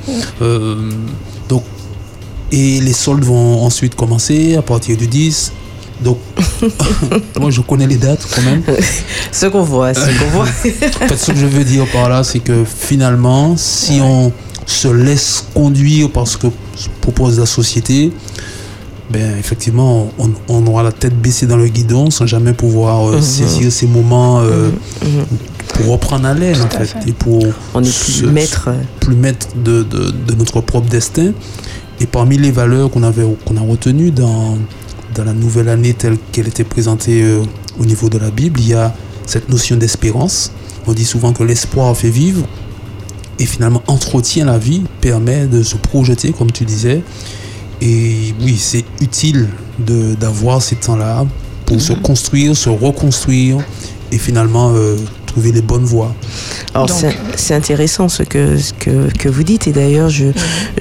Donc, 1.48 1.62
et 2.52 2.80
les 2.80 2.92
soldes 2.92 3.24
vont 3.24 3.62
ensuite 3.64 3.94
commencer 3.94 4.54
à 4.56 4.62
partir 4.62 4.96
du 4.96 5.06
10. 5.06 5.52
Donc, 6.04 6.18
moi 7.40 7.50
je 7.50 7.60
connais 7.60 7.86
les 7.86 7.96
dates 7.96 8.26
quand 8.34 8.42
même. 8.42 8.62
Ce 9.32 9.46
qu'on 9.46 9.62
voit, 9.62 9.92
ce 9.94 10.00
qu'on 10.00 10.30
voit. 10.30 10.44
En 10.44 11.08
fait, 11.08 11.16
ce 11.16 11.32
que 11.32 11.38
je 11.38 11.46
veux 11.46 11.64
dire 11.64 11.86
par 11.92 12.08
là, 12.08 12.24
c'est 12.24 12.38
que 12.40 12.64
finalement, 12.64 13.56
si 13.56 14.00
on 14.02 14.32
se 14.66 14.88
laisse 14.88 15.44
conduire 15.54 16.10
par 16.10 16.26
ce 16.26 16.36
que 16.38 16.46
propose 17.00 17.38
la 17.38 17.46
société, 17.46 18.12
ben 19.10 19.36
effectivement, 19.38 20.10
on, 20.18 20.30
on 20.48 20.66
aura 20.66 20.82
la 20.82 20.90
tête 20.92 21.14
baissée 21.20 21.46
dans 21.46 21.56
le 21.56 21.68
guidon 21.68 22.10
sans 22.10 22.26
jamais 22.26 22.52
pouvoir 22.52 23.08
euh, 23.08 23.16
Mhm. 23.16 23.22
saisir 23.22 23.70
ces 23.72 23.86
moments 23.86 24.40
euh, 24.40 24.70
Mhm. 25.04 25.24
pour 25.74 25.92
reprendre 25.92 26.26
haleine, 26.26 26.60
en 26.62 26.68
fait, 26.68 26.86
fait. 26.86 27.08
et 27.08 27.12
pour 27.12 27.44
On 27.74 27.80
n'est 27.80 27.86
se- 27.88 28.22
plus 28.22 28.30
maître. 28.32 28.70
plus 29.00 29.14
maître 29.14 29.48
de, 29.56 29.82
de- 29.84 30.10
de 30.26 30.34
notre 30.34 30.60
propre 30.60 30.88
destin. 30.88 31.32
Et 32.00 32.06
parmi 32.06 32.36
les 32.36 32.50
valeurs 32.50 32.90
qu'on 32.90 33.02
avait 33.02 33.24
qu'on 33.44 33.56
a 33.56 33.60
retenues 33.60 34.10
dans, 34.10 34.58
dans 35.16 35.24
la 35.24 35.32
nouvelle 35.32 35.68
année 35.68 35.94
telle 35.94 36.18
qu'elle 36.32 36.48
était 36.48 36.64
présentée 36.64 37.22
euh, 37.22 37.42
au 37.80 37.84
niveau 37.86 38.08
de 38.08 38.18
la 38.18 38.30
Bible, 38.30 38.60
il 38.60 38.68
y 38.68 38.74
a 38.74 38.94
cette 39.24 39.48
notion 39.48 39.76
d'espérance. 39.76 40.52
On 40.86 40.92
dit 40.92 41.04
souvent 41.04 41.32
que 41.32 41.42
l'espoir 41.42 41.96
fait 41.96 42.10
vivre 42.10 42.44
et 43.38 43.46
finalement 43.46 43.82
entretient 43.86 44.44
la 44.44 44.58
vie, 44.58 44.82
permet 45.00 45.46
de 45.46 45.62
se 45.62 45.76
projeter, 45.76 46.32
comme 46.32 46.52
tu 46.52 46.64
disais. 46.64 47.02
Et 47.80 48.34
oui, 48.42 48.56
c'est 48.58 48.84
utile 49.00 49.48
de- 49.78 50.14
d'avoir 50.14 50.62
ces 50.62 50.76
temps-là 50.76 51.26
pour 51.66 51.80
se 51.80 51.92
construire, 51.94 52.56
se 52.56 52.68
reconstruire 52.68 53.58
et 54.12 54.18
finalement 54.18 54.72
euh, 54.74 54.96
trouver 55.26 55.50
les 55.52 55.60
bonnes 55.62 55.84
voies. 55.84 56.14
Alors 56.74 56.88
c'est 56.88 57.16
c'est 57.36 57.54
intéressant 57.54 58.08
ce 58.08 58.22
que, 58.22 58.56
ce 58.56 58.72
que, 58.86 59.12
que 59.18 59.28
vous 59.28 59.42
dites 59.42 59.66
et 59.66 59.72
d'ailleurs 59.72 60.08
je, 60.08 60.26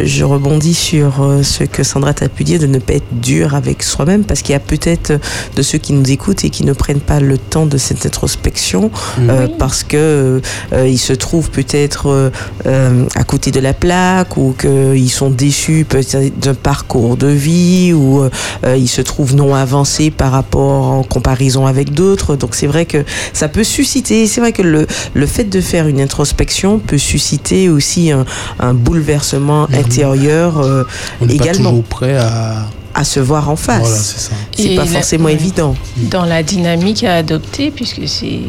je 0.02 0.24
rebondis 0.24 0.76
sur 0.76 1.24
euh, 1.24 1.42
ce 1.42 1.64
que 1.64 1.84
Sandra 1.84 2.14
t'a 2.14 2.30
pu 2.30 2.44
dire 2.44 2.60
de 2.60 2.68
ne 2.68 2.78
pas 2.78 2.94
être 2.94 3.20
dur 3.20 3.56
avec 3.56 3.82
soi-même 3.82 4.24
parce 4.24 4.42
qu'il 4.44 4.54
y 4.54 4.56
a 4.56 4.60
peut-être 4.60 5.14
de 5.56 5.62
ceux 5.64 5.80
qui 5.80 5.94
nous 5.94 6.12
écoutent 6.12 6.44
et 6.44 6.50
qui 6.50 6.66
ne 6.66 6.74
prennent 6.74 7.00
pas 7.00 7.20
le 7.20 7.38
temps 7.38 7.66
de 7.66 7.78
cette 7.78 8.06
introspection 8.06 8.92
euh, 9.20 9.48
parce 9.58 9.84
que 9.84 10.42
euh, 10.74 10.88
ils 10.88 11.00
se 11.00 11.14
trouvent 11.14 11.50
peut-être 11.50 12.32
euh, 12.66 13.06
à 13.16 13.24
côté 13.24 13.52
de 13.52 13.60
la 13.60 13.74
plaque 13.74 14.38
ou 14.38 14.56
qu'ils 14.60 15.12
sont 15.12 15.30
déçus 15.30 15.86
peut-être 15.88 16.40
d'un 16.40 16.54
parcours 16.54 17.18
de 17.18 17.28
vie 17.28 17.94
ou 17.94 18.24
ils 18.66 18.88
se 18.88 19.02
trouvent 19.02 19.36
non 19.36 19.56
avancés 19.56 20.12
par 20.12 20.32
rapport 20.32 20.86
en 20.88 21.04
comparaison 21.04 21.66
avec 21.66 21.94
d'autres. 21.94 22.36
Donc 22.36 22.56
c'est 22.56 22.68
vrai 22.68 22.86
que 22.86 23.04
ça 23.34 23.48
peut 23.48 23.64
susciter, 23.64 24.28
c'est 24.28 24.42
vrai 24.42 24.52
que 24.52 24.62
le, 24.62 24.88
le 25.14 25.26
fait 25.26 25.46
de 25.46 25.62
faire 25.62 25.88
une 25.88 26.02
introspection 26.02 26.80
peut 26.80 26.98
susciter 26.98 27.70
aussi 27.70 27.95
un, 28.12 28.26
un 28.60 28.74
bouleversement 28.74 29.68
Mhm. 29.70 29.76
intérieur 29.80 30.60
euh, 30.60 30.84
On 31.22 31.28
pas 31.28 31.34
également 31.34 31.70
toujours 31.72 31.84
prêt 31.84 32.18
à... 32.18 32.66
à 32.94 33.04
se 33.04 33.20
voir 33.20 33.50
en 33.50 33.56
face. 33.56 33.82
Voilà, 33.82 34.32
c'est 34.56 34.76
pas 34.76 34.86
forcément 34.86 35.30
évident. 35.30 35.76
dans 35.98 36.26
la 36.26 36.44
dynamique 36.44 37.04
à 37.04 37.16
adopter, 37.16 37.72
puisque 37.72 38.08
c'est 38.08 38.40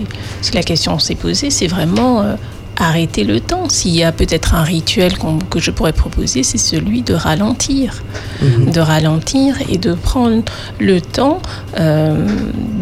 c'est 0.40 0.54
la 0.54 0.62
question 0.62 0.98
s'est 0.98 1.14
posée, 1.16 1.50
c'est 1.50 1.66
vraiment 1.66 2.22
euh, 2.22 2.34
arrêter 2.76 3.24
le 3.24 3.40
temps. 3.40 3.68
S'il 3.68 3.94
y 3.94 4.02
a 4.04 4.12
peut-être 4.12 4.54
un 4.54 4.62
rituel 4.62 5.12
que 5.50 5.58
je 5.60 5.70
pourrais 5.70 5.92
proposer, 5.92 6.42
c'est 6.42 6.58
celui 6.58 7.02
de 7.02 7.14
ralentir, 7.14 8.02
Mhm. 8.42 8.70
de 8.70 8.80
ralentir 8.80 9.56
et 9.68 9.78
de 9.78 9.94
prendre 9.94 10.42
le 10.78 11.00
temps 11.00 11.40
euh, 11.78 12.26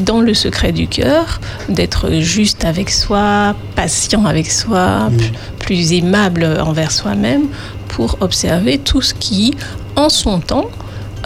dans 0.04 0.20
le 0.20 0.34
secret 0.34 0.72
du 0.72 0.86
cœur, 0.88 1.40
d'être 1.68 2.10
juste 2.20 2.64
avec 2.64 2.90
soi, 2.90 3.54
patient 3.76 4.24
avec 4.26 4.50
soi, 4.50 5.08
Mhm. 5.10 5.18
plus 5.58 5.92
aimable 5.92 6.44
envers 6.60 6.90
soi-même, 6.92 7.44
pour 7.88 8.16
observer 8.20 8.78
tout 8.78 9.00
ce 9.02 9.14
qui, 9.14 9.54
en 9.96 10.08
son 10.08 10.40
temps, 10.40 10.68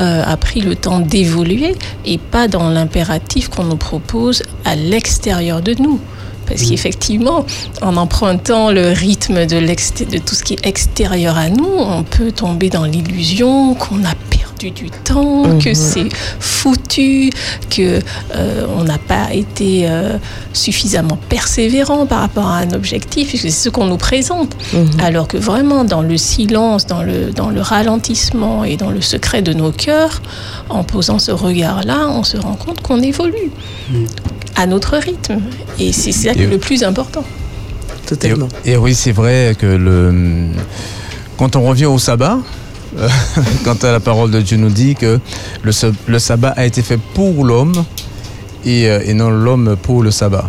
euh, 0.00 0.22
a 0.24 0.36
pris 0.36 0.60
le 0.60 0.76
temps 0.76 1.00
d'évoluer 1.00 1.74
et 2.06 2.18
pas 2.18 2.46
dans 2.46 2.68
l'impératif 2.70 3.48
qu'on 3.48 3.64
nous 3.64 3.76
propose 3.76 4.42
à 4.64 4.76
l'extérieur 4.76 5.60
de 5.60 5.74
nous. 5.78 5.98
Parce 6.48 6.62
qu'effectivement, 6.62 7.44
en 7.82 7.96
empruntant 7.96 8.70
le 8.70 8.92
rythme 8.92 9.46
de 9.46 10.18
tout 10.18 10.34
ce 10.34 10.42
qui 10.42 10.54
est 10.54 10.66
extérieur 10.66 11.36
à 11.36 11.48
nous, 11.48 11.68
on 11.68 12.02
peut 12.02 12.32
tomber 12.32 12.70
dans 12.70 12.84
l'illusion 12.84 13.74
qu'on 13.74 14.04
a 14.04 14.14
perdu 14.30 14.70
du 14.72 14.90
temps, 14.90 15.44
Mhm. 15.46 15.62
que 15.62 15.72
c'est 15.74 16.08
foutu, 16.40 17.30
que 17.70 18.00
euh, 18.34 18.66
on 18.76 18.82
n'a 18.84 18.98
pas 18.98 19.32
été 19.32 19.88
euh, 19.88 20.18
suffisamment 20.52 21.16
persévérant 21.28 22.06
par 22.06 22.20
rapport 22.20 22.46
à 22.48 22.58
un 22.58 22.72
objectif, 22.72 23.28
puisque 23.28 23.44
c'est 23.44 23.50
ce 23.50 23.68
qu'on 23.68 23.86
nous 23.86 23.96
présente. 23.98 24.56
Mhm. 24.72 24.88
Alors 25.00 25.28
que 25.28 25.36
vraiment, 25.36 25.84
dans 25.84 26.02
le 26.02 26.16
silence, 26.16 26.86
dans 26.86 27.02
le, 27.04 27.30
dans 27.30 27.50
le 27.50 27.60
ralentissement 27.60 28.64
et 28.64 28.76
dans 28.76 28.90
le 28.90 29.00
secret 29.00 29.42
de 29.42 29.52
nos 29.52 29.70
cœurs, 29.70 30.20
en 30.70 30.82
posant 30.82 31.18
ce 31.20 31.30
regard-là, 31.30 32.08
on 32.08 32.24
se 32.24 32.36
rend 32.36 32.54
compte 32.54 32.80
qu'on 32.82 33.00
évolue 33.00 33.50
Mm. 33.90 34.04
À 34.56 34.66
notre 34.66 34.96
rythme. 34.96 35.40
Et 35.78 35.92
c'est 35.92 36.12
ça 36.12 36.32
Et- 36.32 36.46
le 36.46 36.58
plus 36.58 36.82
important. 36.82 37.24
Totalement. 38.06 38.48
Et, 38.64 38.72
et 38.72 38.76
oui, 38.76 38.94
c'est 38.94 39.12
vrai 39.12 39.54
que 39.58 39.66
le, 39.66 40.46
quand 41.36 41.56
on 41.56 41.62
revient 41.62 41.86
au 41.86 41.98
sabbat, 41.98 42.38
quand 43.64 43.82
la 43.84 44.00
parole 44.00 44.30
de 44.30 44.40
Dieu 44.40 44.56
nous 44.56 44.70
dit 44.70 44.94
que 44.94 45.20
le, 45.62 45.72
sa- 45.72 45.90
le 46.06 46.18
sabbat 46.18 46.54
a 46.56 46.64
été 46.64 46.82
fait 46.82 46.98
pour 47.14 47.44
l'homme 47.44 47.84
et, 48.64 48.88
euh, 48.88 49.00
et 49.04 49.12
non 49.14 49.28
l'homme 49.30 49.76
pour 49.80 50.02
le 50.02 50.10
sabbat. 50.10 50.48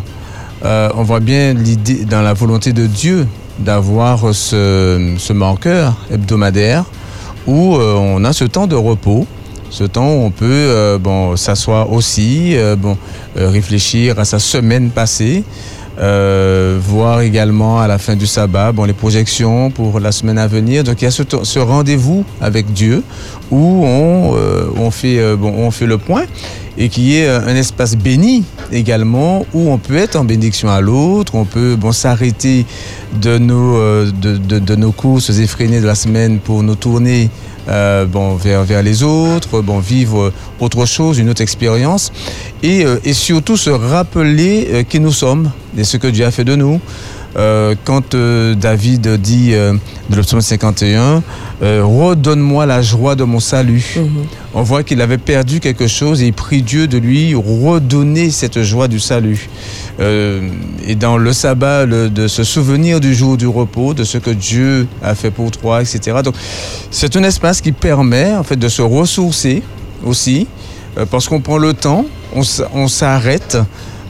Euh, 0.66 0.90
on 0.96 1.04
voit 1.04 1.20
bien 1.20 1.54
l'idée 1.54 2.06
dans 2.06 2.22
la 2.22 2.34
volonté 2.34 2.72
de 2.74 2.86
Dieu 2.88 3.28
d'avoir 3.60 4.34
ce, 4.34 5.16
ce 5.18 5.34
marqueur 5.34 5.96
hebdomadaire 6.12 6.86
où 7.46 7.76
euh, 7.76 7.94
on 7.96 8.24
a 8.24 8.32
ce 8.34 8.46
temps 8.46 8.68
de 8.68 8.76
repos, 8.76 9.28
ce 9.70 9.84
temps 9.84 10.08
où 10.08 10.24
on 10.26 10.32
peut 10.32 10.46
euh, 10.46 11.36
s'asseoir 11.36 11.92
aussi, 11.92 12.56
euh, 12.58 12.76
bon, 12.76 12.98
euh, 13.38 13.50
réfléchir 13.50 14.18
à 14.20 14.26
sa 14.26 14.40
semaine 14.40 14.90
passée, 14.90 15.44
voir 16.88 17.20
également 17.22 17.80
à 17.82 17.88
la 17.88 17.98
fin 17.98 18.16
du 18.16 18.26
sabbat 18.26 18.72
bon, 18.72 18.86
les 18.86 18.94
projections 18.94 19.70
pour 19.70 20.00
la 20.00 20.12
semaine 20.14 20.38
à 20.38 20.48
venir. 20.48 20.84
Donc 20.84 21.02
il 21.02 21.06
y 21.06 21.08
a 21.08 21.12
ce, 21.12 21.60
rendez-vous 21.60 22.24
avec 22.42 22.72
Dieu 22.74 23.04
où 23.52 23.84
on, 23.86 24.92
fait, 24.92 25.36
bon, 25.36 25.54
on 25.58 25.72
fait 25.72 25.86
le 25.88 25.98
point. 25.98 26.24
et 26.78 26.88
qui 26.88 27.18
est 27.18 27.28
un 27.28 27.54
espace 27.56 27.98
béni 27.98 28.46
également 28.72 29.46
où 29.54 29.70
on 29.72 29.78
peut 29.78 29.98
être 29.98 30.16
en 30.16 30.24
bénédiction 30.24 30.70
à 30.70 30.80
l'autre, 30.80 31.36
on 31.36 31.44
peut 31.44 31.76
bon, 31.76 31.92
s'arrêter 31.92 32.66
de 33.22 33.38
nos, 33.38 34.06
de, 34.06 34.38
de- 34.38 34.60
de 34.60 34.76
nos 34.76 34.94
courses 34.94 35.32
effrénées 35.40 35.82
de 35.82 35.86
la 35.88 35.96
semaine 35.96 36.40
pour 36.40 36.64
nous 36.64 36.76
tourner 36.76 37.30
euh, 37.70 38.06
bon, 38.06 38.36
vers, 38.36 38.82
les 38.82 39.04
autres, 39.04 39.62
vivre 39.80 40.34
autre 40.60 40.86
chose, 40.86 41.20
une 41.20 41.30
autre 41.30 41.42
expérience 41.42 42.12
et, 42.64 42.86
euh, 42.86 42.98
et 43.04 43.14
surtout 43.14 43.58
se 43.58 43.70
rappeler 43.70 44.68
euh, 44.72 44.84
qui 44.84 45.00
nous 45.00 45.12
sommes 45.12 45.52
et 45.78 45.84
ce 45.84 45.98
que 45.98 46.08
Dieu 46.08 46.26
a 46.26 46.32
fait 46.32 46.44
de 46.44 46.56
nous. 46.56 46.82
Euh, 47.38 47.76
quand 47.84 48.16
euh, 48.16 48.56
David 48.56 49.08
dit 49.22 49.54
euh, 49.54 49.74
de 50.10 50.16
le 50.16 50.22
psaume 50.24 50.42
51, 50.42 51.22
euh, 51.62 51.84
redonne-moi 51.86 52.66
la 52.66 52.82
joie 52.82 53.16
de 53.16 53.24
mon 53.24 53.40
salut. 53.40 54.00
On 54.56 54.64
voit 54.64 54.82
qu'il 54.84 55.00
avait 55.02 55.20
perdu 55.20 55.60
quelque 55.60 55.86
chose 55.88 56.24
et 56.24 56.28
il 56.28 56.34
prie 56.34 56.64
Dieu 56.64 56.88
de 56.88 56.98
lui 56.98 57.36
redonner 57.36 58.32
cette 58.32 58.64
joie 58.64 58.88
du 58.88 59.00
salut. 59.00 59.48
Et 60.02 60.96
dans 60.96 61.18
le 61.18 61.34
sabbat, 61.34 61.86
le- 61.86 62.10
de 62.10 62.28
se 62.28 62.44
souvenir 62.44 63.00
du 63.00 63.14
jour 63.14 63.36
du 63.38 63.48
repos, 63.48 63.94
de 63.94 64.04
ce 64.06 64.18
que 64.18 64.32
Dieu 64.32 64.88
a 65.04 65.14
fait 65.14 65.30
pour 65.30 65.52
toi, 65.52 65.82
etc. 65.82 66.18
Donc, 66.24 66.36
c'est 66.90 67.16
un 67.18 67.24
espace 67.24 67.60
qui 67.62 67.74
permet 67.74 68.34
en 68.34 68.44
fait 68.44 68.56
de 68.56 68.70
se 68.70 68.82
ressourcer 68.82 69.62
aussi, 70.06 70.48
parce 71.12 71.28
qu'on 71.28 71.42
prend 71.42 71.58
le 71.58 71.74
temps, 71.74 72.06
on, 72.34 72.88
s'arrête 72.88 73.58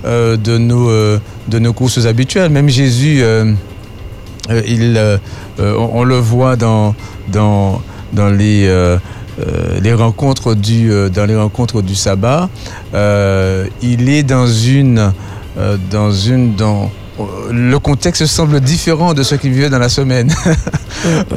de, 0.05 0.57
nos, 0.59 0.89
de 1.49 1.59
nos 1.59 1.73
courses 1.73 2.05
habituelles. 2.05 2.51
Même 2.51 2.69
Jésus, 2.69 3.21
euh, 3.21 3.53
euh, 4.49 4.61
il, 4.67 4.95
euh, 4.97 5.17
on, 5.57 6.03
le 6.03 6.17
voit 6.17 6.55
dans, 6.55 6.95
dans, 7.27 7.81
dans 8.13 8.29
les, 8.29 8.69
les 9.81 9.93
rencontres 9.93 10.53
du, 10.53 10.89
dans 11.13 11.25
les 11.25 11.35
rencontres 11.35 11.81
du 11.81 11.95
sabbat. 11.95 12.49
Il 12.93 14.09
est 14.09 14.23
dans 14.23 14.47
une, 14.47 15.11
dans 15.91 16.11
une, 16.11 16.55
dans 16.55 16.91
le 17.51 17.77
contexte 17.79 18.25
semble 18.25 18.59
différent 18.61 19.13
de 19.13 19.23
ce 19.23 19.35
qu'il 19.35 19.51
vivait 19.51 19.69
dans 19.69 19.79
la 19.79 19.89
semaine. 19.89 20.33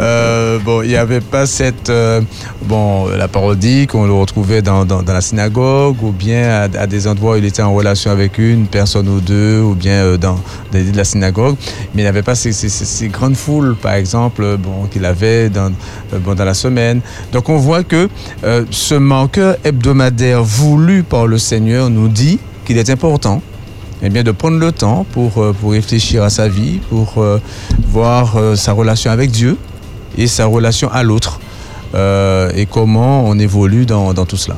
Euh, 0.00 0.59
bon, 0.59 0.82
il 0.82 0.88
n'y 0.88 0.96
avait 0.96 1.20
pas 1.20 1.46
cette 1.46 1.88
euh, 1.90 2.20
bon 2.64 3.06
la 3.09 3.28
parodie 3.28 3.86
qu'on 3.86 4.06
le 4.06 4.12
retrouvait 4.12 4.60
dans, 4.62 4.84
dans, 4.84 5.02
la 5.06 5.20
synagogue 5.20 6.02
ou 6.02 6.10
bien 6.10 6.68
à, 6.76 6.86
des 6.86 7.06
endroits 7.06 7.34
où 7.34 7.36
il 7.36 7.44
était 7.44 7.62
en 7.62 7.72
relation 7.72 8.10
avec 8.10 8.38
une 8.38 8.66
personne 8.66 9.09
ou 9.09 9.20
deux 9.20 9.60
ou 9.60 9.74
bien 9.74 9.92
euh, 10.02 10.16
dans 10.16 10.40
des- 10.72 10.90
de 10.90 10.96
la 10.96 11.04
synagogue, 11.04 11.56
mais 11.94 12.02
il 12.02 12.04
n'avait 12.06 12.22
pas 12.22 12.34
ces, 12.34 12.52
ces- 12.52 13.09
grandes 13.09 13.36
foules, 13.36 13.76
par 13.76 13.92
exemple, 13.94 14.42
euh, 14.42 14.56
bon 14.56 14.86
qu'il 14.90 15.04
avait 15.04 15.48
dans 15.48 15.70
euh, 16.12 16.18
bon, 16.18 16.34
dans 16.34 16.44
la 16.44 16.54
semaine. 16.54 17.00
Donc 17.32 17.48
on 17.48 17.59
voit 17.59 17.84
que 17.84 18.09
euh, 18.44 18.64
ce 18.70 18.94
manqueur 18.96 19.56
hebdomadaire 19.64 20.42
voulu 20.42 21.02
par 21.04 21.26
le 21.28 21.38
Seigneur 21.38 21.88
nous 21.90 22.09
dit 22.09 22.40
qu'il 22.64 22.78
est 22.78 22.90
important 22.90 23.42
eh 24.02 24.10
bien, 24.10 24.22
de 24.22 24.32
prendre 24.32 24.58
le 24.58 24.72
temps 24.72 25.06
pour, 25.12 25.38
euh, 25.38 25.52
pour 25.52 25.72
réfléchir 25.72 26.22
à 26.24 26.30
sa 26.30 26.48
vie, 26.48 26.80
pour 26.90 27.18
euh, 27.18 27.38
voir 27.86 28.36
euh, 28.36 28.56
sa 28.56 28.72
relation 28.72 29.10
avec 29.10 29.30
Dieu 29.30 29.56
et 30.18 30.26
sa 30.26 30.46
relation 30.46 30.90
à 30.90 31.02
l'autre 31.02 31.40
et 31.94 32.66
comment 32.70 33.26
on 33.26 33.38
évolue 33.38 33.84
dans, 33.84 34.14
dans 34.14 34.24
tout 34.24 34.38
cela. 34.38 34.56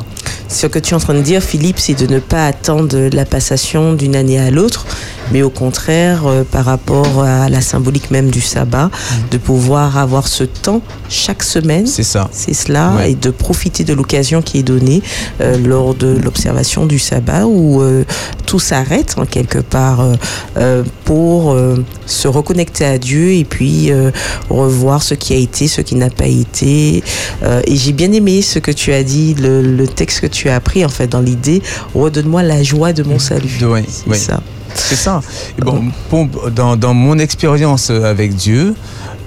Ce 0.49 0.67
que 0.67 0.79
tu 0.79 0.93
es 0.93 0.97
en 0.97 1.01
train 1.01 1.15
de 1.15 1.21
dire, 1.21 1.43
Philippe, 1.43 1.79
c'est 1.79 1.95
de 1.95 2.07
ne 2.13 2.21
pas 2.21 2.47
attendre 2.47 3.09
la 3.13 3.25
passation 3.25 3.95
d'une 3.95 4.15
année 4.15 4.39
à 4.39 4.51
l'autre, 4.51 4.87
mais 5.33 5.43
au 5.43 5.51
contraire, 5.51 6.27
euh, 6.27 6.45
par 6.45 6.65
rapport 6.67 7.23
à 7.25 7.49
la 7.49 7.61
symbolique 7.61 8.11
même 8.11 8.31
du 8.31 8.41
sabbat, 8.41 8.91
de 9.31 9.39
pouvoir 9.39 9.99
avoir 9.99 10.29
ce 10.29 10.45
temps 10.45 10.81
chaque 11.09 11.43
semaine. 11.43 11.87
C'est 11.87 12.03
ça. 12.05 12.29
C'est 12.31 12.55
cela, 12.55 12.93
Ouais. 12.97 13.13
et 13.13 13.15
de 13.15 13.31
profiter 13.31 13.83
de 13.85 13.95
l'occasion 13.95 14.43
qui 14.43 14.59
est 14.59 14.63
donnée 14.63 15.03
euh, 15.41 15.57
lors 15.59 15.95
de 15.95 16.09
l'observation 16.23 16.87
du 16.87 16.99
sabbat 16.99 17.47
où 17.47 17.81
euh, 17.83 18.05
tout 18.47 18.59
s'arrête 18.61 19.15
en 19.17 19.25
quelque 19.25 19.59
part 19.59 20.01
euh, 20.03 20.13
euh, 20.59 20.83
pour 21.05 21.53
euh, 21.53 21.83
se 22.07 22.29
reconnecter 22.29 22.85
à 22.85 22.99
Dieu 22.99 23.33
et 23.33 23.45
puis 23.45 23.91
euh, 23.91 24.11
revoir 24.51 25.03
ce 25.03 25.15
qui 25.15 25.33
a 25.33 25.37
été, 25.37 25.67
ce 25.69 25.81
qui 25.81 25.97
n'a 25.97 26.11
pas 26.11 26.27
été. 26.27 27.03
Euh, 27.43 27.61
et 27.67 27.77
j'ai 27.77 27.93
bien 27.93 28.13
aimé 28.13 28.43
ce 28.43 28.59
que 28.61 28.71
tu 28.71 28.93
as 28.93 29.03
dit, 29.03 29.35
le, 29.35 29.63
le 29.63 29.89
texte 29.89 30.21
que 30.21 30.27
tu 30.35 30.49
as 30.51 30.57
appris 30.57 30.85
en 30.85 30.89
fait 30.89 31.07
dans 31.07 31.21
l'idée, 31.21 31.63
redonne-moi 31.95 32.43
la 32.43 32.63
joie 32.63 32.93
de 32.93 33.03
mon 33.03 33.19
salut. 33.19 33.57
De- 33.61 33.67
ouais, 33.67 33.85
C'est 33.89 34.15
ça. 34.17 34.41
C'est 34.75 34.97
ça. 34.97 35.21
Et 35.57 35.63
bon, 35.63 35.85
pour- 36.11 36.51
dans, 36.51 36.75
dans 36.77 36.95
mon 36.95 37.17
expérience 37.21 37.91
avec 37.91 38.35
Dieu, 38.35 38.75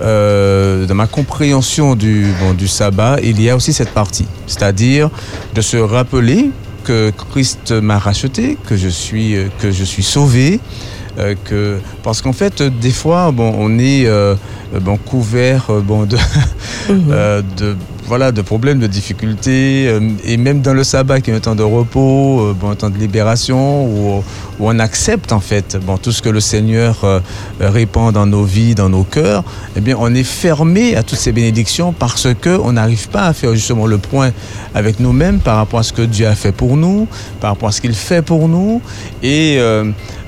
euh, 0.01 0.85
dans 0.85 0.95
ma 0.95 1.07
compréhension 1.07 1.95
du, 1.95 2.27
bon, 2.41 2.53
du 2.53 2.67
sabbat, 2.67 3.17
il 3.23 3.41
y 3.41 3.49
a 3.49 3.55
aussi 3.55 3.71
cette 3.73 3.91
partie. 3.91 4.25
C'est-à-dire 4.45 5.09
de 5.55 5.61
se 5.61 5.77
rappeler 5.77 6.51
que 6.83 7.11
Christ 7.31 7.71
m'a 7.71 7.97
racheté, 7.97 8.57
que 8.67 8.75
je 8.75 8.89
suis, 8.89 9.35
euh, 9.35 9.47
que 9.61 9.71
je 9.71 9.83
suis 9.85 10.03
sauvé. 10.03 10.59
euh, 11.19 11.33
que, 11.45 11.79
parce 12.03 12.21
qu'en 12.21 12.33
fait, 12.33 12.61
des 12.61 12.91
fois, 12.91 13.31
bon, 13.31 13.51
on 13.57 13.79
est 13.79 14.05
euh, 14.05 14.35
bon, 14.81 14.97
couvert 14.97 15.65
bon, 15.83 16.03
de, 16.05 16.15
euh, 16.91 17.41
de, 17.57 17.75
voilà, 18.07 18.31
de 18.31 18.41
problèmes, 18.41 18.79
de 18.79 18.87
difficultés, 18.87 19.87
euh, 19.87 19.99
et 20.23 20.37
même 20.37 20.61
dans 20.61 20.73
le 20.73 20.85
sabbat, 20.85 21.19
qui 21.19 21.29
est 21.29 21.33
un 21.33 21.39
temps 21.41 21.55
de 21.55 21.63
repos, 21.63 22.39
euh, 22.39 22.69
un 22.69 22.75
temps 22.75 22.89
de 22.89 22.97
libération, 22.97 23.85
où, 23.85 24.23
on 24.59 24.79
accepte 24.79 25.33
en 25.33 25.39
fait 25.39 25.77
tout 26.01 26.11
ce 26.11 26.21
que 26.21 26.29
le 26.29 26.39
Seigneur 26.39 27.03
euh, 27.03 27.19
répand 27.59 28.11
dans 28.11 28.25
nos 28.25 28.43
vies, 28.43 28.73
dans 28.73 28.89
nos 28.89 29.03
cœurs, 29.03 29.43
eh 29.75 29.81
bien, 29.81 29.97
on 29.99 30.15
est 30.15 30.23
fermé 30.23 30.95
à 30.95 31.03
toutes 31.03 31.19
ces 31.19 31.31
bénédictions 31.31 31.93
parce 31.93 32.33
que 32.33 32.57
on 32.63 32.71
n'arrive 32.71 33.09
pas 33.09 33.27
à 33.27 33.33
faire 33.33 33.53
justement 33.53 33.85
le 33.85 33.99
point 33.99 34.31
avec 34.73 34.99
nous-mêmes 34.99 35.39
par 35.39 35.57
rapport 35.57 35.81
à 35.81 35.83
ce 35.83 35.93
que 35.93 36.01
Dieu 36.01 36.27
a 36.27 36.33
fait 36.33 36.53
pour 36.53 36.75
nous, 36.75 37.07
par 37.39 37.51
rapport 37.51 37.69
à 37.69 37.71
ce 37.71 37.81
qu'il 37.81 37.93
fait 37.93 38.23
pour 38.23 38.47
nous, 38.47 38.81
et 39.21 39.59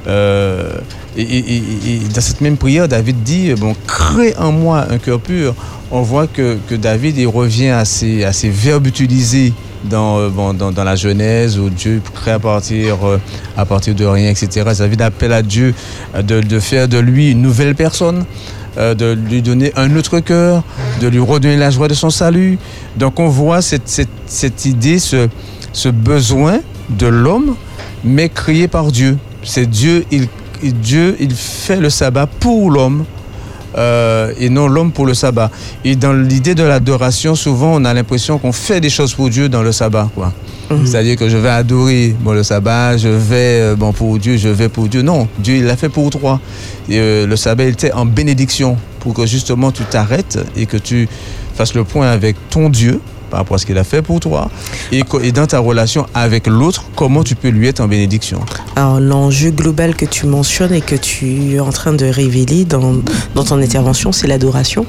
euh, 0.10 0.74
euh, 1.18 1.22
et, 1.22 2.00
dans 2.14 2.22
cette 2.22 2.42
même 2.42 2.58
prière, 2.58 2.88
David 2.88 3.24
dit, 3.24 3.54
bon, 3.54 3.76
crée 3.88 4.36
en 4.38 4.52
moi 4.52 4.86
un 4.90 4.98
cœur 4.98 5.20
pur. 5.20 5.54
On 5.92 6.02
voit 6.02 6.28
que, 6.28 6.58
que 6.68 6.76
David 6.76 7.18
il 7.18 7.28
revient 7.28 7.70
à 7.70 7.86
ces, 7.86 8.24
à 8.24 8.32
verbes 8.44 8.88
utilisés 8.88 9.54
dans, 9.84 10.20
euh, 10.20 10.30
bon, 10.30 10.54
dans, 10.54 10.72
dans 10.72 10.84
la 10.84 10.96
Genèse 10.96 11.58
où 11.58 11.70
Dieu 11.70 12.02
crée 12.14 12.32
à 12.32 12.40
partir, 12.40 12.98
euh, 13.04 13.20
à 13.58 13.66
partir 13.66 13.96
de 13.96 14.06
rien, 14.06 14.30
etc. 14.30 14.70
David 14.78 15.02
appelle 15.02 15.34
à 15.34 15.42
Dieu 15.42 15.74
euh, 16.16 16.22
de, 16.22 16.42
de 16.42 16.60
faire 16.60 16.88
de 16.88 17.00
lui 17.00 17.32
une 17.32 17.42
nouvelle 17.42 17.76
personne, 17.76 18.26
euh, 18.78 18.94
de 18.94 19.18
lui 19.30 19.42
donner 19.42 19.72
un 19.76 19.96
autre 19.96 20.20
cœur, 20.20 20.64
de 21.02 21.08
lui 21.08 21.20
redonner 21.20 21.58
la 21.58 21.72
joie 21.72 21.88
de 21.88 21.94
son 21.94 22.10
salut. 22.10 22.60
Donc 22.98 23.20
on 23.20 23.28
voit 23.28 23.62
cette, 23.62 23.88
cette, 23.88 24.10
cette 24.28 24.66
idée, 24.66 25.00
ce, 25.00 25.28
ce 25.74 25.90
besoin 25.90 26.60
de 26.90 27.08
l'homme, 27.08 27.56
mais 28.04 28.30
créé 28.30 28.68
par 28.68 28.92
Dieu. 28.92 29.18
C'est 29.44 29.66
Dieu, 29.70 30.06
il, 30.12 30.28
il- 30.64 30.74
Dieu, 30.80 31.16
il 31.20 31.34
fait 31.34 31.80
le 31.80 31.90
sabbat 31.90 32.28
pour 32.28 32.72
l'homme. 32.72 33.06
euh, 33.78 34.34
et 34.40 34.50
non 34.50 34.68
l'homme 34.68 34.92
pour 34.92 35.06
le 35.06 35.14
sabbat. 35.14 35.52
Et 35.86 35.96
dans 35.96 36.12
l'idée 36.12 36.56
de 36.56 36.64
l'adoration, 36.64 37.36
souvent 37.36 37.76
on 37.76 37.86
a 37.86 37.94
l'impression 37.94 38.40
qu'on 38.40 38.52
fait 38.52 38.82
des 38.82 38.90
choses 38.90 39.14
pour 39.14 39.30
Dieu 39.30 39.48
dans 39.48 39.62
le 39.62 39.72
sabbat. 39.72 40.10
Quoi. 40.16 40.34
C'est-à-dire 40.86 41.16
que 41.16 41.30
je 41.30 41.38
vais 41.38 41.50
adorer 41.50 42.16
bon, 42.20 42.34
le 42.34 42.42
sabbat, 42.44 42.98
je 42.98 43.08
vais 43.10 43.62
euh, 43.62 43.76
bon, 43.76 43.92
pour 43.94 44.18
Dieu, 44.18 44.38
je 44.38 44.50
vais 44.50 44.70
pour 44.70 44.88
Dieu. 44.88 45.02
Non, 45.04 45.28
Dieu 45.38 45.58
il 45.58 45.66
l'a 45.66 45.76
fait 45.78 45.90
pour 45.90 46.10
toi. 46.10 46.40
Et, 46.90 46.98
euh, 47.00 47.28
le 47.28 47.36
sabbat 47.36 47.66
il 47.66 47.70
était 47.70 47.92
en 47.94 48.06
bénédiction 48.08 48.76
pour 49.00 49.14
que 49.14 49.26
justement 49.28 49.72
tu 49.72 49.84
t'arrêtes 49.84 50.40
et 50.58 50.66
que 50.66 50.78
tu 50.78 51.08
fasses 51.56 51.76
le 51.76 51.84
point 51.84 52.10
avec 52.10 52.36
ton 52.50 52.70
Dieu 52.70 53.00
par 53.30 53.40
rapport 53.40 53.56
à 53.56 53.58
ce 53.58 53.66
qu'il 53.66 53.78
a 53.78 53.84
fait 53.84 54.02
pour 54.02 54.20
toi 54.20 54.50
et, 54.92 55.04
dans 55.32 55.48
ta 55.48 55.60
relation 55.60 56.06
avec 56.14 56.48
l'autre, 56.48 56.86
comment 56.96 57.24
tu 57.24 57.36
peux 57.36 57.50
lui 57.50 57.68
être 57.68 57.80
en 57.80 57.88
bénédiction? 57.88 58.40
Alors 58.76 59.00
l'enjeu 59.00 59.52
global 59.52 59.96
que 59.96 60.06
tu 60.06 60.26
mentionnes 60.26 60.74
et 60.74 60.82
que 60.82 60.96
tu 60.96 61.56
es 61.56 61.60
en 61.60 61.72
train 61.72 61.94
de 61.94 62.06
révéler 62.06 62.66
dans, 62.66 62.96
dans 63.36 63.44
ton 63.44 63.62
intervention, 63.62 64.12
c'est 64.12 64.28
l'adoration, 64.28 64.86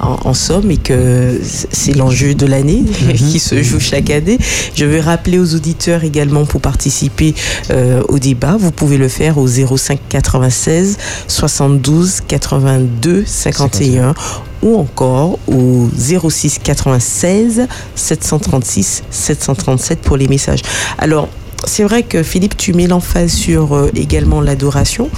en, 0.00 0.18
en 0.24 0.34
somme, 0.34 0.70
et 0.70 0.76
que 0.76 1.40
c'est 1.42 1.94
l'enjeu 1.94 2.34
de 2.34 2.46
l'année 2.46 2.84
qui 3.14 3.38
se 3.38 3.62
joue 3.62 3.80
chaque 3.80 4.10
année. 4.10 4.38
Je 4.74 4.84
veux 4.84 5.00
rappeler 5.00 5.38
aux 5.38 5.54
auditeurs 5.54 6.04
également 6.04 6.44
pour 6.44 6.60
participer 6.60 7.34
euh, 7.70 8.02
au 8.08 8.18
débat, 8.18 8.56
vous 8.58 8.70
pouvez 8.70 8.96
le 8.96 9.08
faire 9.08 9.38
au 9.38 9.46
05 9.46 10.00
96 10.08 10.98
72 11.28 12.22
82 12.26 13.24
51 13.26 14.14
ou 14.62 14.76
encore 14.76 15.38
au 15.48 15.88
06 15.96 16.58
96 16.58 17.66
736 17.94 19.02
737 19.10 20.00
pour 20.00 20.16
les 20.16 20.28
messages. 20.28 20.62
Alors, 20.98 21.28
c'est 21.64 21.84
vrai 21.84 22.02
que 22.02 22.22
Philippe, 22.22 22.56
tu 22.56 22.72
mets 22.72 22.86
l'emphase 22.86 23.32
sur 23.32 23.74
euh, 23.74 23.90
également 23.94 24.40
l'adoration 24.40 25.10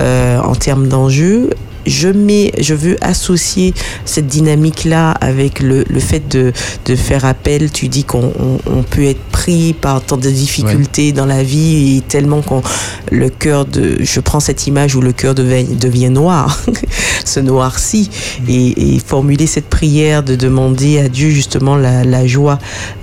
euh, 0.00 0.38
en 0.38 0.54
termes 0.54 0.88
d'enjeux. 0.88 1.50
Je 1.86 2.08
mets, 2.08 2.52
je 2.60 2.74
veux 2.74 2.96
associer 3.04 3.74
cette 4.04 4.26
dynamique-là 4.26 5.12
avec 5.12 5.60
le, 5.60 5.84
le 5.88 6.00
fait 6.00 6.26
de, 6.28 6.52
de 6.86 6.96
faire 6.96 7.24
appel. 7.24 7.70
Tu 7.70 7.88
dis 7.88 8.04
qu'on 8.04 8.32
on- 8.38 8.58
on 8.66 8.82
peut 8.82 9.04
être 9.04 9.22
pris 9.32 9.72
par 9.74 10.02
tant 10.02 10.16
de 10.16 10.30
difficultés 10.30 11.12
dans 11.12 11.26
la 11.26 11.42
vie 11.42 11.96
et 11.96 12.00
tellement 12.00 12.40
qu'on 12.42 12.62
le 13.12 13.28
cœur 13.28 13.64
de, 13.66 13.96
je 14.02 14.20
prends 14.20 14.40
cette 14.40 14.66
image 14.66 14.94
où 14.96 15.00
le 15.00 15.12
cœur 15.12 15.34
devient, 15.34 15.64
devient 15.76 16.08
noir, 16.10 16.60
se 17.24 17.40
noircit 17.40 18.10
et, 18.48 18.94
et 18.94 18.98
formuler 18.98 19.46
cette 19.46 19.66
prière 19.68 20.22
de 20.22 20.34
demander 20.36 20.98
à 21.00 21.08
Dieu 21.08 21.30
justement 21.30 21.76
la, 21.76 22.04
la 22.04 22.26
joie 22.26 22.58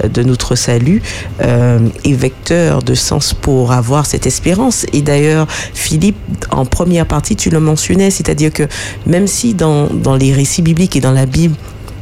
de 0.08 0.24
notre 0.24 0.56
salut 0.56 1.02
euh, 1.41 1.80
est 2.03 2.14
vecteur 2.14 2.82
de 2.84 2.94
sens 2.95 3.34
pour 3.34 3.72
avoir 3.72 4.06
cette 4.06 4.26
espérance. 4.28 4.86
Et 4.94 5.02
d'ailleurs, 5.02 5.48
Philippe, 5.74 6.18
en 6.52 6.66
première 6.66 7.06
partie, 7.06 7.36
tu 7.36 7.49
le 7.49 7.60
mentionnais, 7.60 8.10
c'est-à-dire 8.12 8.52
que 8.52 8.64
même 9.06 9.27
si 9.27 9.53
dans, 9.53 9.88
dans 9.88 10.15
les 10.15 10.34
récits 10.34 10.61
bibliques 10.61 10.95
et 10.95 11.02
dans 11.02 11.11
la 11.11 11.26
Bible, 11.26 11.56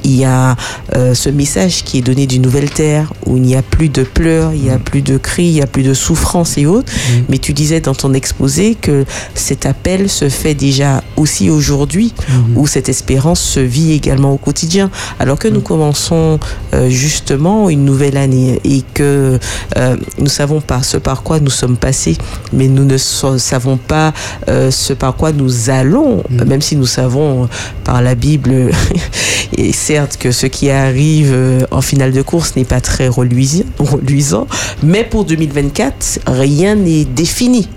il 0.04 0.16
y 0.16 0.26
a 0.26 0.56
euh, 0.96 1.14
ce 1.14 1.30
message 1.30 1.84
qui 1.84 2.00
est 2.00 2.02
donné 2.02 2.28
d'une 2.28 2.42
nouvelle 2.42 2.70
terre 2.70 3.14
où 3.26 3.38
il 3.38 3.44
n'y 3.44 3.56
a 3.56 3.62
plus 3.62 3.90
de 3.90 4.04
pleurs, 4.04 4.54
il 4.54 4.62
n'y 4.62 4.70
a 4.70 4.80
plus 4.80 5.02
de 5.02 5.18
cris, 5.18 5.46
il 5.46 5.54
n'y 5.54 5.62
a 5.62 5.68
plus 5.68 5.84
de 5.84 5.94
souffrance 5.94 6.58
et 6.58 6.66
autres. 6.66 6.92
Mais 7.30 7.38
tu 7.38 7.54
disais 7.54 7.82
dans 7.82 7.96
ton 7.96 8.14
exposé 8.14 8.76
que 8.76 9.06
cet 9.36 9.66
appel 9.66 10.10
se 10.10 10.30
fait 10.30 10.54
déjà 10.54 11.04
aussi 11.18 11.50
aujourd'hui, 11.50 12.14
où 12.56 12.68
cette 12.68 12.90
espérance 12.90 13.42
se 13.42 13.60
vit 13.60 13.94
également 13.94 14.34
au 14.34 14.38
quotidien. 14.38 14.90
Alors 15.20 15.38
que 15.38 15.48
nous 15.48 15.62
commençons 15.62 16.40
euh, 16.74 16.90
justement 16.90 17.70
une 17.70 17.86
nouvelle 17.86 18.18
année 18.18 18.60
et 18.64 18.84
que 18.94 19.40
euh, 19.78 19.96
nous 20.18 20.28
savons 20.28 20.62
pas 20.62 20.84
ce 20.84 20.98
par 20.98 21.24
quoi 21.24 21.40
nous 21.40 21.50
sommes 21.50 21.78
passés, 21.78 22.18
mais 22.54 22.68
nous 22.68 22.86
ne 22.86 22.98
savons 22.98 23.78
pas 23.78 24.14
euh, 24.48 24.72
ce 24.72 24.94
par 24.94 25.16
quoi 25.16 25.32
nous 25.32 25.70
allons, 25.70 26.24
même 26.30 26.62
si 26.62 26.76
nous 26.76 26.86
savons 26.86 27.44
euh, 27.44 27.48
par 27.84 28.02
la 28.02 28.16
Bible, 28.16 28.72
et 29.58 29.72
certes 29.90 30.18
que 30.18 30.32
ce 30.32 30.46
qui 30.46 30.70
arrive 30.70 31.32
euh, 31.34 31.66
en 31.72 31.82
finale 31.82 32.12
de 32.12 32.22
course 32.22 32.56
n'est 32.56 32.64
pas 32.64 32.80
très 32.80 33.08
reluisant, 33.08 33.64
reluisant, 33.80 34.46
mais 34.84 35.04
pour 35.04 35.26
2024, 35.26 36.20
rien 36.28 36.76
n'est 36.76 37.06
défini. 37.06 37.68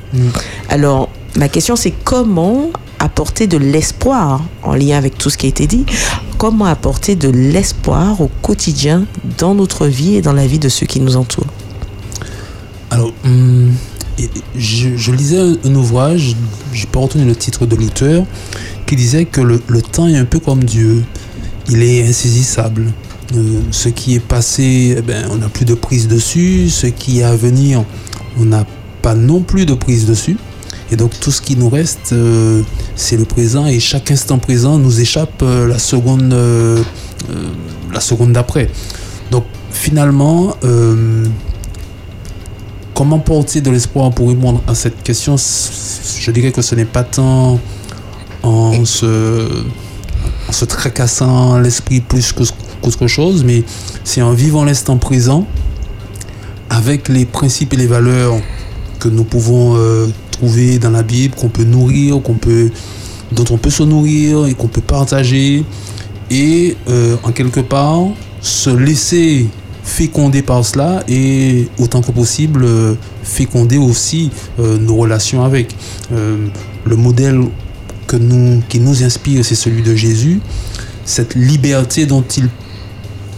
Alors, 0.69 1.09
ma 1.37 1.49
question 1.49 1.75
c'est 1.75 1.95
comment 2.05 2.69
apporter 2.99 3.47
de 3.47 3.57
l'espoir 3.57 4.43
en 4.63 4.75
lien 4.75 4.99
avec 4.99 5.17
tout 5.17 5.31
ce 5.31 5.39
qui 5.39 5.47
a 5.47 5.49
été 5.49 5.67
dit, 5.67 5.87
comment 6.37 6.67
apporter 6.67 7.17
de 7.17 7.31
l'espoir 7.31 8.21
au 8.21 8.31
quotidien 8.43 9.07
dans 9.39 9.55
notre 9.55 9.87
vie 9.87 10.17
et 10.17 10.21
dans 10.21 10.35
la 10.35 10.47
vie 10.47 10.59
de 10.59 10.69
ceux 10.69 10.85
qui 10.85 11.01
nous 11.01 11.17
entourent? 11.17 11.47
Alors, 12.91 13.11
hum, 13.25 13.73
et 14.19 14.29
je, 14.55 14.97
je 14.97 15.13
lisais 15.13 15.39
un, 15.39 15.75
ouvrage, 15.75 16.37
j'ai 16.75 16.87
pas 16.87 17.01
retenu 17.01 17.25
le 17.25 17.35
titre 17.35 17.65
de 17.65 17.75
l'auteur, 17.75 18.27
qui 18.87 18.97
disait 18.97 19.25
que 19.25 19.41
le, 19.41 19.63
le 19.69 19.81
temps 19.81 20.09
est 20.09 20.19
un 20.19 20.27
peu 20.27 20.41
comme 20.41 20.63
Dieu. 20.63 21.05
Il 21.69 21.83
est 21.83 22.07
insaisissable. 22.07 22.93
Euh, 23.35 23.61
ce 23.71 23.89
qui 23.89 24.15
est 24.15 24.21
passé, 24.21 24.97
eh 24.99 25.03
ben, 25.03 25.27
on 25.31 25.37
n'a 25.37 25.49
plus 25.49 25.65
de 25.65 25.75
prise 25.75 26.09
dessus. 26.09 26.69
Ce 26.69 26.87
qui 26.87 27.21
est 27.21 27.23
à 27.23 27.35
venir, 27.35 27.85
on 28.39 28.45
n'a 28.45 28.67
pas 29.01 29.15
non 29.15 29.41
plus 29.41 29.65
de 29.65 29.75
prise 29.75 30.07
dessus. 30.07 30.37
Et 30.91 30.97
donc 30.97 31.19
tout 31.21 31.31
ce 31.31 31.41
qui 31.41 31.57
nous 31.57 31.71
reste, 31.71 32.13
euh, 32.13 32.63
c'est 32.97 33.17
le 33.17 33.25
présent. 33.25 33.67
Et 33.67 33.81
chaque 33.81 34.11
instant 34.11 34.39
présent 34.39 34.79
nous 34.79 35.01
échappe 35.01 35.43
euh, 35.43 35.67
la 35.67 35.79
seconde, 35.79 36.35
la 37.93 38.01
seconde 38.01 38.33
d'après. 38.33 38.69
Donc 39.31 39.45
finalement, 39.71 40.55
comment 42.93 43.19
porter 43.19 43.63
de 43.63 43.71
l'espoir 43.71 44.11
pour 44.11 44.29
répondre 44.29 44.63
à 44.67 44.75
cette 44.75 45.03
question? 45.03 45.37
Je 45.37 46.31
dirais 46.31 46.53
que 46.53 46.61
ce 46.61 46.75
n'est 46.75 46.85
pas 46.85 47.05
tant 47.05 47.59
en 48.43 48.85
se, 48.85 49.49
en 50.53 50.55
se 50.55 50.67
tracassant 50.67 51.59
l'esprit 51.59 52.03
plus 52.03 52.35
qu'autre 52.83 53.07
chose, 53.07 53.43
mais 53.43 53.65
c'est 54.05 54.21
en 54.21 54.35
vivant 54.35 54.65
l'instant 54.67 54.99
présent 54.99 55.47
avec 56.69 57.09
les 57.09 57.25
principes 57.25 57.73
et 57.73 57.77
les 57.77 57.87
valeurs 57.87 58.35
que 59.01 59.09
nous 59.09 59.25
pouvons 59.25 59.77
euh, 59.77 60.09
trouver 60.31 60.79
dans 60.79 60.91
la 60.91 61.03
Bible, 61.03 61.35
qu'on 61.35 61.49
peut 61.49 61.65
nourrir, 61.65 62.21
qu'on 62.21 62.35
peut, 62.35 62.71
dont 63.33 63.47
on 63.51 63.57
peut 63.57 63.71
se 63.71 63.83
nourrir 63.83 64.45
et 64.45 64.53
qu'on 64.53 64.69
peut 64.69 64.83
partager, 64.83 65.65
et 66.31 66.77
euh, 66.87 67.17
en 67.23 67.33
quelque 67.33 67.61
part 67.61 68.09
se 68.43 68.69
laisser 68.69 69.47
féconder 69.83 70.43
par 70.43 70.67
cela 70.67 71.03
et 71.09 71.67
autant 71.79 72.03
que 72.03 72.13
possible 72.13 72.63
euh, 72.65 72.95
féconder 73.23 73.79
aussi 73.79 74.31
nos 74.59 74.97
relations 74.97 75.45
avec. 75.45 75.75
Le 76.11 76.97
modèle 76.97 77.41
nous, 78.17 78.63
qui 78.69 78.81
nous 78.81 79.03
inspire, 79.03 79.45
c'est 79.45 79.55
celui 79.55 79.83
de 79.83 79.95
Jésus. 79.95 80.41
Cette 81.05 81.35
liberté 81.35 82.07
dont 82.07 82.25
il 82.37 82.49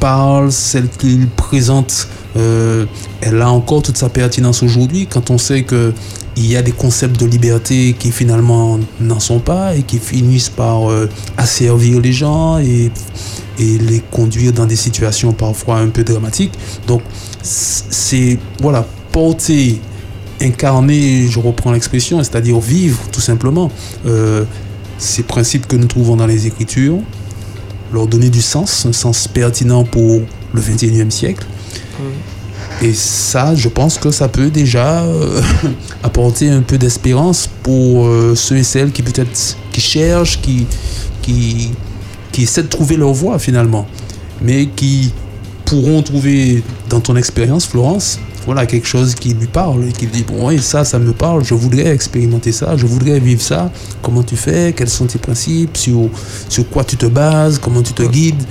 parle, 0.01 0.52
celle 0.52 0.88
qu'il 0.88 1.28
présente, 1.28 2.09
euh, 2.36 2.84
elle 3.20 3.40
a 3.40 3.51
encore 3.51 3.82
toute 3.82 3.96
sa 3.96 4.09
pertinence 4.09 4.62
aujourd'hui 4.62 5.06
quand 5.06 5.30
on 5.30 5.38
sait 5.38 5.62
que 5.62 5.94
il 6.36 6.46
y 6.46 6.56
a 6.56 6.62
des 6.62 6.72
concepts 6.72 7.18
de 7.18 7.26
liberté 7.26 7.94
qui 7.98 8.10
finalement 8.10 8.80
n'en 9.01 9.20
sont 9.20 9.38
pas 9.38 9.76
et 9.76 9.82
qui 9.82 9.98
finissent 9.98 10.48
par 10.48 10.90
euh, 10.90 11.09
asservir 11.36 12.01
les 12.01 12.12
gens 12.12 12.59
et, 12.59 12.90
et 13.59 13.78
les 13.78 14.01
conduire 14.10 14.52
dans 14.52 14.66
des 14.66 14.76
situations 14.76 15.32
parfois 15.32 15.78
un 15.78 15.88
peu 15.88 16.02
dramatiques. 16.02 16.52
Donc 16.88 17.02
c'est 17.42 18.38
voilà 18.60 18.86
porter, 19.12 19.80
incarner, 20.40 21.28
je 21.28 21.38
reprends 21.38 21.72
l'expression, 21.72 22.18
c'est-à-dire 22.18 22.59
vivre 22.59 22.98
tout 23.12 23.20
simplement 23.20 23.70
euh, 24.06 24.44
ces 24.99 25.23
principes 25.23 25.66
que 25.66 25.77
nous 25.77 25.87
trouvons 25.87 26.16
dans 26.16 26.27
les 26.27 26.47
Écritures, 26.47 26.99
leur 27.93 28.07
donner 28.07 28.31
du 28.31 28.43
sens, 28.43 28.87
un 28.87 28.93
sens 28.93 29.29
pertinent 29.29 29.85
pour 29.85 30.23
le 30.53 30.61
21e 30.61 31.11
siècle. 31.11 31.47
Et 32.83 32.93
ça, 32.93 33.55
je 33.55 33.69
pense 33.69 33.99
que 33.99 34.11
ça 34.11 34.29
peut 34.29 34.51
déjà 34.51 35.03
euh, 35.05 35.41
apporter 36.03 36.51
un 36.51 36.62
peu 36.62 36.77
d'espérance 36.77 37.49
pour 37.62 38.07
euh, 38.07 38.35
ceux 38.35 38.57
et 38.57 38.65
celles 38.65 38.91
qui 38.91 39.03
peut-être 39.03 39.57
qui 39.71 39.81
cherchent, 39.81 40.41
qui, 40.41 40.66
qui, 41.23 41.71
qui 42.33 42.43
essaient 42.43 42.65
de 42.65 42.69
trouver 42.69 42.97
leur 42.97 43.12
voie 43.12 43.39
finalement, 43.39 43.87
mais 44.43 44.66
qui 44.66 45.12
pourront 45.65 46.03
trouver 46.03 46.62
dans 46.91 47.01
ton 47.01 47.16
expérience, 47.16 47.66
Florence, 47.66 48.19
voilà 48.47 48.66
quelque 48.66 48.87
chose 48.87 49.15
qui 49.15 49.33
lui 49.35 49.47
parle 49.47 49.85
et 49.89 49.93
qui 49.93 50.07
dit 50.07 50.23
bon 50.23 50.49
oui 50.49 50.61
ça 50.61 50.85
ça 50.85 50.99
me 50.99 51.12
parle 51.12 51.45
je 51.45 51.55
voudrais 51.55 51.87
expérimenter 51.87 52.53
ça 52.53 52.77
je 52.77 52.87
voudrais 52.87 53.19
vivre 53.21 53.41
ça. 53.43 53.71
Comment 54.03 54.23
tu 54.23 54.37
fais? 54.37 54.73
Quels 54.77 54.89
sont 54.89 55.07
tes 55.07 55.19
principes? 55.19 55.77
Sur, 55.77 56.09
sur 56.49 56.69
quoi 56.69 56.85
tu 56.85 56.97
te 56.97 57.07
bases? 57.07 57.59
Comment 57.59 57.83
tu 57.83 57.93
te 57.93 58.03
guides? 58.03 58.43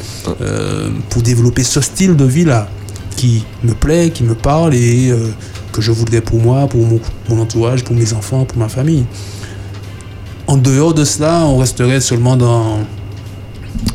Euh, 0.41 0.89
pour 1.09 1.21
développer 1.21 1.63
ce 1.63 1.81
style 1.81 2.15
de 2.15 2.25
vie 2.25 2.45
là 2.45 2.67
qui 3.15 3.43
me 3.63 3.73
plaît 3.73 4.09
qui 4.09 4.23
me 4.23 4.35
parle 4.35 4.73
et 4.73 5.09
euh, 5.11 5.29
que 5.71 5.81
je 5.81 5.91
voudrais 5.91 6.21
pour 6.21 6.39
moi 6.39 6.67
pour 6.67 6.85
mon, 6.85 6.99
mon 7.29 7.41
entourage 7.41 7.83
pour 7.83 7.95
mes 7.95 8.13
enfants 8.13 8.45
pour 8.45 8.57
ma 8.57 8.69
famille. 8.69 9.05
En 10.47 10.57
dehors 10.57 10.93
de 10.93 11.05
cela 11.05 11.41
on 11.45 11.57
resterait 11.57 12.01
seulement 12.01 12.35
dans 12.35 12.79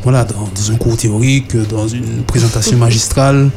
voilà 0.03 0.25
dans, 0.25 0.49
dans 0.55 0.73
un 0.73 0.77
cours 0.77 0.97
théorique 0.97 1.57
dans 1.69 1.89
une 1.89 2.23
présentation 2.27 2.77
magistrale 2.87 3.51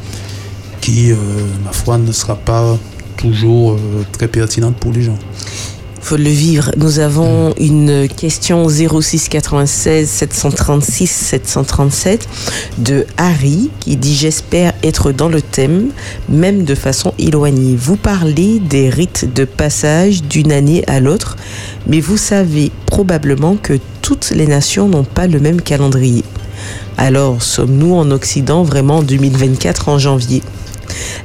qui, 0.82 1.12
euh, 1.12 1.16
ma 1.64 1.72
foi, 1.72 1.96
ne 1.96 2.12
sera 2.12 2.34
pas 2.34 2.76
toujours 3.16 3.72
euh, 3.72 4.04
très 4.10 4.26
pertinente 4.26 4.76
pour 4.76 4.92
les 4.92 5.00
gens. 5.00 5.16
faut 6.00 6.16
le 6.16 6.28
vivre. 6.28 6.72
Nous 6.76 6.98
avons 6.98 7.54
une 7.56 8.08
question 8.08 8.68
06 8.68 9.28
96 9.28 10.08
736 10.08 11.06
737 11.06 12.28
de 12.78 13.06
Harry 13.16 13.70
qui 13.78 13.96
dit 13.96 14.16
J'espère 14.16 14.72
être 14.82 15.12
dans 15.12 15.28
le 15.28 15.40
thème, 15.40 15.90
même 16.28 16.64
de 16.64 16.74
façon 16.74 17.14
éloignée. 17.16 17.76
Vous 17.76 17.96
parlez 17.96 18.58
des 18.58 18.90
rites 18.90 19.32
de 19.32 19.44
passage 19.44 20.24
d'une 20.24 20.50
année 20.50 20.82
à 20.88 20.98
l'autre, 20.98 21.36
mais 21.86 22.00
vous 22.00 22.16
savez 22.16 22.72
probablement 22.86 23.54
que 23.54 23.78
toutes 24.02 24.30
les 24.30 24.48
nations 24.48 24.88
n'ont 24.88 25.04
pas 25.04 25.28
le 25.28 25.38
même 25.38 25.62
calendrier. 25.62 26.24
Alors, 26.98 27.40
sommes-nous 27.40 27.94
en 27.94 28.10
Occident 28.10 28.64
vraiment 28.64 28.98
en 28.98 29.02
2024 29.02 29.88
en 29.88 29.98
janvier? 29.98 30.42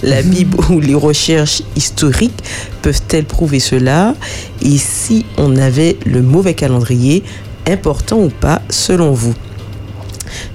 La 0.03 0.21
Bible 0.21 0.57
ou 0.69 0.79
les 0.79 0.95
recherches 0.95 1.61
historiques 1.75 2.43
peuvent-elles 2.81 3.25
prouver 3.25 3.59
cela? 3.59 4.15
Et 4.61 4.77
si 4.77 5.25
on 5.37 5.55
avait 5.57 5.97
le 6.05 6.21
mauvais 6.21 6.53
calendrier, 6.53 7.23
important 7.67 8.19
ou 8.19 8.29
pas 8.29 8.61
selon 8.69 9.11
vous? 9.11 9.35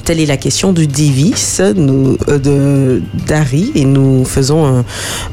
Telle 0.04 0.20
est 0.20 0.26
la 0.26 0.36
question 0.36 0.72
de 0.72 0.84
Davis, 0.84 1.60
euh, 1.60 3.00
Dari, 3.26 3.72
et 3.74 3.84
nous 3.84 4.24
faisons 4.24 4.84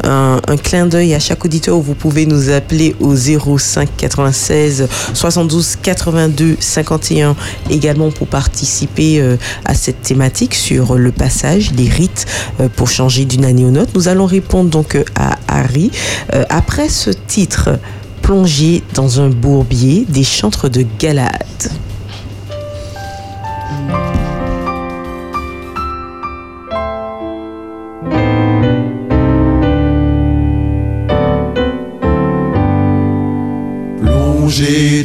un, 0.03 0.39
clin 0.63 0.85
d'œil 0.85 1.13
à 1.13 1.19
chaque 1.19 1.45
auditeur 1.45 1.79
vous 1.79 1.93
pouvez 1.93 2.25
nous 2.25 2.49
appeler 2.49 2.95
au 2.99 3.15
05 3.15 3.89
96 3.97 4.87
72 5.13 5.77
82 5.81 6.57
51 6.59 7.35
également 7.69 8.11
pour 8.11 8.27
participer 8.27 9.19
euh, 9.19 9.37
à 9.65 9.73
cette 9.73 10.01
thématique 10.01 10.55
sur 10.55 10.95
le 10.95 11.11
passage, 11.11 11.71
les 11.71 11.89
rites 11.89 12.25
euh, 12.59 12.69
pour 12.69 12.89
changer 12.89 13.25
d'une 13.25 13.45
année 13.45 13.65
aux 13.65 13.75
autre. 13.75 13.91
Nous 13.95 14.07
allons 14.07 14.25
répondre 14.25 14.69
donc 14.69 14.97
à 15.15 15.37
Harry. 15.47 15.91
Après 16.49 16.89
ce 16.89 17.09
titre, 17.09 17.79
plongé 18.21 18.83
dans 18.93 19.21
un 19.21 19.29
bourbier 19.29 20.05
des 20.07 20.23
chantres 20.23 20.69
de 20.69 20.85
Galade. 20.99 21.71
Plongé 34.59 35.03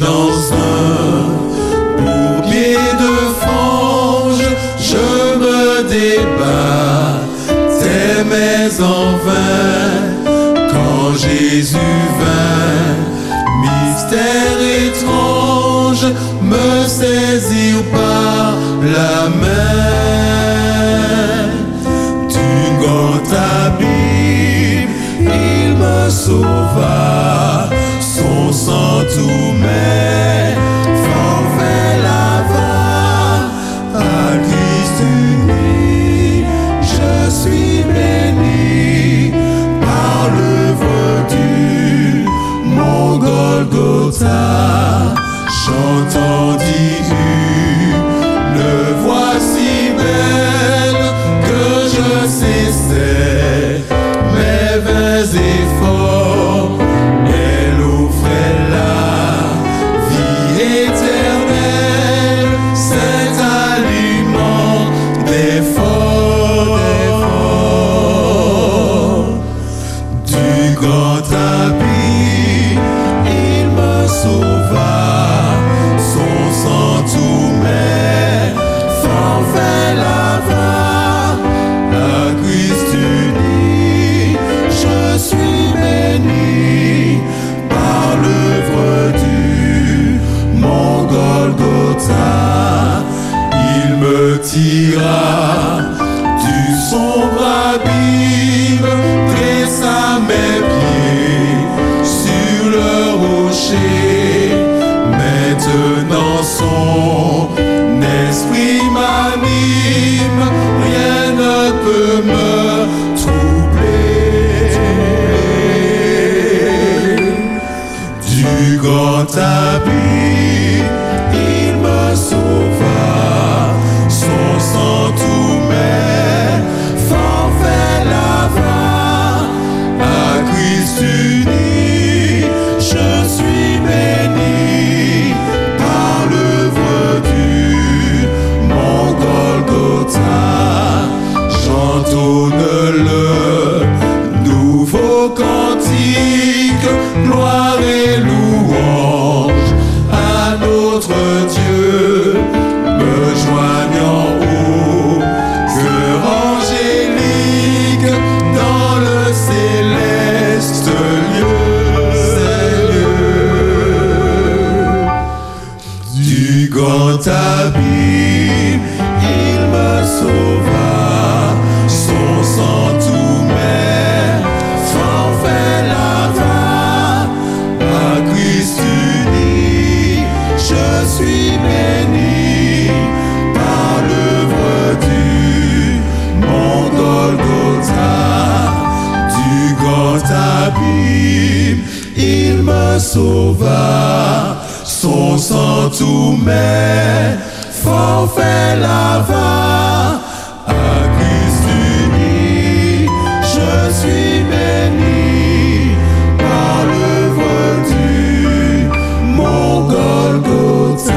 sauva, 193.15 194.57
son 194.83 195.37
sang 195.37 195.89
tout 195.97 196.35
met, 196.45 197.37
forfait 197.71 198.75
lava, 198.75 200.19
à 200.67 200.97
Christ 201.15 201.63
uni, 202.03 203.07
je 203.53 203.73
suis 203.99 204.43
béni 204.51 205.95
par 206.37 206.77
l'œuvre 206.89 207.55
du 207.89 208.89
mon 209.37 209.87
Golgotha. 209.93 211.13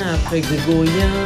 Après 0.00 0.40
Grégorien. 0.40 1.25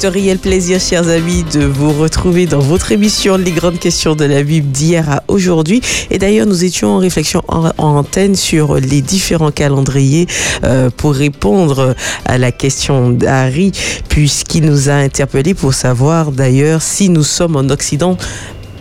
C'est 0.00 0.06
un 0.06 0.10
réel 0.12 0.38
plaisir, 0.38 0.80
chers 0.80 1.10
amis, 1.10 1.44
de 1.52 1.62
vous 1.62 1.92
retrouver 1.92 2.46
dans 2.46 2.60
votre 2.60 2.90
émission 2.90 3.36
Les 3.36 3.50
grandes 3.50 3.78
questions 3.78 4.16
de 4.16 4.24
la 4.24 4.42
Bible 4.42 4.70
d'hier 4.70 5.10
à 5.10 5.22
aujourd'hui. 5.28 5.82
Et 6.10 6.16
d'ailleurs, 6.16 6.46
nous 6.46 6.64
étions 6.64 6.88
en 6.88 6.96
réflexion 6.96 7.42
en, 7.48 7.70
en 7.76 7.96
antenne 7.98 8.34
sur 8.34 8.76
les 8.76 9.02
différents 9.02 9.50
calendriers 9.50 10.26
euh, 10.64 10.88
pour 10.88 11.12
répondre 11.12 11.94
à 12.24 12.38
la 12.38 12.50
question 12.50 13.10
d'Harry, 13.10 13.72
puisqu'il 14.08 14.64
nous 14.64 14.88
a 14.88 14.94
interpellé 14.94 15.52
pour 15.52 15.74
savoir 15.74 16.32
d'ailleurs 16.32 16.80
si 16.80 17.10
nous 17.10 17.22
sommes 17.22 17.56
en 17.56 17.68
Occident 17.68 18.16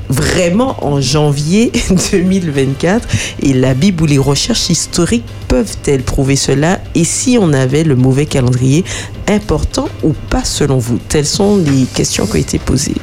vraiment 0.09 0.83
en 0.83 0.99
janvier 0.99 1.71
2024 2.11 3.07
et 3.43 3.53
la 3.53 3.73
Bible 3.73 4.03
ou 4.03 4.05
les 4.07 4.17
recherches 4.17 4.69
historiques 4.69 5.25
peuvent-elles 5.47 6.03
prouver 6.03 6.35
cela? 6.35 6.79
Et 6.95 7.03
si 7.03 7.37
on 7.39 7.53
avait 7.53 7.83
le 7.83 7.95
mauvais 7.95 8.25
calendrier 8.25 8.83
important 9.27 9.87
ou 10.03 10.13
pas 10.29 10.43
selon 10.43 10.77
vous? 10.77 10.97
Telles 11.09 11.25
sont 11.25 11.57
les 11.57 11.83
questions 11.93 12.25
qui 12.25 12.31
ont 12.33 12.35
été 12.39 12.59
posées. 12.59 12.95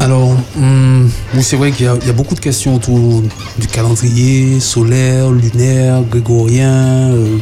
Alors, 0.00 0.36
hum, 0.56 1.08
oui, 1.34 1.42
c'est 1.42 1.56
vrai 1.56 1.70
qu'il 1.72 1.86
y, 1.86 1.88
a- 1.88 1.96
il 2.00 2.06
y 2.06 2.10
a 2.10 2.14
beaucoup 2.14 2.34
de 2.34 2.40
questions 2.40 2.74
autour 2.74 3.22
du 3.58 3.66
calendrier 3.68 4.60
solaire, 4.60 5.30
lunaire, 5.30 6.02
grégorien, 6.02 7.10
euh, 7.12 7.38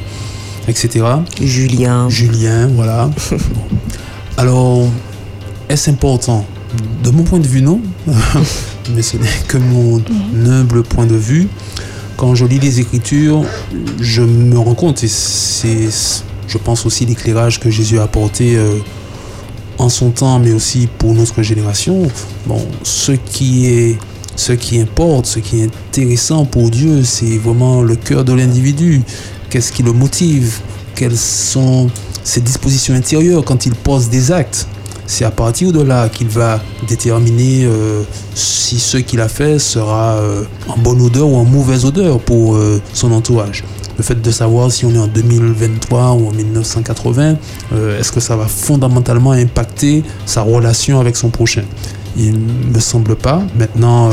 etc. 0.69 1.05
Julien, 1.41 2.09
Julien, 2.09 2.69
voilà. 2.75 3.11
Alors, 4.37 4.87
est-ce 5.69 5.91
important 5.91 6.45
De 7.03 7.11
mon 7.11 7.23
point 7.23 7.39
de 7.39 7.47
vue, 7.47 7.63
non. 7.63 7.81
Mais 8.95 9.03
ce 9.03 9.17
n'est 9.17 9.29
que 9.49 9.59
mon 9.59 10.03
humble 10.47 10.83
point 10.83 11.07
de 11.07 11.17
vue. 11.17 11.49
Quand 12.17 12.35
je 12.35 12.45
lis 12.45 12.59
les 12.59 12.81
Écritures, 12.81 13.43
je 14.01 14.23
me 14.23 14.59
rends 14.59 14.75
compte, 14.75 15.03
et 15.03 15.09
je 15.09 16.59
pense 16.59 16.87
aussi 16.87 17.07
l'éclairage 17.07 17.59
que 17.59 17.71
Jésus 17.71 17.99
a 17.99 18.05
apporté 18.05 18.57
euh, 18.57 18.79
en 19.79 19.89
son 19.89 20.11
temps, 20.11 20.39
mais 20.39 20.53
aussi 20.53 20.89
pour 20.99 21.15
notre 21.15 21.43
génération. 21.43 22.09
Bon, 22.47 22.65
ce 22.83 23.13
qui 23.13 23.67
est 23.67 23.99
ce 24.37 24.53
qui 24.53 24.81
importe, 24.81 25.27
ce 25.27 25.39
qui 25.41 25.61
est 25.61 25.65
intéressant 25.65 26.45
pour 26.45 26.71
Dieu, 26.71 27.03
c'est 27.05 27.39
vraiment 27.39 27.83
le 27.83 27.97
cœur 27.97 28.25
de 28.25 28.33
l'individu. 28.33 29.03
Qu'est-ce 29.51 29.73
qui 29.73 29.83
le 29.83 29.93
motive? 29.93 30.61
Quelles 30.95 31.19
sont 31.19 31.91
ses 32.25 32.41
dispositions 32.41 32.95
intérieures 32.95 33.45
quand 33.45 33.67
il 33.67 33.75
pose 33.75 34.09
des 34.09 34.33
actes? 34.33 34.67
C'est 35.13 35.27
à 35.27 35.31
partir 35.31 35.73
de 35.73 35.83
là 35.83 36.09
qu'il 36.09 36.29
va 36.29 36.59
déterminer 36.89 37.67
euh, 37.67 38.03
si 38.35 38.81
ce 38.81 38.97
qu'il 38.97 39.21
a 39.21 39.29
fait 39.29 39.59
sera 39.59 40.15
euh, 40.15 40.45
en 40.69 40.79
bonne 40.79 41.03
odeur 41.03 41.29
ou 41.29 41.37
en 41.37 41.45
mauvaise 41.45 41.85
odeur 41.85 42.19
pour 42.19 42.55
euh, 42.55 42.81
son 42.95 43.13
entourage. 43.13 43.63
Le 43.99 44.05
fait 44.05 44.23
de 44.23 44.31
savoir 44.31 44.73
si 44.73 44.87
on 44.87 44.95
est 44.95 44.99
en 44.99 45.09
2023 45.09 46.13
ou 46.13 46.29
en 46.29 46.33
1980, 46.33 47.37
euh, 47.75 48.01
est-ce 48.01 48.11
que 48.11 48.21
ça 48.21 48.37
va 48.37 48.47
fondamentalement 48.47 49.33
impacter 49.33 50.03
sa 50.25 50.41
relation 50.41 50.99
avec 50.99 51.15
son 51.15 51.29
prochain? 51.29 51.65
Il 52.17 52.33
ne 52.33 52.75
me 52.75 52.81
semble 52.81 53.15
pas. 53.15 53.43
Maintenant, 53.55 54.09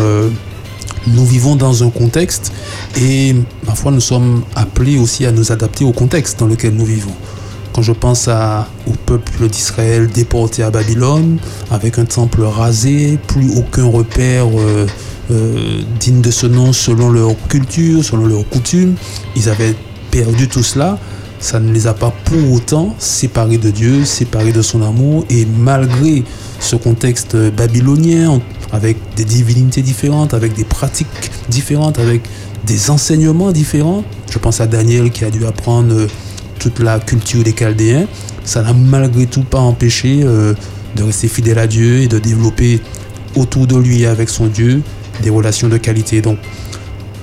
nous 1.07 1.25
vivons 1.25 1.55
dans 1.55 1.81
un 1.81 1.89
contexte 1.91 2.51
et 2.99 3.35
parfois 3.65 3.93
nous 3.93 4.01
sommes 4.01 4.43
appelés 4.53 4.97
aussi 4.99 5.25
à 5.25 5.31
nous 5.31 5.53
adapter 5.53 5.85
au 5.85 5.93
contexte 5.93 6.39
dans 6.39 6.47
lequel 6.47 6.73
nous 6.73 6.85
vivons. 6.85 7.15
Je 7.81 7.91
pense 7.91 8.27
à, 8.27 8.67
au 8.87 8.91
peuple 8.91 9.47
d'Israël 9.47 10.07
déporté 10.07 10.63
à 10.63 10.71
Babylone, 10.71 11.37
avec 11.71 11.97
un 11.99 12.05
temple 12.05 12.43
rasé, 12.43 13.17
plus 13.27 13.57
aucun 13.57 13.85
repère 13.85 14.47
euh, 14.47 14.85
euh, 15.31 15.81
digne 15.99 16.21
de 16.21 16.31
ce 16.31 16.47
nom 16.47 16.73
selon 16.73 17.09
leur 17.09 17.35
culture, 17.47 18.03
selon 18.03 18.25
leurs 18.25 18.47
coutumes, 18.49 18.95
ils 19.35 19.49
avaient 19.49 19.75
perdu 20.11 20.47
tout 20.47 20.63
cela. 20.63 20.97
Ça 21.39 21.59
ne 21.59 21.71
les 21.71 21.87
a 21.87 21.93
pas 21.93 22.13
pour 22.25 22.51
autant 22.51 22.95
séparés 22.97 23.57
de 23.57 23.69
Dieu, 23.69 24.03
séparés 24.03 24.51
de 24.51 24.61
son 24.61 24.81
amour. 24.81 25.23
Et 25.29 25.45
malgré 25.45 26.23
ce 26.59 26.75
contexte 26.75 27.37
babylonien, 27.51 28.41
avec 28.73 28.97
des 29.15 29.23
divinités 29.23 29.81
différentes, 29.81 30.33
avec 30.33 30.53
des 30.53 30.65
pratiques 30.65 31.07
différentes, 31.47 31.97
avec 31.97 32.23
des 32.65 32.89
enseignements 32.89 33.51
différents, 33.51 34.03
je 34.29 34.37
pense 34.37 34.59
à 34.59 34.67
Daniel 34.67 35.11
qui 35.11 35.23
a 35.23 35.29
dû 35.29 35.45
apprendre 35.45 35.93
euh, 35.93 36.07
toute 36.59 36.79
la 36.79 36.99
culture 36.99 37.43
des 37.43 37.53
Chaldéens, 37.53 38.05
ça 38.43 38.61
n'a 38.61 38.73
malgré 38.73 39.25
tout 39.25 39.43
pas 39.43 39.59
empêché 39.59 40.21
euh, 40.23 40.53
de 40.95 41.03
rester 41.03 41.27
fidèle 41.27 41.59
à 41.59 41.67
Dieu 41.67 41.99
et 42.01 42.07
de 42.07 42.19
développer 42.19 42.81
autour 43.35 43.67
de 43.67 43.77
lui 43.77 44.01
et 44.01 44.07
avec 44.07 44.29
son 44.29 44.47
Dieu 44.47 44.81
des 45.23 45.29
relations 45.29 45.67
de 45.67 45.77
qualité. 45.77 46.21
Donc 46.21 46.37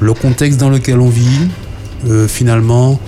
le 0.00 0.12
contexte 0.14 0.58
dans 0.58 0.70
lequel 0.70 1.00
on 1.00 1.08
vit, 1.08 1.48
euh, 2.08 2.28
finalement, 2.28 2.98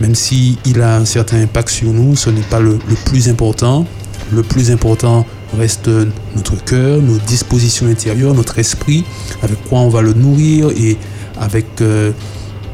même 0.00 0.14
si 0.14 0.58
il 0.64 0.80
a 0.80 0.96
un 0.96 1.04
certain 1.04 1.40
impact 1.40 1.70
sur 1.70 1.92
nous, 1.92 2.16
ce 2.16 2.30
n'est 2.30 2.40
pas 2.42 2.60
le, 2.60 2.78
le 2.88 2.94
plus 3.04 3.28
important. 3.28 3.86
Le 4.32 4.42
plus 4.42 4.70
important 4.70 5.24
reste 5.56 5.88
notre 6.34 6.62
cœur, 6.64 7.00
nos 7.00 7.18
dispositions 7.18 7.86
intérieures, 7.86 8.34
notre 8.34 8.58
esprit, 8.58 9.04
avec 9.42 9.62
quoi 9.68 9.80
on 9.80 9.88
va 9.88 10.02
le 10.02 10.12
nourrir 10.12 10.70
et 10.70 10.96
avec 11.40 11.66
euh, 11.80 12.12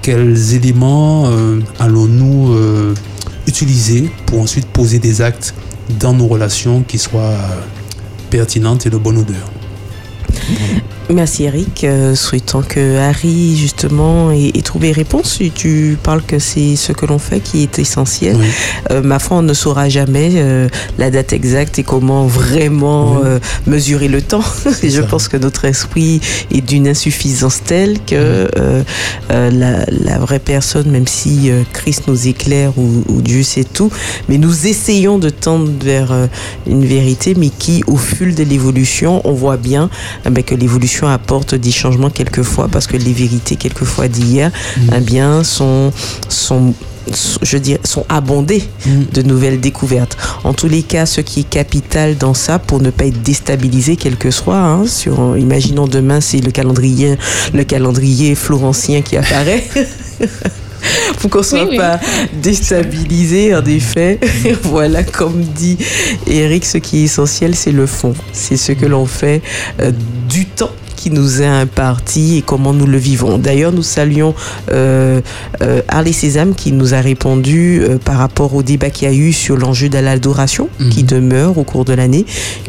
quels 0.03 0.55
éléments 0.55 1.27
euh, 1.27 1.61
allons-nous 1.79 2.53
euh, 2.53 2.95
utiliser 3.47 4.11
pour 4.27 4.41
ensuite 4.41 4.67
poser 4.67 4.99
des 4.99 5.23
actes 5.23 5.55
dans 6.01 6.13
nos 6.13 6.27
relations 6.27 6.83
qui 6.83 6.99
soient 6.99 7.21
euh, 7.21 7.61
pertinentes 8.31 8.85
et 8.87 8.91
de 8.91 8.97
bonne 8.97 9.19
odeur. 9.19 9.62
Merci 11.15 11.45
Eric. 11.45 11.85
Euh, 11.85 12.15
souhaitant 12.15 12.63
que 12.63 12.99
Harry 12.99 13.57
justement 13.57 14.31
ait, 14.31 14.51
ait 14.55 14.63
trouvé 14.63 14.93
réponse. 14.93 15.39
Tu- 15.39 15.51
Tu 15.51 15.97
parles 16.03 16.23
que 16.23 16.39
c'est 16.39 16.75
ce 16.77 16.93
que 16.93 17.07
l'on 17.07 17.19
fait 17.19 17.41
qui 17.41 17.63
est 17.63 17.79
essentiel. 17.79 18.37
Oui. 18.39 18.47
Euh, 18.91 19.03
ma 19.03 19.19
foi, 19.19 19.37
on 19.39 19.43
ne 19.43 19.55
saura 19.55 19.89
jamais 19.89 20.31
euh, 20.37 20.69
la 20.99 21.11
date 21.11 21.33
exacte 21.33 21.79
et 21.79 21.83
comment 21.85 22.27
vraiment 22.27 23.13
Oui. 23.17 23.21
euh, 23.25 23.39
mesurer 23.67 24.09
le 24.09 24.23
temps. 24.23 24.43
Et 24.83 24.91
je 24.91 25.03
ça. 25.03 25.07
pense 25.07 25.29
que 25.29 25.37
notre 25.37 25.65
esprit 25.67 26.21
est 26.51 26.61
d'une 26.63 26.89
insuffisance 26.89 27.61
telle 27.65 27.99
que 28.05 28.49
la, 29.31 29.85
la 29.89 30.19
vraie 30.19 30.39
personne, 30.41 30.91
même 30.91 31.07
si 31.07 31.51
Christ 31.73 32.05
nous 32.09 32.27
éclaire 32.29 32.73
ou, 32.77 33.05
ou 33.09 33.21
Dieu 33.23 33.43
sait 33.43 33.65
tout, 33.65 33.91
mais 34.29 34.39
nous 34.39 34.67
essayons 34.67 35.19
de 35.19 35.31
tendre 35.31 35.71
vers 35.83 36.13
une 36.67 36.85
vérité, 36.85 37.35
mais 37.37 37.51
qui, 37.51 37.83
au 37.87 37.97
fil 37.97 38.35
de 38.35 38.43
l'évolution, 38.45 39.21
on 39.25 39.33
voit 39.33 39.57
bien 39.57 39.89
eh 40.27 40.31
ben, 40.31 40.43
que 40.43 40.55
l'évolution 40.55 41.02
apporte 41.09 41.55
des 41.55 41.71
changements 41.71 42.11
quelquefois, 42.11 42.69
parce 42.71 42.87
que 42.87 42.97
les 42.97 43.13
vérités 43.13 43.57
quelquefois 43.57 44.09
d'hier, 44.09 44.51
eh 44.95 45.01
bien, 45.01 45.45
sont, 45.45 45.93
sont 46.29 46.75
je 47.43 47.59
dirais, 47.59 47.81
sont 47.85 48.05
abondées 48.09 48.63
de 48.87 49.23
nouvelles 49.23 49.61
découvertes. 49.61 50.17
En 50.45 50.53
tous 50.53 50.69
les 50.69 50.83
cas, 50.83 51.07
ce 51.07 51.21
qui 51.21 51.41
est 51.41 51.49
capital 51.49 52.17
dans 52.17 52.35
ça, 52.35 52.59
pour 52.59 52.81
ne 52.81 52.91
pas 52.91 53.07
être 53.07 53.23
déstabilisé, 53.23 53.97
quel 53.97 54.17
que 54.17 54.31
soit, 54.31 54.59
hein, 54.59 54.87
sur, 54.87 55.37
imaginons 55.37 55.87
demain, 55.87 56.21
c'est 56.21 56.39
le 56.39 56.51
calendrier, 56.51 57.17
le 57.53 57.65
calendrier 57.65 58.35
florentien 58.35 59.03
qui 59.03 59.17
apparaît. 59.17 59.65
pour 61.21 61.31
qu'on 61.31 61.43
soit 61.43 61.63
Oui, 61.63 61.69
oui. 61.73 61.77
pas 61.77 62.01
déstabilisé, 62.43 63.55
en 63.55 63.65
effet. 63.65 64.19
voilà, 64.63 65.03
comme 65.05 65.43
dit 65.43 65.79
Eric, 66.27 66.65
ce 66.65 66.79
qui 66.79 67.01
est 67.01 67.05
essentiel, 67.05 67.55
c'est 67.55 67.73
le 67.73 67.87
fond. 67.87 68.15
C'est 68.33 68.57
ce 68.57 68.73
que 68.73 68.87
l'on 68.87 69.07
fait 69.07 69.43
euh, 69.81 69.93
du 70.29 70.47
temps 70.47 70.71
qui 71.03 71.11
nous 71.11 71.43
est 71.43 71.47
imparti 71.47 72.37
et 72.37 72.43
comment 72.43 72.73
nous 72.73 72.87
le 72.87 72.97
vivons. 72.97 73.37
D'ailleurs, 73.37 73.73
nous 73.73 73.83
saluons 73.83 74.37
euh, 74.71 75.21
euh, 75.61 75.81
Harley 75.89 76.13
Sésame 76.13 76.55
qui 76.55 76.71
nous 76.71 76.95
a 76.95 77.01
répondu 77.01 77.81
euh, 77.83 77.99
par 77.99 78.19
rapport 78.19 78.55
au 78.55 78.63
débat 78.63 78.89
qu'il 78.91 79.09
y 79.09 79.11
a 79.11 79.15
eu 79.15 79.33
sur 79.33 79.57
l'enjeu 79.57 79.89
de 79.89 79.99
l'adoration 79.99 80.69
Mhm. 80.79 80.89
qui 80.91 81.03
demeure 81.03 81.59
au 81.59 81.65
cours 81.65 81.85
de 81.85 81.93
l'année, 81.93 82.25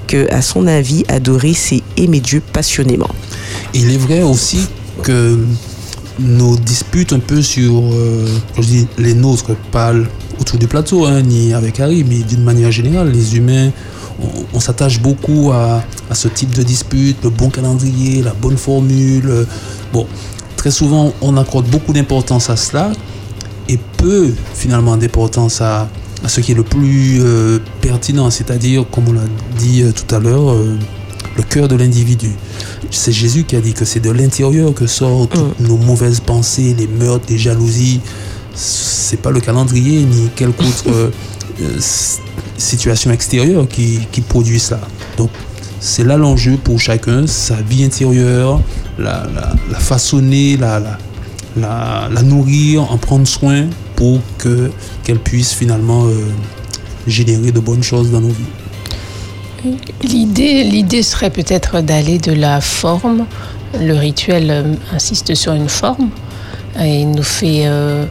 que 0.08 0.28
à 0.34 0.42
son 0.42 0.66
avis, 0.66 1.04
adorer, 1.10 1.54
c'est 1.54 1.84
aimer 1.96 2.22
Dieu 2.22 2.42
passionnément. 2.54 3.10
Il 3.76 3.92
est 3.94 3.98
vrai 3.98 4.24
aussi 4.24 4.68
que 5.04 5.38
nos 6.20 6.56
disputes 6.56 7.14
un 7.14 7.20
peu 7.20 7.44
sur, 7.44 7.72
euh, 7.76 8.26
quand 8.56 8.64
je 8.64 8.68
dis 8.68 8.88
les 8.98 9.14
nôtres, 9.14 9.52
pas 9.72 9.94
autour 10.40 10.58
du 10.58 10.68
plateau, 10.68 11.06
hein, 11.06 11.22
ni 11.22 11.54
avec 11.54 11.80
Harry, 11.80 12.04
mais 12.04 12.18
d'une 12.28 12.44
manière 12.44 12.72
générale, 12.72 13.12
les 13.12 13.38
humains, 13.38 13.70
on, 14.22 14.58
on 14.58 14.60
s'attache 14.60 15.00
beaucoup 15.00 15.52
à, 15.52 15.84
à 16.10 16.16
ce 16.16 16.28
type 16.28 16.54
de 16.54 16.64
dispute, 16.64 17.18
le 17.24 17.30
bon 17.30 17.50
calendrier, 17.50 18.22
la 18.22 18.34
bonne 18.34 18.58
formule. 18.58 19.46
Bon, 19.92 20.08
très 20.58 20.72
souvent, 20.72 21.14
on 21.22 21.38
accorde 21.38 21.68
beaucoup 21.68 21.94
d'importance 21.94 22.50
à 22.50 22.56
cela 22.56 22.92
et 23.70 23.78
peu 23.98 24.34
finalement 24.54 24.98
d'importance 24.98 25.62
à, 25.62 25.90
à 26.24 26.30
ce 26.30 26.42
qui 26.42 26.54
est 26.54 26.56
le 26.56 26.64
plus 26.64 27.20
euh, 27.22 27.60
pertinent, 27.82 28.30
c'est-à-dire, 28.30 28.86
comme 28.90 29.10
on 29.10 29.14
l'a 29.14 29.22
dit 29.58 29.82
euh, 29.82 29.92
tout 29.92 30.16
à 30.16 30.20
l'heure, 30.20 30.52
euh, 30.52 30.78
le 31.36 31.44
cœur 31.44 31.68
de 31.68 31.76
l'individu. 31.76 32.32
C'est 32.92 33.12
Jésus 33.12 33.44
qui 33.44 33.56
a 33.56 33.62
dit 33.62 33.74
que 33.74 33.86
c'est 33.86 34.00
de 34.00 34.12
l'intérieur 34.12 34.74
que 34.74 34.88
sortent 34.88 35.34
toutes 35.34 35.60
nos 35.60 35.78
mauvaises 35.78 36.20
pensées, 36.20 36.76
les 36.78 36.88
meurtres, 36.88 37.26
les 37.30 37.38
jalousies. 37.38 38.02
C'est 38.54 39.20
pas 39.20 39.32
le 39.32 39.40
calendrier 39.42 40.04
ni 40.04 40.30
quelque 40.36 40.62
autre 40.62 40.84
euh, 40.88 41.10
euh, 42.54 42.58
s- 42.58 42.64
situation 42.64 43.12
extérieure 43.12 43.68
qui, 43.68 44.00
qui 44.12 44.22
produit 44.22 44.60
ça. 44.60 44.80
Donc 45.18 45.30
c'est 45.80 46.04
là 46.04 46.18
l'enjeu 46.18 46.58
pour 46.64 46.80
chacun, 46.80 47.28
sa 47.28 47.56
vie 47.56 47.84
intérieure, 47.84 48.62
la, 48.98 49.28
la, 49.72 49.80
façonner, 49.80 50.58
la, 50.58 52.10
la 52.14 52.22
nourrir, 52.24 52.92
en 52.92 52.98
prendre 52.98 53.28
soin 53.28 53.68
pour 53.96 54.20
que 54.38 54.72
qu'elle 55.04 55.20
puisse 55.20 55.54
finalement 55.54 56.06
euh, 56.06 56.32
générer 57.08 57.52
de 57.52 57.60
bonnes 57.60 57.84
choses 57.84 58.12
dans 58.12 58.22
nos 58.22 58.30
vies. 58.30 59.76
L'idée, 60.04 60.64
l'idée 60.64 61.04
serait 61.04 61.30
peut-être 61.30 61.82
d'aller 61.82 62.18
de 62.18 62.34
la 62.34 62.60
forme. 62.60 63.26
Le 63.80 63.94
rituel 63.94 64.50
euh, 64.52 64.74
insiste 64.94 65.34
sur 65.36 65.54
une 65.54 65.70
forme 65.70 66.10
et 66.80 67.06
nous 67.06 67.24
fait 67.24 67.64
euh, 67.66 68.06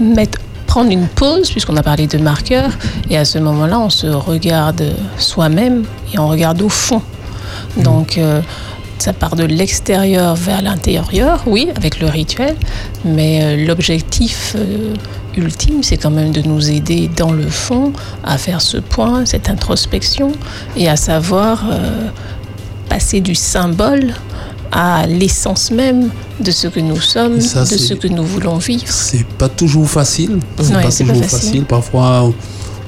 mettre, 0.00 0.38
prendre 0.72 0.90
une 0.90 1.06
pause, 1.06 1.50
puisqu'on 1.50 1.76
a 1.76 1.82
parlé 1.82 2.06
de 2.06 2.16
marqueur, 2.16 2.70
et 3.10 3.18
à 3.18 3.26
ce 3.26 3.38
moment-là, 3.38 3.78
on 3.78 3.90
se 3.90 4.06
regarde 4.06 4.82
soi-même 5.18 5.84
et 6.14 6.18
on 6.18 6.26
regarde 6.28 6.62
au 6.62 6.70
fond. 6.70 7.02
Donc, 7.76 8.16
euh, 8.16 8.40
ça 8.96 9.12
part 9.12 9.36
de 9.36 9.44
l'extérieur 9.44 10.34
vers 10.34 10.62
l'intérieur, 10.62 11.42
oui, 11.44 11.68
avec 11.76 12.00
le 12.00 12.06
rituel, 12.06 12.56
mais 13.04 13.40
euh, 13.42 13.66
l'objectif 13.66 14.56
euh, 14.56 14.94
ultime, 15.36 15.82
c'est 15.82 15.98
quand 15.98 16.10
même 16.10 16.32
de 16.32 16.40
nous 16.40 16.70
aider 16.70 17.10
dans 17.14 17.32
le 17.32 17.48
fond 17.48 17.92
à 18.24 18.38
faire 18.38 18.62
ce 18.62 18.78
point, 18.78 19.26
cette 19.26 19.50
introspection, 19.50 20.32
et 20.74 20.88
à 20.88 20.96
savoir 20.96 21.64
passer 22.88 23.20
du 23.20 23.34
symbole 23.34 24.14
à 24.72 25.06
l'essence 25.06 25.70
même 25.70 26.10
de 26.40 26.50
ce 26.50 26.66
que 26.66 26.80
nous 26.80 27.00
sommes, 27.00 27.40
ça, 27.40 27.60
de 27.60 27.76
ce 27.76 27.92
que 27.94 28.08
nous 28.08 28.24
voulons 28.24 28.56
vivre. 28.56 28.84
C'est 28.86 29.26
pas 29.26 29.48
toujours 29.50 29.88
facile. 29.88 30.38
C'est 30.60 30.74
Ouais, 30.74 30.82
pas 30.82 30.90
c'est 30.90 31.04
pas 31.04 31.12
toujours 31.12 31.28
facile. 31.28 31.48
facile. 31.48 31.64
Parfois, 31.64 32.32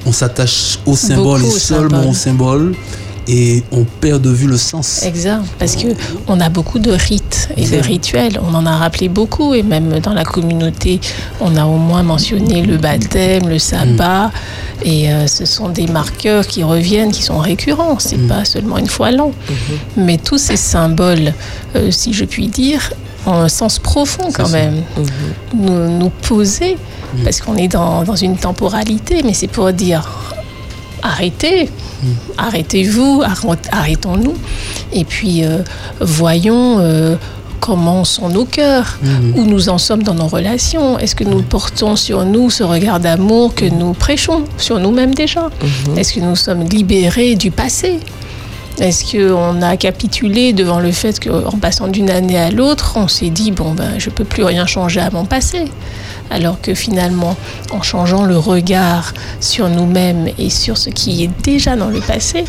on, 0.05 0.11
s'attache 0.11 0.79
au 0.85 0.95
symbole 0.95 1.45
et 1.45 1.49
seulement 1.51 2.09
au 2.09 2.13
symbole. 2.13 2.75
Et 3.27 3.63
on 3.71 3.83
perd 3.83 4.21
de 4.21 4.29
vue 4.29 4.47
le 4.47 4.57
sens. 4.57 5.03
Exact, 5.03 5.43
parce 5.59 5.75
que 5.75 5.87
on 6.27 6.39
a 6.39 6.49
beaucoup 6.49 6.79
de 6.79 6.91
rites 6.91 7.49
et 7.57 7.67
de 7.67 7.77
rituels. 7.77 8.39
On 8.41 8.53
en 8.53 8.65
a 8.65 8.77
rappelé 8.77 9.09
beaucoup, 9.09 9.53
et 9.53 9.63
même 9.63 9.99
dans 9.99 10.13
la 10.13 10.23
communauté, 10.23 10.99
on 11.41 11.55
a 11.55 11.65
au 11.65 11.77
moins 11.77 12.03
mentionné 12.03 12.61
le 12.61 12.77
baptême, 12.77 13.47
le 13.47 13.59
sabbat, 13.59 14.31
et 14.83 15.11
euh, 15.11 15.27
ce 15.27 15.45
sont 15.45 15.69
des 15.69 15.87
marqueurs 15.87 16.45
qui 16.45 16.63
reviennent, 16.63 17.11
qui 17.11 17.23
sont 17.23 17.39
récurrents. 17.39 17.97
C'est 17.99 18.27
pas 18.27 18.45
seulement 18.45 18.77
une 18.77 18.89
fois 18.89 19.11
l'an, 19.11 19.31
mais 19.97 20.17
tous 20.17 20.37
ces 20.37 20.57
symboles, 20.57 21.33
euh, 21.75 21.91
si 21.91 22.13
je 22.13 22.25
puis 22.25 22.47
dire, 22.47 22.93
ont 23.25 23.33
un 23.33 23.49
sens 23.49 23.79
profond 23.79 24.29
quand 24.31 24.49
même. 24.49 24.83
Nous, 25.53 25.97
nous 25.97 26.09
poser, 26.09 26.77
parce 27.23 27.41
qu'on 27.41 27.55
est 27.55 27.67
dans, 27.67 28.03
dans 28.03 28.15
une 28.15 28.37
temporalité, 28.37 29.23
mais 29.23 29.33
c'est 29.33 29.47
pour 29.47 29.71
dire 29.73 30.07
arrêtez, 31.01 31.69
arrêtez-vous, 32.37 33.21
arrête- 33.23 33.69
arrêtons-nous, 33.71 34.35
et 34.93 35.03
puis 35.05 35.43
euh, 35.43 35.59
voyons 36.01 36.77
euh, 36.79 37.15
comment 37.59 38.03
sont 38.03 38.29
nos 38.29 38.45
cœurs, 38.45 38.99
où 39.35 39.43
nous 39.43 39.69
en 39.69 39.77
sommes 39.77 40.03
dans 40.03 40.13
nos 40.13 40.27
relations. 40.27 40.99
Est-ce 40.99 41.15
que 41.15 41.23
nous 41.23 41.41
portons 41.41 41.95
sur 41.95 42.23
nous 42.25 42.49
ce 42.49 42.63
regard 42.63 42.99
d'amour 42.99 43.55
que 43.55 43.65
nous 43.65 43.93
prêchons 43.93 44.43
sur 44.57 44.79
nous-mêmes 44.79 45.15
déjà? 45.15 45.49
Est-ce 45.97 46.13
que 46.13 46.19
nous 46.19 46.35
sommes 46.35 46.63
libérés 46.65 47.35
du 47.35 47.49
passé? 47.51 47.99
Est-ce 48.77 49.15
qu'on 49.15 49.61
a 49.61 49.77
capitulé 49.77 50.51
devant 50.51 50.79
le 50.81 50.91
fait 50.91 51.17
qu'en 51.19 51.57
passant 51.57 51.87
d'une 51.87 52.09
année 52.09 52.37
à 52.37 52.51
l'autre, 52.51 52.95
on 52.97 53.07
s'est 53.07 53.29
dit, 53.29 53.51
bon, 53.51 53.71
ben, 53.71 53.91
je 53.97 54.09
peux 54.09 54.25
plus 54.25 54.43
rien 54.43 54.65
changer 54.65 54.99
à 54.99 55.09
mon 55.09 55.23
passé? 55.25 55.65
Alors 56.29 56.59
que 56.61 56.73
finalement, 56.73 57.35
en 57.71 57.81
changeant 57.81 58.23
le 58.25 58.37
regard 58.37 59.13
sur 59.39 59.69
nous-mêmes 59.69 60.27
et 60.37 60.49
sur 60.49 60.77
ce 60.77 60.89
qui 60.89 61.23
est 61.23 61.29
déjà 61.43 61.75
dans 61.75 61.89
le 61.89 61.99
passé, 61.99 62.43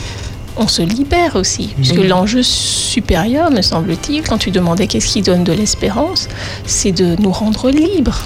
on 0.56 0.66
se 0.68 0.80
libère 0.82 1.36
aussi. 1.36 1.68
Puisque 1.76 1.96
l'enjeu 2.02 2.42
supérieur, 2.42 3.50
me 3.50 3.60
semble-t-il, 3.62 4.22
quand 4.22 4.38
tu 4.38 4.50
demandais 4.50 4.86
qu'est-ce 4.86 5.06
qui 5.08 5.20
donne 5.22 5.44
de 5.44 5.52
l'espérance, 5.52 6.28
c'est 6.66 6.92
de 6.92 7.16
nous 7.20 7.30
rendre 7.32 7.70
libres. 7.70 8.18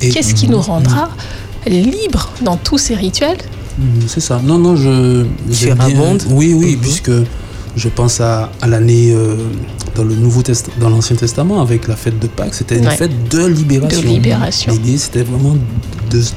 Qu'est-ce 0.00 0.34
qui 0.34 0.48
nous 0.48 0.60
rendra 0.60 1.10
libres 1.66 2.30
dans 2.42 2.56
tous 2.56 2.78
ces 2.78 2.94
rituels 2.94 3.38
Mhm, 3.78 4.02
C'est 4.08 4.20
ça. 4.20 4.40
Non, 4.42 4.58
non, 4.58 4.74
je. 4.74 5.22
bien- 5.46 5.54
Surabonde. 5.54 6.22
Oui, 6.30 6.54
oui, 6.54 6.74
Mhm. 6.76 6.80
puisque 6.80 7.10
je 7.76 7.88
pense 7.88 8.20
à, 8.20 8.50
à 8.62 8.66
l'année 8.66 9.12
euh, 9.12 9.36
dans 9.96 10.04
le 10.04 10.14
Nouveau 10.14 10.42
Test, 10.42 10.68
dans 10.78 10.90
l'Ancien 10.90 11.16
Testament 11.16 11.60
avec 11.60 11.88
la 11.88 11.96
fête 11.96 12.18
de 12.18 12.26
Pâques. 12.26 12.54
C'était 12.54 12.76
une 12.78 12.86
Ouais. 12.86 12.96
fête 12.96 13.28
de 13.30 13.46
libération. 13.46 14.00
De 14.02 14.06
libération. 14.06 14.72
L'idée, 14.72 14.98
c'était 14.98 15.22
vraiment 15.22 15.56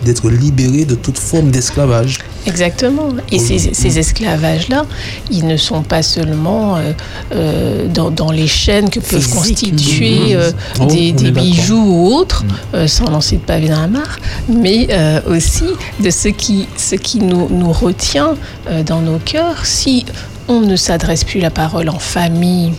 d'être 0.04 0.30
libéré 0.30 0.86
de 0.86 0.96
toute 0.96 1.18
forme 1.20 1.52
d'esclavage. 1.52 2.18
Exactement. 2.48 3.10
Et 3.32 3.38
ces, 3.38 3.60
ces 3.74 4.00
esclavages-là, 4.00 4.86
ils 5.30 5.46
ne 5.46 5.58
sont 5.58 5.84
pas 5.84 6.02
seulement 6.02 6.78
euh, 6.78 6.92
euh, 7.34 7.88
dans, 7.88 8.10
dans 8.10 8.32
les 8.32 8.48
chaînes 8.48 8.90
que 8.90 9.00
peuvent 9.00 9.30
constituer 9.30 10.36
euh, 10.36 10.52
Oh, 10.80 10.86
des, 10.86 11.12
bijoux 11.32 11.76
ou 11.78 12.14
autres, 12.16 12.44
euh, 12.74 12.88
sans 12.88 13.10
lancer 13.10 13.36
de 13.38 13.42
pavé 13.42 13.68
dans 13.68 13.82
la 13.82 13.88
mare, 13.88 14.18
mais 14.48 14.88
aussi 15.28 15.66
de 16.04 16.10
ce 16.10 16.30
qui, 16.30 16.68
ce 16.78 16.96
qui 16.96 17.20
nous, 17.20 17.48
nous 17.50 17.72
retient 17.72 18.36
dans 18.86 19.02
nos 19.02 19.20
cœurs. 19.20 19.66
Si 19.66 20.06
on 20.50 20.62
ne 20.62 20.76
s'adresse 20.76 21.24
plus 21.24 21.40
la 21.40 21.52
parole 21.52 21.88
en 21.90 22.00
famille, 22.00 22.74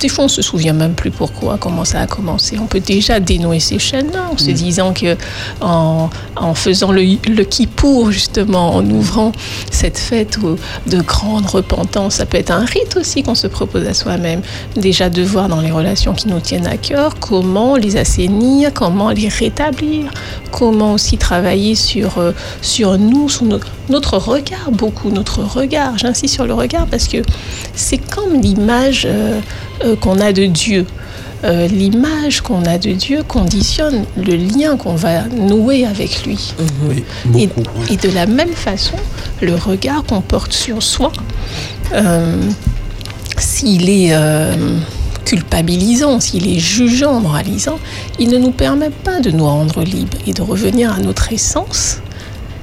des 0.00 0.08
fois 0.08 0.24
on 0.26 0.28
se 0.28 0.42
souvient 0.42 0.72
même 0.72 0.94
plus 0.94 1.10
pourquoi, 1.10 1.58
comment 1.58 1.84
ça 1.84 2.00
a 2.00 2.06
commencé. 2.06 2.56
On 2.58 2.66
peut 2.66 2.80
déjà 2.80 3.20
dénouer 3.20 3.60
ces 3.60 3.78
chaînes-là 3.78 4.30
en 4.32 4.38
se 4.38 4.50
disant 4.52 4.92
que 4.94 5.16
en, 5.60 6.08
en 6.36 6.54
faisant 6.54 6.92
le, 6.92 7.02
le 7.28 7.44
kippour, 7.44 8.12
justement, 8.12 8.74
en 8.76 8.88
ouvrant 8.88 9.32
cette 9.70 9.98
fête 9.98 10.38
de 10.86 11.00
grande 11.00 11.46
repentance, 11.46 12.14
ça 12.14 12.26
peut 12.26 12.38
être 12.38 12.52
un 12.52 12.64
rite 12.64 12.96
aussi 12.96 13.22
qu'on 13.24 13.34
se 13.34 13.48
propose 13.48 13.86
à 13.86 13.92
soi-même. 13.94 14.40
Déjà 14.76 15.10
de 15.10 15.22
voir 15.22 15.48
dans 15.48 15.60
les 15.60 15.70
relations 15.72 16.14
qui 16.14 16.28
nous 16.28 16.40
tiennent 16.40 16.66
à 16.68 16.76
cœur 16.76 17.16
comment 17.18 17.74
les 17.76 17.96
assainir, 17.96 18.72
comment 18.72 19.10
les 19.10 19.28
rétablir, 19.28 20.04
comment 20.52 20.92
aussi 20.92 21.18
travailler 21.18 21.74
sur, 21.74 22.18
euh, 22.18 22.32
sur 22.62 22.98
nous, 22.98 23.28
sur 23.28 23.44
no- 23.44 23.58
notre 23.88 24.16
regard, 24.18 24.70
beaucoup 24.70 25.10
notre 25.10 25.42
regard. 25.42 25.98
J'insiste 25.98 26.34
sur 26.34 26.46
le 26.46 26.54
regard 26.54 26.86
parce 26.86 27.08
que 27.08 27.15
c'est 27.74 27.98
comme 27.98 28.40
l'image 28.40 29.06
euh, 29.08 29.40
euh, 29.84 29.96
qu'on 29.96 30.20
a 30.20 30.32
de 30.32 30.46
Dieu. 30.46 30.86
Euh, 31.44 31.68
l'image 31.68 32.40
qu'on 32.40 32.64
a 32.64 32.78
de 32.78 32.92
Dieu 32.92 33.22
conditionne 33.22 34.04
le 34.16 34.36
lien 34.36 34.76
qu'on 34.76 34.94
va 34.94 35.24
nouer 35.28 35.84
avec 35.84 36.24
lui. 36.24 36.54
Oui, 36.88 37.04
Et, 37.90 37.96
de 37.96 38.10
la 38.10 38.26
même 38.26 38.52
façon, 38.52 38.96
le 39.42 39.54
regard 39.54 40.02
qu'on 40.04 40.22
porte 40.22 40.52
sur 40.52 40.82
soi, 40.82 41.12
euh, 41.92 42.42
s'il 43.38 43.90
est 43.90 44.12
euh, 44.12 44.78
culpabilisant, 45.26 46.20
s'il 46.20 46.48
est 46.48 46.58
jugeant, 46.58 47.20
moralisant, 47.20 47.78
il 48.18 48.30
ne 48.30 48.38
nous 48.38 48.52
permet 48.52 48.90
pas 48.90 49.20
de 49.20 49.30
nous 49.30 49.44
rendre 49.44 49.82
libres 49.82 50.18
et 50.26 50.32
de 50.32 50.42
revenir 50.42 50.92
à 50.92 50.98
notre 50.98 51.32
essence. 51.32 51.98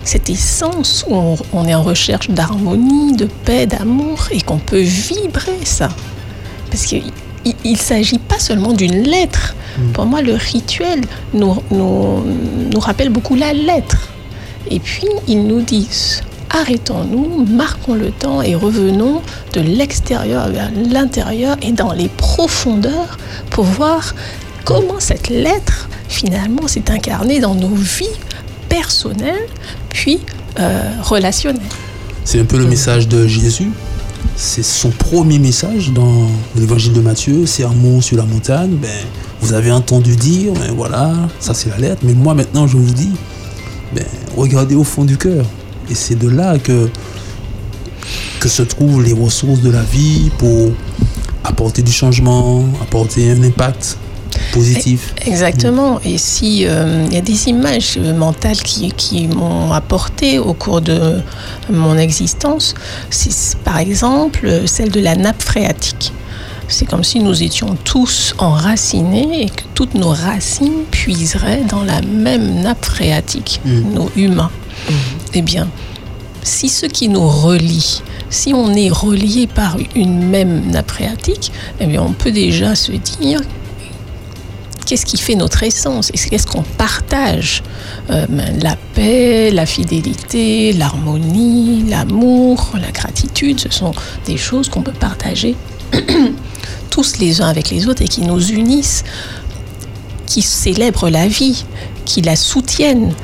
Cette 0.04 0.30
essence 0.30 1.06
où 1.08 1.16
on, 1.16 1.38
on 1.54 1.68
est 1.68 1.76
en 1.76 1.84
recherche 1.84 2.30
d'harmonie, 2.30 3.16
de 3.16 3.26
paix, 3.26 3.66
d'amour 3.66 4.28
et 4.32 4.42
qu'on 4.42 4.58
peut 4.58 4.82
vibrer 4.82 5.64
ça. 5.64 5.90
Parce 6.70 6.86
qu'il 6.86 7.04
ne 7.66 7.76
s'agit 7.76 8.18
pas 8.18 8.40
seulement 8.40 8.74
d'une 8.74 9.04
lettre. 9.04 9.56
Pour 9.94 10.06
moi, 10.06 10.22
le 10.22 10.34
rituel 10.34 11.02
nous, 11.34 11.56
nous, 11.72 12.24
nous 12.72 12.80
rappelle 12.80 13.10
beaucoup 13.10 13.36
la 13.36 13.54
lettre. 13.54 14.10
Et 14.70 14.80
puis, 14.80 15.08
ils 15.28 15.46
nous 15.46 15.62
disent, 15.62 16.22
arrêtons-nous, 16.50 17.46
marquons 17.46 17.96
le 17.96 18.12
temps 18.12 18.42
et 18.42 18.56
revenons 18.56 19.22
de 19.54 19.62
l'extérieur 19.62 20.48
vers 20.50 20.70
l'intérieur 20.90 21.58
et 21.62 21.72
dans 21.72 21.92
les 21.92 22.08
profondeurs 22.08 23.18
pour 23.50 23.66
voir 23.66 24.16
comment 24.64 25.00
cette 25.00 25.30
lettre, 25.30 25.90
finalement, 26.08 26.68
s'est 26.68 26.90
incarnée 26.92 27.40
dans 27.40 27.56
nos 27.56 27.76
vies 27.76 28.06
personnelles, 28.70 29.48
puis 29.94 30.20
euh. 30.60 30.92
C'est 32.26 32.40
un 32.40 32.46
peu 32.46 32.58
le 32.58 32.66
message 32.66 33.08
de 33.08 33.28
Jésus. 33.28 33.72
C'est 34.36 34.64
son 34.64 34.90
premier 34.90 35.40
message 35.40 35.92
dans 35.92 36.28
l'évangile 36.56 36.94
de 36.94 37.02
Matthieu, 37.02 37.46
sermon 37.46 38.02
sur 38.02 38.18
la 38.18 38.24
montagne. 38.24 38.76
Ben, 38.82 38.90
vous 39.42 39.54
avez 39.54 39.72
entendu 39.72 40.16
dire, 40.16 40.54
ben 40.54 40.72
voilà, 40.76 41.14
ça 41.40 41.54
c'est 41.54 41.70
la 41.70 41.78
lettre, 41.78 42.02
mais 42.04 42.14
moi 42.14 42.34
maintenant 42.34 42.66
je 42.66 42.78
vous 42.78 42.94
dis, 42.94 43.12
ben, 43.94 44.06
regardez 44.36 44.76
au 44.76 44.84
fond 44.84 45.06
du 45.06 45.18
cœur. 45.18 45.46
Et 45.90 45.96
c'est 45.96 46.16
de 46.16 46.30
là 46.30 46.58
que, 46.58 46.90
que 48.40 48.50
se 48.50 48.64
trouvent 48.64 49.04
les 49.04 49.14
ressources 49.14 49.62
de 49.62 49.70
la 49.70 49.84
vie 49.84 50.32
pour 50.38 50.72
apporter 51.44 51.82
du 51.82 51.92
changement, 51.92 52.66
apporter 52.82 53.30
un 53.32 53.44
impact 53.44 53.98
positif. 54.52 55.14
Exactement. 55.26 56.00
Et 56.04 56.18
si 56.18 56.66
euh, 56.66 57.06
il 57.08 57.14
y 57.14 57.18
a 57.18 57.22
des 57.22 57.50
images 57.50 57.96
euh, 57.98 58.14
mentales 58.14 58.58
qui, 58.58 58.92
qui 58.92 59.28
m'ont 59.28 59.72
apporté 59.72 60.40
au 60.40 60.54
cours 60.54 60.82
de 60.82 61.20
mon 61.70 61.98
existence, 61.98 62.74
c'est 63.10 63.58
par 63.60 63.80
exemple 63.80 64.62
celle 64.66 64.92
de 64.92 65.00
la 65.00 65.16
nappe 65.16 65.42
phréatique. 65.42 66.12
C'est 66.68 66.86
comme 66.86 67.04
si 67.04 67.20
nous 67.20 67.44
étions 67.44 67.78
tous 67.84 68.34
enracinés 68.38 69.44
et 69.44 69.50
que 69.50 69.64
toutes 69.76 69.96
nos 69.96 70.10
racines 70.10 70.86
puiseraient 70.90 71.64
dans 71.70 71.84
la 71.84 72.02
même 72.02 72.62
nappe 72.62 72.86
phréatique, 72.86 73.62
nos 73.66 74.10
humains. 74.16 74.50
Eh 75.34 75.42
bien, 75.42 75.68
si 76.42 76.70
ce 76.70 76.86
qui 76.86 77.10
nous 77.10 77.28
relie, 77.28 78.02
si 78.30 78.54
on 78.54 78.74
est 78.74 78.90
relié 78.90 79.48
par 79.48 79.78
une 79.96 80.26
même 80.28 80.72
nappe 80.72 80.92
phréatique, 80.92 81.52
eh 81.80 81.86
bien, 81.86 82.02
on 82.02 82.14
peut 82.14 82.32
déjà 82.32 82.76
se 82.76 82.92
dire 82.92 83.42
qu'est-ce 84.94 85.08
qui 85.08 85.18
fait 85.18 85.34
notre 85.34 85.64
essence 85.64 86.12
et 86.12 86.30
qu'est-ce 86.30 86.46
qu'on 86.46 86.62
partage 86.62 87.64
Euh, 88.12 88.28
ben, 88.30 88.60
La 88.62 88.76
paix, 88.94 89.50
la 89.50 89.66
fidélité, 89.66 90.72
l'harmonie, 90.72 91.84
l'amour, 91.90 92.74
la 92.80 92.92
gratitude, 92.92 93.60
ce 93.60 93.72
sont 93.72 93.92
des 94.28 94.38
choses 94.38 94.70
qu'on 94.70 94.84
peut 94.84 94.92
partager 94.92 95.56
tous 96.92 97.18
les 97.18 97.42
uns 97.42 97.48
avec 97.48 97.72
les 97.72 97.88
autres 97.88 98.04
et 98.04 98.08
qui 98.08 98.22
nous 98.22 98.52
unissent, 98.52 99.04
qui 100.28 100.44
célèbrent 100.44 101.10
la 101.10 101.28
vie, 101.28 101.66
qui 102.06 102.22
la 102.22 102.36
soutiennent. 102.36 103.16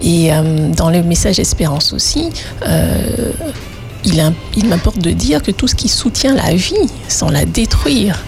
Et 0.00 0.32
euh, 0.32 0.70
dans 0.70 0.88
le 0.88 1.02
message 1.02 1.38
Espérance 1.38 1.92
aussi, 1.92 2.30
euh, 2.66 3.32
il, 4.04 4.20
im- 4.20 4.34
il 4.56 4.66
m'importe 4.68 4.98
de 4.98 5.10
dire 5.10 5.42
que 5.42 5.50
tout 5.50 5.68
ce 5.68 5.74
qui 5.74 5.88
soutient 5.88 6.34
la 6.34 6.54
vie 6.54 6.74
sans 7.08 7.30
la 7.30 7.44
détruire 7.44 8.18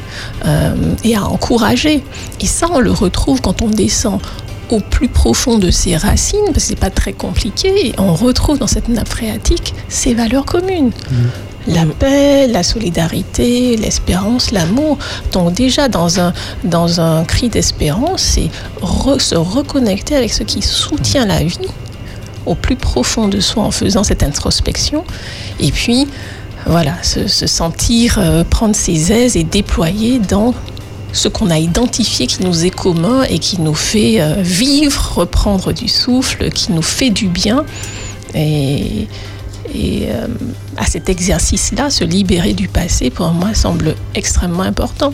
euh, 0.44 0.74
et 1.04 1.16
à 1.16 1.24
encourager. 1.24 2.02
Et 2.40 2.46
ça, 2.46 2.66
on 2.72 2.80
le 2.80 2.90
retrouve 2.92 3.40
quand 3.40 3.62
on 3.62 3.68
descend 3.68 4.20
au 4.70 4.78
plus 4.80 5.08
profond 5.08 5.58
de 5.58 5.70
ses 5.72 5.96
racines, 5.96 6.38
parce 6.46 6.58
que 6.58 6.60
c'est 6.60 6.76
pas 6.78 6.90
très 6.90 7.12
compliqué, 7.12 7.88
et 7.88 7.94
on 7.98 8.14
retrouve 8.14 8.58
dans 8.58 8.68
cette 8.68 8.88
nappe 8.88 9.08
phréatique 9.08 9.74
ces 9.88 10.14
valeurs 10.14 10.44
communes. 10.44 10.92
La 11.66 11.84
paix, 11.84 12.46
la 12.46 12.62
solidarité, 12.62 13.76
l'espérance, 13.76 14.50
l'amour. 14.50 14.96
Donc 15.32 15.52
déjà 15.54 15.88
dans 15.88 16.18
un, 16.20 16.32
dans 16.64 17.00
un 17.00 17.24
cri 17.24 17.48
d'espérance, 17.48 18.22
c'est 18.22 18.48
re- 18.80 19.18
se 19.20 19.34
reconnecter 19.34 20.16
avec 20.16 20.32
ce 20.32 20.42
qui 20.42 20.62
soutient 20.62 21.26
la 21.26 21.42
vie 21.44 21.58
au 22.46 22.54
plus 22.54 22.76
profond 22.76 23.28
de 23.28 23.40
soi 23.40 23.62
en 23.62 23.70
faisant 23.70 24.04
cette 24.04 24.22
introspection. 24.22 25.04
Et 25.58 25.70
puis, 25.72 26.06
voilà, 26.66 27.02
se, 27.02 27.26
se 27.26 27.46
sentir 27.46 28.18
euh, 28.18 28.44
prendre 28.44 28.74
ses 28.74 29.12
aises 29.12 29.36
et 29.36 29.44
déployer 29.44 30.18
dans 30.18 30.54
ce 31.12 31.28
qu'on 31.28 31.50
a 31.50 31.58
identifié 31.58 32.26
qui 32.26 32.44
nous 32.44 32.64
est 32.64 32.70
commun 32.70 33.22
et 33.24 33.38
qui 33.38 33.60
nous 33.60 33.74
fait 33.74 34.20
euh, 34.20 34.34
vivre, 34.38 35.12
reprendre 35.16 35.72
du 35.72 35.88
souffle, 35.88 36.50
qui 36.50 36.72
nous 36.72 36.82
fait 36.82 37.10
du 37.10 37.28
bien. 37.28 37.64
Et, 38.34 39.08
euh, 39.74 40.26
à 40.76 40.86
cet 40.86 41.08
exercice-là, 41.08 41.90
se 41.90 42.04
libérer 42.04 42.54
du 42.54 42.68
passé, 42.68 43.10
pour 43.10 43.30
moi, 43.30 43.54
semble 43.54 43.94
extrêmement 44.14 44.62
important. 44.62 45.12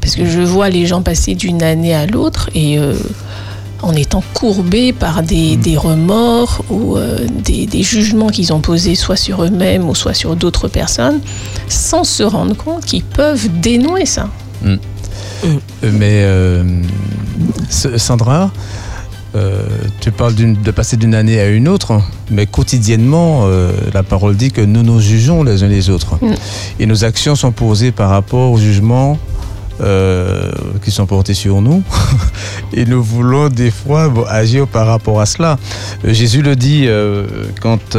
Parce 0.00 0.14
que 0.14 0.24
je 0.24 0.40
vois 0.40 0.68
les 0.68 0.86
gens 0.86 1.02
passer 1.02 1.34
d'une 1.34 1.62
année 1.62 1.94
à 1.94 2.06
l'autre 2.06 2.48
et 2.54 2.78
en 3.82 3.92
étant 3.94 4.22
courbés 4.34 4.92
par 4.92 5.22
des, 5.22 5.56
des 5.56 5.76
remords 5.76 6.64
ou 6.70 6.96
euh, 6.96 7.26
des, 7.44 7.66
des 7.66 7.82
jugements 7.82 8.28
qu'ils 8.28 8.52
ont 8.52 8.60
posés 8.60 8.94
soit 8.94 9.16
sur 9.16 9.44
eux-mêmes 9.44 9.88
ou 9.88 9.94
soit 9.94 10.14
sur 10.14 10.36
d'autres 10.36 10.68
personnes, 10.68 11.20
sans 11.68 12.04
se 12.04 12.22
rendre 12.22 12.56
compte 12.56 12.84
qu'ils 12.84 13.04
peuvent 13.04 13.48
dénouer 13.60 14.06
ça. 14.06 14.28
Euh, 14.64 14.76
Mais 15.82 16.22
euh, 16.22 16.64
Sandra, 17.68 18.50
euh, 19.34 19.66
tu 20.00 20.10
parles 20.10 20.34
de 20.34 20.70
passer 20.70 20.96
d'une 20.96 21.14
année 21.14 21.38
à 21.38 21.48
une 21.48 21.68
autre, 21.68 22.00
mais 22.30 22.46
quotidiennement, 22.46 23.42
euh, 23.44 23.70
la 23.92 24.02
parole 24.02 24.34
dit 24.36 24.50
que 24.50 24.62
nous 24.62 24.82
nous 24.82 24.98
jugeons 25.00 25.42
les 25.42 25.62
uns 25.62 25.68
les 25.68 25.90
autres. 25.90 26.18
Et 26.80 26.86
nos 26.86 27.04
actions 27.04 27.36
sont 27.36 27.52
posées 27.52 27.92
par 27.92 28.08
rapport 28.08 28.50
aux 28.52 28.58
jugements 28.58 29.18
euh, 29.82 30.50
qui 30.82 30.90
sont 30.90 31.04
portés 31.04 31.34
sur 31.34 31.60
nous. 31.60 31.82
Et 32.72 32.86
nous 32.86 33.02
voulons 33.02 33.50
des 33.50 33.70
fois 33.70 34.10
agir 34.30 34.66
par 34.66 34.86
rapport 34.86 35.20
à 35.20 35.26
cela. 35.26 35.58
Euh, 36.04 36.14
Jésus 36.14 36.40
le 36.40 36.56
dit 36.56 36.84
euh, 36.86 37.26
quand 37.60 37.98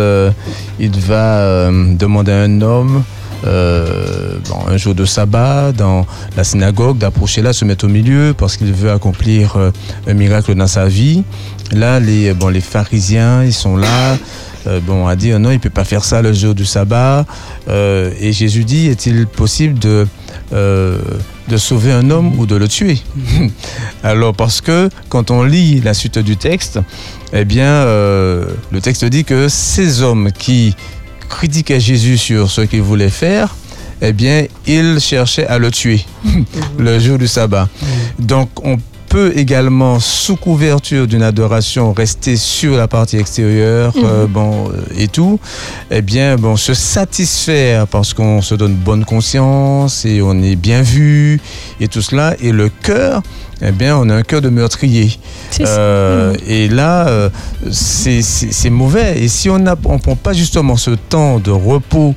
il 0.80 1.00
va 1.00 1.70
demander 1.70 2.32
à 2.32 2.42
un 2.42 2.62
homme 2.62 3.04
un 3.46 4.78
jour 4.78 4.96
de 4.96 5.06
sabbat 5.06 5.72
dans 5.72 6.08
la 6.36 6.44
synagogue 6.44 6.98
d'approcher 6.98 7.44
là, 7.44 7.54
se 7.54 7.64
mettre 7.64 7.86
au 7.86 7.90
milieu 7.90 8.34
parce 8.36 8.58
qu'il 8.58 8.74
veut 8.74 8.92
accomplir 8.92 9.56
un 10.08 10.14
miracle 10.14 10.56
dans 10.56 10.68
sa 10.68 10.88
vie. 10.88 11.24
Là, 11.72 12.00
les, 12.00 12.34
bon, 12.34 12.48
les 12.48 12.62
pharisiens, 12.62 13.44
ils 13.44 13.54
sont 13.54 13.78
là. 13.78 14.18
euh, 14.66 14.80
bon, 14.80 15.08
à 15.08 15.16
dire 15.16 15.40
non, 15.40 15.52
il 15.52 15.60
peut 15.60 15.70
pas 15.70 15.84
faire 15.84 16.04
ça 16.04 16.22
le 16.22 16.34
jour 16.34 16.56
du 16.56 16.66
sabbat. 16.66 17.26
Et 17.70 18.34
Jésus 18.34 18.64
dit, 18.64 18.88
est-il 18.88 19.28
possible 19.28 19.78
de, 19.78 20.08
euh, 20.54 21.00
de 21.48 21.58
sauver 21.58 21.92
un 21.92 22.10
homme 22.10 22.40
ou 22.40 22.46
de 22.46 22.56
le 22.56 22.68
tuer 22.68 23.02
Alors, 24.04 24.34
parce 24.34 24.62
que 24.62 24.90
quand 25.10 25.32
on 25.32 25.44
lit 25.44 25.82
la 25.82 25.94
suite 25.94 26.20
du 26.20 26.38
texte, 26.38 26.80
eh 27.34 27.46
bien, 27.46 27.66
euh, 27.66 28.46
le 28.72 28.82
texte 28.82 29.06
dit 29.06 29.24
que 29.26 29.50
ces 29.50 30.02
hommes 30.02 30.32
qui 30.32 30.76
critiquaient 31.30 31.80
Jésus 31.80 32.18
sur 32.18 32.50
ce 32.50 32.62
qu'il 32.62 32.82
voulait 32.82 33.10
faire, 33.10 33.56
eh 34.02 34.14
bien, 34.14 34.46
ils 34.66 35.00
cherchaient 35.00 35.48
à 35.48 35.58
le 35.58 35.72
tuer 35.72 36.06
le 36.80 37.00
jour 37.00 37.18
du 37.18 37.28
sabbat. 37.28 37.68
Donc, 38.20 38.50
on 38.64 38.78
peut 39.08 39.34
également, 39.36 40.00
sous 40.00 40.36
couverture 40.36 41.08
d'une 41.08 41.24
adoration, 41.24 41.94
rester 41.94 42.36
sur 42.36 42.78
la 42.78 42.88
partie 42.88 43.18
extérieure, 43.18 43.94
euh, 43.98 44.28
bon, 44.28 44.70
euh, 44.70 44.82
et 44.98 45.08
tout, 45.08 45.40
eh 45.92 46.02
bien, 46.02 46.36
bon, 46.36 46.56
se 46.58 46.74
satisfaire 46.74 47.88
parce 47.88 48.14
qu'on 48.14 48.42
se 48.42 48.56
donne 48.56 48.76
bonne 48.76 49.06
conscience 49.06 50.06
et 50.06 50.22
on 50.22 50.42
est 50.44 50.56
bien 50.56 50.82
vu 50.82 51.40
et 51.80 51.88
tout 51.88 52.02
cela, 52.02 52.36
et 52.42 52.52
le 52.52 52.70
cœur, 52.70 53.22
eh 53.62 53.72
bien, 53.72 53.98
on 53.98 54.10
a 54.10 54.16
un 54.16 54.24
cœur 54.24 54.42
de 54.42 54.50
meurtrier. 54.50 55.18
Euh, 55.62 56.36
Et 56.48 56.68
là, 56.68 57.08
euh, 57.08 57.30
c'est 57.72 58.70
mauvais. 58.70 59.24
Et 59.24 59.28
si 59.28 59.50
on 59.50 59.58
ne 59.60 59.74
prend 59.74 60.16
pas 60.16 60.34
justement 60.34 60.76
ce 60.76 60.92
temps 60.92 61.40
de 61.40 61.52
repos 61.52 62.14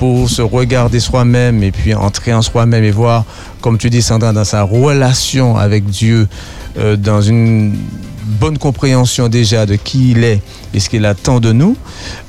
pour 0.00 0.30
se 0.30 0.40
regarder 0.40 0.98
soi-même 0.98 1.62
et 1.62 1.72
puis 1.72 1.92
entrer 1.92 2.32
en 2.32 2.40
soi-même 2.40 2.84
et 2.84 2.90
voir, 2.90 3.26
comme 3.60 3.76
tu 3.76 3.90
dis 3.90 4.00
Sandra, 4.00 4.32
dans 4.32 4.46
sa 4.46 4.62
relation 4.62 5.58
avec 5.58 5.84
Dieu, 5.84 6.26
euh, 6.78 6.96
dans 6.96 7.20
une 7.20 7.76
bonne 8.40 8.56
compréhension 8.56 9.28
déjà 9.28 9.66
de 9.66 9.76
qui 9.76 10.12
il 10.12 10.24
est 10.24 10.40
et 10.72 10.80
ce 10.80 10.88
qu'il 10.88 11.04
attend 11.04 11.38
de 11.38 11.52
nous. 11.52 11.76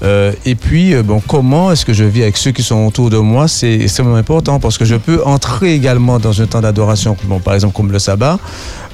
Euh, 0.04 0.34
et 0.46 0.56
puis, 0.56 0.94
euh, 0.94 1.02
bon, 1.02 1.22
comment 1.26 1.72
est-ce 1.72 1.86
que 1.86 1.94
je 1.94 2.04
vis 2.04 2.24
avec 2.24 2.36
ceux 2.36 2.52
qui 2.52 2.62
sont 2.62 2.86
autour 2.86 3.10
de 3.10 3.20
moi? 3.20 3.48
C'est 3.48 3.76
extrêmement 3.76 4.16
important 4.16 4.60
parce 4.60 4.78
que 4.78 4.84
je 4.84 4.98
peux 4.98 5.24
entrer 5.24 5.74
également 5.74 6.20
dans 6.20 6.42
un 6.42 6.48
temps 6.48 6.60
d'adoration, 6.60 7.16
bon, 7.24 7.40
par 7.40 7.54
exemple 7.54 7.74
comme 7.74 7.94
le 7.94 8.00
sabbat, 8.00 8.38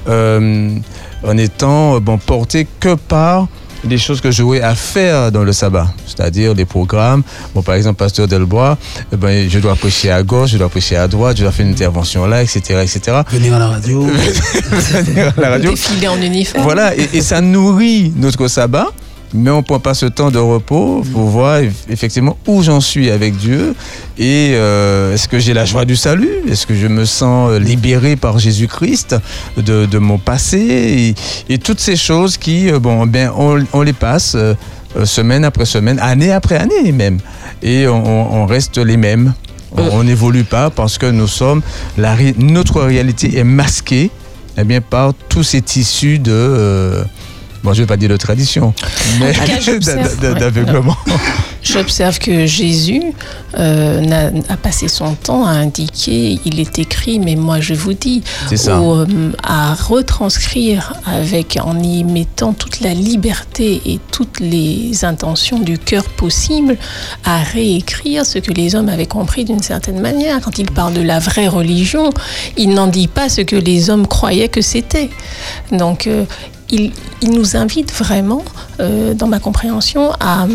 en 0.06 1.36
étant 1.36 1.98
bon, 1.98 2.16
porté 2.16 2.68
que 2.78 2.94
par 2.94 3.48
les 3.84 3.98
choses 3.98 4.20
que 4.20 4.30
j'aurais 4.30 4.60
à 4.60 4.74
faire 4.74 5.30
dans 5.32 5.44
le 5.44 5.52
sabbat, 5.52 5.88
c'est-à-dire 6.06 6.54
les 6.54 6.64
programmes. 6.64 7.22
Bon, 7.54 7.62
par 7.62 7.74
exemple, 7.74 7.96
pasteur 7.96 8.26
Delbois, 8.26 8.76
eh 9.12 9.16
ben, 9.16 9.48
je 9.48 9.58
dois 9.58 9.76
prêcher 9.76 10.10
à 10.10 10.22
gauche, 10.22 10.50
je 10.50 10.58
dois 10.58 10.68
prêcher 10.68 10.96
à 10.96 11.08
droite, 11.08 11.36
je 11.36 11.42
dois 11.42 11.52
faire 11.52 11.66
une 11.66 11.72
intervention 11.72 12.26
là, 12.26 12.42
etc., 12.42 12.80
etc. 12.82 13.22
Venir 13.30 13.54
à 13.54 13.58
la 13.58 13.68
radio. 13.68 14.02
Venir 14.02 15.32
à 15.36 15.40
la 15.40 15.50
radio. 15.50 15.70
Défiler 15.70 16.08
en 16.08 16.20
uniforme. 16.20 16.64
Voilà, 16.64 16.96
et, 16.96 17.08
et 17.12 17.20
ça 17.20 17.40
nourrit 17.40 18.12
notre 18.16 18.48
sabbat, 18.48 18.88
mais 19.34 19.50
on 19.50 19.58
ne 19.58 19.62
prend 19.62 19.78
pas 19.78 19.94
ce 19.94 20.06
temps 20.06 20.30
de 20.30 20.38
repos 20.38 21.02
pour 21.12 21.22
voir 21.24 21.60
eff- 21.60 21.72
effectivement 21.90 22.36
où 22.46 22.62
j'en 22.62 22.80
suis 22.80 23.10
avec 23.10 23.36
Dieu 23.36 23.74
et 24.18 24.52
euh, 24.54 25.14
est-ce 25.14 25.28
que 25.28 25.38
j'ai 25.38 25.52
la 25.54 25.64
joie 25.64 25.84
du 25.84 25.96
salut? 25.96 26.30
Est-ce 26.48 26.66
que 26.66 26.74
je 26.74 26.86
me 26.86 27.04
sens 27.04 27.50
euh, 27.50 27.58
libéré 27.58 28.16
par 28.16 28.38
Jésus-Christ 28.38 29.16
de, 29.56 29.86
de 29.86 29.98
mon 29.98 30.18
passé? 30.18 31.14
Et, 31.48 31.54
et 31.54 31.58
toutes 31.58 31.80
ces 31.80 31.96
choses 31.96 32.36
qui, 32.38 32.70
euh, 32.70 32.78
bon, 32.78 33.06
ben, 33.06 33.30
on, 33.36 33.62
on 33.72 33.82
les 33.82 33.92
passe 33.92 34.34
euh, 34.34 34.54
semaine 35.04 35.44
après 35.44 35.66
semaine, 35.66 35.98
année 36.00 36.32
après 36.32 36.56
année 36.56 36.92
même, 36.92 37.18
et 37.62 37.86
on, 37.86 38.46
reste 38.46 38.78
les 38.78 38.96
mêmes. 38.96 39.34
On- 39.76 40.02
n'évolue 40.02 40.44
pas 40.44 40.70
parce 40.70 40.96
que 40.96 41.04
nous 41.04 41.26
sommes, 41.28 41.60
la, 41.98 42.16
notre 42.38 42.80
réalité 42.80 43.36
est 43.38 43.44
masquée 43.44 44.10
eh 44.56 44.64
bien, 44.64 44.80
par 44.80 45.12
tous 45.28 45.42
ces 45.42 45.60
tissus 45.60 46.18
de. 46.18 46.32
euh, 46.32 47.04
bon, 47.62 47.72
je 47.72 47.80
ne 47.80 47.84
vais 47.84 47.86
pas 47.86 47.96
dire 47.96 48.08
de 48.08 48.16
tradition, 48.16 48.74
mais 49.20 49.32
d'aveuglement. 50.20 50.96
J'observe 51.62 52.18
que 52.18 52.46
Jésus 52.46 53.02
euh, 53.58 54.40
a 54.48 54.56
passé 54.56 54.88
son 54.88 55.14
temps 55.14 55.44
à 55.44 55.50
indiquer, 55.50 56.38
il 56.44 56.60
est 56.60 56.78
écrit, 56.78 57.18
mais 57.18 57.34
moi 57.34 57.60
je 57.60 57.74
vous 57.74 57.92
dis, 57.92 58.22
ou, 58.50 58.54
euh, 58.54 59.06
à 59.42 59.74
retranscrire 59.74 60.94
avec, 61.04 61.58
en 61.60 61.78
y 61.78 62.04
mettant 62.04 62.52
toute 62.52 62.80
la 62.80 62.94
liberté 62.94 63.82
et 63.84 63.98
toutes 64.12 64.40
les 64.40 65.04
intentions 65.04 65.58
du 65.58 65.78
cœur 65.78 66.04
possible, 66.04 66.76
à 67.24 67.42
réécrire 67.42 68.24
ce 68.24 68.38
que 68.38 68.52
les 68.52 68.74
hommes 68.74 68.88
avaient 68.88 69.06
compris 69.06 69.44
d'une 69.44 69.62
certaine 69.62 70.00
manière. 70.00 70.40
Quand 70.40 70.58
il 70.58 70.70
parle 70.70 70.94
de 70.94 71.02
la 71.02 71.18
vraie 71.18 71.48
religion, 71.48 72.10
il 72.56 72.70
n'en 72.70 72.86
dit 72.86 73.08
pas 73.08 73.28
ce 73.28 73.40
que 73.40 73.56
les 73.56 73.90
hommes 73.90 74.06
croyaient 74.06 74.48
que 74.48 74.62
c'était. 74.62 75.10
Donc, 75.72 76.06
euh, 76.06 76.24
il, 76.70 76.92
nous 77.22 77.56
invite 77.56 77.92
vraiment, 77.92 78.44
euh, 78.80 79.14
dans 79.14 79.26
ma 79.26 79.38
compréhension, 79.40 80.12
à 80.20 80.46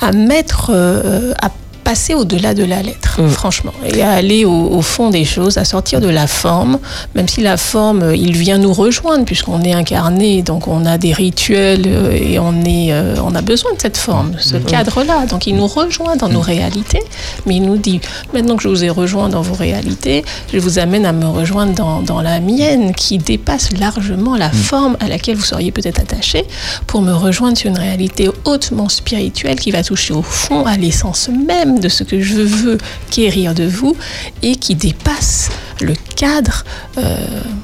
à 0.00 0.12
mettre, 0.12 0.70
euh, 0.74 1.32
à 1.40 1.50
passer 1.84 2.14
au-delà 2.14 2.54
de 2.54 2.64
la 2.64 2.82
lettre, 2.82 3.20
Mm. 3.20 3.28
franchement, 3.28 3.72
et 3.84 4.02
à 4.02 4.10
aller 4.12 4.44
au, 4.44 4.50
au 4.50 4.80
fond 4.82 5.10
des 5.10 5.24
choses, 5.24 5.58
à 5.58 5.64
sortir 5.64 6.00
de 6.00 6.08
la 6.08 6.26
forme, 6.26 6.78
même 7.14 7.28
si 7.28 7.40
la 7.42 7.56
forme, 7.56 8.02
euh, 8.02 8.16
il 8.16 8.36
vient 8.36 8.58
nous 8.58 8.72
rejoindre 8.72 9.24
puisqu'on 9.24 9.62
est 9.62 9.72
incarné, 9.72 10.42
donc 10.42 10.66
on 10.66 10.84
a 10.86 10.98
des 10.98 11.12
rituels 11.12 11.84
euh, 11.86 12.12
et 12.12 12.38
on 12.38 12.54
est, 12.64 12.92
euh, 12.92 13.14
on 13.24 13.34
a 13.34 13.42
besoin 13.42 13.72
de 13.74 13.80
cette 13.80 13.96
forme, 13.96 14.32
ce 14.38 14.56
cadre-là. 14.56 15.26
Donc 15.26 15.46
il 15.46 15.56
nous 15.56 15.66
rejoint 15.66 16.16
dans 16.16 16.28
nos 16.28 16.40
réalités, 16.40 17.02
mais 17.46 17.56
il 17.56 17.62
nous 17.62 17.76
dit 17.76 18.00
maintenant 18.32 18.56
que 18.56 18.62
je 18.62 18.68
vous 18.68 18.84
ai 18.84 18.90
rejoint 18.90 19.28
dans 19.28 19.42
vos 19.42 19.54
réalités, 19.54 20.24
je 20.52 20.58
vous 20.58 20.78
amène 20.78 21.06
à 21.06 21.12
me 21.12 21.26
rejoindre 21.26 21.74
dans, 21.74 22.00
dans 22.02 22.22
la 22.22 22.40
mienne 22.40 22.94
qui 22.94 23.18
dépasse 23.18 23.70
largement 23.78 24.36
la 24.36 24.50
forme 24.50 24.96
à 25.00 25.08
laquelle 25.08 25.36
vous 25.36 25.42
seriez 25.44 25.70
peut-être 25.70 26.00
attaché 26.00 26.44
pour 26.86 27.02
me 27.02 27.12
rejoindre 27.12 27.56
sur 27.58 27.70
une 27.70 27.78
réalité 27.78 28.30
hautement 28.44 28.88
spirituelle 28.88 29.58
qui 29.60 29.70
va 29.70 29.82
toucher 29.82 30.14
au 30.14 30.22
fond, 30.22 30.64
à 30.66 30.76
l'essence 30.76 31.28
même 31.28 31.73
de 31.78 31.88
ce 31.88 32.04
que 32.04 32.20
je 32.20 32.40
veux 32.40 32.78
guérir 33.12 33.54
de 33.54 33.64
vous 33.64 33.96
et 34.42 34.56
qui 34.56 34.74
dépasse 34.74 35.50
le 35.80 35.94
cadre 36.16 36.64
euh, 36.98 37.16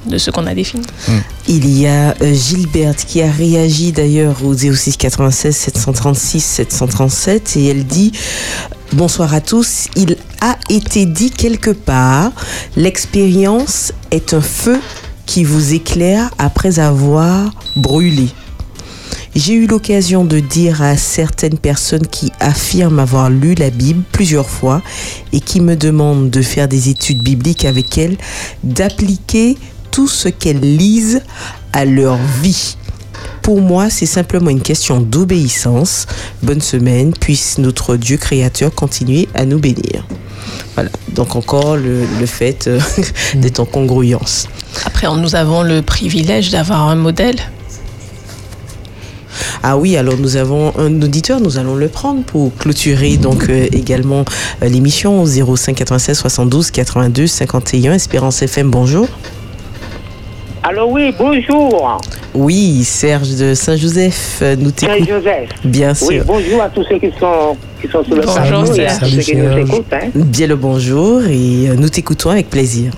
de 0.07 0.19
ce 0.19 0.31
qu'on 0.31 0.47
a 0.47 0.55
défini. 0.55 0.85
Il 1.49 1.79
y 1.79 1.87
a 1.87 2.15
euh, 2.21 2.35
Gilberte 2.35 3.05
qui 3.07 3.23
a 3.23 3.31
réagi 3.31 3.93
d'ailleurs 3.93 4.45
au 4.45 4.55
06 4.55 4.97
96 4.97 5.55
736 5.55 6.41
737 6.41 7.57
et 7.57 7.67
elle 7.67 7.85
dit 7.85 8.13
Bonsoir 8.93 9.33
à 9.35 9.41
tous. 9.41 9.87
Il 9.95 10.17
a 10.41 10.57
été 10.69 11.07
dit 11.07 11.31
quelque 11.31 11.71
part 11.71 12.33
l'expérience 12.77 13.93
est 14.11 14.35
un 14.35 14.41
feu 14.41 14.81
qui 15.27 15.45
vous 15.45 15.75
éclaire 15.75 16.31
après 16.39 16.81
avoir 16.81 17.53
brûlé. 17.77 18.29
J'ai 19.37 19.55
eu 19.55 19.67
l'occasion 19.69 20.25
de 20.25 20.41
dire 20.41 20.83
à 20.83 20.97
certaines 20.97 21.59
personnes 21.59 22.07
qui 22.07 22.33
affirment 22.41 22.99
avoir 22.99 23.31
lu 23.31 23.55
la 23.55 23.71
Bible 23.71 24.03
plusieurs 24.11 24.51
fois 24.51 24.83
et 25.33 25.41
qui 25.41 25.61
me 25.61 25.77
demandent 25.77 26.31
de 26.31 26.43
faire 26.43 26.67
des 26.67 26.89
études 26.89 27.23
bibliques 27.23 27.65
avec 27.65 27.97
elles, 27.97 28.17
d'appliquer 28.65 29.57
tout 29.93 30.09
ce 30.09 30.29
qu'elles 30.29 30.77
lisent 30.77 31.23
à 31.73 31.85
leur 31.85 32.19
vie. 32.43 32.77
pour 33.43 33.61
moi, 33.61 33.89
c'est 33.89 34.07
simplement 34.07 34.51
une 34.51 34.61
question 34.61 35.01
d'obéissance. 35.01 36.07
Bonne 36.43 36.61
semaine, 36.61 37.13
puisse 37.13 37.59
notre 37.59 37.97
Dieu 37.97 38.17
créateur 38.17 38.75
continuer 38.75 39.29
à 39.35 39.45
nous 39.45 39.59
bénir. 39.59 40.07
Voilà, 40.75 40.91
donc 41.15 41.37
encore 41.37 41.77
le, 41.77 42.05
le 42.19 42.27
fait 42.27 42.67
euh, 42.67 42.81
d'être 43.35 43.61
en 43.61 43.65
congruence. 43.65 44.49
Après, 44.85 45.07
nous 45.17 45.35
avons 45.37 45.63
le 45.63 45.83
privilège 45.83 46.51
d'avoir 46.51 46.89
un 46.89 46.97
modèle. 46.97 47.37
Ah 49.63 49.77
oui, 49.77 49.97
alors 49.97 50.17
nous 50.19 50.37
avons 50.37 50.73
un 50.79 51.01
auditeur, 51.03 51.41
nous 51.41 51.59
allons 51.59 51.75
le 51.77 51.89
prendre 51.89 52.23
pour 52.23 52.55
clôturer 52.57 53.17
donc 53.17 53.49
euh, 53.49 53.67
également 53.73 54.25
euh, 54.63 54.69
l'émission 54.69 55.23
au 55.23 55.27
05 55.27 55.75
96 55.77 56.17
72 56.19 56.71
82 56.71 57.27
51 57.27 57.95
Espérance 57.95 58.43
FM. 58.43 58.71
Bonjour. 58.71 59.07
Alors 60.63 60.91
oui, 60.91 61.11
bonjour, 61.19 61.99
Oui, 62.35 62.85
Serge 62.85 63.35
de 63.37 63.55
Saint-Joseph, 63.55 64.41
euh, 64.43 64.57
nous 64.59 64.71
t'écoutons. 64.71 65.05
Joseph. 65.07 65.49
Bien 65.65 65.95
Oui, 66.03 66.17
sûr. 66.17 66.25
bonjour 66.27 66.63
à 66.63 66.69
tous 66.69 66.85
ceux 66.87 66.99
qui 66.99 67.11
sont, 67.19 67.57
qui 67.81 67.89
sont 67.89 68.05
sur 68.05 68.15
le 68.15 68.21
Bonjour, 68.23 68.65
plateau 68.65 68.75
et 68.75 68.87
à 68.87 68.97
tous 68.99 69.07
ceux 69.07 69.21
qui 69.23 69.37
nous 69.37 69.57
écoutent. 69.59 69.93
hein. 69.93 70.09
Bien 70.15 70.47
le 70.47 70.57
bonjour 70.57 71.23
et 71.25 71.71
nous 71.79 71.89
t'écoutons 71.89 72.29
avec 72.31 72.51
plaisir. 72.51 72.93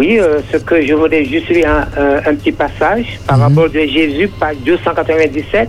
Oui, 0.00 0.18
euh, 0.18 0.40
ce 0.50 0.56
que 0.56 0.80
je 0.86 0.94
voudrais 0.94 1.26
juste 1.26 1.50
lire 1.50 1.68
un, 1.68 2.02
un- 2.02 2.16
un 2.30 2.34
petit 2.34 2.52
passage 2.52 3.18
par 3.26 3.36
Mhm. 3.36 3.42
rapport 3.42 3.68
de 3.68 3.80
Jésus, 3.80 4.28
page 4.40 4.56
297. 4.64 5.68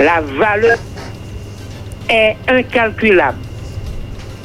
La 0.00 0.20
valeur 0.20 0.76
est 2.08 2.34
incalculable. 2.48 3.38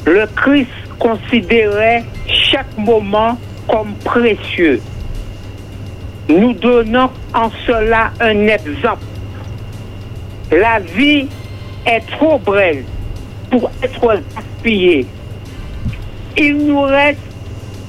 Le 0.06 0.24
Christ 0.36 0.70
considérait 1.00 2.04
chaque 2.28 2.78
moment 2.78 3.36
comme 3.68 3.92
précieux. 4.04 4.80
Nous 6.28 6.52
donnons 6.52 7.10
en 7.34 7.50
cela 7.66 8.12
un 8.20 8.46
exemple. 8.46 9.02
La 10.52 10.78
vie 10.78 11.26
est 11.86 12.02
trop 12.12 12.38
brève 12.38 12.84
pour 13.50 13.68
être 13.82 14.22
gaspillée. 14.36 15.06
Il 16.36 16.66
nous 16.68 16.82
reste 16.82 17.18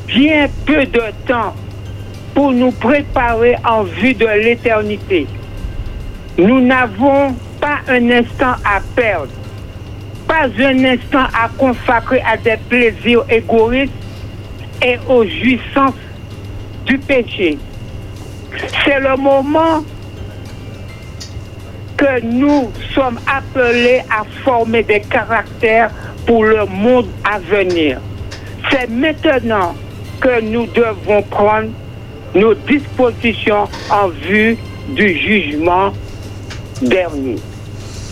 bien 0.07 0.47
peu 0.65 0.85
de 0.85 1.03
temps 1.27 1.53
pour 2.33 2.51
nous 2.51 2.71
préparer 2.71 3.55
en 3.65 3.83
vue 3.83 4.13
de 4.13 4.25
l'éternité. 4.25 5.27
Nous 6.37 6.61
n'avons 6.61 7.35
pas 7.61 7.79
un 7.87 8.09
instant 8.09 8.55
à 8.65 8.79
perdre, 8.95 9.31
pas 10.27 10.47
un 10.59 10.85
instant 10.85 11.25
à 11.33 11.49
consacrer 11.57 12.21
à 12.21 12.37
des 12.37 12.57
plaisirs 12.69 13.23
égoïstes 13.29 13.93
et 14.81 14.97
aux 15.07 15.23
jouissances 15.23 15.93
du 16.85 16.97
péché. 16.97 17.57
C'est 18.83 18.99
le 18.99 19.15
moment 19.15 19.83
que 21.95 22.21
nous 22.21 22.71
sommes 22.93 23.19
appelés 23.31 24.01
à 24.09 24.23
former 24.43 24.83
des 24.83 25.01
caractères 25.01 25.91
pour 26.25 26.43
le 26.43 26.65
monde 26.65 27.07
à 27.23 27.39
venir. 27.39 27.99
C'est 28.69 28.89
maintenant 28.89 29.75
que 30.23 30.41
nous 30.41 30.65
devons 30.67 31.21
prendre 31.23 31.67
nos 32.33 32.53
dispositions 32.55 33.67
en 33.91 34.07
vue 34.29 34.57
du 34.95 35.17
jugement 35.19 35.91
dernier. 36.81 37.35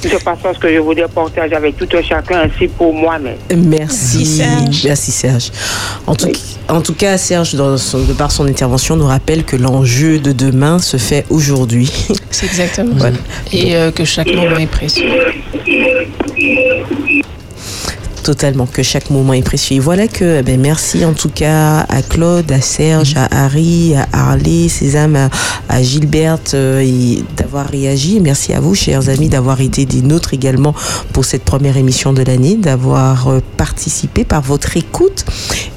C'est 0.02 0.24
pas 0.24 0.36
ça 0.42 0.52
ce 0.54 0.58
que 0.60 0.68
je 0.74 0.80
voudrais 0.80 1.08
partager 1.08 1.56
avec 1.56 1.78
tout 1.78 1.88
un 1.96 2.02
chacun 2.02 2.42
ainsi 2.42 2.68
pour 2.68 2.92
moi-même. 2.94 3.38
Merci, 3.56 4.18
Merci, 4.18 4.26
Serge. 4.26 4.84
Merci 4.84 5.12
Serge. 5.12 5.52
En 6.08 6.16
tout, 6.16 6.28
en 6.68 6.82
tout 6.82 6.96
cas, 6.96 7.18
Serge, 7.20 7.54
dans 7.54 7.78
son- 7.78 8.04
de 8.04 8.14
par 8.14 8.32
son 8.32 8.48
intervention, 8.48 8.96
nous 8.96 9.06
rappelle 9.06 9.44
que 9.44 9.56
l'enjeu 9.56 10.18
de 10.20 10.32
demain 10.32 10.80
se 10.80 10.98
fait 10.98 11.24
aujourd'hui. 11.30 11.92
C'est 12.32 12.48
exactement 12.48 12.96
Voilà. 12.98 13.18
Et 13.54 13.76
euh, 13.76 13.92
que 13.92 14.04
chaque 14.04 14.34
moment 14.34 14.58
est 14.58 14.66
précieux. 14.68 15.08
Totalement, 18.24 18.68
que 18.68 18.84
chaque 18.84 19.10
moment 19.10 19.34
est 19.34 19.42
précieux. 19.42 19.78
Et 19.78 19.80
voilà 19.80 20.08
que, 20.08 20.40
eh 20.40 20.44
ben, 20.44 20.60
merci 20.60 21.06
en 21.06 21.14
tout 21.14 21.30
cas 21.30 21.80
à 21.90 22.02
Claude, 22.04 22.52
à 22.52 22.62
Serge, 22.62 23.16
à 23.16 23.46
Harry, 23.46 23.96
à 23.96 24.08
Harley, 24.14 24.70
Sésame, 24.70 25.16
à, 25.16 25.30
à 25.72 25.82
Gilberte 25.82 26.54
euh, 26.54 26.82
et 26.82 27.24
d'avoir 27.38 27.66
réagi. 27.68 28.20
Merci 28.20 28.54
à 28.54 28.60
vous, 28.60 28.76
chers 28.76 29.10
amis, 29.10 29.30
d'avoir 29.30 29.62
été 29.62 29.86
des 29.86 30.02
nôtres 30.02 30.34
également 30.34 30.76
pour 31.14 31.24
cette 31.24 31.44
première 31.44 31.78
émission 31.78 32.12
de 32.14 32.22
l'année, 32.22 32.58
d'avoir 32.58 33.30
euh, 33.30 33.40
participé 33.58 34.26
par 34.26 34.42
votre 34.42 34.76
écoute 34.76 35.26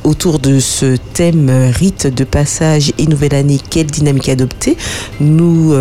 autour 0.02 0.40
de 0.40 0.58
ce 0.58 0.96
thème 1.14 1.48
euh, 1.48 1.70
rite 1.70 2.08
de 2.08 2.24
passage 2.24 2.92
et 2.98 3.06
nouvelle 3.06 3.34
année. 3.34 3.60
Quelle 3.70 3.86
dynamique 3.86 4.28
adopter 4.28 4.76
Nous 5.20 5.74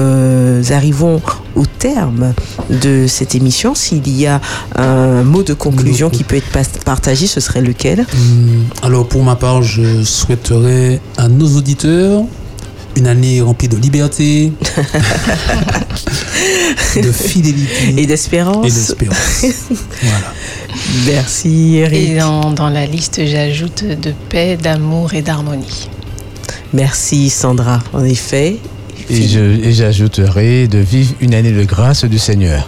arrivons 0.69 1.21
au 1.55 1.65
terme 1.65 2.33
de 2.69 3.05
cette 3.07 3.35
émission. 3.35 3.75
S'il 3.75 4.07
y 4.09 4.27
a 4.27 4.41
un 4.75 5.23
mot 5.23 5.43
de 5.43 5.53
conclusion 5.53 6.09
qui 6.09 6.23
peut 6.23 6.35
être 6.35 6.51
partagé, 6.85 7.27
ce 7.27 7.39
serait 7.39 7.61
lequel? 7.61 8.05
Hum, 8.13 8.63
Alors 8.81 9.07
pour 9.07 9.23
ma 9.23 9.35
part, 9.35 9.61
je 9.61 10.03
souhaiterais 10.03 10.99
à 11.17 11.27
nos 11.27 11.57
auditeurs 11.57 12.23
une 12.95 13.07
année 13.07 13.41
remplie 13.41 13.67
de 13.67 13.77
liberté, 13.77 14.51
de 16.95 17.11
fidélité 17.11 17.93
Et 17.97 18.05
d'espérance. 18.05 18.65
et 18.67 18.71
d'espérance. 18.71 19.45
voilà. 20.03 20.33
Merci 21.07 21.77
Eric. 21.77 22.09
Et 22.11 22.17
dans, 22.19 22.51
dans 22.51 22.69
la 22.69 22.85
liste, 22.85 23.21
j'ajoute 23.25 23.83
de 23.83 24.13
paix, 24.29 24.57
d'amour 24.61 25.13
et 25.13 25.21
d'harmonie. 25.21 25.89
Merci 26.73 27.29
Sandra. 27.29 27.81
En 27.93 28.03
effet. 28.03 28.57
Et 29.09 29.27
je- 29.27 29.39
et 29.39 29.73
j'ajouterai 29.73 30.67
de 30.67 30.79
vivre 30.79 31.13
une 31.19 31.33
année 31.33 31.51
de 31.51 31.63
grâce 31.63 32.05
du 32.05 32.19
Seigneur. 32.19 32.67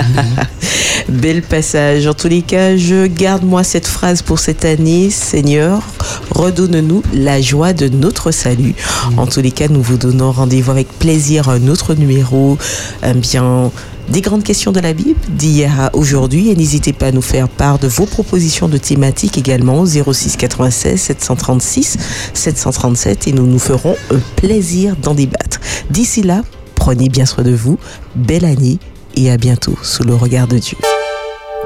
Bel 1.08 1.42
passage. 1.42 2.06
En 2.06 2.14
tous 2.14 2.28
les 2.28 2.42
cas, 2.42 2.76
je 2.76 3.06
garde 3.06 3.44
moi 3.44 3.64
cette 3.64 3.86
phrase 3.86 4.22
pour 4.22 4.38
cette 4.38 4.64
année. 4.64 5.10
Seigneur, 5.10 5.82
redonne-nous 6.30 7.02
la 7.12 7.40
joie 7.40 7.72
de 7.72 7.88
notre 7.88 8.30
salut. 8.30 8.74
En 9.16 9.26
tous 9.26 9.40
les 9.40 9.50
cas, 9.50 9.68
nous 9.68 9.82
vous 9.82 9.96
donnons 9.96 10.32
rendez-vous 10.32 10.70
avec 10.70 10.88
plaisir 10.98 11.48
à 11.48 11.54
un 11.54 11.68
autre 11.68 11.94
numéro. 11.94 12.58
eh 13.04 13.14
bien, 13.14 13.70
des 14.08 14.20
grandes 14.20 14.42
questions 14.42 14.72
de 14.72 14.80
la 14.80 14.92
Bible 14.92 15.20
d'hier 15.28 15.80
à 15.80 15.94
aujourd'hui. 15.94 16.50
Et 16.50 16.56
n'hésitez 16.56 16.92
pas 16.92 17.06
à 17.06 17.12
nous 17.12 17.22
faire 17.22 17.48
part 17.48 17.78
de 17.78 17.88
vos 17.88 18.06
propositions 18.06 18.68
de 18.68 18.78
thématiques 18.78 19.38
également 19.38 19.80
au 19.80 19.86
06 19.86 20.36
96 20.36 21.00
736 21.00 21.98
737 22.34 23.28
et 23.28 23.32
nous 23.32 23.46
nous 23.46 23.58
ferons 23.58 23.96
un 24.10 24.20
plaisir 24.36 24.96
d'en 24.96 25.14
débattre. 25.14 25.60
D'ici 25.90 26.22
là, 26.22 26.42
prenez 26.74 27.08
bien 27.08 27.26
soin 27.26 27.44
de 27.44 27.54
vous. 27.54 27.78
Belle 28.14 28.44
année 28.44 28.78
et 29.14 29.30
à 29.30 29.36
bientôt 29.36 29.78
sous 29.82 30.04
le 30.04 30.14
regard 30.14 30.46
de 30.46 30.58
Dieu. 30.58 30.78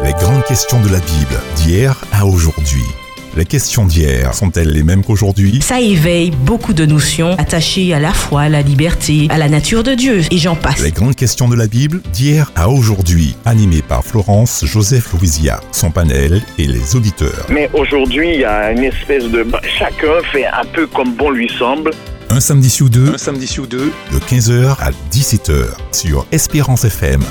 Les 0.03 0.13
grandes 0.13 0.45
questions 0.45 0.81
de 0.83 0.89
la 0.89 0.99
Bible, 0.99 1.41
d'hier 1.57 2.05
à 2.13 2.27
aujourd'hui. 2.27 2.85
Les 3.37 3.45
questions 3.45 3.85
d'hier 3.85 4.33
sont-elles 4.33 4.71
les 4.71 4.83
mêmes 4.83 5.05
qu'aujourd'hui? 5.05 5.61
Ça 5.61 5.79
éveille 5.79 6.31
beaucoup 6.31 6.73
de 6.73 6.87
notions 6.87 7.37
attachées 7.39 7.93
à 7.93 7.99
la 7.99 8.13
foi, 8.13 8.43
à 8.43 8.49
la 8.49 8.63
liberté, 8.63 9.27
à 9.29 9.37
la 9.37 9.51
nature 9.51 9.83
de 9.83 9.93
Dieu, 9.93 10.23
et 10.31 10.39
j'en 10.39 10.55
passe. 10.55 10.83
Les 10.83 10.91
grandes 10.91 11.17
questions 11.17 11.47
de 11.47 11.55
la 11.55 11.67
Bible, 11.67 12.01
d'hier 12.15 12.51
à 12.57 12.71
aujourd'hui, 12.71 13.37
animées 13.45 13.83
par 13.83 14.03
Florence 14.05 14.65
Joseph 14.65 15.13
Louisia, 15.13 15.61
son 15.71 15.91
panel 15.91 16.41
et 16.59 16.67
les 16.67 16.97
auditeurs. 16.97 17.47
Mais 17.51 17.69
aujourd'hui, 17.75 18.35
il 18.35 18.41
y 18.41 18.45
a 18.47 18.73
une 18.73 18.85
espèce 18.85 19.25
de... 19.25 19.47
Chacun 19.79 20.23
fait 20.33 20.47
un 20.47 20.65
peu 20.73 20.87
comme 20.87 21.13
bon 21.15 21.29
lui 21.29 21.51
semble. 21.59 21.91
Un 22.29 22.41
samedi 22.41 22.69
sur 22.69 22.91
deux, 22.91 23.09
un 23.15 23.19
samedi 23.19 23.47
sur 23.47 23.67
deux, 23.67 23.93
de 24.13 24.19
15h 24.19 24.77
à 24.81 24.91
17h 25.13 25.67
sur 25.93 26.27
Espérance 26.33 26.85
FM. 26.85 27.23